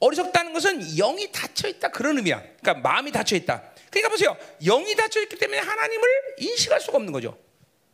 어리석다는 0.00 0.52
것은 0.52 0.96
영이 0.96 1.30
닫혀 1.32 1.68
있다 1.68 1.88
그런 1.90 2.16
의미야. 2.16 2.40
그러니까 2.60 2.74
마음이 2.74 3.12
닫혀 3.12 3.36
있다. 3.36 3.62
그러니까 3.90 4.08
보세요. 4.08 4.36
영이 4.64 4.94
닫혀 4.96 5.20
있기 5.22 5.36
때문에 5.36 5.58
하나님을 5.60 6.08
인식할 6.38 6.80
수가 6.80 6.96
없는 6.96 7.12
거죠. 7.12 7.38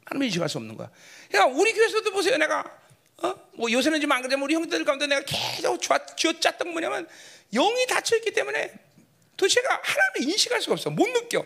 하나님을 0.06 0.26
인식할 0.26 0.48
수 0.48 0.58
없는 0.58 0.76
거야. 0.76 0.90
그러니까 1.28 1.58
우리 1.58 1.72
교회에서도 1.72 2.10
보세요. 2.12 2.36
내가 2.38 2.64
어? 3.22 3.34
뭐 3.54 3.70
요새는 3.70 4.00
좀 4.00 4.12
안 4.12 4.22
그러지만 4.22 4.44
우리 4.44 4.54
형들 4.54 4.84
가운데 4.84 5.06
내가 5.06 5.20
계속 5.26 5.80
쥐어짰던 6.16 6.68
뭐냐면 6.70 7.08
영이 7.52 7.86
닫혀 7.86 8.16
있기 8.16 8.32
때문에 8.32 8.72
도대체가 9.36 9.80
하나님을 9.82 10.32
인식할 10.32 10.60
수가 10.62 10.74
없어. 10.74 10.90
못 10.90 11.08
느껴. 11.08 11.44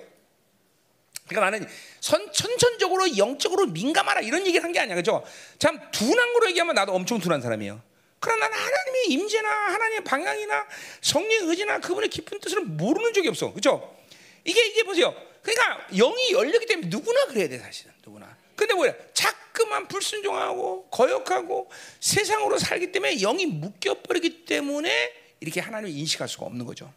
그러니까 1.32 1.50
나는 1.58 1.68
선, 2.00 2.32
천천적으로 2.32 3.16
영적으로 3.16 3.66
민감하라 3.66 4.20
이런 4.20 4.46
얘기를 4.46 4.62
한 4.64 4.72
게 4.72 4.80
아니야, 4.80 4.94
그죠? 4.94 5.24
참 5.58 5.78
둔한 5.90 6.32
거로 6.32 6.48
얘기하면 6.48 6.74
나도 6.74 6.92
엄청 6.92 7.18
둔한 7.18 7.40
사람이에요. 7.40 7.80
그러나 8.20 8.48
나는 8.48 8.56
하나님의 8.64 9.04
임재나 9.08 9.48
하나님의 9.48 10.04
방향이나 10.04 10.66
성령의 11.00 11.48
의지나 11.50 11.80
그분의 11.80 12.08
깊은 12.08 12.40
뜻을 12.40 12.60
모르는 12.60 13.12
적이 13.12 13.28
없어, 13.28 13.52
그죠? 13.52 13.96
이게 14.44 14.64
이게 14.66 14.82
보세요. 14.84 15.14
그러니까 15.42 15.86
영이 15.92 16.32
열리기 16.32 16.66
때문에 16.66 16.88
누구나 16.88 17.26
그래야 17.26 17.48
돼, 17.48 17.58
사실은 17.58 17.92
누구나. 18.04 18.36
그 18.54 18.66
근데 18.66 18.74
뭐야? 18.74 18.94
자꾸만 19.12 19.88
불순종하고 19.88 20.84
거역하고 20.90 21.68
세상으로 22.00 22.58
살기 22.58 22.92
때문에 22.92 23.16
영이 23.16 23.46
묶여버리기 23.46 24.44
때문에 24.44 25.12
이렇게 25.40 25.60
하나님을 25.60 25.90
인식할 25.98 26.28
수가 26.28 26.46
없는 26.46 26.64
거죠. 26.64 26.92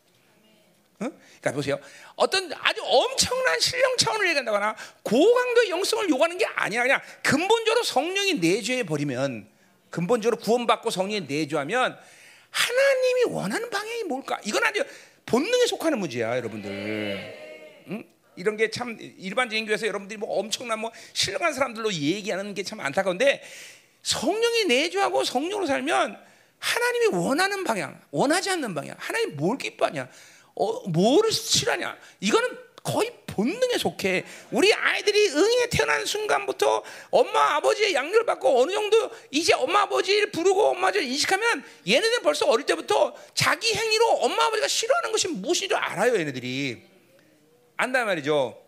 응? 1.01 1.11
그러니까 1.41 1.51
보세요. 1.51 1.79
어떤 2.15 2.51
아주 2.53 2.81
엄청난 2.83 3.59
신령 3.59 3.97
차원을 3.97 4.27
얘기한다거나 4.29 4.75
고강도 5.03 5.69
영성을 5.69 6.09
요구하는 6.09 6.37
게 6.37 6.45
아니라 6.45 6.83
그냥 6.83 7.01
근본적으로 7.23 7.83
성령이 7.83 8.35
내주해 8.35 8.83
버리면 8.83 9.47
근본적으로 9.89 10.39
구원받고 10.41 10.89
성령이 10.89 11.21
내주하면 11.27 11.97
하나님이 12.49 13.23
원하는 13.27 13.69
방향이 13.69 14.03
뭘까? 14.03 14.39
이건 14.45 14.63
아주 14.63 14.83
본능에 15.25 15.65
속하는 15.67 15.99
문제야, 15.99 16.37
여러분들. 16.37 17.83
응? 17.89 18.03
이런 18.37 18.55
게 18.57 18.69
참 18.69 18.97
일반적인 18.99 19.65
교회에서 19.65 19.87
여러분들이 19.87 20.17
뭐 20.17 20.37
엄청난 20.39 20.79
뭐 20.79 20.91
신령한 21.13 21.53
사람들로 21.53 21.91
얘기하는 21.93 22.53
게 22.53 22.63
참 22.63 22.79
안타까운데 22.79 23.43
성령이 24.03 24.65
내주하고 24.65 25.23
성령으로 25.23 25.65
살면 25.65 26.17
하나님이 26.59 27.07
원하는 27.15 27.63
방향, 27.63 27.99
원하지 28.11 28.51
않는 28.51 28.73
방향, 28.75 28.95
하나님 28.99 29.35
뭘 29.35 29.57
기뻐하냐, 29.57 30.07
어, 30.55 30.89
뭐를 30.89 31.31
싫어하냐, 31.31 31.97
이거는 32.19 32.65
거의 32.83 33.11
본능에 33.25 33.77
속해. 33.79 34.23
우리 34.51 34.71
아이들이 34.71 35.29
응에 35.29 35.69
태어난 35.71 36.05
순간부터 36.05 36.83
엄마 37.09 37.55
아버지의 37.55 37.95
양육을 37.95 38.25
받고 38.25 38.61
어느 38.61 38.71
정도 38.71 39.09
이제 39.31 39.53
엄마 39.53 39.81
아버지를 39.81 40.31
부르고 40.31 40.67
엄마 40.67 40.87
아버지를 40.87 41.07
인식하면 41.07 41.63
얘네들은 41.87 42.21
벌써 42.21 42.45
어릴 42.45 42.65
때부터 42.67 43.15
자기 43.33 43.73
행위로 43.73 44.19
엄마 44.19 44.45
아버지가 44.45 44.67
싫어하는 44.67 45.11
것이 45.11 45.27
무엇인 45.29 45.67
줄 45.67 45.77
알아요, 45.77 46.15
얘네들이. 46.15 46.81
안다 47.75 48.05
말이죠. 48.05 48.61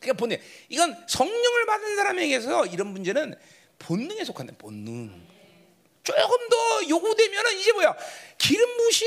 그러니까 0.00 0.18
본능. 0.18 0.38
이건 0.70 0.96
성령을 1.06 1.66
받은 1.66 1.96
사람에게서 1.96 2.66
이런 2.66 2.88
문제는 2.88 3.34
본능에 3.78 4.24
속한다. 4.24 4.54
본능. 4.58 5.26
조금 6.02 6.48
더 6.48 6.88
요구되면은 6.88 7.58
이제 7.58 7.72
뭐야? 7.72 7.94
기름 8.38 8.76
부심, 8.78 9.06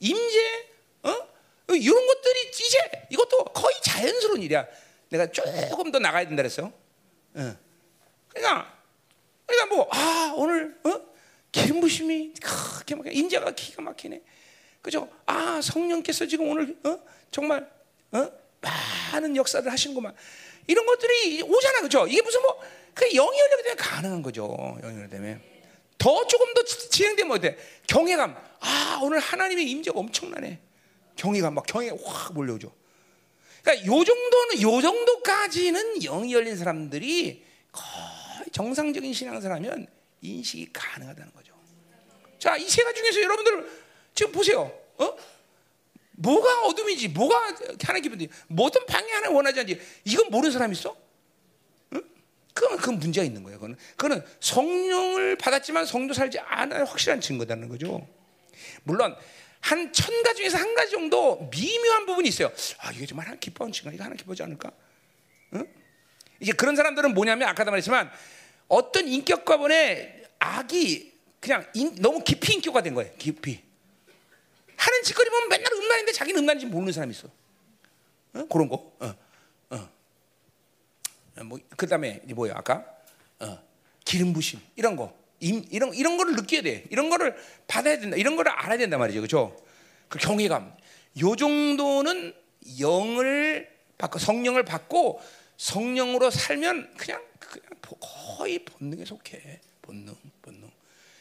임재, 0.00 0.66
어? 1.02 1.28
이런 1.74 2.06
것들이 2.06 2.50
이제 2.50 2.78
이것도 3.10 3.44
거의 3.44 3.74
자연스러운 3.82 4.42
일이야. 4.42 4.66
내가 5.08 5.26
조금 5.30 5.90
더 5.90 5.98
나가야 5.98 6.24
된다 6.26 6.42
그랬어. 6.42 6.64
어. 6.66 7.56
그러니까 8.28 8.78
그러니까 9.46 9.74
뭐 9.74 9.88
아 9.90 10.32
오늘 10.36 10.78
어? 10.84 11.00
기름 11.52 11.80
부심이 11.80 12.32
크게 12.42 12.94
막 12.94 13.06
임재가 13.14 13.50
기가 13.52 13.82
막히네. 13.82 14.22
그죠? 14.82 15.08
아 15.26 15.60
성령께서 15.62 16.26
지금 16.26 16.48
오늘 16.48 16.76
어? 16.84 16.98
정말 17.30 17.68
어? 18.12 18.30
많은 19.12 19.36
역사를 19.36 19.70
하시는구만. 19.70 20.14
이런 20.66 20.86
것들이 20.86 21.42
오잖아, 21.42 21.80
그죠? 21.80 22.06
이게 22.06 22.22
무슨 22.22 22.42
뭐, 22.42 22.60
그 22.94 23.04
영이 23.08 23.38
열리기 23.38 23.62
때문에 23.64 23.74
가능한 23.76 24.22
거죠. 24.22 24.46
영이 24.80 24.96
열리기 24.96 25.10
때문에. 25.10 25.40
더 25.98 26.26
조금 26.26 26.52
더 26.54 26.62
진행되면 26.62 27.36
어때? 27.36 27.56
경외감. 27.88 28.36
아, 28.60 29.00
오늘 29.02 29.18
하나님의 29.18 29.68
임재가 29.70 29.98
엄청나네. 29.98 30.60
경외감, 31.20 31.52
막 31.54 31.66
경외가 31.66 31.96
확 32.02 32.32
몰려오죠. 32.32 32.72
그러니까 33.62 33.86
요 33.86 34.04
정도는, 34.04 34.62
요 34.62 34.80
정도까지는 34.80 36.00
영이 36.00 36.32
열린 36.32 36.56
사람들이 36.56 37.44
거의 37.70 38.50
정상적인 38.52 39.12
신앙생활하면 39.12 39.86
인식이 40.22 40.70
가능하다는 40.72 41.32
거죠. 41.34 41.52
자, 42.38 42.56
이 42.56 42.66
세 42.66 42.82
가지 42.82 43.00
중에서 43.02 43.20
여러분들 43.20 43.70
지금 44.14 44.32
보세요. 44.32 44.72
어? 44.96 45.14
뭐가 46.12 46.62
어둠인지, 46.62 47.08
뭐가 47.08 47.54
하나님 47.84 48.02
기쁜지, 48.02 48.28
모든 48.48 48.84
방해 48.86 49.12
하나 49.12 49.28
원하지 49.30 49.60
않지. 49.60 49.80
이건 50.04 50.30
모르는 50.30 50.50
사람 50.52 50.72
있어? 50.72 50.96
응? 51.92 52.02
그건 52.54 52.78
그 52.78 52.90
문제가 52.90 53.26
있는 53.26 53.42
거예요. 53.42 53.58
그거는 53.58 53.76
그거는 53.96 54.24
성령을 54.40 55.36
받았지만 55.36 55.84
성도 55.84 56.14
살지 56.14 56.38
않아 56.38 56.84
확실한 56.84 57.20
증거다는 57.20 57.68
거죠. 57.68 58.06
물론 58.84 59.14
한 59.60 59.92
천 59.92 60.22
가지 60.22 60.38
중에서 60.38 60.58
한 60.58 60.74
가지 60.74 60.90
정도 60.92 61.48
미묘한 61.50 62.06
부분이 62.06 62.28
있어요. 62.28 62.50
아 62.78 62.90
이게 62.92 63.06
정말 63.06 63.26
하나 63.26 63.36
기뻐하는 63.38 63.72
증거, 63.72 63.90
이거 63.92 64.04
하나 64.04 64.14
기뻐하지 64.14 64.42
않을까? 64.42 64.72
응? 65.54 65.66
이제 66.40 66.52
그런 66.52 66.76
사람들은 66.76 67.12
뭐냐면 67.14 67.48
아까도 67.48 67.70
말했지만 67.70 68.10
어떤 68.68 69.06
인격과본의 69.06 70.24
악이 70.38 71.12
그냥 71.40 71.66
인, 71.74 71.94
너무 72.00 72.22
깊이 72.24 72.54
인격화 72.54 72.82
된 72.82 72.94
거예요. 72.94 73.12
깊이. 73.18 73.60
하는 74.76 75.02
짓거리 75.02 75.28
보면 75.28 75.48
맨날 75.50 75.72
음란인데 75.72 76.12
자기는 76.12 76.40
음란인지 76.40 76.66
모르는 76.66 76.92
사람이 76.92 77.12
있어. 77.12 77.28
어? 78.34 78.46
그런 78.46 78.68
거. 78.68 78.76
어. 79.00 79.14
어. 79.70 79.90
뭐 81.44 81.58
그 81.76 81.86
다음에 81.86 82.20
뭐야 82.34 82.54
아까 82.56 82.84
어. 83.40 83.62
기름 84.04 84.32
부심 84.32 84.60
이런 84.76 84.96
거. 84.96 85.14
임, 85.40 85.64
이런 85.70 85.94
이런 85.94 86.16
거를 86.16 86.36
느껴야 86.36 86.62
돼. 86.62 86.84
이런 86.90 87.10
거를 87.10 87.34
받아야 87.66 87.98
된다. 87.98 88.16
이런 88.16 88.36
거를 88.36 88.52
알아야 88.52 88.78
된단 88.78 89.00
말이죠. 89.00 89.20
그렇죠? 89.20 89.56
그 90.08 90.18
경외감. 90.18 90.74
요 91.20 91.36
정도는 91.36 92.34
영을 92.78 93.68
받고 93.98 94.18
성령을 94.18 94.64
받고 94.64 95.20
성령으로 95.56 96.30
살면 96.30 96.94
그냥 96.96 97.22
그냥 97.38 97.66
거의 98.00 98.58
본능에 98.64 99.04
속해. 99.04 99.60
본능, 99.82 100.14
본능. 100.42 100.70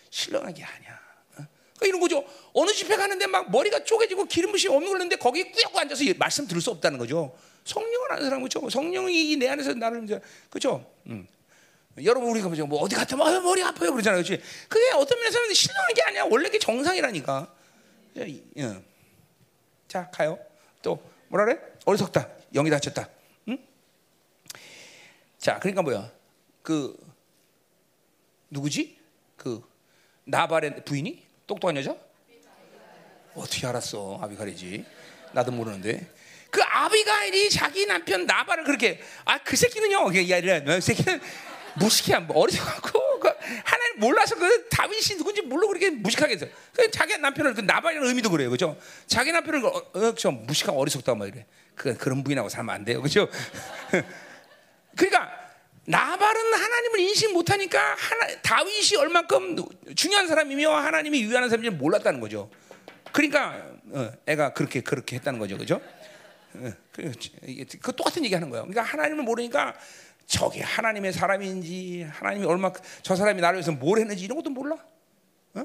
신령한 0.10 0.54
게 0.54 0.64
아니야. 0.64 1.00
그러니까 1.80 1.86
이런 1.86 2.00
거죠. 2.02 2.26
어느 2.54 2.72
집회 2.72 2.98
가는데 2.98 3.26
막 3.28 3.50
머리가 3.50 3.84
쪼개지고 3.84 4.26
기름 4.26 4.52
부심 4.52 4.72
없는 4.72 4.90
걸는데 4.90 5.16
거기 5.16 5.50
꾸역꾸 5.50 5.80
앉아서 5.80 6.04
말씀 6.18 6.46
들을 6.46 6.62
수 6.62 6.72
없다는 6.72 7.00
거죠. 7.00 7.36
성령을 7.64 8.12
아는 8.12 8.24
사람 8.26 8.42
그렇죠. 8.42 8.70
성령이 8.70 9.38
내 9.38 9.48
안에서 9.48 9.74
나를 9.74 10.04
이제 10.04 10.20
그렇죠. 10.50 10.86
음. 11.08 11.28
여러분 12.04 12.30
우리가 12.30 12.48
보죠. 12.50 12.66
뭐 12.68 12.80
어디 12.82 12.96
갔다 12.96 13.16
막 13.16 13.28
아, 13.28 13.40
머리 13.40 13.62
아파요 13.64 13.92
그러잖아요. 13.92 14.24
그렇지? 14.24 14.42
그게 14.68 14.92
어떤 14.96 15.18
면에서는 15.20 15.54
신령한 15.54 15.94
게 15.94 16.02
아니야. 16.04 16.24
원래 16.30 16.50
게 16.50 16.60
정상이라니까. 16.60 17.54
예. 18.18 18.84
자 19.88 20.10
가요. 20.12 20.38
또 20.82 21.02
뭐라 21.30 21.46
그래? 21.46 21.60
어리석다. 21.86 22.28
영이 22.54 22.70
다쳤다. 22.70 23.10
응? 23.48 23.58
자 25.38 25.60
그러니까 25.60 25.82
뭐야? 25.82 26.12
그 26.62 26.96
누구지? 28.50 28.98
그 29.36 29.62
나발의 30.26 30.84
부인이 30.86 31.24
똑똑한 31.48 31.78
여자? 31.78 31.96
어떻게 33.36 33.68
알았어? 33.68 34.20
아비가일이지. 34.22 34.86
나도 35.34 35.52
모르는데. 35.52 36.12
그 36.52 36.62
아비가일이 36.64 37.50
자기 37.52 37.86
남편 37.86 38.26
나발을 38.26 38.64
그렇게 38.64 39.00
아 39.26 39.38
그 39.44 39.56
새끼는요. 39.56 40.06
그 40.12 40.30
야이그 40.30 40.82
새끼는 40.82 41.22
무식해 41.80 42.20
뭐 42.20 42.44
어리석고 42.44 43.20
그 43.20 43.30
하나님 43.64 44.00
몰라서 44.00 44.36
그 44.36 44.68
다윗이 44.70 45.18
누군지 45.18 45.42
모르고 45.42 45.68
그렇게 45.70 45.90
무식하게 45.90 46.34
했어. 46.34 46.46
그 46.76 46.90
자기 46.92 47.18
남편을 47.18 47.54
그 47.54 47.62
나발이라는 47.62 48.08
의미도 48.10 48.30
그래요, 48.30 48.50
그죠? 48.50 48.78
자기 49.08 49.32
남편을 49.32 49.66
어, 49.66 49.84
어, 49.94 50.16
좀 50.16 50.46
무식하고 50.46 50.80
어리석다 50.80 51.16
막 51.16 51.28
이래. 51.28 51.46
그 51.76 51.96
그런 51.98 52.24
부인하고 52.24 52.50
살면 52.50 52.76
안 52.76 52.86
돼요, 52.86 53.02
그죠? 53.02 53.30
그러니까 54.96 55.32
나발은 55.86 56.54
하나님을 56.54 57.00
인식 57.00 57.34
못하니까 57.34 57.96
하나, 57.96 58.42
다윗이 58.42 58.98
얼만큼 58.98 59.56
중요한 59.96 60.28
사람이며 60.28 60.70
하나님이 60.70 61.24
유한한 61.24 61.50
사람인지 61.50 61.78
몰랐다는 61.78 62.20
거죠. 62.20 62.52
그러니까 63.12 63.66
어, 63.92 64.12
애가 64.28 64.54
그렇게 64.54 64.82
그렇게 64.82 65.16
했다는 65.16 65.40
거죠, 65.40 65.58
그죠? 65.58 65.82
어, 66.56 66.72
그, 66.92 67.12
그 67.82 67.96
똑같은 67.96 68.24
얘기하는 68.26 68.50
거예요. 68.50 68.66
그러니까 68.66 68.84
하나님을 68.84 69.24
모르니까 69.24 69.74
저게 70.30 70.62
하나님의 70.62 71.12
사람인지 71.12 72.04
하나님이 72.04 72.46
얼마 72.46 72.72
저 73.02 73.16
사람이 73.16 73.42
나를 73.42 73.58
위해서 73.58 73.72
뭘 73.72 73.98
했는지 73.98 74.24
이런 74.24 74.38
것도 74.38 74.52
몰라. 74.52 74.78
어? 75.56 75.62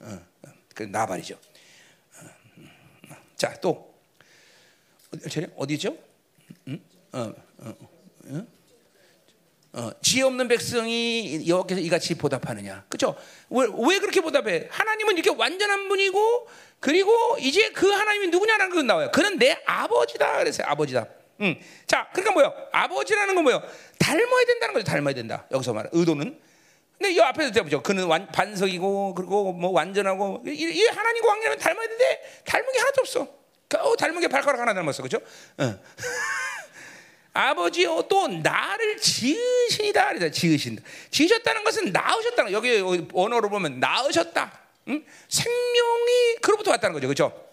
어, 0.00 0.20
어. 0.42 0.48
그 0.74 0.82
나발이죠. 0.82 1.36
어, 1.36 2.26
음, 2.58 2.70
자, 3.36 3.54
또 3.60 3.94
어디죠? 5.56 5.96
응? 6.66 6.80
어, 7.12 7.32
어, 7.58 7.74
어, 8.24 8.46
어, 9.74 9.90
지혜 10.02 10.24
없는 10.24 10.48
백성이 10.48 11.48
여호와께서 11.48 11.80
이같이 11.80 12.16
보답하느냐, 12.16 12.86
그렇죠? 12.88 13.16
왜, 13.50 13.68
왜 13.88 14.00
그렇게 14.00 14.20
보답해? 14.20 14.66
하나님은 14.68 15.16
이렇게 15.16 15.30
완전한 15.30 15.88
분이고 15.88 16.48
그리고 16.80 17.12
이제 17.38 17.70
그 17.70 17.88
하나님이 17.88 18.28
누구냐라는 18.28 18.74
건 18.74 18.86
나와요. 18.88 19.10
그는 19.12 19.38
내 19.38 19.62
아버지다 19.64 20.38
그랬어요. 20.38 20.66
아버지다. 20.66 21.06
음. 21.40 21.56
자, 21.86 22.08
그러니까 22.12 22.32
뭐요? 22.32 22.52
아버지라는 22.72 23.34
건 23.34 23.44
뭐요? 23.44 23.62
닮아야 23.98 24.44
된다는 24.46 24.74
거죠. 24.74 24.84
닮아야 24.84 25.14
된다. 25.14 25.46
여기서 25.50 25.72
말하 25.72 25.88
의도는. 25.92 26.40
근데 26.98 27.12
이 27.12 27.20
앞에서 27.20 27.62
보죠. 27.62 27.82
그는 27.82 28.06
완, 28.06 28.26
반석이고 28.26 29.14
그리고 29.14 29.52
뭐 29.52 29.70
완전하고 29.70 30.42
이, 30.46 30.50
이 30.50 30.86
하나님과 30.86 31.28
관계는 31.28 31.58
닮아야 31.58 31.86
되는데 31.86 32.42
닮은 32.44 32.72
게 32.72 32.78
하나도 32.78 33.00
없어. 33.00 33.38
어, 33.76 33.96
닮은 33.96 34.20
게 34.20 34.28
발가락 34.28 34.60
하나 34.60 34.74
닮았어, 34.74 35.02
그렇죠? 35.02 35.24
어. 35.58 35.78
아버지요 37.34 38.02
또 38.08 38.26
나를 38.26 38.96
지으시니다 38.96 40.08
그래서 40.08 40.30
지으신다. 40.30 40.82
지으셨다는 41.10 41.62
것은 41.62 41.92
낳으셨다는 41.92 42.52
여기 42.52 42.82
언어로 43.12 43.48
보면 43.48 43.78
낳으셨다. 43.78 44.58
응? 44.88 45.04
생명이 45.28 46.36
그로부터 46.42 46.72
왔다는 46.72 46.94
거죠, 46.94 47.06
그렇죠? 47.06 47.47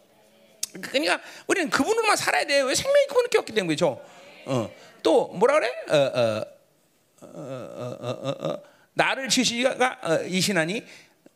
그러니까 0.82 1.22
우리는 1.48 1.70
그분으로만 1.70 2.16
살아야 2.18 2.46
돼요. 2.46 2.66
왜 2.66 2.76
생명이 2.76 3.08
그분께 3.08 3.38
없기 3.38 3.54
때문에 3.54 3.76
그렇죠? 3.76 4.02
어. 4.46 4.72
또 5.04 5.28
뭐라 5.28 5.60
그래? 5.60 5.72
어, 5.90 5.96
어, 5.96 6.46
어, 7.22 7.98
어, 8.02 8.48
어, 8.48 8.64
나를 8.94 9.30
지시가 9.30 10.00
이신하니 10.28 10.84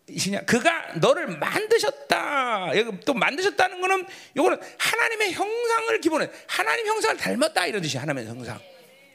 이시냐 0.08 0.42
그가 0.42 0.94
너를 0.96 1.28
만드셨다. 1.28 2.72
또 3.06 3.14
만드셨다는 3.14 3.80
거는 3.82 4.06
요거는 4.36 4.60
하나님의 4.78 5.34
형상을 5.34 6.02
기본에 6.02 6.30
하나님 6.48 6.88
형상을 6.88 7.18
닮았다 7.18 7.68
이런 7.68 7.82
뜻이 7.82 7.98
하나님의 7.98 8.28
형상. 8.28 8.60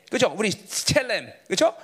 그렇죠? 0.08 0.32
우리 0.36 0.50
스텔렘. 0.50 1.32
그렇죠? 1.46 1.76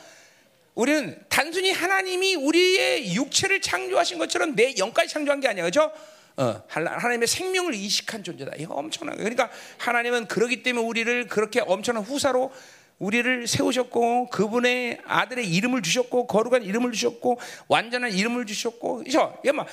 우리는 0.75 1.21
단순히 1.29 1.73
하나님이 1.73 2.37
우리의 2.37 3.15
육체를 3.15 3.61
창조하신 3.61 4.19
것처럼 4.19 4.55
내 4.55 4.75
영까지 4.79 5.13
창조한 5.13 5.41
게 5.41 5.49
아니야. 5.49 5.65
그렇죠? 5.65 5.93
어, 6.41 6.63
하나님의 6.69 7.29
생명을 7.29 7.75
이식한 7.75 8.25
존재다. 8.25 8.53
이거 8.57 8.73
엄청난 8.73 9.17
거예요. 9.17 9.29
그러니까 9.31 9.55
하나님은 9.77 10.27
그러기 10.27 10.63
때문에 10.63 10.87
우리를 10.87 11.27
그렇게 11.27 11.61
엄청난 11.61 12.03
후사로 12.03 12.51
우리를 12.99 13.47
세우셨고 13.47 14.31
그분의 14.31 15.01
아들의 15.05 15.47
이름을 15.47 15.83
주셨고 15.83 16.27
거룩한 16.27 16.63
이름을 16.63 16.93
주셨고 16.93 17.39
완전한 17.69 18.13
이름을 18.13 18.47
주셨고 18.47 19.05
그죠? 19.05 19.39
여마 19.45 19.67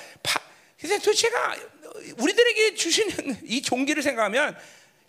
그래서 0.78 0.98
도대체가 0.98 1.56
우리들에게 2.18 2.74
주시는 2.74 3.38
이 3.48 3.62
종기를 3.62 4.02
생각하면 4.02 4.54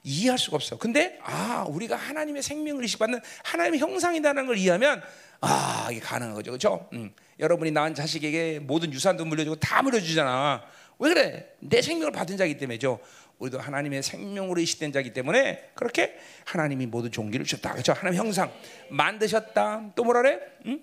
이해할 0.04 0.38
수가 0.38 0.56
없어. 0.56 0.78
근데 0.78 1.20
아 1.24 1.66
우리가 1.68 1.98
하나님의 1.98 2.42
생명을 2.42 2.86
이식받는 2.86 3.20
하나님의 3.44 3.82
형상이라는 3.82 4.48
걸 4.48 4.58
이해하면 4.58 5.04
아 5.42 5.90
이게 5.92 6.00
가능한 6.00 6.36
거죠, 6.36 6.52
그렇죠? 6.52 6.88
음. 6.94 7.14
여러분이 7.38 7.72
낳은 7.72 7.96
자식에게 7.96 8.60
모든 8.60 8.94
유산도 8.94 9.26
물려주고 9.26 9.58
다 9.58 9.82
물려주잖아. 9.82 10.64
왜 11.00 11.14
그래? 11.14 11.50
내 11.60 11.82
생명을 11.82 12.12
받은 12.12 12.38
자이기 12.38 12.58
때문에죠. 12.58 13.00
우리도 13.40 13.60
하나님의 13.60 14.04
생명으로 14.04 14.60
이식된 14.60 14.92
자이기 14.92 15.14
때문에 15.14 15.72
그렇게 15.74 16.18
하나님이 16.46 16.86
모든 16.88 17.10
종기를 17.12 17.46
주셨다. 17.46 17.72
그렇죠? 17.72 17.94
하나님 17.94 18.20
형상 18.20 18.52
만드셨다. 18.90 19.94
또 19.96 20.04
뭐라 20.04 20.22
그래? 20.22 20.40
응? 20.66 20.82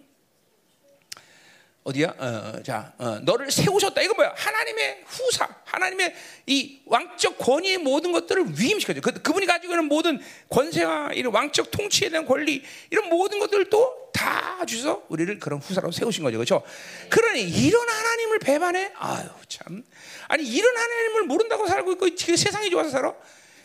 어디야? 1.86 2.14
어, 2.18 2.62
자, 2.64 2.92
어, 2.98 3.20
너를 3.20 3.48
세우셨다. 3.48 4.02
이거 4.02 4.14
뭐야? 4.14 4.34
하나님의 4.36 5.04
후사, 5.06 5.48
하나님의 5.64 6.14
이 6.46 6.80
왕적 6.84 7.38
권위의 7.38 7.78
모든 7.78 8.10
것들을 8.10 8.58
위임시켜줘. 8.58 9.00
그, 9.00 9.12
그분이 9.22 9.46
가지고 9.46 9.72
있는 9.72 9.84
모든 9.84 10.20
권세와 10.48 11.12
이런 11.12 11.32
왕적 11.32 11.70
통치에 11.70 12.08
대한 12.08 12.26
권리, 12.26 12.64
이런 12.90 13.08
모든 13.08 13.38
것들도 13.38 14.10
다 14.12 14.66
주셔서 14.66 15.04
우리를 15.08 15.38
그런 15.38 15.60
후사로 15.60 15.92
세우신 15.92 16.24
거죠. 16.24 16.38
그렇죠? 16.38 16.64
그러니 17.08 17.42
이런 17.42 17.88
하나님을 17.88 18.40
배반해? 18.40 18.90
아유, 18.96 19.28
참. 19.46 19.84
아니, 20.26 20.42
이런 20.42 20.76
하나님을 20.76 21.22
모른다고 21.24 21.68
살고 21.68 21.92
있고 21.92 22.08
그 22.10 22.36
세상이 22.36 22.68
좋아서 22.68 22.90
살아? 22.90 23.14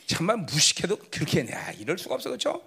정말 0.06 0.38
무식해도 0.38 0.98
그렇게 1.10 1.42
해. 1.42 1.52
야, 1.52 1.72
이럴 1.80 1.98
수가 1.98 2.14
없어. 2.14 2.30
그렇죠? 2.30 2.62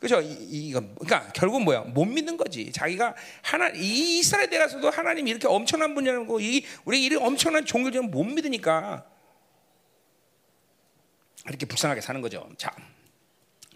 그죠? 0.00 0.18
이거 0.22 0.80
그러니까 0.80 1.30
결국 1.34 1.62
뭐야? 1.62 1.82
못 1.82 2.06
믿는 2.06 2.38
거지. 2.38 2.72
자기가 2.72 3.14
하나 3.42 3.68
이 3.68 4.18
이스라엘 4.18 4.48
대가서도 4.48 4.88
하나님 4.88 5.28
이렇게 5.28 5.46
엄청난 5.46 5.94
분이라는 5.94 6.26
거, 6.26 6.40
이 6.40 6.64
우리 6.86 7.04
이런 7.04 7.22
엄청난 7.22 7.66
종교를 7.66 8.00
좀못 8.00 8.26
믿으니까 8.26 9.04
이렇게 11.48 11.66
불쌍하게 11.66 12.00
사는 12.00 12.18
거죠. 12.22 12.48
자, 12.56 12.74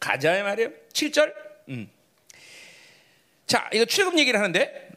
가자 0.00 0.42
말이에요. 0.42 0.70
7절. 0.94 1.34
음. 1.68 1.90
자, 3.46 3.68
이거 3.74 3.84
출애굽 3.84 4.18
얘기를 4.18 4.40
하는데 4.40 4.93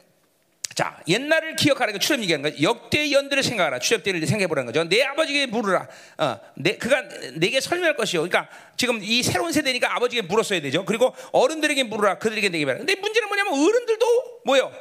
자, 0.77 0.95
옛날을 1.07 1.55
기억하라. 1.55 1.91
그 1.91 1.97
출애굽 1.97 2.21
얘기하는 2.21 2.51
거죠. 2.51 2.61
역대 2.61 3.11
연들을 3.11 3.41
생각하라. 3.41 3.79
출애굽 3.79 4.03
때를 4.03 4.23
생각해 4.27 4.45
보라는 4.45 4.67
거죠. 4.71 4.87
내 4.87 5.01
아버지에게 5.01 5.47
물으라. 5.47 5.87
어, 6.19 6.39
내 6.53 6.77
그가 6.77 7.01
내게 7.33 7.59
설명할 7.59 7.95
것이요. 7.95 8.21
그러니까 8.21 8.47
지금 8.77 8.99
이 9.01 9.23
새로운 9.23 9.51
세대니까 9.51 9.95
아버지에게 9.95 10.27
물었어야 10.27 10.61
되죠. 10.61 10.85
그리고 10.85 11.15
어른들에게 11.31 11.81
물으라. 11.81 12.19
그들에게 12.19 12.49
내게 12.49 12.63
말라. 12.63 12.77
근데 12.77 12.93
문제는 12.93 13.27
뭐냐면 13.27 13.53
어른들도 13.53 14.41
뭐요? 14.45 14.71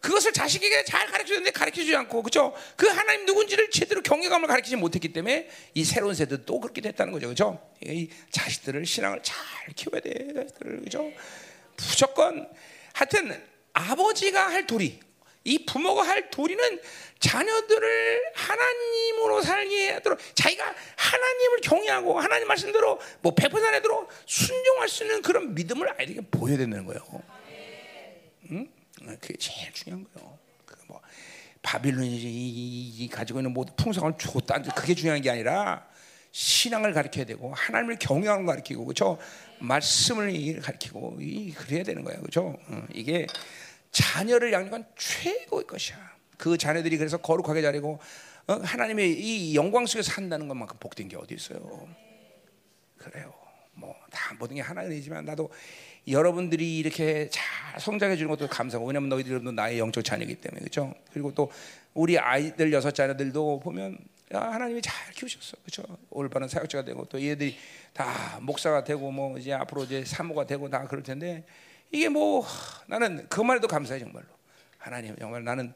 그것을 0.00 0.34
자식에게 0.34 0.84
잘 0.84 1.06
가르쳐 1.06 1.28
주는데 1.28 1.50
가르쳐 1.52 1.80
주지 1.80 1.96
않고 1.96 2.22
그죠? 2.24 2.54
그 2.76 2.86
하나님 2.86 3.24
누군지를 3.24 3.70
제대로 3.70 4.02
경외감을 4.02 4.48
가르치지 4.48 4.76
못했기 4.76 5.14
때문에 5.14 5.48
이 5.72 5.82
새로운 5.82 6.14
세대도 6.14 6.44
또 6.44 6.60
그렇게 6.60 6.82
됐다는 6.82 7.10
거죠. 7.10 7.26
그죠? 7.26 7.58
이 7.82 8.10
자식들을 8.30 8.84
신앙을 8.84 9.20
잘 9.22 9.38
키워야 9.74 10.02
돼. 10.02 10.46
그죠? 10.84 11.10
무조건 11.74 12.46
하여튼 12.92 13.42
아버지가 13.72 14.50
할 14.50 14.66
도리 14.66 15.07
이 15.48 15.64
부모가 15.64 16.06
할 16.06 16.30
도리는 16.30 16.80
자녀들을 17.20 18.32
하나님으로 18.34 19.40
살게 19.40 19.92
하도록 19.92 20.18
자기가 20.34 20.74
하나님을 20.96 21.60
경외하고 21.62 22.20
하나님 22.20 22.46
말씀대로 22.48 23.00
뭐 23.22 23.34
백퍼센트 23.34 23.66
안에도 23.66 24.06
순종할 24.26 24.88
수 24.88 25.04
있는 25.04 25.22
그런 25.22 25.54
믿음을 25.54 25.88
아이들에게 25.98 26.20
보여야 26.30 26.58
되는 26.58 26.84
거예요. 26.84 27.02
응? 28.50 28.68
그게 29.20 29.36
제일 29.38 29.72
중요한 29.72 30.06
거예요. 30.12 30.38
그뭐 30.66 31.00
바빌론이 31.62 33.08
가지고 33.10 33.40
있는 33.40 33.52
모든 33.54 33.74
풍성을 33.76 34.12
줬다 34.18 34.60
그게 34.74 34.94
중요한 34.94 35.22
게 35.22 35.30
아니라 35.30 35.88
신앙을 36.30 36.92
가르쳐야 36.92 37.24
되고 37.24 37.54
하나님을 37.54 37.98
경외하는 37.98 38.44
걸 38.44 38.56
가르치고 38.56 38.84
그렇죠? 38.84 39.18
말씀을 39.60 40.60
가르치고 40.60 41.16
이 41.20 41.52
그래야 41.52 41.82
되는 41.82 42.04
거예요. 42.04 42.20
그렇죠? 42.20 42.58
이게 42.92 43.26
자녀를 43.90 44.52
양육한 44.52 44.86
최고의 44.96 45.66
것이야. 45.66 45.96
그 46.36 46.56
자녀들이 46.56 46.98
그래서 46.98 47.16
거룩하게 47.16 47.62
자리고 47.62 47.98
어? 48.46 48.52
하나님의 48.52 49.12
이 49.12 49.54
영광 49.54 49.86
속에서 49.86 50.10
산다는 50.12 50.48
것만큼 50.48 50.78
복된 50.78 51.08
게 51.08 51.16
어디 51.16 51.34
있어요? 51.34 51.88
그래요. 52.96 53.32
뭐 53.74 53.94
다 54.10 54.34
모든 54.38 54.56
게 54.56 54.62
하나님이지만 54.62 55.24
나도 55.24 55.50
여러분들이 56.06 56.78
이렇게 56.78 57.28
잘 57.30 57.78
성장해 57.80 58.16
주는 58.16 58.28
것도 58.30 58.48
감사하고 58.48 58.86
왜냐면 58.86 59.08
너희들도 59.10 59.52
나의 59.52 59.78
영적 59.78 60.04
자녀이기 60.04 60.36
때문에 60.36 60.60
그렇죠. 60.60 60.94
그리고 61.12 61.32
또 61.34 61.50
우리 61.94 62.18
아이들 62.18 62.72
여섯 62.72 62.92
자녀들도 62.92 63.60
보면 63.60 63.98
야, 64.34 64.40
하나님이 64.40 64.82
잘 64.82 65.10
키우셨어, 65.12 65.56
그렇죠? 65.62 65.98
올바른 66.10 66.48
사역자가 66.48 66.84
되고 66.84 67.04
또 67.06 67.22
얘들이 67.22 67.56
다 67.94 68.38
목사가 68.42 68.84
되고 68.84 69.10
뭐 69.10 69.38
이제 69.38 69.52
앞으로 69.52 69.84
이제 69.84 70.04
사모가 70.04 70.46
되고 70.46 70.68
다 70.68 70.86
그럴 70.86 71.02
텐데 71.02 71.44
이게 71.90 72.08
뭐 72.08 72.46
나는 72.86 73.26
그만 73.28 73.56
해도 73.56 73.68
감사해 73.68 74.00
정말로. 74.00 74.26
하나님 74.78 75.16
정말 75.16 75.44
나는 75.44 75.72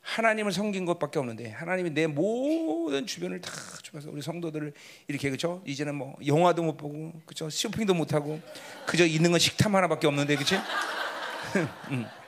하나님을 0.00 0.52
섬긴 0.52 0.86
것밖에 0.86 1.18
없는데 1.18 1.50
하나님이 1.50 1.90
내 1.90 2.06
모든 2.06 3.06
주변을 3.06 3.40
다 3.40 3.50
주면서 3.82 4.10
우리 4.10 4.22
성도들을 4.22 4.72
이렇게 5.08 5.30
그죠? 5.30 5.62
이제는 5.66 5.94
뭐 5.94 6.16
영화도 6.26 6.62
못 6.62 6.76
보고 6.76 7.12
그죠? 7.26 7.50
쇼핑도 7.50 7.94
못 7.94 8.14
하고 8.14 8.40
그저 8.86 9.04
있는 9.04 9.30
건 9.30 9.38
식탐 9.38 9.74
하나밖에 9.74 10.06
없는데 10.06 10.36
그치? 10.36 10.56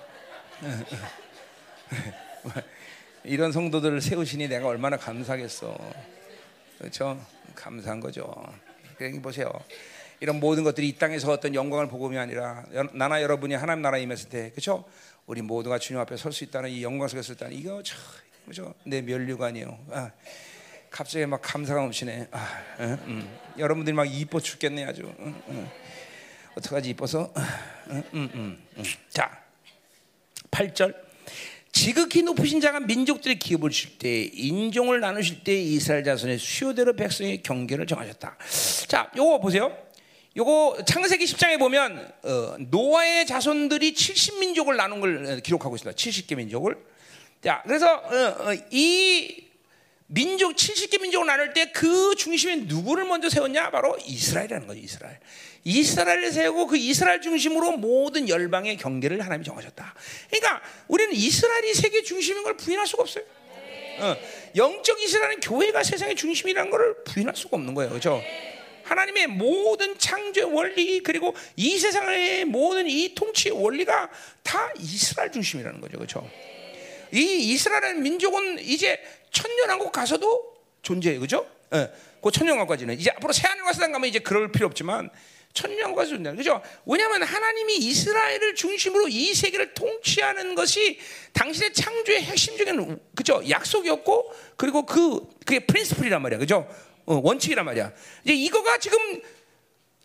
이런 3.25 3.53
성도들을 3.53 4.01
세우시니 4.01 4.49
내가 4.49 4.69
얼마나 4.69 4.97
감사하겠어. 4.97 5.77
그렇죠? 6.79 7.25
감사한 7.55 8.01
거죠. 8.01 8.33
그러니 8.97 9.23
보세요. 9.23 9.49
이런 10.23 10.39
모든 10.39 10.63
것들이 10.63 10.89
이 10.89 10.93
땅에서 10.93 11.33
어떤 11.33 11.53
영광을 11.53 11.89
보고이 11.89 12.17
아니라 12.17 12.65
나나 12.93 13.21
여러분이 13.23 13.55
하나님 13.55 13.83
나라에 13.83 14.03
임했을 14.03 14.29
때 14.29 14.51
그렇죠? 14.53 14.85
우리 15.27 15.43
모두가 15.43 15.81
주님 15.81 15.99
앞에 16.01 16.17
설 16.17 16.31
수 16.33 16.45
있다는 16.45 16.71
이 16.71 16.85
영광 16.85 17.09
속에 17.09 17.23
서 17.23 17.33
있다는 17.33 17.57
이거 17.57 17.83
참 17.83 17.99
그죠? 18.47 18.73
내 18.85 19.03
면류관이요. 19.03 19.87
아, 19.91 20.13
갑자기 20.91 21.27
막 21.27 21.41
감사가 21.43 21.81
넘치네. 21.81 22.29
아, 22.31 22.63
응, 22.79 22.99
응. 23.09 23.39
여러분들이 23.59 23.97
막 23.97 24.05
이뻐 24.05 24.39
죽겠네 24.39 24.85
아주. 24.85 25.13
응, 25.19 25.69
어떡하지 26.55 26.91
이뻐서? 26.91 27.35
자, 29.11 29.43
8절. 30.53 30.95
지극히 31.73 32.23
높으신 32.23 32.61
자가 32.61 32.79
민족들의 32.79 33.41
기업을 33.41 33.71
주실 33.71 33.99
때 33.99 34.23
인종을 34.23 35.01
나누실 35.01 35.43
때 35.43 35.61
이스라엘 35.61 36.05
자손의 36.05 36.39
수요대로 36.39 36.95
백성의 36.95 37.43
경계를 37.43 37.89
정하셨다. 37.89 38.37
자, 38.87 39.11
요거 39.17 39.41
보세요. 39.41 39.77
요거 40.37 40.79
창세기 40.87 41.25
10장에 41.27 41.59
보면 41.59 42.11
어, 42.23 42.57
노아의 42.59 43.27
자손들이 43.27 43.93
70민족을 43.93 44.77
나눈 44.77 45.01
걸 45.01 45.27
어, 45.27 45.37
기록하고 45.37 45.77
있습니다. 45.77 45.97
70개 45.97 46.37
민족을. 46.37 46.77
자, 47.45 47.63
그래서 47.67 47.93
어, 47.95 48.51
어, 48.51 48.55
이 48.71 49.45
민족 50.07 50.55
70개 50.57 51.01
민족을 51.01 51.27
나눌 51.27 51.53
때 51.53 51.73
그 51.73 52.15
중심에 52.17 52.57
누구를 52.57 53.05
먼저 53.05 53.29
세웠냐? 53.29 53.71
바로 53.71 53.97
이스라엘이라는 54.07 54.67
거죠. 54.67 54.81
이스라엘. 54.81 55.19
이스라엘을 55.65 56.33
세우고 56.33 56.67
그 56.67 56.77
이스라엘 56.77 57.21
중심으로 57.21 57.77
모든 57.77 58.29
열방의 58.29 58.77
경계를 58.79 59.21
하나님이 59.23 59.45
정하셨다. 59.45 59.95
그러니까 60.31 60.63
우리는 60.89 61.13
이스라엘이 61.15 61.75
세계 61.75 62.03
중심인 62.03 62.43
걸 62.43 62.57
부인할 62.57 62.87
수가 62.87 63.03
없어요. 63.03 63.25
어, 64.01 64.17
영적 64.57 65.01
이스라엘은 65.03 65.41
교회가 65.41 65.83
세상의 65.83 66.17
중심이라는 66.17 66.71
걸 66.71 67.05
부인할 67.05 67.37
수가 67.37 67.57
없는 67.59 67.75
거예요. 67.75 67.91
그렇죠? 67.91 68.23
하나님의 68.85 69.27
모든 69.29 69.97
창조 69.99 70.53
원리 70.53 71.01
그리고 71.01 71.35
이 71.57 71.79
세상의 71.79 72.45
모든 72.45 72.87
이 72.89 73.15
통치 73.15 73.51
원리가 73.51 74.11
다 74.43 74.73
이스라엘 74.79 75.31
중심이라는 75.33 75.81
거죠. 75.81 75.97
그렇죠? 75.97 76.31
이 77.13 77.53
이스라엘 77.53 77.97
민족은 77.97 78.59
이제 78.61 79.01
천년왕국 79.31 79.93
가서도 79.93 80.57
존재해요. 80.83 81.21
그죠? 81.21 81.47
예. 81.75 81.91
그 82.23 82.31
천년왕국까지는 82.31 82.99
이제 82.99 83.11
앞으로 83.11 83.33
새하늘 83.33 83.65
가서 83.65 83.81
가면 83.81 84.05
이제 84.09 84.19
그럴 84.19 84.53
필요 84.53 84.67
없지만 84.67 85.11
천년과 85.53 86.07
존재. 86.07 86.33
그죠? 86.33 86.63
왜냐하면 86.87 87.23
하나님이 87.23 87.77
이스라엘을 87.77 88.55
중심으로 88.55 89.09
이 89.09 89.35
세계를 89.35 89.75
통치하는 89.75 90.55
것이 90.55 90.99
당신의 91.33 91.75
창조의 91.75 92.23
핵심적인 92.23 92.99
그죠? 93.15 93.43
약속이었고 93.49 94.33
그리고 94.57 94.87
그 94.87 95.29
그게 95.45 95.61
프린스플이란 95.61 96.23
말이야. 96.23 96.39
그죠? 96.39 96.67
어, 97.07 97.21
원칙이란 97.23 97.65
말이야. 97.65 97.93
이제 98.25 98.35
이거가 98.35 98.79
지금 98.79 98.99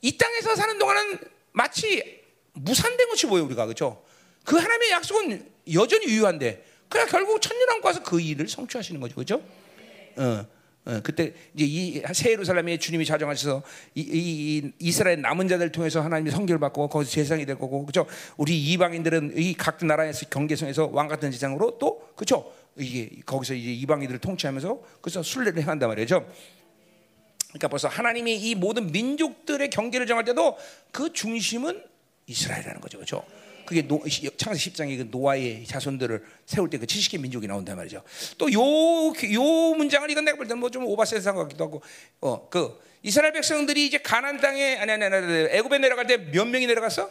이 0.01 0.17
땅에서 0.17 0.55
사는 0.55 0.77
동안은 0.77 1.19
마치 1.51 2.21
무산된 2.53 3.09
것이 3.09 3.27
보여 3.27 3.43
우리가 3.43 3.65
그죠? 3.65 4.03
그 4.43 4.55
하나님의 4.57 4.91
약속은 4.91 5.51
여전히 5.73 6.05
유효한데 6.07 6.65
그냥 6.89 7.07
결국 7.07 7.41
천년왕국에서 7.41 8.03
그 8.03 8.19
일을 8.19 8.47
성취하시는 8.47 8.99
거죠, 9.01 9.15
그죠? 9.15 9.41
어. 10.17 10.45
어, 10.85 11.01
그때 11.03 11.33
이제 11.53 11.65
이 11.65 11.82
새 11.82 12.31
예루살렘에 12.31 12.77
주님이 12.77 13.03
좌정하셔서 13.05 13.61
이, 13.93 13.99
이, 14.01 14.71
이스라엘 14.79 15.19
남은 15.19 15.49
자들 15.49 15.69
통해서 15.73 15.99
하나님이 15.99 16.31
성결 16.31 16.59
받고 16.59 16.87
거기서 16.87 17.11
제사장이 17.11 17.45
될 17.45 17.59
거고 17.59 17.85
그죠? 17.85 18.07
우리 18.37 18.57
이방인들은 18.71 19.33
이 19.35 19.53
각 19.57 19.83
나라에서 19.85 20.27
경계성에서 20.29 20.85
왕 20.93 21.09
같은 21.09 21.29
제사장으로 21.29 21.77
또 21.77 22.07
그죠? 22.15 22.53
이게 22.77 23.09
거기서 23.25 23.55
이제 23.55 23.69
이방인들을 23.73 24.19
통치하면서 24.21 24.81
그래서 25.01 25.21
순례를 25.21 25.61
해간단 25.63 25.89
말이죠. 25.89 26.25
그러니까 27.49 27.67
벌써 27.69 27.87
하나님이 27.87 28.35
이 28.37 28.55
모든 28.55 28.91
민족들의 28.91 29.69
경계를 29.69 30.05
정할 30.07 30.25
때도 30.25 30.57
그 30.91 31.13
중심은 31.13 31.81
이스라엘이라는 32.27 32.81
거죠, 32.81 32.97
그렇죠? 32.97 33.23
그게 33.65 33.81
노, 33.85 34.01
창세 34.37 34.69
10장에 34.69 34.97
그 34.97 35.07
노아의 35.11 35.65
자손들을 35.65 36.23
세울 36.45 36.69
때 36.69 36.77
그 36.77 36.85
70개 36.85 37.19
민족이 37.19 37.47
나온단 37.47 37.75
말이죠. 37.75 38.01
또 38.37 38.47
요 38.49 39.13
요 39.33 39.75
문장을 39.75 40.09
이건 40.09 40.23
내가 40.25 40.37
볼 40.37 40.47
때는 40.47 40.59
뭐 40.59 40.69
좀 40.69 40.85
오바센스한 40.85 41.35
것 41.35 41.43
같기도 41.43 41.63
하고 41.65 41.81
어 42.21 42.47
그 42.49 42.79
이스라엘 43.03 43.33
백성들이 43.33 43.85
이제 43.85 43.97
가나안 43.99 44.39
땅에 44.39 44.77
아니 44.77 44.91
아니 44.91 45.03
아니 45.05 45.47
애굽에 45.51 45.77
내려갈 45.79 46.07
때 46.07 46.17
몇 46.17 46.45
명이 46.47 46.65
내려갔어? 46.67 47.09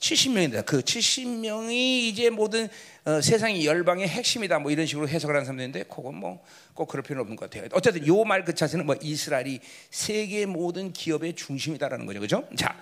70명이다. 0.00 0.64
그 0.64 0.80
70명이 0.80 1.72
이제 2.08 2.30
모든 2.30 2.68
어, 3.04 3.20
세상의 3.20 3.64
열방의 3.66 4.08
핵심이다. 4.08 4.58
뭐 4.58 4.70
이런 4.70 4.86
식으로 4.86 5.08
해석을 5.08 5.34
하는 5.34 5.44
사람들인데 5.44 5.84
그건 5.84 6.16
뭐 6.16 6.40
꼭 6.74 6.88
그럴 6.88 7.02
필요는 7.02 7.20
없는 7.22 7.36
것 7.36 7.50
같아요. 7.50 7.68
어쨌든 7.72 8.06
요 8.06 8.24
말 8.24 8.42
그 8.44 8.54
자체는 8.54 8.86
뭐 8.86 8.96
이스라엘이 9.02 9.60
세계 9.90 10.46
모든 10.46 10.92
기업의 10.94 11.34
중심이다라는 11.34 12.06
거죠. 12.06 12.20
그죠? 12.20 12.48
자. 12.56 12.74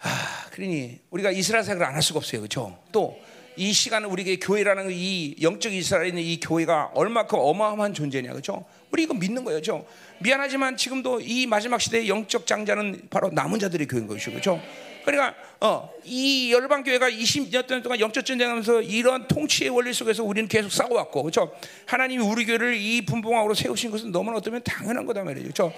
아, 0.00 0.46
그러니 0.50 0.98
우리가 1.10 1.30
이스라엘 1.30 1.62
생각을 1.64 1.86
안 1.86 1.94
할 1.94 2.02
수가 2.02 2.18
없어요. 2.18 2.40
그렇죠? 2.40 2.78
또 2.90 3.16
이 3.54 3.70
시간은 3.74 4.08
우리에게 4.08 4.36
교회라는 4.36 4.88
이 4.90 5.36
영적 5.42 5.74
이스라엘에 5.74 6.08
있는 6.08 6.22
이 6.22 6.40
교회가 6.40 6.92
얼마큼 6.94 7.38
어마어마한 7.38 7.92
존재냐. 7.92 8.30
그렇죠? 8.32 8.64
우리 8.90 9.02
이거 9.02 9.12
믿는 9.12 9.44
거예요. 9.44 9.60
그렇죠? 9.60 9.86
미안하지만 10.20 10.78
지금도 10.78 11.20
이 11.20 11.46
마지막 11.46 11.78
시대의 11.78 12.08
영적 12.08 12.46
장자는 12.46 13.08
바로 13.10 13.28
남은 13.30 13.58
자들의 13.60 13.86
교회인 13.88 14.06
것이죠. 14.08 14.30
그렇죠? 14.30 14.58
그러니까 15.04 15.34
어, 15.60 15.92
이 16.04 16.52
열방 16.52 16.82
교회가 16.82 17.08
20년 17.10 17.82
동안 17.82 18.00
영적 18.00 18.24
전쟁하면서 18.24 18.82
이런 18.82 19.28
통치의 19.28 19.70
원리 19.70 19.92
속에서 19.92 20.24
우리는 20.24 20.48
계속 20.48 20.72
싸워왔고, 20.72 21.22
그렇죠? 21.22 21.52
하나님이 21.86 22.24
우리 22.24 22.44
교회를 22.44 22.74
이 22.76 23.04
분봉학으로 23.04 23.54
세우신 23.54 23.90
것은 23.90 24.10
너무나 24.12 24.38
어쩌면 24.38 24.62
당연한 24.64 25.06
거다 25.06 25.22
말이죠, 25.22 25.44
그렇죠? 25.44 25.72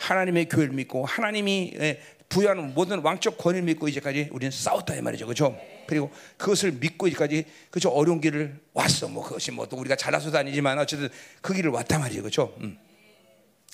하나님의 0.00 0.48
교회를 0.48 0.74
믿고 0.74 1.04
하나님이 1.04 1.72
예, 1.78 2.00
부여하는 2.28 2.74
모든 2.74 2.98
왕적 3.00 3.38
권위를 3.38 3.62
믿고 3.62 3.88
이제까지 3.88 4.28
우리는 4.32 4.50
싸웠다 4.50 4.94
이 4.96 5.02
말이죠, 5.02 5.26
그렇죠? 5.26 5.58
그리고 5.86 6.10
그것을 6.36 6.72
믿고 6.72 7.08
이제까지 7.08 7.44
그죠 7.70 7.88
어려운 7.90 8.20
길을 8.20 8.54
왔어. 8.74 9.08
뭐 9.08 9.24
그것이 9.24 9.50
뭐 9.52 9.66
또 9.66 9.76
우리가 9.76 9.96
잘나서도 9.96 10.36
아니지만 10.36 10.78
어쨌든 10.78 11.08
그 11.40 11.54
길을 11.54 11.70
왔단 11.70 12.00
말이에요, 12.00 12.22
그렇죠? 12.22 12.54
음. 12.60 12.78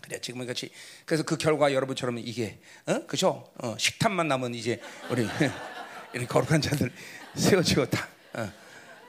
그래 0.04 0.18
지금 0.20 0.46
같이 0.46 0.70
그래서 1.06 1.22
그 1.22 1.38
결과 1.38 1.72
여러분처럼 1.72 2.18
이게 2.18 2.58
어 2.86 3.06
그죠? 3.06 3.50
어, 3.56 3.74
식탐만 3.78 4.28
남은 4.28 4.54
이제 4.54 4.78
우리 5.08 5.26
이렇게 6.12 6.26
거룩한 6.26 6.60
자들 6.60 6.92
세워지고 7.34 7.86
다. 7.90 8.06
어. 8.34 8.52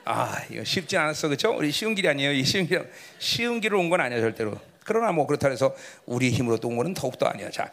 아 0.06 0.42
이거 0.50 0.64
쉽지 0.64 0.96
않았어, 0.96 1.28
그렇죠? 1.28 1.54
우리 1.54 1.70
쉬운 1.70 1.94
길이 1.94 2.08
아니에요. 2.08 2.32
이 2.32 2.44
쉬운 2.44 2.66
길 2.66 2.90
쉬운 3.18 3.60
길로 3.60 3.78
온 3.78 3.90
건 3.90 4.00
아니야 4.00 4.20
절대로. 4.20 4.58
그러나 4.84 5.12
뭐 5.12 5.26
그렇다 5.26 5.48
해서 5.48 5.74
우리 6.06 6.30
힘으로 6.30 6.56
또온 6.58 6.76
거는 6.76 6.94
더욱더 6.94 7.26
아니야. 7.26 7.50
자. 7.50 7.70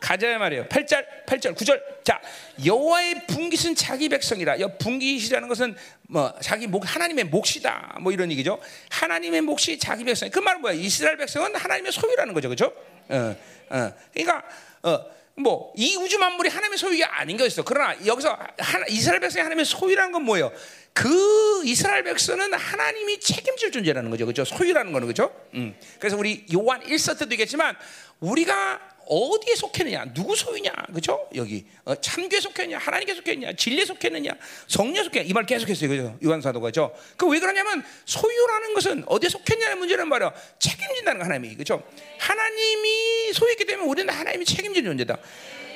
가자 0.00 0.38
말이에요. 0.38 0.66
8절, 0.66 1.04
8절, 1.26 1.56
9절. 1.56 2.04
자, 2.04 2.20
여호와의 2.64 3.26
분깃은 3.26 3.74
자기 3.74 4.08
백성이라. 4.08 4.60
여 4.60 4.76
분깃이라는 4.76 5.48
것은 5.48 5.76
뭐 6.08 6.32
자기 6.40 6.66
목 6.66 6.82
하나님의 6.86 7.24
몫이다. 7.24 7.98
뭐 8.00 8.12
이런 8.12 8.30
얘기죠. 8.32 8.60
하나님의 8.90 9.40
몫이 9.42 9.78
자기 9.78 10.04
백성. 10.04 10.30
그 10.30 10.38
말은 10.38 10.60
뭐야? 10.60 10.74
이스라엘 10.74 11.16
백성은 11.16 11.54
하나님의 11.54 11.92
소유라는 11.92 12.34
거죠. 12.34 12.48
그렇죠? 12.48 12.72
어, 13.08 13.36
어. 13.70 13.92
그러니까 14.12 14.42
어 14.82 15.16
뭐 15.36 15.72
이 15.76 15.96
우주 15.96 16.18
만물이 16.18 16.48
하나님의 16.48 16.78
소유가 16.78 17.20
아닌 17.20 17.36
거였어. 17.36 17.62
그러나 17.62 17.94
여기서 18.06 18.38
하나, 18.58 18.86
이스라엘 18.88 19.20
백성이 19.20 19.42
하나님의 19.42 19.66
소유라는 19.66 20.12
건 20.12 20.22
뭐예요? 20.22 20.50
그 20.94 21.62
이스라엘 21.66 22.04
백성은 22.04 22.54
하나님이 22.54 23.20
책임질 23.20 23.70
존재라는 23.70 24.10
거죠. 24.10 24.24
그렇죠? 24.24 24.44
소유라는 24.46 24.92
거는 24.92 25.06
그렇죠? 25.06 25.34
음. 25.54 25.76
그래서 25.98 26.16
우리 26.16 26.46
요한 26.54 26.80
1서 26.80 27.18
때도 27.18 27.32
얘기했지만 27.32 27.76
우리가 28.20 28.80
어디에 29.08 29.54
속했느냐, 29.54 30.12
누구 30.14 30.34
소유냐, 30.34 30.72
그죠? 30.92 31.28
여기 31.36 31.64
어, 31.84 31.94
참교에 31.94 32.40
속했냐, 32.40 32.78
하나님께 32.78 33.14
속했냐, 33.14 33.52
진리에 33.54 33.84
속했느냐, 33.84 34.32
성령에 34.66 35.04
속했냐 35.04 35.28
이 35.28 35.32
말 35.32 35.46
계속했어요, 35.46 35.88
그죠? 35.88 36.18
요한 36.24 36.40
사도가죠. 36.40 36.92
그 37.16 37.26
왜 37.28 37.38
그러냐면 37.38 37.84
소유라는 38.04 38.74
것은 38.74 39.04
어디에 39.06 39.28
속했냐는 39.28 39.78
문제는 39.78 40.08
말이야 40.08 40.32
책임진다는 40.58 41.18
거 41.20 41.24
하나님이, 41.24 41.54
그죠? 41.56 41.82
하나님이 42.18 43.32
소유했기 43.32 43.64
때문에 43.64 43.88
우리는 43.88 44.12
하나님이 44.12 44.44
책임지는 44.44 44.90
존재다. 44.90 45.18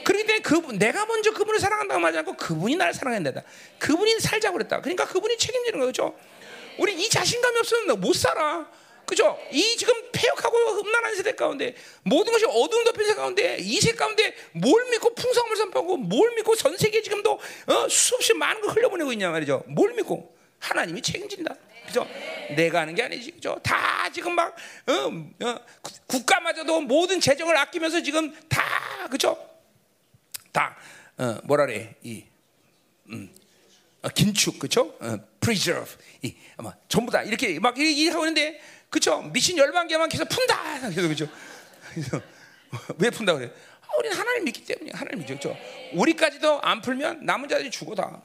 그렇기 0.05 0.27
때문에 0.27 0.43
그 0.43 0.73
내가 0.79 1.07
먼저 1.07 1.31
그분을 1.33 1.61
사랑한다고 1.61 2.01
말하지 2.01 2.19
않고 2.19 2.35
그분이 2.35 2.77
나를 2.77 2.95
사랑한다. 2.95 3.43
그분이 3.79 4.19
살자고 4.21 4.57
그랬다. 4.59 4.81
그러니까 4.81 5.07
그분이 5.07 5.37
책임지는 5.37 5.81
거죠. 5.81 6.17
우리 6.79 6.95
이 6.95 7.09
자신감이 7.09 7.59
없으면 7.59 8.01
못 8.01 8.15
살아. 8.15 8.67
그죠? 9.11 9.37
이 9.51 9.77
지금 9.77 9.93
폐역하고 10.13 10.57
흠난한 10.57 11.17
세대 11.17 11.35
가운데 11.35 11.75
모든 12.05 12.33
것이 12.33 12.45
어두운 12.47 12.85
덮인 12.85 13.05
세대 13.05 13.17
가운데 13.17 13.57
이 13.59 13.81
세대 13.81 13.97
가운데 13.97 14.33
뭘 14.53 14.89
믿고 14.89 15.17
풍성함을 15.17 15.57
선포하고 15.57 15.97
뭘 15.97 16.33
믿고 16.37 16.55
전 16.55 16.77
세계 16.77 17.03
지금도 17.03 17.33
어, 17.33 17.89
수없이 17.89 18.33
많은 18.35 18.61
걸 18.61 18.77
흘려보내고 18.77 19.13
있냐 19.15 19.31
말이죠. 19.31 19.65
뭘 19.67 19.95
믿고 19.95 20.33
하나님이 20.61 21.03
책임진다. 21.03 21.57
그죠? 21.89 22.07
내가 22.55 22.83
하는 22.83 22.95
게 22.95 23.03
아니지. 23.03 23.33
그죠? 23.33 23.59
다 23.65 24.09
지금 24.13 24.33
막 24.37 24.55
어, 24.87 25.45
어, 25.45 25.61
국가마저도 26.07 26.83
모든 26.83 27.21
재정을 27.21 27.57
아끼면서 27.57 28.01
지금 28.05 28.33
다 28.49 28.63
그죠? 29.11 29.37
다 30.53 30.77
어, 31.19 31.37
뭐라 31.43 31.67
그래? 31.67 31.97
이 32.05 32.23
음, 33.09 33.35
어, 34.03 34.09
긴축 34.09 34.61
그죠? 34.61 34.95
어, 35.01 35.19
preserve 35.41 35.97
이 36.23 36.37
아마 36.57 36.73
전부 36.87 37.11
다 37.11 37.25
이렇게 37.25 37.59
막 37.59 37.77
이렇게 37.77 38.09
하고 38.11 38.25
있는데 38.27 38.61
그렇죠? 38.91 39.23
미친 39.23 39.57
열방계만 39.57 40.09
계속 40.09 40.29
푼다. 40.29 40.81
그래서 40.91 41.09
그죠? 41.09 41.29
왜 42.99 43.11
푼다 43.11 43.35
그래? 43.35 43.51
아, 43.83 43.97
우리는 43.99 44.17
하나님 44.17 44.45
믿기 44.45 44.65
때문에 44.65 44.91
하나님 44.93 45.21
믿죠. 45.21 45.39
그렇죠? 45.39 45.57
우리까지도 45.95 46.61
안 46.61 46.81
풀면 46.81 47.25
남은 47.25 47.49
자들이 47.49 47.71
죽어 47.71 47.95
다. 47.95 48.21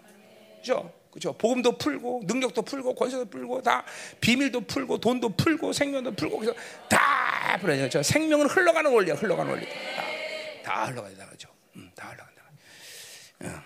그렇죠? 0.56 0.92
그렇죠? 1.12 1.34
복음도 1.38 1.78
풀고 1.78 2.24
능력도 2.26 2.64
풀고 2.64 2.96
권세도 2.96 3.26
풀고 3.30 3.62
다 3.62 3.86
비밀도 4.20 4.62
풀고 4.62 4.98
돈도 4.98 5.30
풀고 5.38 5.72
생명도 5.72 6.14
풀고 6.14 6.40
그래서 6.40 6.58
다 6.90 7.58
풀어요. 7.62 7.78
그렇죠? 7.78 8.04
생명은 8.04 8.48
흘러가는 8.48 8.92
원리야. 8.92 9.16
흘러가는 9.16 9.50
원리. 9.52 9.66
다, 9.66 10.04
다 10.64 10.86
흘러간다. 10.88 11.26
그렇죠? 11.28 11.48
음, 11.76 11.90
다 11.96 12.10
흘러간다. 12.10 12.42
음, 13.44 13.62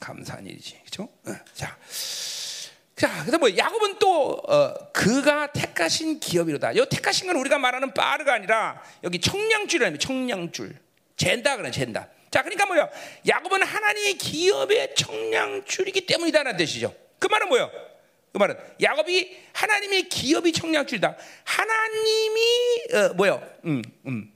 감사한 0.00 0.46
일이지. 0.46 0.80
그렇죠? 0.84 1.08
음, 1.26 1.36
자. 1.52 1.76
자, 2.98 3.20
그래서 3.20 3.38
뭐 3.38 3.56
야곱은 3.56 4.00
또 4.00 4.32
어, 4.48 4.74
그가 4.92 5.52
택하신 5.52 6.18
기업이로다. 6.18 6.72
이 6.72 6.84
택하신 6.90 7.28
건 7.28 7.36
우리가 7.36 7.56
말하는 7.56 7.94
빠르가 7.94 8.34
아니라 8.34 8.82
여기 9.04 9.20
청량줄이라는 9.20 10.00
청량줄. 10.00 10.74
젠다 11.16 11.56
그래, 11.56 11.70
젠다. 11.70 12.08
자, 12.30 12.42
그러니까 12.42 12.66
뭐야? 12.66 12.88
야곱은 13.26 13.62
하나님의 13.62 14.14
기업의 14.14 14.96
청량줄이기 14.96 16.06
때문이다라는 16.06 16.58
뜻이죠. 16.58 16.92
그 17.20 17.28
말은 17.28 17.48
뭐예요? 17.48 17.70
그 18.32 18.38
말은 18.38 18.56
야곱이 18.82 19.36
하나님의 19.52 20.08
기업이 20.08 20.52
청량줄이다. 20.52 21.16
하나님이 21.44 22.40
어, 22.94 23.14
뭐요? 23.14 23.48
음, 23.64 23.82
음. 24.06 24.32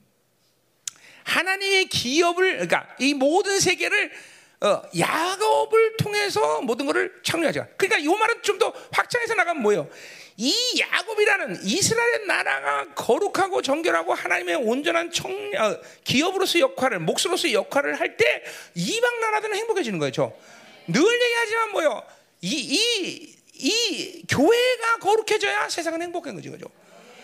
하나님의 1.24 1.86
기업을 1.86 2.52
그러니까 2.52 2.89
이 3.01 3.12
모든 3.14 3.59
세계를 3.59 4.12
어, 4.62 4.82
야곱을 4.97 5.97
통해서 5.98 6.60
모든 6.62 6.86
것을 6.86 7.12
창조하죠. 7.22 7.66
그러니까 7.76 7.98
이 7.98 8.06
말은 8.16 8.43
좀 8.43 8.59
더 8.59 8.72
확장해서 8.93 9.34
나가면 9.34 9.62
뭐예요? 9.62 9.89
이 10.36 10.55
야곱이라는 10.78 11.60
이스라엘 11.64 12.26
나라가 12.26 12.86
거룩하고 12.94 13.60
정결하고 13.60 14.14
하나님의 14.14 14.55
온전한 14.56 15.10
청, 15.10 15.32
어, 15.32 15.78
기업으로서 16.05 16.60
역할을 16.60 17.01
목수로서 17.01 17.52
역할을 17.52 17.98
할 17.98 18.16
때 18.16 18.43
이방 18.74 19.20
나라들은 19.20 19.56
행복해지는 19.56 19.98
거죠. 19.98 20.32
늘 20.86 21.02
얘기하지만 21.02 21.70
뭐요? 21.72 22.02
이, 22.40 22.48
이, 22.56 23.36
이 23.55 24.22
교회가 24.28 24.98
거룩해져야 25.01 25.68
세상은 25.68 26.02
행복한 26.02 26.34
거죠. 26.34 26.51
그죠? 26.52 26.66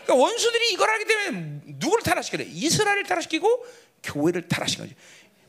그러니까 0.05 0.15
원수들이 0.25 0.73
이걸 0.73 0.89
하기 0.91 1.05
때문에 1.05 1.61
누구를 1.79 2.03
타락시켜요? 2.03 2.47
이스라엘을 2.51 3.05
타락시키고 3.05 3.67
교회를 4.03 4.49
타락시킨 4.49 4.87
거죠. 4.87 4.97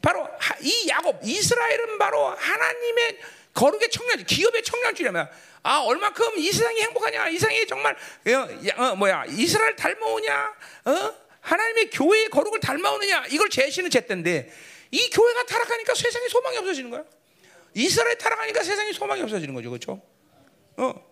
바로 0.02 0.24
하- 0.40 0.56
이 0.62 0.88
야곱 0.90 1.20
이스라엘은 1.24 1.98
바로 1.98 2.28
하나님의 2.30 3.20
거룩의 3.54 3.90
청년, 3.90 4.24
기업의 4.24 4.64
청년주의라면 4.64 5.30
아 5.64 5.80
얼마큼 5.80 6.38
이 6.38 6.52
세상이 6.52 6.82
행복하냐, 6.82 7.30
이 7.30 7.34
세상이 7.38 7.68
정말 7.68 7.94
어, 7.96 8.32
야, 8.32 8.76
어, 8.92 8.96
뭐야 8.96 9.26
이스라엘 9.28 9.76
닮아오냐, 9.76 10.54
어? 10.86 11.14
하나님의 11.42 11.90
교회의 11.90 12.30
거룩을 12.30 12.60
닮아오느냐 12.60 13.26
이걸 13.30 13.50
제시는 13.50 13.90
제때인데 13.90 14.52
이 14.92 15.10
교회가 15.10 15.44
타락하니까 15.46 15.94
세상에 15.96 16.28
소망이 16.30 16.58
없어지는 16.58 16.90
거야. 16.90 17.04
이스라엘 17.74 18.18
타락하니까 18.18 18.64
세상에 18.64 18.92
소망이 18.94 19.22
없어지는 19.22 19.54
거죠, 19.54 19.70
그렇죠? 19.70 20.02
어. 20.78 21.10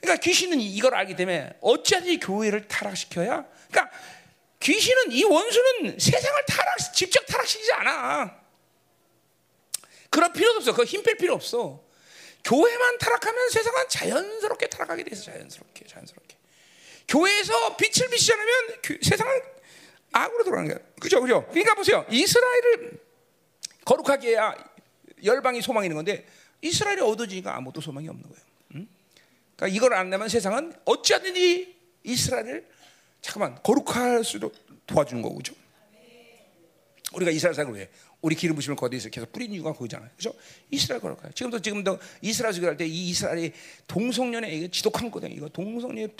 그러니까 0.00 0.22
귀신은 0.22 0.60
이걸 0.60 0.94
알기 0.94 1.16
때문에 1.16 1.54
어찌하든지 1.60 2.18
교회를 2.20 2.68
타락시켜야. 2.68 3.44
그러니까 3.70 3.96
귀신은 4.64 5.12
이 5.12 5.22
원수는 5.24 5.98
세상을 5.98 6.44
타락 6.46 6.94
직접 6.94 7.24
타락시키지 7.26 7.70
않아. 7.74 8.34
그럴 10.10 10.32
필요도 10.32 10.56
없어. 10.58 10.72
그 10.74 10.84
힘 10.86 11.02
뺄 11.02 11.16
필요 11.16 11.34
없어. 11.34 11.84
교회만 12.44 12.98
타락하면 12.98 13.50
세상은 13.50 13.84
자연스럽게 13.88 14.68
타락하게 14.68 15.04
돼서 15.04 15.22
자연스럽게 15.24 15.86
자연스럽게. 15.86 16.36
교회에서 17.08 17.76
빛을 17.76 18.08
비치지 18.08 18.32
않으면 18.32 18.80
교- 18.82 18.98
세상은 19.02 19.42
악으로 20.12 20.44
돌아가는 20.44 20.68
거야. 20.70 20.78
그죠, 21.00 21.20
그죠. 21.20 21.46
그러니까 21.50 21.74
보세요. 21.74 22.06
이스라엘을 22.10 22.98
거룩하게 23.84 24.28
해야 24.30 24.54
열방이 25.22 25.60
소망이 25.60 25.86
있는 25.86 25.96
건데 25.96 26.26
이스라엘이 26.62 27.02
얻어지니까 27.02 27.54
아무것도 27.56 27.82
소망이 27.82 28.08
없는 28.08 28.22
거예요. 28.28 28.44
응? 28.76 28.88
그러니까 29.56 29.76
이걸 29.76 29.92
안 29.94 30.08
내면 30.08 30.28
세상은 30.30 30.74
어찌하든지 30.86 31.76
이스라엘을 32.04 32.66
잠깐만 33.24 33.58
거룩할 33.62 34.22
수도 34.22 34.52
도와주는 34.86 35.22
거고 35.22 35.36
그죠? 35.36 35.54
우리가 37.14 37.30
이스라엘 37.30 37.54
사람을 37.54 37.78
왜 37.78 37.88
우리 38.20 38.34
기름 38.34 38.54
부심을 38.54 38.76
거기에서 38.76 39.08
계속 39.08 39.32
뿌린 39.32 39.50
이유가 39.52 39.72
그거잖아요. 39.72 40.10
그죠? 40.14 40.34
이스라엘 40.70 41.00
거룩해요. 41.00 41.32
지금도 41.32 41.62
지금도 41.62 41.98
이스라엘 42.20 42.52
주기할 42.52 42.76
때 42.76 42.84
이 42.86 43.08
이스라엘이 43.08 43.52
동성년의 43.86 44.58
이거 44.58 44.68
지독한 44.68 45.10
거든 45.10 45.32
이거 45.32 45.48
동성년 45.48 46.10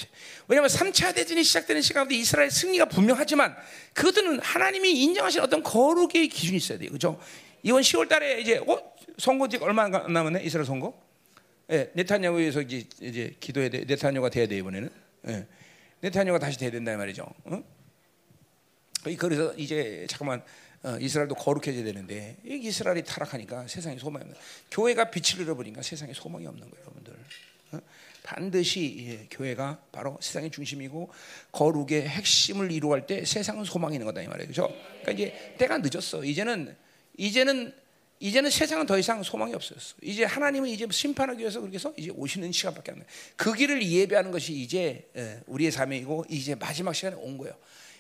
왜냐하면 0.48 0.70
3차 0.70 1.14
대전이 1.14 1.44
시작되는 1.44 1.82
시간부터 1.82 2.14
이스라엘 2.18 2.50
승리가 2.50 2.86
분명하지만 2.86 3.54
그것들은 3.92 4.40
하나님이 4.40 5.02
인정하신 5.02 5.42
어떤 5.42 5.62
거룩의 5.62 6.28
기준이 6.28 6.56
있어야 6.56 6.78
돼요. 6.78 6.90
그죠? 6.90 7.20
이번 7.62 7.82
10월 7.82 8.08
달에 8.08 8.40
이제 8.40 8.56
어? 8.66 8.94
선거 9.18 9.46
직 9.48 9.62
얼마 9.62 9.84
안 9.84 9.90
남았네. 9.90 10.42
이스라엘 10.44 10.64
선거. 10.64 10.98
예, 11.70 11.90
네타냐후에서 11.92 12.62
이제 12.62 12.84
이제 13.02 13.36
기도해야 13.40 13.68
돼. 13.68 13.84
네타냐후가 13.84 14.30
돼야 14.30 14.46
돼 14.46 14.56
이번에는. 14.56 14.90
예. 15.28 15.46
네타냐후가 16.04 16.38
다시 16.38 16.58
돼야 16.58 16.70
된다 16.70 16.92
이 16.92 16.96
말이죠. 16.96 17.26
어? 17.44 17.64
그래서 19.18 19.54
이제 19.54 20.06
잠깐만 20.08 20.42
어, 20.82 20.98
이스라엘도 21.00 21.34
거룩해져야 21.34 21.82
되는데 21.82 22.36
이 22.44 22.56
이스라엘이 22.56 23.04
타락하니까 23.04 23.66
세상에 23.68 23.96
소망이 23.96 24.24
없는 24.24 24.36
교회가 24.70 25.10
빛을 25.10 25.40
잃어버리니까 25.40 25.80
세상에 25.80 26.12
소망이 26.12 26.46
없는 26.46 26.68
거예요, 26.68 26.84
여러분들. 26.84 27.14
어? 27.72 27.80
반드시 28.22 28.96
예, 29.08 29.26
교회가 29.30 29.80
바로 29.92 30.18
세상의 30.20 30.50
중심이고 30.50 31.10
거룩의 31.52 32.06
핵심을 32.06 32.70
이루할 32.70 33.06
때 33.06 33.24
세상은 33.24 33.64
소망이 33.64 33.94
있는 33.94 34.06
거다 34.06 34.20
이 34.20 34.28
말이에요. 34.28 34.50
그렇죠? 34.52 34.74
그러니까 35.00 35.12
이제 35.12 35.54
때가 35.56 35.78
늦었어. 35.78 36.22
이제는 36.22 36.76
이제는 37.16 37.74
이제는 38.24 38.48
세상은 38.50 38.86
더 38.86 38.96
이상 38.98 39.22
소망이 39.22 39.52
없었어. 39.54 39.96
이제 40.00 40.24
하나님은 40.24 40.70
이제 40.70 40.86
심판하기 40.90 41.40
위해서 41.40 41.60
그렇게 41.60 41.74
해서 41.74 41.92
이제 41.98 42.08
오시는 42.08 42.52
시간밖에 42.52 42.92
안 42.92 43.00
돼. 43.00 43.04
그 43.36 43.52
길을 43.52 43.86
예배하는 43.86 44.30
것이 44.30 44.54
이제 44.54 45.06
예, 45.14 45.40
우리의 45.46 45.70
삶이고 45.70 46.24
이제 46.30 46.54
마지막 46.54 46.94
시간에 46.94 47.16
온 47.16 47.36
거예요. 47.36 47.54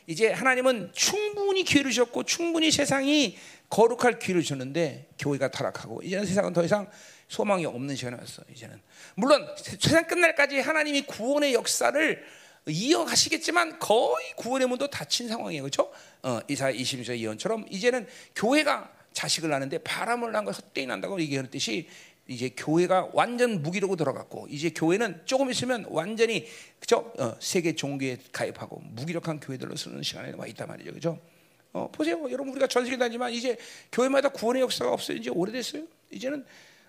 이제 0.06 0.32
하나님은 0.32 0.92
충분히 0.94 1.62
기회를 1.62 1.90
주셨고 1.90 2.22
충분히 2.22 2.70
세상이 2.70 3.36
거룩할 3.68 4.18
기회를 4.18 4.42
주는데 4.42 5.08
교회가 5.18 5.50
타락하고 5.50 6.00
이제는 6.02 6.24
세상은 6.24 6.54
더 6.54 6.64
이상 6.64 6.90
소망이 7.28 7.66
없는 7.66 7.94
시간이 7.94 8.16
왔어. 8.16 8.42
이제는 8.50 8.80
물론 9.16 9.46
세- 9.58 9.76
세상 9.78 10.06
끝날까지 10.06 10.58
하나님이 10.60 11.02
구원의 11.02 11.52
역사를 11.52 12.24
이어가시겠지만 12.66 13.78
거의 13.78 14.32
구원의 14.36 14.68
문도 14.68 14.88
닫힌 14.88 15.28
상황이에요. 15.28 15.64
그렇죠? 15.64 15.92
어, 16.22 16.40
이사 16.48 16.72
20절 16.72 17.18
예언처럼 17.18 17.66
이제는 17.70 18.06
교회가 18.34 18.90
자식을 19.14 19.48
낳는데 19.48 19.78
바람을 19.78 20.32
난거 20.32 20.50
헛되이 20.50 20.86
난다고 20.86 21.18
얘기하는 21.20 21.50
뜻이 21.50 21.88
이제 22.26 22.50
교회가 22.56 23.10
완전 23.12 23.62
무기력으로 23.62 23.96
들어갔고 23.96 24.48
이제 24.50 24.70
교회는 24.70 25.22
조금 25.24 25.50
있으면 25.50 25.86
완전히 25.88 26.46
그죠 26.80 27.12
어, 27.18 27.34
세계 27.38 27.74
종교에 27.74 28.18
가입하고 28.32 28.82
무기력한 28.92 29.40
교회들로 29.40 29.76
쓰는 29.76 30.02
시간에 30.02 30.32
와 30.36 30.46
있단 30.46 30.68
말이죠, 30.68 30.92
그죠? 30.92 31.18
어, 31.72 31.90
보세요, 31.90 32.20
여러분 32.30 32.50
우리가 32.50 32.66
전 32.66 32.84
세계 32.84 32.96
다니지만 32.96 33.32
이제 33.32 33.56
교회마다 33.92 34.28
구원의 34.28 34.62
역사가 34.62 34.92
없어요. 34.92 35.16
이제 35.16 35.30
오래됐어요. 35.30 35.84
이제는 36.10 36.44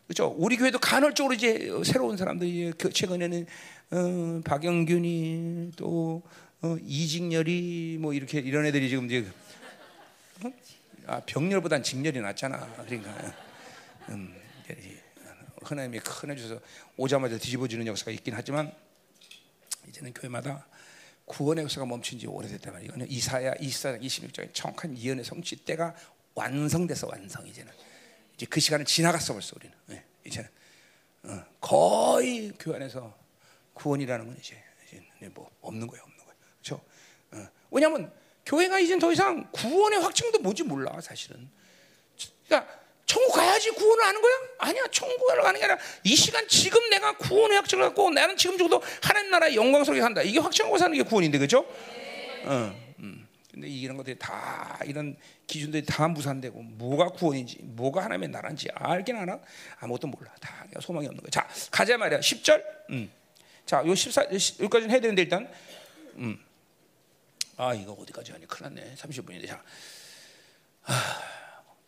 그죠? 0.07 0.34
우리 0.38 0.56
교회도 0.56 0.80
간헐적으로 0.80 1.34
이제 1.34 1.72
새로운 1.84 2.15
사람들이 2.15 2.73
그 2.77 2.91
최근에는 2.91 3.45
어, 3.91 4.41
박영균이 4.45 5.72
또 5.76 6.22
어, 6.61 6.77
이직열이 6.85 7.97
뭐 7.99 8.14
이렇게 8.14 8.39
이런 8.39 8.65
애들이 8.65 8.89
지금 8.89 9.06
이제 9.06 9.19
어? 9.19 9.44
아, 11.07 11.22
병렬보단 11.26 11.84
직렬이 11.84 12.19
낫잖아. 12.19 12.84
그러니까 12.86 13.34
음, 14.10 14.36
하나님이 15.61 15.99
큰 15.99 16.32
해줘서 16.32 16.60
오자마자 16.98 17.38
뒤집어지는 17.38 17.86
역사가 17.88 18.11
있긴 18.11 18.34
하지만 18.34 18.73
이제는 19.88 20.14
교회마다 20.14 20.65
구원의 21.26 21.64
역사가 21.65 21.86
멈춘 21.86 22.19
지 22.19 22.27
오래됐단 22.27 22.73
말이에요. 22.73 22.91
이사야 23.07 23.53
24장 23.56 24.02
26장의 24.02 24.53
정확한 24.53 24.98
예언의 24.98 25.23
성취 25.23 25.56
때가 25.56 25.95
완성돼서 26.34 27.07
완성 27.07 27.48
이제는 27.48 27.72
이제 28.36 28.45
그 28.49 28.60
시간을 28.60 28.86
지나갔어 28.86 29.34
벌써 29.34 29.56
우리는 29.56 29.76
예, 29.91 30.03
이제는 30.26 30.49
어, 31.23 31.44
거의 31.60 32.52
교회 32.60 32.76
안에서 32.76 33.18
구원이라는 33.73 34.26
건 34.26 34.38
이제, 34.40 34.61
이제 34.86 35.30
뭐 35.34 35.49
없는 35.61 35.88
거예요, 35.88 36.03
없는 36.03 36.18
거예요. 36.18 36.40
그렇죠? 36.61 36.82
어, 37.32 37.48
왜냐하면 37.72 38.11
교회가 38.45 38.80
이제 38.80 38.97
더 38.99 39.11
이상 39.11 39.47
구원의 39.51 39.99
확증도 39.99 40.39
뭔지 40.39 40.63
몰라 40.63 40.99
사실은. 41.01 41.49
그러니까 42.47 42.72
천국 43.05 43.34
가야지 43.34 43.72
구원을 43.72 44.03
하는 44.03 44.22
거야? 44.22 44.34
아니야, 44.59 44.84
천국을 44.91 45.41
가는 45.41 45.59
게 45.59 45.65
아니라 45.65 45.80
이 46.03 46.15
시간 46.15 46.47
지금 46.47 46.89
내가 46.89 47.15
구원의 47.17 47.57
확증을 47.57 47.85
갖고 47.85 48.09
나는 48.09 48.35
지금 48.35 48.57
죽어도 48.57 48.81
하나님 49.01 49.31
나라의 49.31 49.55
영광스럽게 49.55 50.01
산다. 50.01 50.22
이게 50.22 50.39
확증하고 50.39 50.77
사는 50.77 50.95
게 50.95 51.03
구원인데, 51.03 51.38
그렇죠? 51.38 51.59
어, 52.45 52.76
음. 52.99 53.27
근데 53.51 53.67
이런 53.67 53.95
것들이 53.95 54.17
다 54.19 54.80
이런 54.85 55.15
기준들이 55.47 55.85
다 55.85 56.07
무산되고 56.07 56.61
뭐가 56.61 57.09
구원인지 57.09 57.59
뭐가 57.61 58.03
하나님의 58.03 58.30
나라인지 58.30 58.67
알긴 58.73 59.15
하나 59.15 59.39
아무것도 59.80 60.07
몰라. 60.07 60.30
다 60.41 60.65
소망이 60.81 61.07
없는 61.07 61.22
거야. 61.22 61.30
자, 61.30 61.47
가자 61.72 61.97
말이야. 61.97 62.19
10절. 62.19 62.63
음. 62.89 63.11
자, 63.65 63.84
요 63.85 63.95
14, 63.95 64.26
여기까지는 64.26 64.91
해야 64.91 64.99
되는데 64.99 65.22
일단 65.22 65.49
음. 66.15 66.44
아, 67.57 67.73
이거 67.73 67.94
어디까지 67.94 68.34
하니? 68.34 68.48
큰일 68.48 68.73
났네. 68.73 68.95
30분인데. 68.95 69.48
자. 69.48 69.64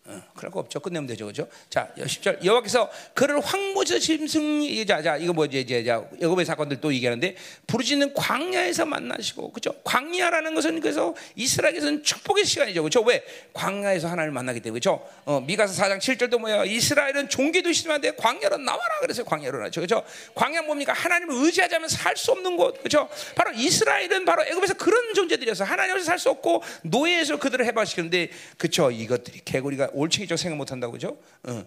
어, 0.07 0.23
그럴 0.35 0.51
거 0.51 0.61
없죠. 0.61 0.79
끝내면 0.79 1.05
되죠, 1.05 1.25
그죠? 1.25 1.47
자, 1.69 1.89
10절 1.97 2.43
여호와께서 2.43 2.89
그를 3.13 3.41
황무지 3.41 3.99
짐승 3.99 4.85
자, 4.85 5.01
자 5.01 5.17
이거 5.17 5.34
뭐지 5.34 5.59
이제 5.59 5.84
자 5.84 6.01
여호와의 6.21 6.45
사건들 6.45 6.79
또 6.79 6.93
얘기하는데 6.93 7.35
부르짖는 7.67 8.13
광야에서 8.13 8.85
만나시고, 8.85 9.51
그죠? 9.51 9.73
광야라는 9.84 10.55
것은 10.55 10.79
그래서 10.79 11.13
이스라엘에서는 11.35 12.03
축복의 12.03 12.45
시간이죠, 12.45 12.84
그죠? 12.84 13.01
왜 13.01 13.23
광야에서 13.53 14.07
하나님을 14.07 14.31
만나기 14.34 14.61
때문에, 14.61 14.77
그죠? 14.79 15.05
어, 15.25 15.41
미가서 15.41 15.81
4장 15.84 15.99
7절도 15.99 16.39
뭐야? 16.39 16.63
이스라엘은 16.63 17.27
종기도 17.27 17.69
있지만데 17.69 18.11
광야로 18.15 18.57
나와라 18.57 18.99
그래서 19.01 19.25
광야로 19.25 19.59
나죠, 19.59 19.81
그죠? 19.81 20.03
광야 20.35 20.61
뭡니까? 20.61 20.93
하나님을 20.93 21.35
의지하자면 21.45 21.89
살 21.89 22.17
수 22.17 22.31
없는 22.31 22.57
곳, 22.57 22.81
그죠? 22.81 23.07
바로 23.35 23.51
이스라엘은 23.51 24.25
바로 24.25 24.43
애굽에서 24.43 24.73
그런 24.75 25.13
존재들이어서 25.13 25.63
하나님을 25.65 26.01
살수 26.01 26.29
없고 26.29 26.63
노예에서 26.84 27.38
그들을 27.38 27.63
해방시키는데, 27.65 28.29
그죠? 28.57 28.89
이것들이 28.89 29.41
개구리가 29.45 29.89
올챙이죠 29.98 30.38
생각 30.38 30.57
못 30.57 30.72
한다고 30.72 30.94
그죠? 30.94 31.18
어. 31.44 31.65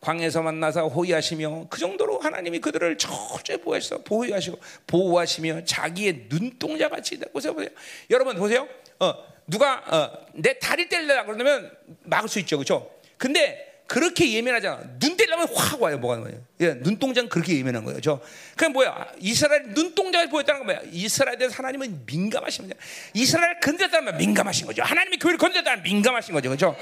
광에서 0.00 0.40
만나서 0.40 0.88
호위하시며 0.88 1.66
그 1.68 1.78
정도로 1.78 2.20
하나님이 2.20 2.60
그들을 2.60 2.96
철저히 2.96 3.58
보호하셔 3.58 3.98
보호하시고 3.98 4.58
보호하시며 4.86 5.64
자기의 5.64 6.28
눈동자 6.28 6.88
같이 6.88 7.18
보세요 7.32 7.52
보세요 7.52 7.70
여러분 8.08 8.36
보세요 8.36 8.66
어, 8.98 9.14
누가 9.46 9.82
어, 9.86 10.26
내 10.32 10.58
다리 10.58 10.88
떼려고 10.88 11.32
그러면 11.32 11.70
막을 12.04 12.28
수 12.28 12.38
있죠 12.40 12.56
그렇죠 12.56 12.90
근데 13.18 13.69
그렇게 13.90 14.32
예민하잖아. 14.32 14.82
눈 15.00 15.16
떼려면 15.16 15.48
확 15.52 15.82
와요 15.82 15.98
뭐가 15.98 16.18
뭐예요? 16.18 16.38
예, 16.60 16.74
눈동자는 16.74 17.28
그렇게 17.28 17.58
예민한 17.58 17.82
거예요. 17.84 18.00
저 18.00 18.20
그냥 18.56 18.72
뭐야? 18.72 19.08
이스라엘 19.18 19.64
눈동자를 19.70 20.28
보였다는 20.30 20.60
건 20.60 20.66
뭐야? 20.66 20.88
이스라엘에 20.92 21.38
대해서 21.38 21.56
하나님은 21.56 22.06
민감하신 22.06 22.68
거죠 22.68 22.78
이스라엘 23.14 23.58
건드렸다면 23.58 24.16
민감하신 24.16 24.68
거죠. 24.68 24.84
하나님이 24.84 25.18
교회를 25.18 25.38
건드렸다면 25.38 25.82
민감하신 25.82 26.32
거죠. 26.32 26.50
그렇죠? 26.50 26.76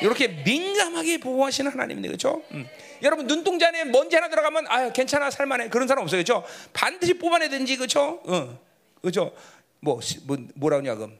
이렇게 0.00 0.28
민감하게 0.28 1.18
보호하시는 1.18 1.70
하나님인데 1.70 2.08
그렇죠? 2.08 2.42
음. 2.52 2.66
여러분 3.02 3.26
눈동자 3.26 3.68
안에 3.68 3.84
먼지 3.84 4.16
하나 4.16 4.30
들어가면 4.30 4.64
아 4.68 4.90
괜찮아 4.90 5.30
살만해. 5.30 5.68
그런 5.68 5.86
사람 5.86 6.02
없어요. 6.02 6.24
그렇죠? 6.24 6.46
반드시 6.72 7.12
뽑아내든지 7.18 7.76
그렇죠? 7.76 8.22
어. 8.24 8.58
그렇죠? 9.02 9.34
뭐, 9.80 10.00
뭐 10.22 10.38
뭐라 10.54 10.80
그러냐 10.80 10.94
그럼? 10.94 11.18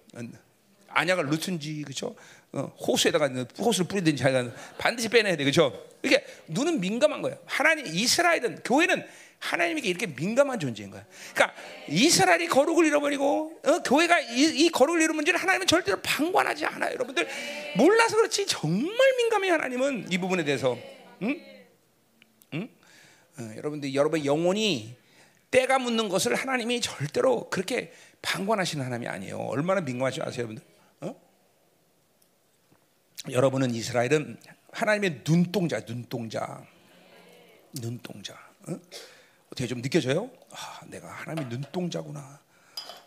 안약을 0.88 1.26
넣든지 1.26 1.82
그죠? 1.82 2.14
어, 2.54 2.72
호수에다가 2.86 3.28
호수를 3.58 3.88
뿌리든지 3.88 4.22
하여간 4.22 4.54
반드시 4.78 5.08
빼내야 5.08 5.36
돼 5.36 5.44
그죠? 5.44 5.86
이게 6.04 6.24
눈은 6.46 6.80
민감한 6.80 7.20
거예요. 7.20 7.36
하나님 7.46 7.86
이스라엘은 7.86 8.60
교회는 8.64 9.04
하나님에게 9.40 9.88
이렇게 9.88 10.06
민감한 10.06 10.60
존재인 10.60 10.90
거야. 10.90 11.04
그러니까 11.34 11.60
이스라엘이 11.88 12.46
거룩을 12.46 12.86
잃어버리고 12.86 13.60
어, 13.64 13.78
교회가 13.82 14.20
이, 14.20 14.64
이 14.64 14.68
거룩을 14.70 15.02
잃은 15.02 15.16
문제를 15.16 15.40
하나님은 15.40 15.66
절대로 15.66 15.98
방관하지 16.00 16.64
않아요. 16.64 16.94
여러분들 16.94 17.28
몰라서 17.76 18.16
그렇지 18.16 18.46
정말 18.46 18.96
민감해 19.18 19.50
하나님은 19.50 20.06
이 20.10 20.18
부분에 20.18 20.44
대해서. 20.44 20.78
응? 21.22 21.40
응? 22.54 22.68
어, 23.38 23.50
여러분들 23.56 23.94
여러분 23.94 24.24
영혼이 24.24 24.96
때가 25.50 25.80
묻는 25.80 26.08
것을 26.08 26.36
하나님이 26.36 26.80
절대로 26.80 27.50
그렇게 27.50 27.92
방관하시는 28.22 28.84
하나님이 28.84 29.08
아니에요. 29.08 29.38
얼마나 29.38 29.80
민감하지 29.80 30.22
아세요, 30.22 30.44
여러분들? 30.44 30.73
어? 33.26 33.32
여러분은 33.32 33.74
이스라엘은 33.74 34.36
하나님의 34.72 35.24
눈동자, 35.24 35.84
눈동자, 35.84 36.66
눈동자. 37.72 38.34
어? 38.68 38.78
어떻게 39.46 39.66
좀 39.66 39.80
느껴져요? 39.82 40.30
아, 40.50 40.80
내가 40.86 41.08
하나님의 41.08 41.48
눈동자구나. 41.48 42.40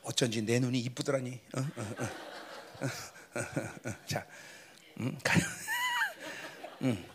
어쩐지 0.04 0.42
내 0.42 0.60
눈이 0.60 0.80
이쁘더라니. 0.80 1.40
어? 1.56 1.60
어, 3.36 3.94
자, 4.06 4.26
음, 5.00 5.18
가. 5.24 5.40
음. 6.82 7.06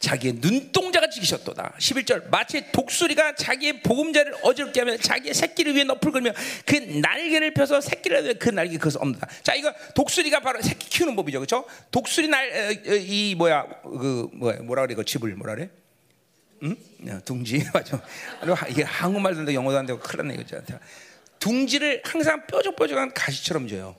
자기의 0.00 0.34
눈동자가 0.34 1.08
지키셨도다. 1.08 1.74
11절 1.78 2.28
마치 2.30 2.64
독수리가 2.72 3.34
자기의 3.34 3.82
보금자를 3.82 4.34
어지럽게 4.42 4.80
하면 4.80 5.00
자기의 5.00 5.34
새끼를 5.34 5.74
위해 5.74 5.84
너풀 5.84 6.12
걸며 6.12 6.32
그 6.64 6.76
날개를 6.76 7.52
펴서 7.54 7.80
새끼를 7.80 8.18
하면 8.18 8.38
그 8.38 8.50
날개 8.50 8.76
그것을 8.78 9.00
없는다. 9.00 9.26
자 9.42 9.54
이거 9.54 9.72
독수리가 9.94 10.40
바로 10.40 10.62
새끼 10.62 10.88
키우는 10.88 11.16
법이죠, 11.16 11.40
그렇죠? 11.40 11.64
독수리 11.90 12.28
날 12.28 12.48
이 12.86 13.34
뭐야 13.36 13.66
그 13.82 14.28
뭐야 14.32 14.58
뭐라 14.62 14.82
그래 14.82 14.94
그 14.94 15.04
집을 15.04 15.34
뭐라 15.34 15.54
그래? 15.56 15.70
응? 16.62 16.76
둥지 17.24 17.64
맞아. 17.74 18.00
이게 18.68 18.82
한국말도 18.82 19.52
영어도 19.52 19.78
안 19.78 19.86
되고 19.86 19.98
큰일 19.98 20.28
났네 20.28 20.42
이거 20.42 20.78
둥지를 21.38 22.02
항상 22.04 22.46
뾰족뾰족한 22.46 23.14
가시처럼 23.14 23.68
줘요. 23.68 23.96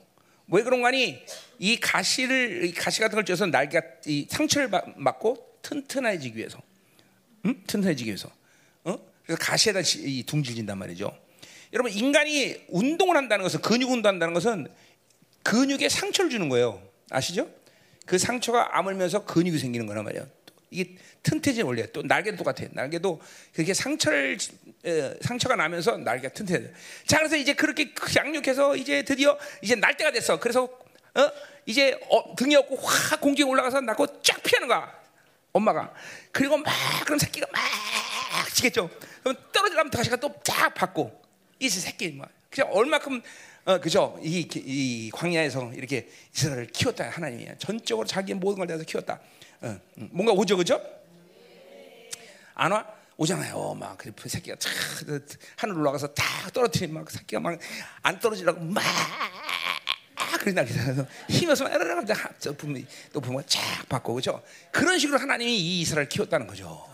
왜 0.48 0.62
그런 0.62 0.82
거니? 0.82 1.22
이 1.58 1.78
가시를 1.78 2.64
이 2.64 2.72
가시 2.72 3.00
같은 3.00 3.14
걸 3.16 3.24
쪄서 3.24 3.46
날개가 3.46 3.86
이 4.06 4.26
상처를 4.28 4.70
맞고 4.96 5.49
튼튼해지기 5.62 6.36
위해서, 6.36 6.60
음? 7.44 7.62
튼튼해지기 7.66 8.08
위해서. 8.08 8.30
어? 8.84 8.98
그래서 9.24 9.38
가시에다 9.40 9.80
이 9.98 10.22
둥지를 10.24 10.56
진단 10.56 10.78
말이죠. 10.78 11.16
여러분 11.72 11.92
인간이 11.92 12.56
운동을 12.68 13.16
한다는 13.16 13.42
것은 13.44 13.60
근육 13.60 13.90
운동한다는 13.90 14.34
것은 14.34 14.68
근육에 15.42 15.88
상처를 15.88 16.30
주는 16.30 16.48
거예요. 16.48 16.82
아시죠? 17.10 17.48
그 18.06 18.18
상처가 18.18 18.76
아물면서 18.76 19.24
근육이 19.24 19.58
생기는 19.58 19.86
거란 19.86 20.04
말이에요. 20.04 20.26
이게 20.70 20.96
튼튼해진 21.22 21.64
원리야. 21.64 21.86
또 21.92 22.02
날개도 22.02 22.36
똑같아. 22.36 22.64
날개도 22.72 23.20
그렇게 23.52 23.74
상처를 23.74 24.38
에, 24.84 25.14
상처가 25.20 25.56
나면서 25.56 25.96
날개가 25.98 26.32
튼튼해. 26.34 26.70
자, 27.06 27.18
그래서 27.18 27.36
이제 27.36 27.54
그렇게 27.54 27.92
양육해서 28.16 28.76
이제 28.76 29.02
드디어 29.02 29.38
이제 29.62 29.74
날 29.74 29.96
때가 29.96 30.12
됐어. 30.12 30.38
그래서 30.38 30.64
어? 30.64 31.30
이제 31.66 31.98
어, 32.08 32.34
등이 32.36 32.54
없고 32.56 32.76
확 32.76 33.20
공기가 33.20 33.48
올라가서 33.48 33.80
낳고 33.80 34.22
쫙 34.22 34.42
피하는 34.42 34.68
거야. 34.68 34.99
엄마가 35.52 35.92
그리고 36.32 36.56
막 36.56 36.72
그럼 37.04 37.18
새끼가 37.18 37.46
막 37.52 37.60
지겠죠. 38.54 38.90
그럼 39.22 39.36
떨어지면 39.52 39.90
다시가 39.90 40.16
또쫙 40.16 40.74
받고 40.74 41.22
이 41.58 41.68
새끼 41.68 42.12
막 42.12 42.30
그냥 42.50 42.70
얼마큼 42.72 43.22
어, 43.66 43.78
그죠 43.78 44.18
이, 44.22 44.48
이 44.54 45.10
광야에서 45.12 45.72
이렇게 45.74 46.08
이스라엘을 46.34 46.66
키웠다 46.68 47.10
하나님이 47.10 47.48
전적으로 47.58 48.06
자기의 48.06 48.38
모든 48.38 48.58
걸 48.58 48.66
내서 48.66 48.84
키웠다. 48.84 49.20
어, 49.62 49.78
뭔가 49.94 50.32
오죠 50.32 50.56
그죠? 50.56 50.80
안 52.54 52.72
와? 52.72 52.86
오잖아요. 53.16 53.74
막그 53.74 54.12
새끼가 54.28 54.56
쫙 54.58 54.70
하늘 55.56 55.76
올라가서 55.76 56.14
딱 56.14 56.50
떨어뜨리면 56.54 57.02
막 57.02 57.10
새끼가 57.10 57.40
막 57.40 57.58
안 58.02 58.18
떨어지려고 58.18 58.60
막 58.64 58.82
그런 60.40 60.54
날이 60.54 60.72
서 60.72 61.06
힘어서 61.28 61.68
에르르 61.68 62.02
저 62.38 62.52
부모 62.56 62.78
또 63.12 63.20
부모가 63.20 63.44
쫙 63.46 63.60
받고 63.90 64.14
그죠? 64.14 64.42
그런 64.72 64.98
식으로 64.98 65.18
하나님이 65.18 65.54
이 65.54 65.80
이스라엘 65.82 66.08
키웠다는 66.08 66.46
거죠. 66.46 66.88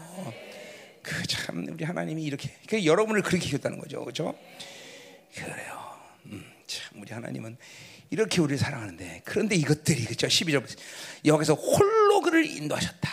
그 1.03 1.23
참 1.29 1.65
우리 1.71 1.85
하나님이 1.85 2.25
이렇게 2.25 2.51
그 2.69 2.85
여러분을 2.85 3.23
그렇게 3.23 3.47
키웠다는 3.47 3.79
거죠, 3.79 4.05
그죠? 4.05 4.35
그래요. 5.33 5.97
음, 6.27 6.45
참 6.67 7.01
우리 7.01 7.13
하나님은 7.13 7.57
이렇게 8.11 8.41
우리를 8.41 8.59
사랑하는데 8.59 9.23
그런데 9.25 9.55
이것들이 9.55 10.05
그죠? 10.07 10.27
12절 10.27 10.65
여기서 11.25 11.55
홀로 11.55 12.21
그를 12.21 12.45
인도하셨다. 12.45 13.11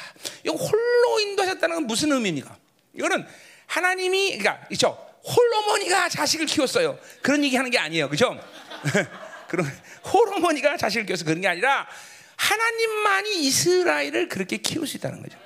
이 0.48 0.50
홀로 0.50 1.20
인도하셨다는 1.20 1.76
건 1.76 1.86
무슨 1.86 2.12
의미입니까? 2.12 2.58
이거는 2.96 3.28
하나님이 3.68 4.38
그러니까 4.40 4.68
그죠? 4.68 4.98
홀로머니가 5.24 6.10
자식을 6.10 6.48
키웠어요. 6.48 6.98
그런 7.22 7.44
얘기 7.44 7.56
하는 7.56 7.70
게 7.70 7.78
아니에요, 7.78 8.10
그죠? 8.10 8.36
그런 9.54 9.68
호르몬이가 10.12 10.78
자식을 10.78 11.06
키워서 11.06 11.26
그런 11.26 11.40
게 11.40 11.48
아니라 11.48 11.88
하나님만이 12.36 13.46
이스라엘을 13.46 14.28
그렇게 14.28 14.58
키울 14.58 14.88
수 14.88 14.98
있다는 14.98 15.22
거죠. 15.22 15.38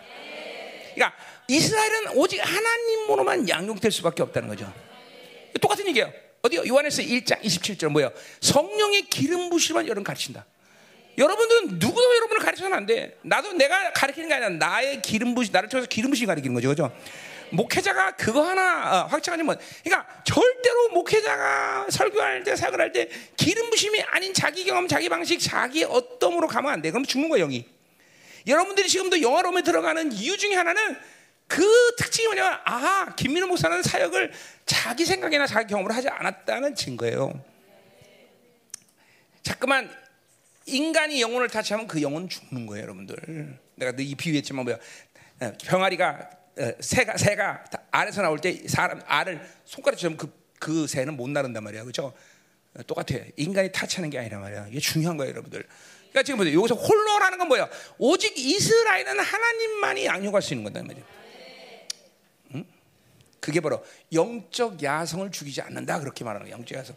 그러니까 0.95 1.13
이스라엘은 1.49 2.15
오직 2.15 2.39
하나님으로만 2.39 3.49
양육될 3.49 3.91
수밖에 3.91 4.23
없다는 4.23 4.47
거죠. 4.47 4.73
똑같은 5.59 5.85
얘기예요. 5.89 6.11
어디요? 6.41 6.65
요한에서 6.69 7.01
1장 7.01 7.41
27절 7.41 7.89
뭐예요? 7.89 8.13
성령의 8.39 9.09
기름 9.09 9.49
부심만 9.49 9.85
여러분 9.87 10.05
가르친다. 10.05 10.45
여러분들은 11.17 11.79
누구도 11.79 12.15
여러분을 12.15 12.45
가르쳐서는 12.45 12.77
안 12.77 12.85
돼. 12.85 13.17
나도 13.23 13.53
내가 13.53 13.91
가르치는 13.91 14.29
게 14.29 14.35
아니라 14.35 14.49
나의 14.51 15.01
기름 15.01 15.35
부심, 15.35 15.51
나를 15.51 15.67
통해서 15.67 15.87
기름 15.89 16.11
부심 16.11 16.27
가르치는 16.27 16.53
거죠. 16.53 16.69
그죠? 16.69 16.95
목회자가 17.51 18.15
그거 18.15 18.43
하나 18.43 19.03
어, 19.03 19.07
확증하냐면 19.07 19.57
그러니까 19.83 20.07
절대로 20.23 20.89
목회자가 20.89 21.87
설교할 21.89 22.43
때 22.43 22.55
사역을 22.55 22.79
할 22.79 22.91
때 22.91 23.09
기름 23.35 23.69
부심이 23.69 24.01
아닌 24.03 24.33
자기 24.33 24.63
경험, 24.63 24.87
자기 24.87 25.09
방식, 25.09 25.39
자기 25.39 25.83
어떤으로 25.83 26.47
가면 26.47 26.71
안 26.71 26.81
돼. 26.81 26.91
그럼 26.91 27.05
죽는 27.05 27.29
거야 27.29 27.41
영이. 27.41 27.65
여러분들이 28.47 28.87
지금도 28.87 29.21
영화로움에 29.21 29.61
들어가는 29.61 30.11
이유 30.13 30.37
중에 30.37 30.55
하나는 30.55 30.97
그 31.47 31.65
특징이 31.97 32.27
뭐냐면 32.27 32.59
아 32.65 33.13
김민호 33.15 33.47
목사는 33.47 33.81
사역을 33.83 34.31
자기 34.65 35.05
생각이나 35.05 35.45
자기 35.47 35.69
경험으로 35.69 35.93
하지 35.93 36.07
않았다는 36.09 36.75
증거예요. 36.75 37.43
자꾸만 39.43 39.89
인간이 40.65 41.21
영혼을 41.21 41.47
타치하면 41.47 41.87
그 41.87 42.01
영혼은 42.01 42.27
죽는 42.27 42.65
거예요, 42.65 42.83
여러분들. 42.83 43.57
내가 43.75 43.93
이 43.97 44.15
비유했지만 44.15 44.65
뭐야 44.65 44.77
병아리가 45.65 46.29
어, 46.31 46.46
새가 46.79 47.17
새가 47.17 47.65
알에서 47.91 48.21
나올 48.21 48.39
때 48.39 48.67
사람 48.67 49.01
알을 49.05 49.39
손가락처럼 49.65 50.17
그, 50.17 50.33
그 50.59 50.87
새는 50.87 51.15
못 51.15 51.29
나른단 51.29 51.63
말이야, 51.63 51.83
그렇죠? 51.83 52.13
똑같아. 52.85 53.15
인간이 53.35 53.71
타치하는 53.71 54.09
게 54.09 54.19
아니란 54.19 54.41
말이야. 54.41 54.67
이게 54.69 54.79
중요한 54.79 55.17
거예요, 55.17 55.31
여러분들. 55.31 55.65
그러니까 56.09 56.23
지금 56.23 56.37
보세요. 56.37 56.57
여기서 56.59 56.75
홀로라는 56.75 57.37
건 57.37 57.47
뭐야? 57.47 57.69
오직 57.97 58.37
이스라엘은 58.37 59.19
하나님만이 59.19 60.05
양육할 60.05 60.41
수 60.41 60.53
있는 60.53 60.71
거다 60.71 60.85
말이야. 60.85 61.03
응? 62.55 62.65
그게 63.39 63.59
바로 63.59 63.83
영적 64.13 64.81
야성을 64.81 65.31
죽이지 65.31 65.61
않는다 65.61 65.99
그렇게 65.99 66.23
말하는 66.23 66.47
거야. 66.47 66.57
영적 66.57 66.77
야성. 66.77 66.95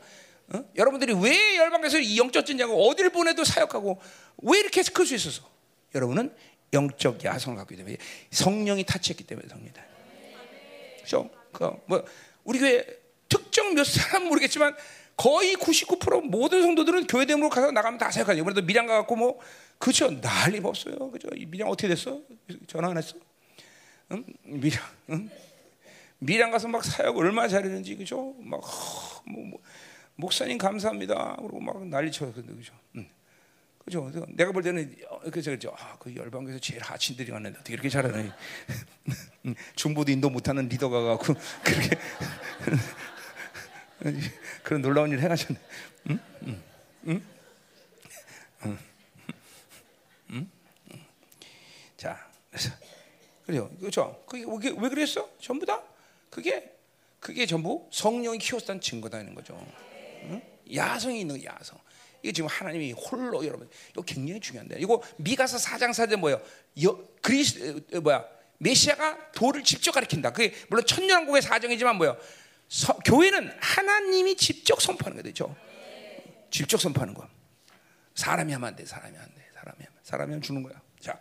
어? 0.52 0.64
여러분들이 0.76 1.14
왜 1.14 1.56
열방에서 1.56 1.98
이 1.98 2.18
영적 2.18 2.44
진냐고 2.44 2.88
어디를 2.88 3.10
보내도 3.10 3.44
사역하고 3.44 4.00
왜 4.42 4.58
이렇게 4.58 4.82
클 4.82 5.06
수 5.06 5.14
있었어? 5.14 5.48
여러분은 5.94 6.34
영적 6.72 7.24
야성을 7.24 7.56
갖고 7.56 7.74
있기 7.74 7.84
때문에 7.84 7.96
성령이 8.30 8.84
타치했기 8.84 9.24
때문에 9.24 9.48
성니다. 9.48 9.82
그렇죠? 10.98 11.30
그뭐 11.52 12.04
우리 12.44 12.58
교회 12.58 12.86
특정 13.28 13.74
몇 13.74 13.84
사람 13.84 14.28
모르겠지만 14.28 14.74
거의 15.16 15.54
99% 15.54 16.30
모든 16.30 16.62
성도들은 16.62 17.06
교회 17.06 17.26
대문으로 17.26 17.50
가서 17.50 17.70
나가면 17.70 17.98
다 17.98 18.10
사역하죠. 18.10 18.42
그래도 18.42 18.62
미량 18.62 18.86
가갖고 18.86 19.16
뭐 19.16 19.40
그렇죠 19.78 20.10
난리 20.20 20.60
없어요. 20.62 21.10
그죠? 21.10 21.28
미량 21.48 21.68
어떻게 21.68 21.88
됐어? 21.88 22.20
전화 22.66 22.88
안 22.88 22.96
했어? 22.96 23.16
응? 24.12 24.24
미량, 24.44 24.82
응? 25.10 25.30
미량 26.18 26.50
가서 26.50 26.68
막 26.68 26.84
사역 26.84 27.16
얼마 27.16 27.48
잘했는지 27.48 27.96
그죠? 27.96 28.34
막 28.40 28.60
뭐, 29.26 29.44
뭐, 29.44 29.60
목사님 30.16 30.58
감사합니다. 30.58 31.36
그리고 31.38 31.60
막 31.60 31.86
난리 31.86 32.10
쳐 32.10 32.32
그죠? 32.32 32.74
응. 32.96 33.08
그죠? 33.98 34.24
내가 34.28 34.52
볼 34.52 34.62
때는 34.62 34.94
그죠, 35.32 35.50
그죠. 35.50 35.74
아, 35.76 35.96
그 35.98 36.14
열방에서 36.14 36.58
제일 36.60 36.80
하친들이 36.82 37.32
왔는데 37.32 37.58
어떻게 37.58 37.74
이렇게 37.74 37.88
잘하네. 37.88 38.30
중보도 39.74 40.12
인도 40.12 40.30
못하는 40.30 40.68
리더가 40.68 41.02
갖고 41.02 41.34
그렇게 41.64 41.98
그런 44.62 44.82
놀라운 44.82 45.10
일을 45.10 45.22
해가셨네. 45.22 45.60
응? 46.10 46.18
응? 46.42 46.62
응? 47.06 47.22
응? 48.64 48.78
응? 50.30 50.50
자, 51.96 52.30
그래서 52.50 52.70
그죠, 53.44 53.70
그죠. 53.80 54.24
그게 54.26 54.44
왜, 54.46 54.76
왜 54.80 54.88
그랬어? 54.88 55.28
전부 55.40 55.66
다 55.66 55.82
그게 56.30 56.72
그게 57.18 57.44
전부 57.46 57.88
성령이 57.92 58.38
키웠다는 58.38 58.80
증거다는 58.80 59.34
거죠. 59.34 59.54
응? 60.24 60.40
야성이 60.74 61.20
있는 61.20 61.36
거예요, 61.36 61.50
야성. 61.58 61.78
이게 62.22 62.32
지금 62.32 62.48
하나님이 62.48 62.92
홀로 62.92 63.44
여러분 63.46 63.68
이거 63.90 64.02
굉장히 64.02 64.40
중요한데 64.40 64.76
이거 64.78 65.02
미가서 65.16 65.58
사장 65.58 65.92
사제 65.92 66.16
뭐예요? 66.16 66.40
여, 66.82 66.98
그리스 67.22 67.82
어, 67.94 68.00
뭐야 68.00 68.24
메시아가 68.58 69.32
도를 69.32 69.64
직접 69.64 69.92
가리킨다. 69.92 70.32
그게 70.32 70.54
물론 70.68 70.84
천년왕국의 70.84 71.42
사정이지만 71.42 71.96
뭐요? 71.96 72.16
서, 72.68 72.94
교회는 72.98 73.50
하나님이 73.58 74.36
직접 74.36 74.80
선포하는 74.80 75.22
거죠. 75.22 75.56
직접 76.50 76.80
선포하는 76.80 77.14
거. 77.14 77.26
사람이 78.14 78.52
하면 78.52 78.68
안 78.68 78.76
돼. 78.76 78.84
사람이 78.84 79.16
안 79.16 79.24
돼. 79.34 79.48
사람이 79.54 79.76
하면 79.78 80.00
사람이 80.02 80.30
하면 80.32 80.42
주는 80.42 80.62
거야. 80.62 80.80
자, 81.00 81.18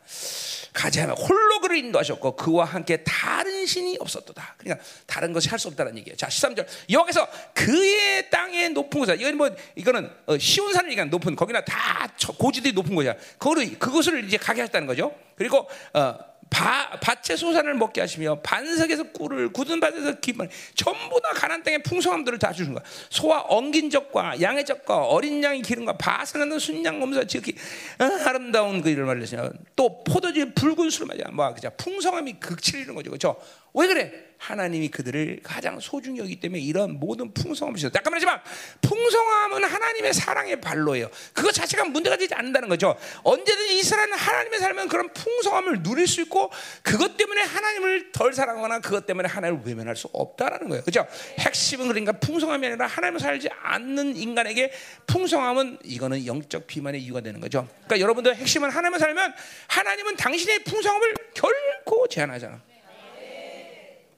가지 0.73 0.99
하면 0.99 1.15
홀로 1.17 1.61
그를 1.61 1.77
인도하셨고 1.77 2.35
그와 2.35 2.65
함께 2.65 3.01
다른 3.03 3.65
신이 3.65 3.97
없었도다. 3.99 4.55
그러니까 4.57 4.85
다른 5.05 5.31
것이 5.31 5.47
할 5.47 5.59
수 5.59 5.67
없다는 5.69 5.97
얘기예요. 5.97 6.15
자, 6.17 6.27
13절. 6.27 6.65
여기서 6.89 7.27
그의 7.53 8.29
땅의 8.29 8.69
높은 8.71 8.99
곳. 8.99 9.09
이건 9.13 9.37
뭐 9.37 9.49
이거는 9.75 10.09
어, 10.25 10.37
시온 10.37 10.73
산을 10.73 10.89
얘기하는 10.91 11.09
높은 11.09 11.35
거기나 11.35 11.63
다 11.65 12.09
고지들이 12.37 12.73
높은 12.73 12.95
거야. 12.95 13.13
그거를 13.37 13.77
그것을 13.79 14.25
이제 14.25 14.37
가게 14.37 14.61
했다는 14.63 14.87
거죠. 14.87 15.13
그리고 15.35 15.69
어 15.93 16.28
바, 16.49 16.89
밭의 16.99 17.37
소산을 17.37 17.75
먹게 17.75 18.01
하시며 18.01 18.39
반석에서 18.41 19.11
꿀을 19.11 19.53
굳은 19.53 19.79
밭에서 19.79 20.19
기만 20.19 20.49
전부 20.75 21.21
다 21.21 21.29
가난 21.33 21.61
땅의 21.63 21.83
풍성함들을 21.83 22.39
다 22.39 22.51
주신 22.51 22.73
거야. 22.73 22.83
소와 23.09 23.41
엉긴 23.47 23.89
젖과 23.89 24.41
양의 24.41 24.65
젖과 24.65 25.05
어린 25.05 25.43
양의 25.43 25.61
기름과 25.61 25.97
바삭한 25.97 26.57
순양 26.57 26.99
검사 26.99 27.23
지극히 27.23 27.55
아, 27.97 28.05
아름다운 28.25 28.81
그 28.81 28.89
이를 28.89 29.05
말하시며 29.05 29.51
또 29.75 30.03
포도주의 30.03 30.53
붉은 30.53 30.89
술을 30.89 31.07
마셔. 31.07 31.31
뭐 31.31 31.53
그자 31.53 31.69
풍성함이 31.71 32.39
극치를 32.39 32.81
이는 32.81 32.95
거죠. 32.95 33.11
그렇죠? 33.11 33.35
왜 33.73 33.87
그래? 33.87 34.28
하나님이 34.39 34.87
그들을 34.87 35.41
가장 35.43 35.79
소중히 35.79 36.19
여기 36.19 36.39
때문에 36.39 36.61
이런 36.61 36.97
모든 36.97 37.33
풍성함을 37.33 37.77
주셨다. 37.77 37.99
잠깐 37.99 38.11
말하지만 38.11 38.41
풍성함은 38.81 39.65
하나님의 39.65 40.13
사랑의 40.13 40.61
발로예요. 40.61 41.09
그것 41.33 41.51
자체가 41.51 41.85
문제가 41.85 42.15
되지 42.15 42.33
않는다는 42.33 42.69
거죠. 42.69 42.95
언제든지 43.23 43.77
이스라엘은 43.79 44.13
하나님의 44.13 44.59
살면 44.59 44.87
그런 44.87 45.11
풍성함을 45.13 45.83
누릴 45.83 46.07
수 46.07 46.21
있고 46.21 46.51
그것 46.81 47.17
때문에 47.17 47.41
하나님을 47.41 48.11
덜 48.13 48.33
사랑하거나 48.33 48.79
그것 48.79 49.05
때문에 49.05 49.27
하나님을 49.27 49.61
외면할 49.65 49.97
수 49.97 50.09
없다라는 50.13 50.69
거예요. 50.69 50.83
그렇죠? 50.83 51.05
핵심은 51.39 51.89
그러니까 51.89 52.13
풍성함이 52.13 52.65
아니라 52.65 52.87
하나님을 52.87 53.19
살지 53.19 53.49
않는 53.61 54.15
인간에게 54.15 54.71
풍성함은 55.05 55.79
이거는 55.83 56.25
영적 56.25 56.65
비만의 56.65 57.01
이유가 57.03 57.19
되는 57.19 57.41
거죠. 57.41 57.67
그러니까 57.85 57.99
여러분들 57.99 58.35
핵심은 58.37 58.69
하나님을 58.69 58.99
살면 58.99 59.33
하나님은 59.67 60.15
당신의 60.15 60.63
풍성함을 60.63 61.13
결코 61.33 62.07
제한하잖아. 62.07 62.69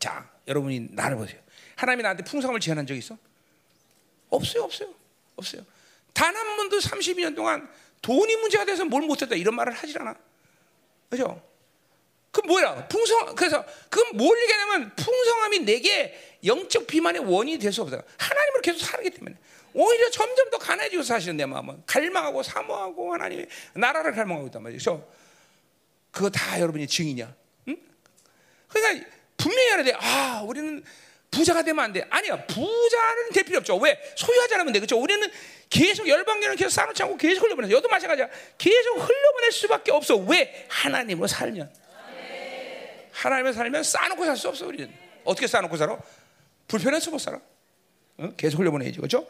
자, 0.02 0.28
여러분이 0.48 0.88
나를 0.92 1.16
보세요. 1.16 1.40
하나님이 1.76 2.02
나한테 2.04 2.24
풍성함을 2.24 2.60
제한한 2.60 2.88
적 2.88 2.96
있어? 2.96 3.16
없어요, 4.30 4.64
없어요, 4.64 4.94
없어요. 5.36 5.62
단 6.14 6.36
한 6.36 6.58
번도 6.58 6.80
32년 6.80 7.36
동안 7.36 7.70
돈이 8.02 8.36
문제가 8.38 8.66
돼서 8.66 8.84
뭘 8.84 9.04
못했다 9.04 9.36
이런 9.36 9.56
말을 9.56 9.72
하질 9.74 10.02
않아. 10.02 10.16
그죠? 11.10 11.42
그 12.32 12.42
뭐야? 12.42 12.88
풍성 12.88 13.36
그래서 13.36 13.64
그건 13.90 14.18
뭘 14.18 14.42
얘기하냐면 14.42 14.96
풍성함이 14.96 15.60
내게 15.60 16.38
영적 16.44 16.88
비만의 16.88 17.22
원인이 17.26 17.60
될 17.60 17.72
수 17.72 17.82
없다. 17.84 18.02
하나님을 18.18 18.62
계속 18.62 18.80
살기 18.80 19.12
때문에 19.12 19.38
오히려 19.74 20.10
점점 20.10 20.50
더 20.50 20.58
가난해지고 20.58 21.04
사실은 21.04 21.38
내 21.38 21.46
마음은 21.46 21.84
갈망하고 21.86 22.42
사모하고 22.42 23.14
하나님의 23.14 23.48
나라를 23.76 24.14
갈망하고 24.14 24.48
있단 24.48 24.64
말이죠. 24.64 25.08
그거 26.12 26.30
다 26.30 26.60
여러분이 26.60 26.88
증이냐? 26.88 27.36
응? 27.68 27.78
그러니까 28.68 29.08
분명히 29.42 29.72
알아야 29.72 29.84
돼. 29.86 29.94
아, 30.00 30.42
우리는 30.46 30.84
부자가 31.32 31.64
되면 31.64 31.84
안 31.84 31.94
돼. 31.94 32.06
아니야. 32.10 32.46
부자는 32.46 33.32
될 33.34 33.44
필요 33.44 33.58
없죠. 33.60 33.78
왜? 33.78 33.98
소유하지 34.16 34.56
않으면 34.56 34.74
돼. 34.74 34.80
그렇죠? 34.80 34.98
우리는 35.00 35.30
계속 35.70 36.08
열방계는 36.08 36.56
계속 36.58 36.70
쌓아놓지 36.72 37.02
않고 37.04 37.18
계속 37.18 37.44
흘려보내서 37.46 37.72
여도 37.74 37.88
마찬가지야. 37.88 38.28
계속 38.58 38.98
흘려보낼 38.98 39.52
수밖에 39.52 39.92
없어. 39.92 40.18
왜? 40.18 40.66
하나님으로 40.70 41.28
살면. 41.28 41.74
하나님을 43.14 43.54
살면 43.54 43.84
쌓아놓고 43.84 44.26
살 44.26 44.36
수 44.38 44.50
없어. 44.50 44.66
우리는. 44.68 44.92
어떻게 45.24 45.48
쌓아놓고 45.48 45.78
살아? 45.78 45.98
불편해서 46.68 47.12
못 47.12 47.20
살아. 47.20 47.40
응? 48.20 48.34
계속 48.38 48.60
흘려보내야지. 48.60 48.98
그렇죠? 48.98 49.28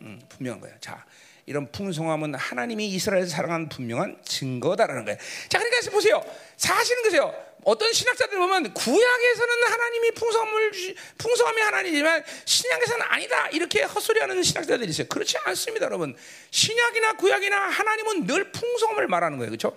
음, 0.00 0.20
분명한 0.28 0.60
거야. 0.60 0.72
자, 0.80 1.04
이런 1.46 1.70
풍성함은 1.70 2.34
하나님이 2.34 2.86
이스라엘을 2.88 3.28
사랑하는 3.28 3.68
분명한 3.68 4.22
증거다라는 4.24 5.04
거예요. 5.04 5.18
자, 5.48 5.58
그러니까 5.58 5.90
보세요. 5.90 6.24
사실은 6.56 7.02
그세요. 7.02 7.34
어떤 7.64 7.92
신학자들 7.92 8.36
보면 8.38 8.74
구약에서는 8.74 9.54
하나님이 9.70 10.10
풍성함을 10.12 10.72
풍성함이 11.16 11.60
하나님이지만 11.62 12.24
신약에서는 12.44 13.06
아니다 13.08 13.48
이렇게 13.48 13.82
헛소리하는 13.82 14.42
신학자들이 14.42 14.90
있어요. 14.90 15.06
그렇지 15.08 15.36
않습니다, 15.44 15.86
여러분. 15.86 16.16
신약이나 16.50 17.14
구약이나 17.14 17.56
하나님은 17.56 18.26
늘 18.26 18.52
풍성함을 18.52 19.08
말하는 19.08 19.38
거예요, 19.38 19.50
그렇죠? 19.50 19.76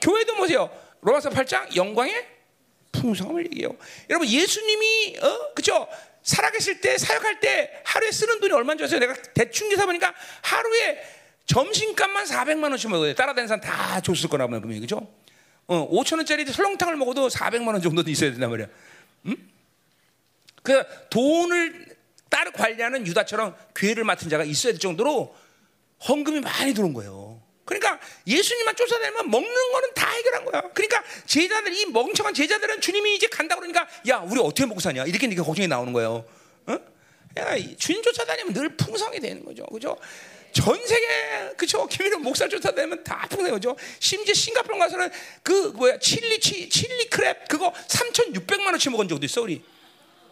교회도 0.00 0.34
보세요. 0.36 0.70
로마서 1.02 1.30
8장 1.30 1.76
영광의 1.76 2.26
풍성함을 2.92 3.46
얘기해요. 3.46 3.76
여러분 4.08 4.28
예수님이 4.28 5.18
어 5.20 5.54
그죠? 5.54 5.86
살아계실 6.26 6.80
때 6.80 6.98
사역할 6.98 7.38
때 7.38 7.70
하루에 7.84 8.10
쓰는 8.10 8.40
돈이 8.40 8.52
얼마인 8.52 8.76
줄 8.76 8.84
아세요? 8.84 8.98
내가 8.98 9.14
대충 9.32 9.68
계산 9.68 9.86
보니까 9.86 10.12
하루에 10.42 11.00
점심값만 11.46 12.26
400만 12.26 12.64
원씩 12.70 12.90
먹어요. 12.90 13.14
따라다니는 13.14 13.46
사람 13.46 13.60
다 13.60 14.00
줬을 14.00 14.28
거라 14.28 14.48
보면 14.48 14.80
그죠? 14.80 15.08
어, 15.68 15.88
5천 15.88 16.16
원짜리 16.16 16.44
설렁탕을 16.44 16.96
먹어도 16.96 17.28
400만 17.28 17.68
원 17.68 17.80
정도는 17.80 18.10
있어야 18.10 18.32
된단 18.32 18.50
말이야. 18.50 18.66
응? 19.26 19.36
그 20.64 20.84
돈을 21.10 21.94
따로 22.28 22.50
관리하는 22.50 23.06
유다처럼 23.06 23.54
괴를 23.76 24.02
맡은 24.02 24.28
자가 24.28 24.42
있어야 24.42 24.72
될 24.72 24.80
정도로 24.80 25.32
헌금이 26.08 26.40
많이 26.40 26.74
들어온 26.74 26.92
거예요. 26.92 27.40
그러니까 27.66 28.00
예수님만 28.26 28.74
쫓아다니면 28.76 29.28
먹는 29.30 29.72
거는 29.72 29.92
다 29.94 30.08
해결한 30.08 30.44
거야. 30.46 30.62
그러니까 30.72 31.02
제자들 31.26 31.74
이 31.74 31.86
멍청한 31.86 32.32
제자들은 32.32 32.80
주님이 32.80 33.16
이제 33.16 33.26
간다 33.26 33.56
그러니까 33.56 33.86
야 34.08 34.18
우리 34.18 34.40
어떻게 34.40 34.64
먹고 34.64 34.80
사냐 34.80 35.04
이렇게 35.04 35.26
이렇게 35.26 35.42
걱정이 35.42 35.66
나오는 35.68 35.92
거예요. 35.92 36.24
어? 36.66 36.78
야 37.38 37.56
주님 37.76 38.02
쫓아다니면 38.02 38.54
늘 38.54 38.76
풍성이 38.76 39.20
되는 39.20 39.44
거죠, 39.44 39.66
그죠? 39.66 39.98
전 40.52 40.74
세계 40.86 41.52
그죠? 41.56 41.86
김일은 41.86 42.22
목살 42.22 42.48
쫓아다니면 42.48 43.04
다 43.04 43.26
풍성해죠. 43.28 43.76
심지어 43.98 44.32
싱가포르 44.32 44.78
가서는 44.78 45.10
그 45.42 45.72
뭐야 45.74 45.98
칠리 45.98 46.40
치, 46.40 46.68
칠리 46.68 47.10
크랩 47.10 47.48
그거 47.48 47.72
3,600만 47.88 48.64
원치 48.66 48.88
먹은 48.88 49.06
적도 49.08 49.26
있어 49.26 49.42
우리. 49.42 49.62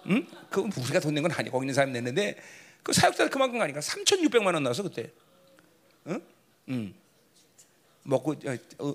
응? 0.06 0.26
그 0.50 0.60
우리가 0.60 1.00
돈 1.00 1.12
낸 1.14 1.22
건 1.22 1.32
아니고 1.32 1.52
거기 1.58 1.64
있는 1.64 1.74
사람이 1.74 1.92
냈는데 1.92 2.36
그 2.82 2.92
사역자들 2.92 3.28
그만큼 3.30 3.58
가니까 3.58 3.80
3,600만 3.80 4.54
원 4.54 4.62
나와서 4.62 4.82
그때. 4.84 5.10
응? 6.06 6.22
응. 6.68 6.94
먹고 8.04 8.32
어, 8.32 8.56
어, 8.78 8.94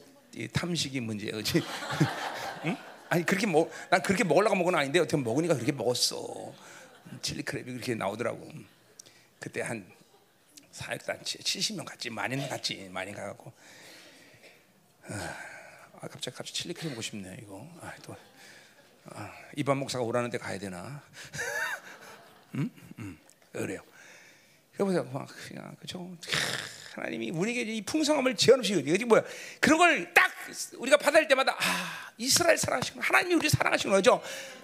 탐식이 0.54 1.02
문제지. 1.02 1.62
응? 2.66 2.78
아니 3.10 3.26
그렇게 3.26 3.48
먹, 3.48 3.70
난 3.90 4.02
그렇게 4.02 4.24
먹으려고 4.24 4.56
먹은 4.56 4.72
건 4.72 4.82
아닌데 4.82 5.00
어떻게 5.00 5.22
먹으니까 5.22 5.56
그렇게 5.56 5.72
먹었어. 5.72 6.54
칠리 7.22 7.44
크랩이 7.44 7.66
그렇게 7.66 7.96
나오더라고. 7.96 8.50
그때 9.40 9.62
한 9.62 9.86
사역단체 10.72 11.40
70명 11.40 11.86
갔지 11.86 12.10
많이는 12.10 12.48
갔지 12.48 12.90
많이 12.92 13.12
가갖고 13.14 13.52
아 15.04 16.08
갑자기 16.08 16.38
갑자기 16.38 16.54
칠리 16.54 16.74
크림 16.74 16.92
먹고 16.92 17.02
싶네 17.02 17.40
이거 17.42 17.68
아, 17.82 17.94
또 18.04 18.16
아, 19.06 19.34
이반 19.56 19.78
목사가 19.78 20.04
오라는데 20.04 20.38
가야 20.38 20.60
되나? 20.60 21.02
음, 22.56 22.70
음, 23.00 23.20
그래요. 23.52 23.82
그냥 25.48 25.76
그죠. 25.80 26.10
하나님이 26.96 27.32
우리에게 27.32 27.62
이 27.74 27.82
풍성함을 27.82 28.36
제한 28.36 28.60
없이 28.60 28.74
이게 28.74 29.06
뭐야? 29.06 29.24
그런 29.60 29.78
걸 29.78 30.14
딱 30.14 30.30
우리가 30.78 30.98
받을 30.98 31.28
때마다 31.28 31.56
아 31.60 32.12
이스라엘 32.18 32.58
사랑하시는 32.58 33.02
하나님이 33.02 33.36
우리 33.36 33.50
사랑하시는 33.50 33.96
거죠. 33.96 34.22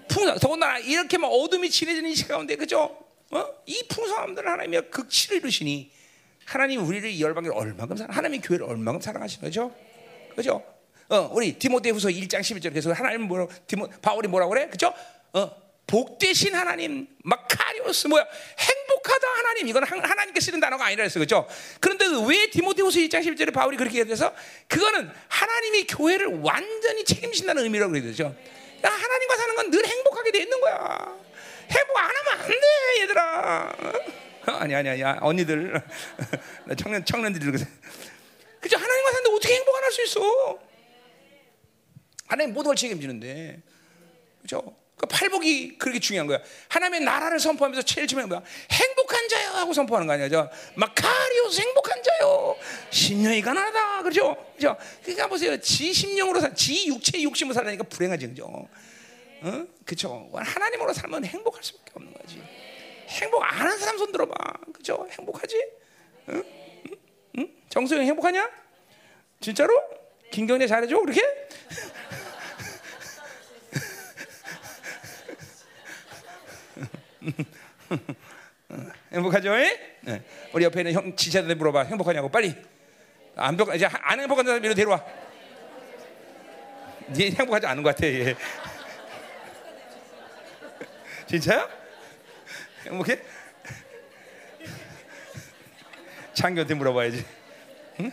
풍성 0.08 0.38
더군다나 0.40 0.80
이렇게 0.80 1.18
막 1.18 1.28
어둠이 1.28 1.70
진해지는 1.70 2.10
이 2.10 2.16
가운데 2.24 2.56
그죠? 2.56 2.98
어? 3.32 3.46
이 3.66 3.84
풍성함들을 3.90 4.50
하나님이 4.50 4.82
극치를 4.90 5.38
이루시니 5.38 5.92
하나님 6.46 6.86
우리를 6.86 7.10
이 7.10 7.22
열방을 7.22 7.52
얼마큼 7.52 7.98
사랑, 7.98 8.16
하나님의 8.16 8.42
교회를 8.42 8.66
얼마큼 8.66 9.02
사랑하시는 9.02 9.44
거죠? 9.44 9.76
그죠? 10.36 10.64
어, 11.10 11.30
우리 11.34 11.58
디모데후서 11.58 12.10
1장 12.10 12.40
11절 12.40 12.70
그래서 12.70 12.92
하나님 12.92 13.24
뭐라 13.24 13.48
디모 13.68 13.88
바울이 14.02 14.28
뭐라고 14.28 14.52
그래? 14.52 14.68
그죠? 14.70 14.94
어, 15.34 15.52
복되신 15.88 16.56
하나님, 16.56 17.08
마카리오스 17.24 18.08
뭐야? 18.08 18.26
행복하다 19.06 19.28
하나님. 19.38 19.68
이건 19.68 19.84
하나님께 19.84 20.40
쓰는 20.40 20.60
단어가 20.60 20.86
아니라 20.86 21.04
했어. 21.04 21.20
그죠? 21.20 21.48
그런데 21.80 22.06
왜 22.28 22.50
디모데후서 22.50 23.00
1장 23.00 23.22
11절에 23.24 23.54
바울이 23.54 23.78
그렇게 23.78 24.00
얘기해서 24.00 24.34
그거는 24.68 25.10
하나님이 25.28 25.86
교회를 25.88 26.40
완전히 26.42 27.06
책임진다는 27.06 27.64
의미라고 27.64 27.92
그래야 27.92 28.06
되죠. 28.06 28.36
하나님과 28.82 29.36
사는 29.38 29.56
건 29.56 29.72
늘 29.72 29.86
행복하게 29.86 30.32
돼 30.32 30.40
있는 30.40 30.60
거야. 30.60 31.18
행복 31.70 31.98
안 31.98 32.06
하면 32.06 32.40
안 32.42 32.48
돼, 32.48 33.02
얘들아. 33.02 33.74
아니 34.60 34.76
아니 34.76 34.90
아니 34.90 35.02
언니들 35.22 35.82
청년 36.78 37.04
청년들이 37.04 37.46
그러세 37.48 37.66
그죠 38.62 38.78
하나님과 38.78 39.12
사는데 39.12 39.36
어떻게 39.36 39.56
행복 39.56 39.76
안 39.76 39.84
할 39.84 39.92
수 39.92 40.04
있어? 40.04 40.60
하나님 42.28 42.54
모든 42.54 42.70
걸 42.70 42.76
책임지는데 42.76 43.60
그죠? 44.44 44.76
그 44.98 45.06
팔복이 45.08 45.78
그렇게 45.78 46.00
중요한 46.00 46.26
거야. 46.28 46.40
하나님의 46.70 47.02
나라를 47.02 47.40
선포하면서 47.40 47.84
제일 47.84 48.08
중요한 48.08 48.30
거야. 48.30 48.42
행복한 48.72 49.28
자요 49.28 49.50
하고 49.52 49.74
선포하는 49.74 50.08
거 50.08 50.14
아니야. 50.14 50.30
저 50.30 50.50
마카리오스 50.76 51.62
행복한 51.62 52.02
자요. 52.02 52.56
심령이 52.92 53.42
가난하다. 53.42 54.04
그죠? 54.04 54.36
그죠? 54.56 54.78
그러니까 55.04 55.28
보세요. 55.28 55.60
지 55.60 55.94
심령으로 55.94 56.40
살, 56.40 56.56
지 56.56 56.88
육체 56.88 57.22
육심으로 57.22 57.54
살라니까 57.54 57.84
불행하지, 57.86 58.28
그죠? 58.28 58.68
어? 59.42 59.66
그죠? 59.86 60.30
하나님으로 60.34 60.94
살면 60.94 61.26
행복할 61.26 61.62
수밖에 61.62 61.92
없는 61.96 62.14
거지. 62.14 62.42
행복 63.10 63.44
안 63.44 63.50
하는 63.54 63.78
사람 63.78 63.98
손 63.98 64.12
들어봐. 64.14 64.34
그죠? 64.74 65.08
행복하지? 65.12 65.62
응? 66.30 66.44
응? 66.90 66.98
응? 67.40 67.48
정수영 67.70 68.02
행복하냐? 68.04 68.50
진짜로? 69.42 69.74
김경래 70.32 70.68
잘해줘? 70.68 70.98
그렇게? 71.02 71.22
행복하죠? 79.12 79.56
네. 79.56 80.24
우리 80.54 80.64
옆에 80.64 80.82
있는 80.82 80.94
형 80.94 81.16
지체들한테 81.16 81.56
물어봐. 81.56 81.84
행복하냐고 81.84 82.30
빨리. 82.30 82.56
안, 83.36 83.58
벽, 83.58 83.76
이제 83.76 83.86
안 83.86 84.20
행복한 84.20 84.46
사람 84.46 84.64
이리 84.64 84.74
데려와. 84.74 85.04
네 87.08 87.32
행복하지 87.32 87.68
않은 87.68 87.84
것 87.84 87.96
같아. 87.96 88.08
얘. 88.08 88.36
진짜야? 91.28 91.70
행복해? 92.86 93.20
창규한테 96.34 96.74
물어봐야지. 96.74 97.26
응? 98.00 98.12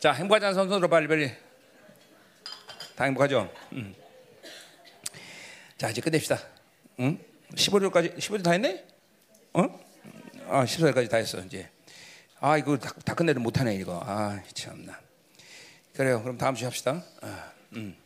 자, 0.00 0.12
행복하지 0.12 0.46
않은 0.46 0.54
선수로 0.54 0.88
빨리 0.88 1.08
빨리. 1.08 1.30
다 2.96 3.04
행복하죠? 3.04 3.52
응. 3.74 3.94
자, 5.78 5.88
이제 5.90 6.00
끝냅시다. 6.00 6.40
응? 6.98 7.16
15절까지 7.54 8.18
15절 8.18 8.42
다 8.42 8.50
했네? 8.50 8.84
어? 9.52 9.62
아, 10.48 10.64
14절까지 10.64 11.08
다 11.08 11.18
했어, 11.18 11.38
이제. 11.38 11.70
아, 12.40 12.58
이거 12.58 12.76
다, 12.76 12.92
다 13.04 13.14
끝내도 13.14 13.38
못 13.38 13.60
하네, 13.60 13.76
이거. 13.76 14.00
아, 14.04 14.42
참나. 14.54 14.98
그래요. 15.94 16.20
그럼 16.20 16.36
다음 16.36 16.56
주에 16.56 16.66
합시다. 16.66 17.04
아, 17.20 17.52
음. 17.74 17.96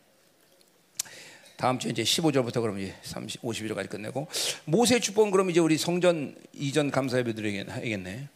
다음 1.57 1.79
주에 1.79 1.89
이제 1.89 2.03
15절부터 2.03 2.61
그럼 2.61 2.77
이제 2.77 2.93
30, 3.01 3.41
51절까지 3.41 3.89
끝내고 3.89 4.27
모세 4.65 4.99
축복은 4.99 5.31
그럼 5.31 5.49
이제 5.49 5.59
우리 5.59 5.77
성전 5.77 6.35
이전 6.51 6.91
감사 6.91 7.17
예배드리겠 7.19 7.69
해야겠네. 7.69 8.27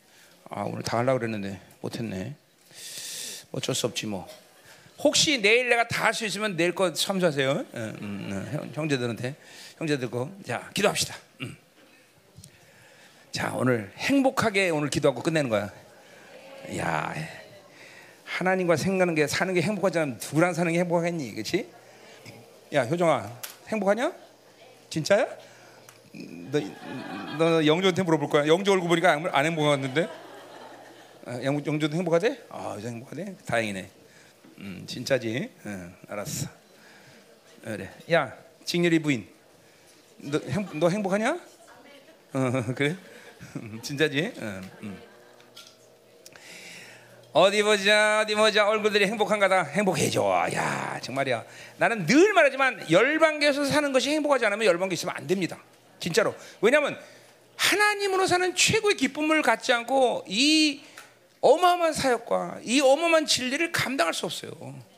아 0.49 0.61
오늘 0.61 0.81
다 0.81 0.99
하려고 0.99 1.19
그랬는데 1.19 1.59
못했네. 1.81 2.35
어쩔 3.51 3.75
수 3.75 3.85
없지 3.85 4.05
뭐. 4.05 4.27
혹시 4.99 5.41
내일 5.41 5.69
내가 5.69 5.87
다 5.87 6.05
할 6.05 6.13
수 6.13 6.25
있으면 6.25 6.55
내일 6.55 6.73
거 6.73 6.91
참조하세요. 6.93 7.51
음, 7.73 7.97
음, 8.01 8.71
형제들한테 8.73 9.35
형제들 9.77 10.09
거. 10.09 10.31
자 10.45 10.69
기도합시다. 10.73 11.15
음. 11.41 11.55
자 13.31 13.53
오늘 13.55 13.91
행복하게 13.97 14.69
오늘 14.69 14.89
기도하고 14.89 15.21
끝내는 15.21 15.49
거야. 15.49 15.71
야 16.77 17.13
하나님과 18.25 18.75
생각하는 18.75 19.15
게 19.15 19.27
사는 19.27 19.53
게 19.53 19.61
행복하지 19.61 19.99
않으면 19.99 20.19
누구랑 20.21 20.53
사는 20.53 20.71
게 20.71 20.79
행복하겠니, 20.79 21.31
그렇지? 21.33 21.69
야 22.73 22.83
효정아 22.83 23.39
행복하냐? 23.67 24.11
진짜야? 24.89 25.27
너, 26.51 26.59
너 27.37 27.65
영조한테 27.65 28.01
물어볼 28.03 28.29
거야. 28.29 28.47
영조 28.47 28.71
얼굴 28.71 28.89
보니까 28.89 29.11
안 29.31 29.45
행복한데? 29.45 30.07
아, 31.25 31.43
영, 31.43 31.63
영조도 31.65 31.95
행복하대? 31.95 32.39
아, 32.49 32.77
행복하대? 32.81 33.35
다행이네. 33.45 33.89
음, 34.59 34.83
진짜지? 34.87 35.49
응, 35.65 35.95
알았어. 36.09 36.47
그래. 37.63 37.91
야, 38.11 38.35
직렬이 38.65 38.99
부인, 38.99 39.27
너, 40.17 40.39
행, 40.39 40.67
너 40.79 40.89
행복하냐? 40.89 41.39
어, 42.33 42.51
그래? 42.75 42.95
진짜지? 43.81 44.33
응, 44.37 44.69
응. 44.83 45.07
어디 47.33 47.61
보자 47.61 48.21
어디 48.23 48.33
보자 48.33 48.67
얼굴들이 48.67 49.05
행복한가다 49.05 49.61
행복해져 49.65 50.47
야 50.55 50.99
정말이야 51.03 51.43
나는 51.77 52.07
늘 52.07 52.33
말하지만 52.33 52.89
열방계에서 52.89 53.65
사는 53.65 53.91
것이 53.91 54.09
행복하지 54.09 54.47
않으면 54.47 54.65
열방계 54.65 54.93
있으면 54.95 55.15
안 55.15 55.27
됩니다 55.27 55.59
진짜로 55.99 56.33
왜냐하면 56.61 56.97
하나님으로 57.55 58.25
사는 58.25 58.55
최고의 58.55 58.95
기쁨을 58.95 59.43
갖지 59.43 59.71
않고 59.71 60.25
이 60.27 60.81
어마어마한 61.41 61.93
사역과 61.93 62.59
이 62.63 62.81
어마어마한 62.81 63.25
진리를 63.25 63.71
감당할 63.71 64.13
수 64.13 64.25
없어요. 64.25 64.51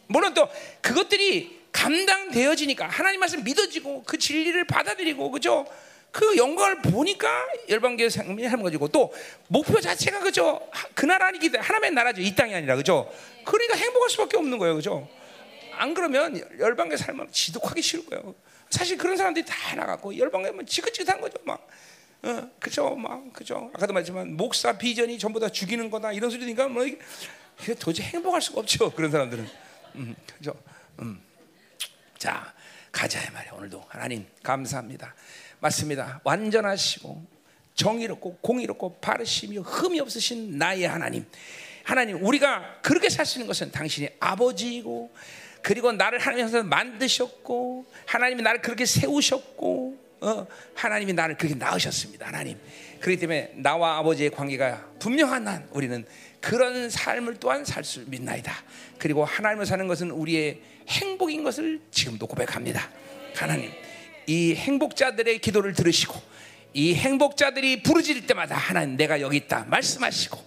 물론 0.08 0.34
또 0.34 0.48
그것들이 0.82 1.60
감당되어지니까 1.72 2.88
하나님 2.88 3.20
말씀 3.20 3.44
믿어지고 3.44 4.04
그 4.04 4.18
진리를 4.18 4.64
받아들이고 4.66 5.32
그죠? 5.32 5.66
그 6.12 6.38
영광을 6.38 6.82
보니까 6.82 7.30
열방교회 7.70 8.10
생명이 8.10 8.64
거지고 8.64 8.88
또 8.88 9.14
목표 9.48 9.80
자체가 9.80 10.20
그죠? 10.20 10.60
그 10.96 11.06
나라니기 11.06 11.50
때문에 11.52 11.66
하나님의 11.66 11.92
나라죠. 11.92 12.22
이 12.22 12.34
땅이 12.34 12.56
아니라 12.56 12.76
그죠? 12.76 13.12
그러니까 13.46 13.78
행복할 13.78 14.10
수밖에 14.10 14.38
없는 14.38 14.58
거예요 14.58 14.76
그죠? 14.76 15.08
안 15.78 15.94
그러면 15.94 16.44
열방교회 16.58 16.98
살면 16.98 17.32
지독하기 17.32 17.82
싫을 17.82 18.06
거예요. 18.08 18.34
사실 18.70 18.98
그런 18.98 19.18
사람들이 19.18 19.46
다 19.46 19.76
나갔고 19.76 20.18
열방교회면 20.18 20.66
지긋지긋한 20.66 21.22
거죠 21.22 21.38
막 21.44 21.68
어, 22.22 22.50
그죠 22.60 22.96
막 22.96 23.32
그죠 23.34 23.72
아까도 23.74 23.94
말했지만 23.94 24.36
목사 24.36 24.78
비전이 24.78 25.18
전부 25.20 25.40
다 25.40 25.50
죽이는 25.50 25.90
거다 25.90 26.12
이런 26.12 26.30
소리니까 26.30 26.68
뭐 26.68 26.86
이게 26.86 27.74
도저히 27.80 28.08
행복할 28.08 28.42
수가 28.42 28.62
없죠 28.62 28.92
그런 28.92 29.10
사람들은 29.10 29.48
음, 29.96 30.16
그죠 30.38 30.54
음. 31.00 31.22
자 32.18 32.54
가자 32.92 33.20
말이야 33.32 33.54
오늘도 33.54 33.86
하나님 33.88 34.26
감사합니다. 34.44 35.16
맞습니다. 35.60 36.22
완전하시고 36.24 37.40
정의롭고 37.76 38.38
공의롭고 38.42 39.00
바르시며 39.00 39.62
흠이 39.62 40.00
없으신 40.00 40.58
나의 40.58 40.84
하나님. 40.84 41.26
하나님, 41.84 42.24
우리가 42.24 42.82
그렇게 42.82 43.08
있는 43.08 43.48
것은 43.48 43.72
당신이 43.72 44.10
아버지이고 44.20 45.14
그리고 45.62 45.92
나를 45.92 46.20
하나님께서 46.20 46.64
만드셨고 46.64 47.86
하나님이 48.06 48.42
나를 48.42 48.62
그렇게 48.62 48.86
세우셨고 48.86 49.98
어, 50.22 50.46
하나님이 50.76 51.14
나를 51.14 51.38
그렇게 51.38 51.56
낳으셨습니다. 51.56 52.28
하나님. 52.28 52.58
그렇기 53.00 53.20
때문에 53.20 53.54
나와 53.56 53.98
아버지의 53.98 54.32
관계가 54.32 54.90
분명한 55.00 55.48
한 55.48 55.68
우리는 55.72 56.06
그런 56.42 56.90
삶을 56.90 57.38
또한 57.40 57.64
살 57.64 57.84
수 57.84 58.04
믿나이다. 58.08 58.54
그리고 58.98 59.24
하나님을 59.24 59.66
사는 59.66 59.88
것은 59.88 60.12
우리의 60.12 60.62
행복인 60.88 61.44
것을 61.44 61.82
지금도 61.92 62.28
고백합니다. 62.28 62.90
하나님. 63.36 63.72
이 64.28 64.54
행복자들의 64.56 65.40
기도를 65.40 65.74
들으시고 65.74 66.22
이 66.74 66.94
행복자들이 66.94 67.82
부르짖을 67.82 68.28
때마다 68.28 68.56
하나님 68.56 68.96
내가 68.96 69.22
여기 69.22 69.38
있다 69.38 69.66
말씀하시고 69.70 70.38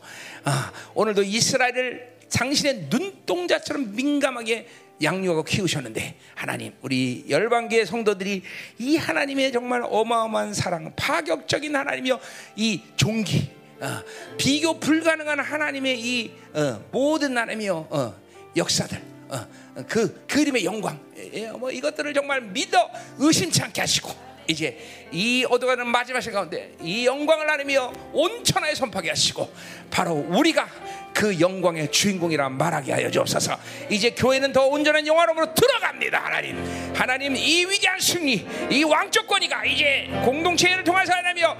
아, 0.44 0.72
오늘도 0.94 1.22
이스라엘을 1.24 2.12
당신의 2.32 2.86
눈동자처럼 2.90 3.94
민감하게 3.94 4.68
양육하고 5.02 5.44
키우셨는데 5.44 6.16
하나님 6.34 6.72
우리 6.82 7.24
열방계의 7.28 7.86
성도들이 7.86 8.42
이 8.78 8.96
하나님의 8.96 9.52
정말 9.52 9.82
어마어마한 9.84 10.54
사랑 10.54 10.92
파격적인 10.96 11.74
하나님이여 11.74 12.20
이 12.56 12.80
종기 12.96 13.50
어, 13.80 14.02
비교 14.38 14.78
불가능한 14.78 15.40
하나님의 15.40 16.00
이 16.00 16.32
어, 16.54 16.84
모든 16.92 17.36
하나님이여 17.36 17.88
어, 17.90 18.14
역사들 18.56 19.02
어, 19.28 19.46
그 19.88 20.26
그림의 20.26 20.64
영광, 20.64 21.00
예, 21.16 21.50
뭐 21.50 21.70
이것들을 21.70 22.12
정말 22.12 22.42
믿어 22.42 22.90
의심치 23.18 23.62
않게 23.62 23.80
하시고 23.80 24.10
이제 24.46 25.08
이 25.10 25.46
어두가는 25.48 25.86
마지막 25.86 26.20
시간 26.20 26.34
가운데 26.34 26.74
이 26.80 27.06
영광을 27.06 27.46
나누며 27.46 27.92
온 28.12 28.44
천하에 28.44 28.74
선포하게 28.74 29.10
하시고 29.10 29.50
바로 29.90 30.14
우리가 30.14 30.68
그 31.14 31.38
영광의 31.38 31.90
주인공이라 31.90 32.48
말하게 32.48 32.92
하여 32.92 33.10
주옵소서. 33.10 33.56
이제 33.90 34.10
교회는 34.10 34.52
더 34.52 34.66
온전한 34.66 35.06
영화로으로 35.06 35.54
들어갑니다. 35.54 36.18
하나님, 36.18 36.92
하나님 36.94 37.36
이 37.36 37.64
위대한 37.64 37.98
승리, 38.00 38.46
이 38.70 38.84
왕적 38.84 39.26
권위가 39.26 39.64
이제 39.64 40.08
공동체를 40.24 40.84
통해서 40.84 41.12
하나며 41.12 41.56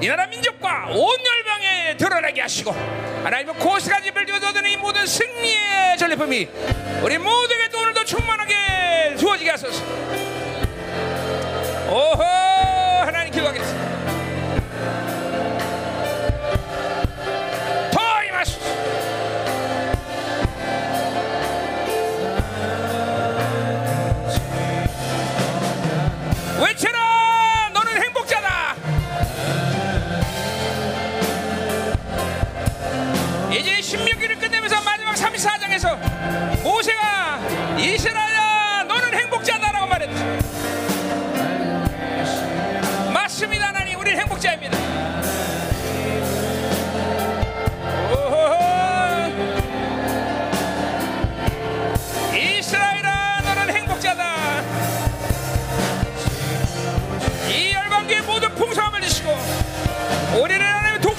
이 0.00 0.06
나라 0.06 0.26
민족과 0.26 0.88
온 0.90 1.16
열방에 1.24 1.96
드러나게 1.96 2.42
하시고 2.42 2.70
하나님의 3.24 3.54
고스까지 3.54 4.10
불려도는 4.10 4.70
이 4.70 4.76
모든 4.76 5.06
승리의 5.06 5.96
전리품이 5.98 6.48
우리 7.02 7.18
모두에게 7.18 7.76
오늘도 7.76 8.04
충만하게 8.04 9.16
주어지게 9.16 9.50
하소서. 9.50 9.82
오호 11.88 12.22
하나님 12.22 13.32
기도하겠습니다. 13.32 14.05
외쳐라 26.62 27.70
너는 27.72 28.02
행복자다. 28.02 28.74
이제 33.52 33.78
16기를 33.80 34.40
끝내면서 34.40 34.82
마지막 34.82 35.14
34장에서 35.14 35.96
모세가 36.62 37.38
이스라엘아 37.78 38.84
너는 38.84 39.14
행복자다라고 39.18 39.86
말했죠 39.86 40.24
맞습니다 43.12 43.68
하나님. 43.68 43.98
우리 43.98 44.10
행복자입니다. 44.12 44.76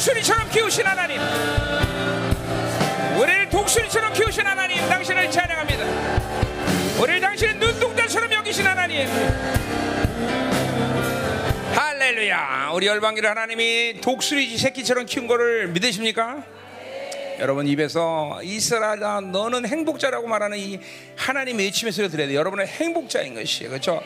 독수리처럼 0.07 0.49
키우신 0.49 0.85
하나님. 0.85 1.19
우리를 3.19 3.49
독수리처럼 3.49 4.13
키우신 4.13 4.45
하나님 4.45 4.77
당신을 4.87 5.31
찬양합니다. 5.31 5.85
우리를 7.01 7.19
당신의 7.21 7.55
눈동자처럼 7.55 8.31
여기신 8.31 8.65
하나님. 8.65 9.07
할렐루야. 11.73 12.69
우리 12.73 12.85
열방기를 12.87 13.29
하나님이 13.29 14.01
독수리 14.01 14.55
새끼처럼 14.57 15.05
키운 15.05 15.27
거를 15.27 15.67
믿으십니까? 15.69 16.43
여러분 17.39 17.67
입에서 17.67 18.39
이스라엘아 18.43 19.21
너는 19.21 19.67
행복자라고 19.67 20.27
말하는 20.27 20.57
이 20.57 20.79
하나님의 21.15 21.65
외침의 21.65 21.91
소리를 21.91 22.09
들어야 22.11 22.27
돼. 22.27 22.35
여러분은 22.35 22.65
행복자인 22.65 23.35
것이에요. 23.35 23.69
그렇죠? 23.69 24.01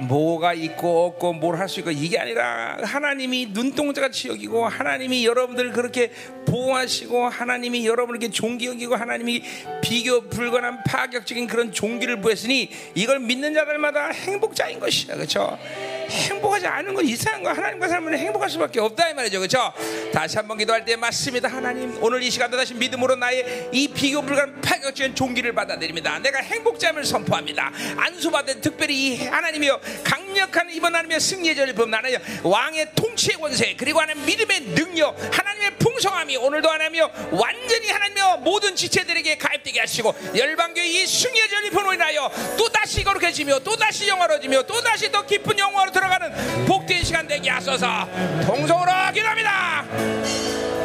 뭐가 0.00 0.54
있고 0.54 1.04
없고 1.06 1.34
뭘 1.34 1.56
할 1.60 1.68
수 1.68 1.80
있고 1.80 1.90
이게 1.90 2.18
아니라 2.18 2.78
하나님이 2.82 3.48
눈동자같이 3.52 4.28
여기고 4.28 4.66
하나님이 4.66 5.26
여러분들을 5.26 5.72
그렇게 5.72 6.10
보호하시고 6.46 7.28
하나님이 7.28 7.86
여러분에게 7.86 8.30
종기 8.30 8.66
여기고 8.66 8.96
하나님이 8.96 9.42
비교 9.82 10.22
불가능한 10.22 10.84
파격적인 10.84 11.46
그런 11.48 11.72
종기를 11.72 12.22
부했으니 12.22 12.70
이걸 12.94 13.20
믿는 13.20 13.52
자들마다 13.52 14.06
행복자인 14.08 14.80
것이야. 14.80 15.16
그렇죠? 15.16 15.58
행복하지 16.10 16.66
않은 16.66 16.94
건 16.94 17.04
이상한 17.04 17.42
거 17.44 17.50
하나님과 17.50 17.86
살면 17.86 18.14
행복할 18.18 18.48
수밖에 18.50 18.80
없다 18.80 19.10
이 19.10 19.14
말이죠 19.14 19.38
그렇죠 19.38 19.72
다시 20.12 20.36
한번 20.38 20.58
기도할 20.58 20.84
때 20.84 20.96
맞습니다 20.96 21.46
하나님 21.46 21.96
오늘 22.02 22.20
이 22.20 22.28
시간도 22.28 22.56
다시 22.56 22.69
믿음으로 22.74 23.16
나의 23.16 23.68
이 23.72 23.88
비교 23.88 24.22
불가한 24.22 24.60
파격적인 24.60 25.14
종기를 25.14 25.52
받아들입니다. 25.54 26.18
내가 26.20 26.40
행복자임을 26.40 27.04
선포합니다. 27.04 27.72
안수받은 27.96 28.60
특별히 28.60 29.14
이 29.14 29.26
하나님이여 29.26 29.80
강력한 30.04 30.70
이번 30.70 30.94
하나님의 30.94 31.20
승리의 31.20 31.56
전리품 31.56 31.90
나는 31.90 32.10
왕의 32.42 32.92
통치의 32.94 33.38
권세 33.38 33.74
그리고 33.76 34.00
하나님 34.00 34.24
믿음의 34.24 34.60
능력 34.74 35.16
하나님의 35.36 35.76
풍성함이 35.78 36.36
오늘도 36.36 36.68
하나님이여 36.68 37.10
완전히 37.30 37.88
하나님이여 37.88 38.38
모든 38.38 38.74
지체들에게 38.76 39.38
가입되게 39.38 39.80
하시고 39.80 40.14
열방교의 40.36 40.94
이 40.94 41.06
승리의 41.06 41.48
전리품으로 41.48 41.94
인하여 41.94 42.30
또다시 42.56 43.04
거룩해지며 43.04 43.60
또다시 43.60 44.08
영화로지며 44.08 44.62
또다시 44.62 45.10
더 45.10 45.24
깊은 45.24 45.58
영화로 45.58 45.92
들어가는 45.92 46.66
복된 46.66 47.04
시간 47.04 47.26
되게 47.26 47.50
하소서. 47.50 48.08
통성으로 48.46 48.90
기도합니다 49.12 50.79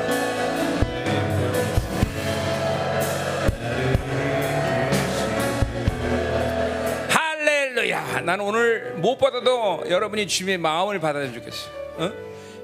할렐루야 7.96 8.22
나는 8.22 8.46
오늘 8.46 8.94
못 8.98 9.18
받아도 9.18 9.84
여러분이 9.88 10.28
주님의 10.28 10.58
마음을 10.58 11.00
받아야 11.00 11.32
좋겠어 11.32 11.70
어? 11.98 12.12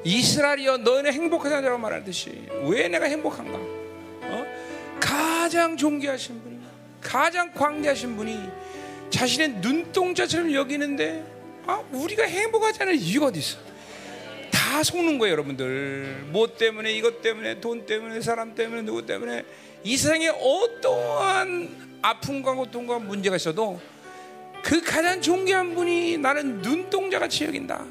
이스라엘이여 0.04 0.78
너희는 0.78 1.14
행복하다는 1.14 1.64
자라고 1.64 1.80
말하듯이 1.82 2.48
왜 2.64 2.88
내가 2.90 3.06
행복한가 3.06 3.58
어? 3.58 4.46
가장 5.00 5.78
존귀하신 5.78 6.42
분이 6.42 6.60
가장 7.00 7.52
광대하신 7.54 8.18
분이 8.18 8.38
자신의 9.10 9.50
눈동자처럼 9.62 10.54
여기는데 10.54 11.24
아, 11.66 11.82
우리가 11.92 12.24
행복하지 12.24 12.84
않을 12.84 12.96
이유가 12.96 13.28
어디 13.28 13.40
있어? 13.40 13.58
다 14.52 14.84
속는 14.84 15.20
거예요, 15.20 15.34
여러분들. 15.34 16.24
뭐 16.30 16.48
때문에, 16.48 16.92
이것 16.94 17.22
때문에, 17.22 17.60
돈 17.60 17.86
때문에, 17.86 18.20
사람 18.22 18.56
때문에, 18.56 18.82
누구 18.82 19.06
때문에 19.06 19.44
이 19.84 19.96
세상에 19.96 20.30
어떠한 20.30 22.00
아픔과 22.02 22.54
고통과 22.54 22.98
문제가 22.98 23.36
있어도 23.36 23.80
그 24.64 24.82
가장 24.82 25.22
존귀한 25.22 25.76
분이 25.76 26.18
나는 26.18 26.62
눈동자 26.62 27.20
같이 27.20 27.46
여긴다. 27.46 27.84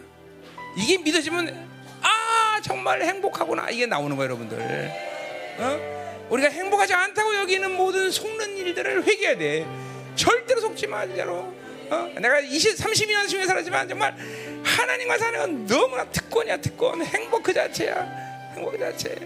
이게 0.77 0.99
믿어지면 0.99 1.69
아 2.01 2.61
정말 2.63 3.03
행복하구나 3.03 3.71
이게 3.71 3.87
나오는 3.87 4.17
거예요, 4.17 4.31
여러분들. 4.31 4.93
어? 5.59 6.27
우리가 6.31 6.49
행복하지 6.49 6.95
않다고 6.95 7.37
여기는 7.37 7.73
모든 7.73 8.11
속는 8.11 8.57
일들을 8.57 9.05
회개해야 9.05 9.37
돼. 9.37 9.67
절대로 10.15 10.61
속지 10.61 10.87
마, 10.87 11.07
진짜로. 11.07 11.53
어? 11.91 12.13
내가 12.21 12.39
20, 12.39 12.77
32년 12.77 13.29
중에 13.29 13.45
살았지만 13.47 13.89
정말 13.89 14.15
하나님과 14.63 15.19
사는 15.19 15.39
건 15.41 15.67
너무나 15.67 16.05
특권이야 16.05 16.59
특권 16.59 17.03
행복 17.05 17.43
그 17.43 17.53
자체야 17.53 18.51
행복 18.55 18.73
그 18.73 18.79
자체 18.79 19.17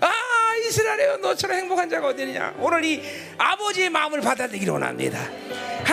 아 0.00 0.10
이스라엘에 0.68 1.16
너처럼 1.16 1.56
행복한 1.56 1.90
자가 1.90 2.08
어디 2.08 2.22
있느냐 2.22 2.54
오늘 2.58 2.84
이 2.84 3.02
아버지의 3.36 3.90
마음을 3.90 4.20
받아들이기 4.20 4.68
원합니다 4.68 5.18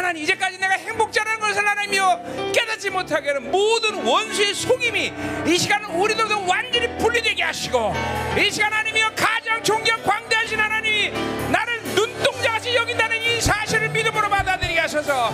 하나님 0.01 0.23
이제까지 0.23 0.57
내가 0.57 0.73
행복자라는 0.73 1.39
것을 1.39 1.67
하나님이여 1.67 2.51
깨닫지 2.53 2.89
못하게 2.89 3.29
하는 3.29 3.51
모든 3.51 4.03
원수의 4.03 4.55
속임이 4.55 5.13
이 5.45 5.57
시간은 5.59 5.91
우리들도 5.91 6.47
완전히 6.47 6.97
분리되게 6.97 7.43
하시고 7.43 7.93
이 8.35 8.49
시간 8.49 8.73
하나님이여 8.73 9.11
가장 9.15 9.61
존경 9.61 10.01
광대하신 10.01 10.59
하나님이 10.59 11.11
나를 11.51 11.83
눈동자같이 11.83 12.75
여긴다는 12.75 13.21
이 13.21 13.39
사실을 13.41 13.89
믿음으로 13.89 14.27
받아들이게 14.27 14.79
하셔서. 14.79 15.31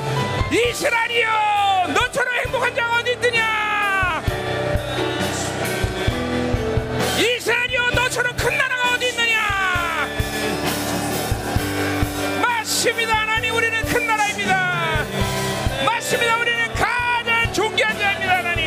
이스라엘이여 0.52 1.88
너처럼 1.94 2.34
행복한 2.36 2.76
자가 2.76 2.98
어디 3.00 3.12
있느냐? 3.14 4.24
이스라엘이여 7.18 7.92
너처럼 7.92 8.36
큰 8.36 8.58
나라가 8.58 8.96
어디 8.96 9.08
있느냐? 9.08 10.08
맞습니다 12.42 13.27
맞습니다 16.08 16.38
우리는 16.38 16.74
가장 16.74 17.52
존귀한 17.52 17.98
자입니다 18.00 18.38
하나님. 18.38 18.58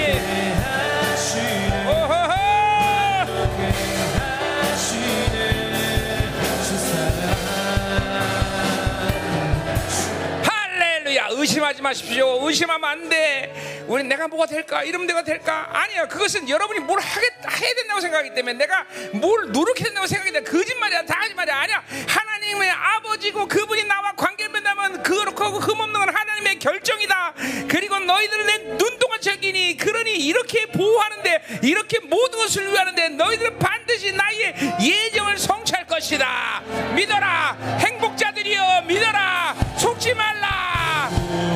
의심하지 11.32 11.80
마십시오. 11.80 12.46
의심하면 12.46 12.90
안돼 12.90 13.79
우리 13.90 14.04
내가 14.04 14.28
뭐가 14.28 14.46
될까? 14.46 14.84
이러면 14.84 15.08
내가 15.08 15.24
될까? 15.24 15.68
아니야 15.72 16.06
그것은 16.06 16.48
여러분이 16.48 16.78
뭘 16.78 17.00
하겠, 17.00 17.32
해야 17.60 17.74
된다고 17.74 18.00
생각하기 18.00 18.34
때문에 18.34 18.52
내가 18.56 18.86
뭘 19.14 19.50
노력해야 19.50 19.86
된다고 19.86 20.06
생각하기 20.06 20.44
거짓말이야. 20.44 21.06
다 21.06 21.18
거짓말이야. 21.18 21.56
아니야. 21.56 21.82
하나님의 22.06 22.70
아버지고 22.70 23.48
그분이 23.48 23.82
나와 23.84 24.12
관계를 24.12 24.52
맺다면 24.52 25.02
그렇고 25.02 25.44
흠없는 25.58 25.98
건 25.98 26.08
하나님의 26.08 26.60
결정이다. 26.60 27.34
그리고 27.68 27.98
너희들은 27.98 28.46
내 28.46 28.58
눈동같이 28.76 29.30
여기니 29.30 29.76
그러니 29.76 30.12
이렇게 30.12 30.66
보호하는데 30.66 31.58
이렇게 31.64 31.98
모든 31.98 32.38
것을 32.38 32.70
위하는데 32.70 33.08
너희들은 33.08 33.58
반드시 33.58 34.12
나의 34.12 34.54
예정을 34.80 35.36
성취할 35.36 35.88
것이다. 35.88 36.62
믿어라. 36.94 37.58
행복자들이여 37.80 38.82
믿어라. 38.82 39.56
속지 39.76 40.14
말라. 40.14 41.10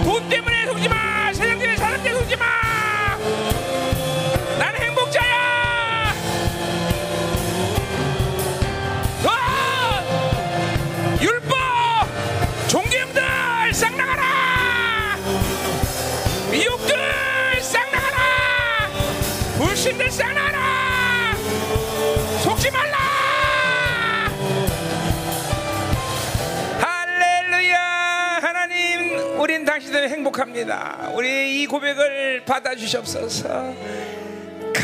돈 0.05 0.29
때문에 0.29 0.67
속지 0.67 0.89
마. 0.89 0.95
세 0.97 1.04
신들 19.85 20.11
싹 20.11 20.33
나가라! 20.33 21.37
속지 22.43 22.71
말라! 22.71 22.97
할렐루야! 26.81 27.79
하나님 28.41 29.39
우린 29.39 29.67
당신들 29.67 30.09
행복합니다. 30.09 31.11
우리 31.13 31.61
이 31.61 31.67
고백을 31.67 32.47
받아주시옵소서 32.47 33.75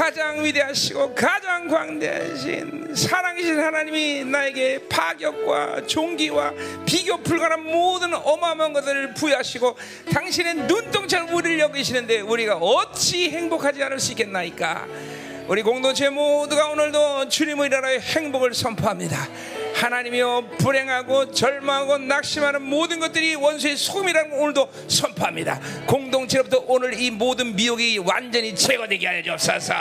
가장 0.01 0.43
위대하시고 0.43 1.15
가장 1.15 1.69
광대하신 1.69 2.95
사랑이신 2.95 3.61
하나님이 3.61 4.25
나에게 4.25 4.89
파격과 4.89 5.87
종기와 5.87 6.55
비교 6.87 7.19
불가능한 7.19 7.71
모든 7.71 8.15
어마어마한 8.15 8.73
것들을 8.73 9.13
부여하시고 9.13 9.77
당신의 10.11 10.55
눈동자를 10.55 11.35
우리를 11.35 11.59
여기시는데 11.59 12.21
우리가 12.21 12.57
어찌 12.57 13.29
행복하지 13.29 13.83
않을 13.83 14.01
수 14.01 14.13
있겠나이까? 14.13 14.87
우리 15.49 15.63
공동체 15.63 16.09
모두가 16.09 16.69
오늘도 16.69 17.29
주님의 17.29 17.69
나라의 17.69 18.01
행복을 18.01 18.55
선포합니다 18.55 19.29
하나님이여 19.75 20.51
불행하고 20.59 21.33
절망하고 21.33 21.99
낙심하는 21.99 22.63
모든 22.63 23.01
것들이 23.01 23.35
원수의 23.35 23.77
소금이라는 23.77 24.31
걸 24.31 24.41
오늘도 24.41 24.71
선포합니다. 24.89 25.61
공동체로부터 25.87 26.65
오늘 26.67 27.01
이 27.01 27.11
모든 27.11 27.55
미혹이 27.55 27.99
완전히 27.99 28.55
제거되게 28.55 29.07
하여 29.07 29.23
주옵소서. 29.23 29.75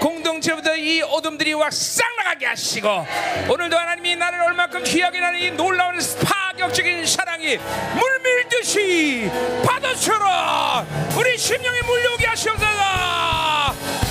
공동체로부터 0.00 0.76
이 0.76 1.00
어둠들이 1.02 1.52
확싹 1.52 2.04
나가게 2.18 2.46
하시고 2.46 3.06
오늘도 3.48 3.76
하나님이 3.76 4.16
나를 4.16 4.40
얼마큼 4.42 4.82
귀하게 4.84 5.18
하는 5.18 5.38
이 5.40 5.50
놀라운 5.50 5.98
파격적인 6.24 7.06
사랑이 7.06 7.58
물밀듯이 7.94 9.30
파도처럼 9.64 10.86
우리 11.16 11.38
심령에 11.38 11.80
물려오게 11.82 12.26
하시옵소서. 12.26 12.66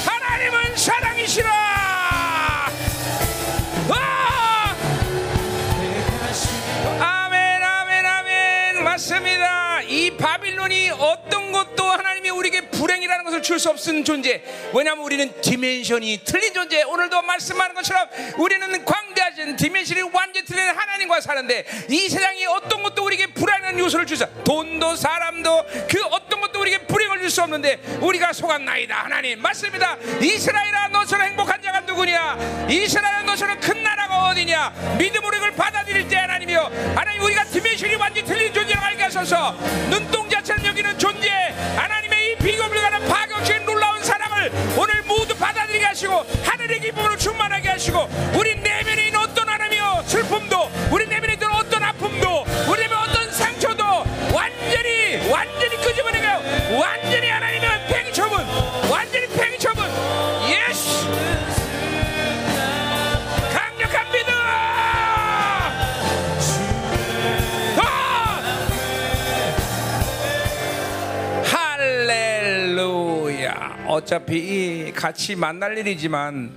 하나님은 0.05 0.75
사랑이시라. 0.75 2.14
맞습니다. 8.95 9.81
이 9.81 10.15
바빌론이 10.15 10.89
어떤 10.91 11.51
것도 11.51 11.83
하나님이 11.83 12.29
우리에게 12.29 12.61
불행이라는 12.69 13.25
것을 13.25 13.41
줄 13.41 13.59
수 13.59 13.69
없은 13.69 14.03
존재. 14.05 14.41
왜냐하면 14.73 15.03
우리는 15.05 15.41
디멘션이 15.41 16.21
틀린 16.25 16.53
존재. 16.53 16.83
오늘도 16.83 17.21
말씀하는 17.21 17.73
것처럼 17.75 18.07
우리는 18.37 18.85
광대하신 18.85 19.55
dimension이 19.57 20.01
완전 20.13 20.45
틀린 20.45 20.67
하나님과 20.67 21.19
사는데 21.21 21.65
이 21.89 22.07
세상이 22.09 22.45
어떤 22.45 22.83
것도 22.83 23.03
우리에게 23.05 23.27
불안한 23.27 23.79
요소를 23.79 24.05
주사. 24.05 24.27
돈도 24.45 24.95
사람도 24.95 25.65
그 25.89 26.01
어떤 26.11 26.39
것도 26.41 26.61
우리에게 26.61 26.85
불행을 26.85 27.19
줄 27.19 27.25
수 27.29 27.41
없는데 27.41 27.81
우리가 28.01 28.31
속았나이다 28.33 28.95
하나님 28.95 29.41
맞습니다. 29.41 29.97
이스라엘아 30.21 30.89
너처럼 30.89 31.27
행복한 31.27 31.61
자가 31.61 31.81
누구냐? 31.81 32.67
이스라엘아 32.69 33.23
너처럼 33.23 33.59
큰 33.59 33.81
나라가 33.83 34.27
어디냐? 34.27 34.95
믿음으로 34.99 35.35
이걸 35.37 35.51
받아들일 35.53 36.07
때 36.07 36.15
하나님이여 36.17 36.71
하나님 36.95 37.23
우리가 37.23 37.43
dimension이 37.45 37.95
완전 37.95 38.23
틀린 38.25 38.53
존재라. 38.53 38.84
하소서 38.93 39.51
눈동자처럼 39.89 40.65
여기는 40.65 40.99
존재 40.99 41.29
하나님의 41.75 42.31
이 42.31 42.35
비겁을 42.37 42.81
가는 42.81 43.07
파격적인 43.07 43.65
놀라운 43.65 44.03
사랑을 44.03 44.51
오늘 44.77 45.01
모두 45.03 45.35
받아들이게 45.35 45.83
하시고 45.85 46.25
하늘의 46.43 46.79
기쁨으로 46.81 47.17
충만하게 47.17 47.69
하시고 47.69 48.07
우리 48.35 48.55
내면에 48.55 49.07
있는 49.07 49.19
어떤 49.19 49.47
하나님이여 49.49 50.03
슬픔도 50.05 50.69
우리 50.91 51.07
내면에 51.07 51.33
있는 51.33 51.47
어떤 51.49 51.83
아픔도 51.83 52.45
우리 52.69 52.81
내면에 52.81 52.95
어떤 52.95 53.31
상처도 53.31 53.83
완전히 54.33 55.29
완전히 55.31 55.77
끄집어내고 55.77 56.77
완전히 56.77 57.24
어차피 73.95 74.91
같이 74.93 75.37
만날 75.37 75.77
일이지만 75.77 76.51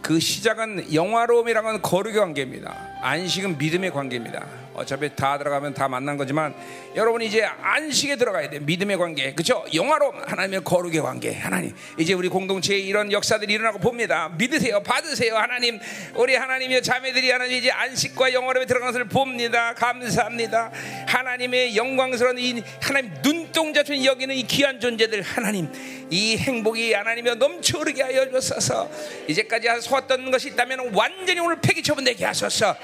그 0.00 0.18
시작은 0.18 0.94
영화로움이라는 0.94 1.72
건 1.72 1.82
거룩의 1.82 2.18
관계입니다. 2.18 2.74
안식은 3.02 3.58
믿음의 3.58 3.90
관계입니다. 3.90 4.46
어차피 4.72 5.14
다 5.14 5.36
들어가면 5.36 5.74
다 5.74 5.88
만난 5.88 6.16
거지만 6.16 6.54
여러분 6.96 7.20
이제 7.20 7.42
안식에 7.44 8.16
들어가야 8.16 8.48
돼. 8.48 8.60
믿음의 8.60 8.96
관계. 8.96 9.34
그렇죠? 9.34 9.64
영화로움 9.74 10.22
하나님의 10.26 10.64
거룩의 10.64 11.02
관계. 11.02 11.34
하나님. 11.34 11.74
이제 11.98 12.14
우리 12.14 12.28
공동체에 12.28 12.78
이런 12.78 13.12
역사들이 13.12 13.52
일어나고 13.52 13.78
봅니다. 13.78 14.30
믿으세요. 14.38 14.82
받으세요. 14.82 15.36
하나님. 15.36 15.78
우리 16.14 16.34
하나님의 16.34 16.82
자매들이 16.82 17.30
하나님 17.30 17.58
이제 17.58 17.70
안식과 17.70 18.32
영화로움에 18.32 18.64
들어가는 18.64 18.92
것을 18.92 19.08
봅니다. 19.08 19.74
감사합니다. 19.74 20.70
하나님의 21.06 21.76
영광스러운 21.76 22.38
이 22.38 22.62
하나님 22.80 23.12
눈 23.22 23.39
동자처럼 23.52 24.04
여기는 24.04 24.34
이 24.34 24.42
귀한 24.44 24.80
존재들 24.80 25.22
하나님 25.22 25.68
이 26.10 26.36
행복이 26.36 26.92
하나님여 26.92 27.34
넘쳐 27.36 27.78
흐르게 27.78 28.02
하여 28.02 28.28
주소서. 28.30 28.90
이제까지 29.28 29.68
소왔던 29.82 30.30
것이 30.30 30.48
있다면 30.48 30.94
완전히 30.94 31.40
오늘 31.40 31.60
폐기 31.60 31.82
처분되게 31.82 32.24
하소서. 32.24 32.76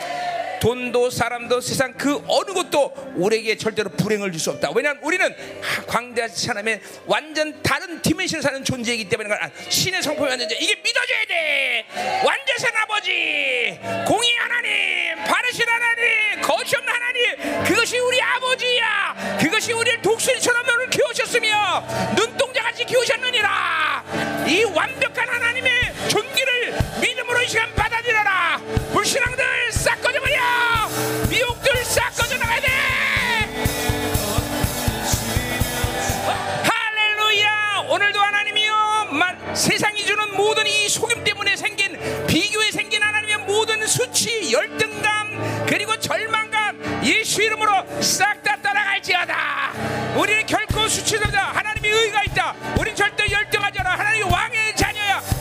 돈도 0.60 1.10
사람도 1.10 1.60
세상 1.60 1.92
그 1.94 2.22
어느 2.26 2.52
것도 2.52 3.12
우리에게 3.16 3.56
절대로 3.56 3.90
불행을 3.90 4.32
줄 4.32 4.40
수 4.40 4.50
없다. 4.50 4.70
왜냐하면 4.74 5.02
우리는 5.02 5.34
광대하신 5.86 6.50
하나님의 6.50 6.80
완전 7.06 7.62
다른 7.62 8.00
디멘션을 8.02 8.42
사는 8.42 8.62
존재이기 8.64 9.08
때문에 9.08 9.30
신의 9.68 10.02
성품이 10.02 10.28
완전 10.28 10.48
이게 10.50 10.74
믿어줘야 10.76 11.24
돼. 11.26 11.86
완전한 12.24 12.82
아버지, 12.82 13.78
공의 14.06 14.36
하나님, 14.36 15.24
바르신 15.24 15.64
하나님, 15.66 16.42
거짓 16.42 16.76
없는 16.76 16.92
하나님, 16.92 17.64
그것이 17.64 17.98
우리 17.98 18.20
아버지야. 18.20 19.38
그것이 19.40 19.72
우리를 19.72 20.02
독수리처럼 20.02 20.66
너를 20.66 20.90
키우셨으며 20.90 22.14
눈동자같이 22.16 22.84
키우셨느니라. 22.84 24.04
이 24.46 24.64
완벽한 24.64 25.28
하나님의 25.28 25.72
존귀를 26.08 26.76
믿음으로 27.00 27.42
이 27.42 27.48
시간 27.48 27.74
받아들여라. 27.74 28.60
불신앙들 28.92 29.72
싹 29.72 30.00
꺼져버려. 30.02 30.36
미혹들 31.28 31.84
싹 31.84 32.14
꺼져 32.14 32.36
나가야 32.38 32.60
돼. 32.60 32.66
할렐루야. 36.64 37.86
오늘도 37.88 38.20
하나님이여 38.20 39.04
만, 39.10 39.54
세상이 39.54 40.04
주는 40.04 40.36
모든 40.36 40.66
이 40.66 40.88
속임 40.88 41.22
때문에 41.24 41.56
생긴 41.56 41.98
비교에 42.26 42.70
생긴 42.70 43.02
하나님의 43.02 43.38
모든 43.38 43.86
수치, 43.86 44.52
열등감 44.52 45.64
그리고 45.66 45.96
절망감 45.98 47.02
예수 47.04 47.42
이름으로 47.42 47.72
싹 48.00 48.42
다 48.42 48.56
따라갈지어다. 48.62 49.72
우리는 50.16 50.46
결코 50.46 50.88
수치되다. 50.88 51.52
하나님의 51.52 51.90
의가 51.90 52.22
있다. 52.24 52.54
우린 52.78 52.94
절대 52.94 53.30
열등하지 53.30 53.80
않아. 53.80 53.90
하나님 53.98 54.30
왕의. 54.30 54.75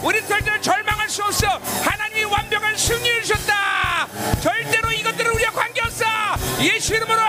우린 0.05 0.23
절대로 0.27 0.61
절망할 0.61 1.09
수 1.09 1.23
없어. 1.23 1.47
하나님이 1.83 2.25
완벽한 2.25 2.77
승리를 2.77 3.23
주셨다. 3.23 4.07
절대로 4.39 4.91
이것들은 4.91 5.31
우리와 5.31 5.49
관계없어. 5.49 6.05
예수 6.61 6.93
이름으로 6.93 7.19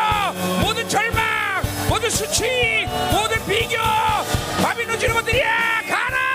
모든 0.60 0.86
절망, 0.86 1.62
모든 1.88 2.10
수치, 2.10 2.86
모든 3.10 3.42
비교, 3.46 3.78
바비론 4.62 4.98
주는 4.98 5.14
것들이야. 5.14 5.82
가라! 5.88 6.26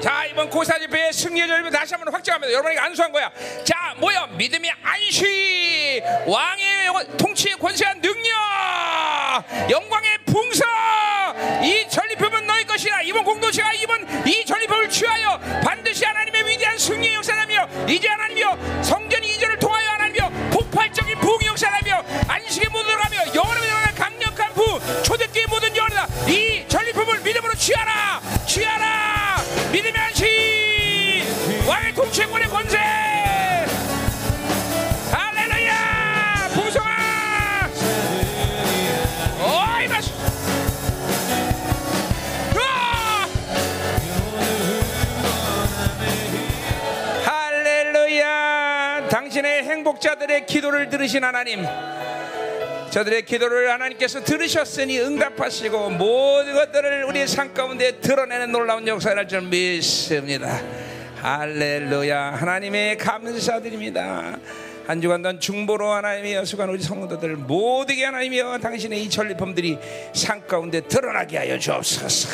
자, 0.00 0.15
이번 0.36 0.50
고사 0.50 0.78
집회의 0.78 1.14
승리의 1.14 1.48
절을 1.48 1.70
다시 1.70 1.94
한번 1.94 2.12
확정합니다. 2.12 2.52
여러분에게 2.52 2.78
안수한 2.78 3.10
거야. 3.10 3.32
자, 3.64 3.94
뭐야? 3.96 4.26
믿음의 4.32 4.70
안식, 4.82 5.24
왕의 6.26 6.86
영- 6.88 7.16
통치의 7.16 7.56
권세한 7.56 8.02
능력, 8.02 8.34
영광의 9.70 10.18
풍성, 10.26 10.68
이 11.64 11.88
전리품은 11.88 12.46
너희 12.46 12.66
것이라. 12.66 13.00
이번 13.00 13.24
공동체가 13.24 13.72
이번 13.72 14.26
이 14.28 14.44
전리품을 14.44 14.90
취하여 14.90 15.38
반드시 15.64 16.04
하나님의 16.04 16.46
위대한 16.48 16.76
승리의 16.76 17.14
역사라며 17.14 17.68
이제 17.88 18.06
하나님이여 18.06 18.82
성전이 18.82 19.26
이전을 19.36 19.58
통하여 19.58 19.88
하나님이여 19.92 20.28
폭발적인 20.52 21.18
부흥의 21.18 21.46
역사라며 21.46 22.04
안식의 22.28 22.68
모든 22.68 22.88
들어가며 22.88 23.34
영원히 23.34 23.66
부 24.56 24.80
초대교회 25.02 25.46
모든 25.46 25.76
영혼이다. 25.76 26.08
이 26.28 26.66
전리품을 26.66 27.20
믿음으로 27.20 27.54
취하라, 27.54 28.22
취하라. 28.46 29.36
믿음의 29.70 30.00
안식, 30.00 30.24
왕의 31.68 31.94
통치권의 31.94 32.48
권세. 32.48 32.78
할렐루야, 35.12 36.48
풍성아. 36.54 37.70
어이 39.42 39.88
마시. 39.88 40.10
으아! 42.56 43.28
할렐루야 47.26 49.08
당신의 49.10 49.64
행복자들의 49.64 50.46
기도를 50.46 50.88
들으신 50.88 51.24
하나님 51.24 51.62
저들의 52.96 53.26
기도를 53.26 53.70
하나님께서 53.70 54.24
들으셨으니 54.24 54.98
응답하시고 55.00 55.90
모든 55.90 56.54
것들을 56.54 57.04
우리의 57.04 57.28
삶 57.28 57.52
가운데 57.52 58.00
드러내는 58.00 58.50
놀라운 58.50 58.88
역사를 58.88 59.14
할 59.14 59.28
줄 59.28 59.42
믿습니다. 59.42 60.62
할렐루야. 61.20 62.36
하나님의 62.36 62.96
감사드립니다. 62.96 64.38
한 64.86 65.02
주간 65.02 65.20
던 65.20 65.38
중보로 65.38 65.92
하나님의 65.92 66.36
여수간 66.36 66.70
우리 66.70 66.80
성도들 66.80 67.36
모두에게 67.36 68.06
하나님이여 68.06 68.60
당신의 68.62 69.02
이 69.02 69.10
전리품들이 69.10 69.78
삶 70.14 70.46
가운데 70.46 70.80
드러나게 70.80 71.36
하여 71.36 71.58
주옵소서 71.58 72.28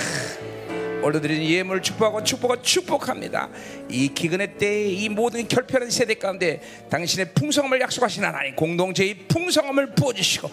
오늘 1.04 1.20
드리는 1.20 1.44
예물을 1.44 1.82
축복하고 1.82 2.22
축복하고 2.22 2.62
축복합니다. 2.62 3.48
이 3.88 4.08
기근의 4.14 4.56
때에 4.56 4.86
이 4.86 5.08
모든 5.08 5.48
결핍한 5.48 5.90
세대 5.90 6.14
가운데 6.14 6.60
당신의 6.90 7.34
풍성함을 7.34 7.80
약속하신 7.80 8.24
하나님 8.24 8.54
공동체의 8.54 9.16
풍성함을 9.26 9.96
부어주시고 9.96 10.50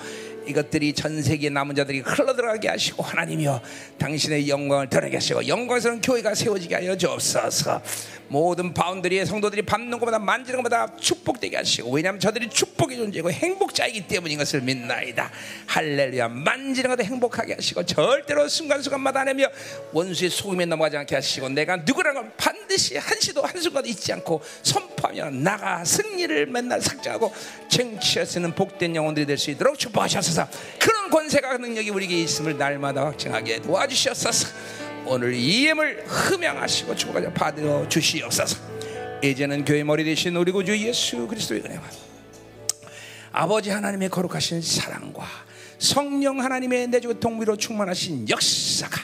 이것들이 0.47 0.93
전 0.93 1.21
세계 1.21 1.51
남은 1.51 1.75
자들이 1.75 1.99
흘러들어가게 1.99 2.67
하시고 2.67 3.03
하나님이여 3.03 3.61
당신의 3.99 4.49
영광을 4.49 4.89
드러내게 4.89 5.17
하시고 5.17 5.47
영광스러운 5.47 6.01
교회가 6.01 6.33
세워지게 6.33 6.73
하여 6.73 6.97
주옵소서 6.97 7.81
모든 8.29 8.73
바운드리의 8.73 9.25
성도들이 9.25 9.63
밟는 9.63 9.99
것마다 9.99 10.19
만지는 10.19 10.61
것마다 10.61 10.95
축복되게 10.97 11.57
하시고 11.57 11.89
왜냐하면 11.91 12.19
저들이 12.19 12.49
축복의 12.49 12.97
존재고 12.97 13.31
행복자이기 13.31 14.07
때문인 14.07 14.37
것을 14.37 14.61
믿나이다. 14.61 15.31
할렐루야. 15.65 16.27
만지는 16.29 16.91
것도 16.91 17.03
행복하게 17.03 17.55
하시고 17.55 17.85
절대로 17.85 18.47
순간순간마다 18.47 19.21
하나며 19.21 19.47
원수의 19.91 20.29
속임에 20.29 20.65
넘어가지 20.65 20.97
않게 20.97 21.15
하시고 21.15 21.49
내가 21.49 21.77
누구라는 21.77 22.21
걸 22.21 22.31
반드시 22.37 22.97
한시도 22.97 23.41
한순간도 23.41 23.89
잊지 23.89 24.13
않고 24.13 24.41
선포하며 24.61 25.31
나가 25.31 25.83
승리를 25.83 26.45
맨날 26.47 26.81
삭제하고 26.81 27.33
쟁취할 27.67 28.27
수 28.27 28.37
있는 28.37 28.53
복된 28.53 28.95
영혼들이 28.95 29.25
될 29.25 29.39
수 29.39 29.49
있도록 29.51 29.79
축복하셔서. 29.79 30.47
그런 30.77 31.09
권세가 31.09 31.57
능력이 31.57 31.89
우리에게 31.89 32.21
있음을 32.23 32.57
날마다 32.57 33.05
확증하게 33.05 33.61
도와주시옵소서 33.61 34.88
오늘 35.11 35.33
이 35.33 35.65
예물 35.65 36.03
흠양하시고 36.05 36.95
축복하여 36.95 37.33
받아 37.33 37.89
주시옵소서. 37.89 38.57
이제는 39.23 39.65
교회 39.65 39.83
머리 39.83 40.03
대신 40.03 40.35
우리 40.35 40.51
구주 40.51 40.77
예수 40.77 41.27
그리스도의 41.27 41.61
은혜와 41.61 41.81
아버지 43.31 43.71
하나님의 43.71 44.09
거룩하신 44.09 44.61
사랑과 44.61 45.25
성령 45.79 46.43
하나님의 46.43 46.89
내주고 46.89 47.19
동미로 47.19 47.57
충만하신 47.57 48.29
역사가 48.29 49.01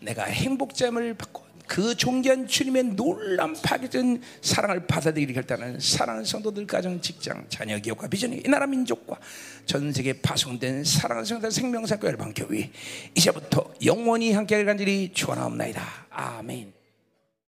내가 0.00 0.24
행복감을 0.24 1.14
받고 1.14 1.42
그 1.70 1.94
존귀한 1.94 2.48
주님의 2.48 2.82
놀람 2.96 3.54
파괴된 3.62 4.20
사랑을 4.42 4.88
받아들이기 4.88 5.32
결단하는 5.32 5.78
사랑하는 5.78 6.24
성도들 6.24 6.66
가정 6.66 7.00
직장 7.00 7.46
자녀 7.48 7.78
기업과 7.78 8.08
비전이 8.08 8.42
이 8.44 8.48
나라 8.48 8.66
민족과 8.66 9.16
전 9.66 9.92
세계 9.92 10.20
파송된 10.20 10.82
사랑하는 10.82 11.24
성도들 11.24 11.52
생명사교 11.52 12.08
열방 12.08 12.34
교회 12.34 12.72
이제부터 13.14 13.72
영원히 13.84 14.32
함께 14.32 14.56
할 14.56 14.64
간절히 14.64 15.12
축원하옵나이다 15.14 15.80
아멘. 16.10 16.79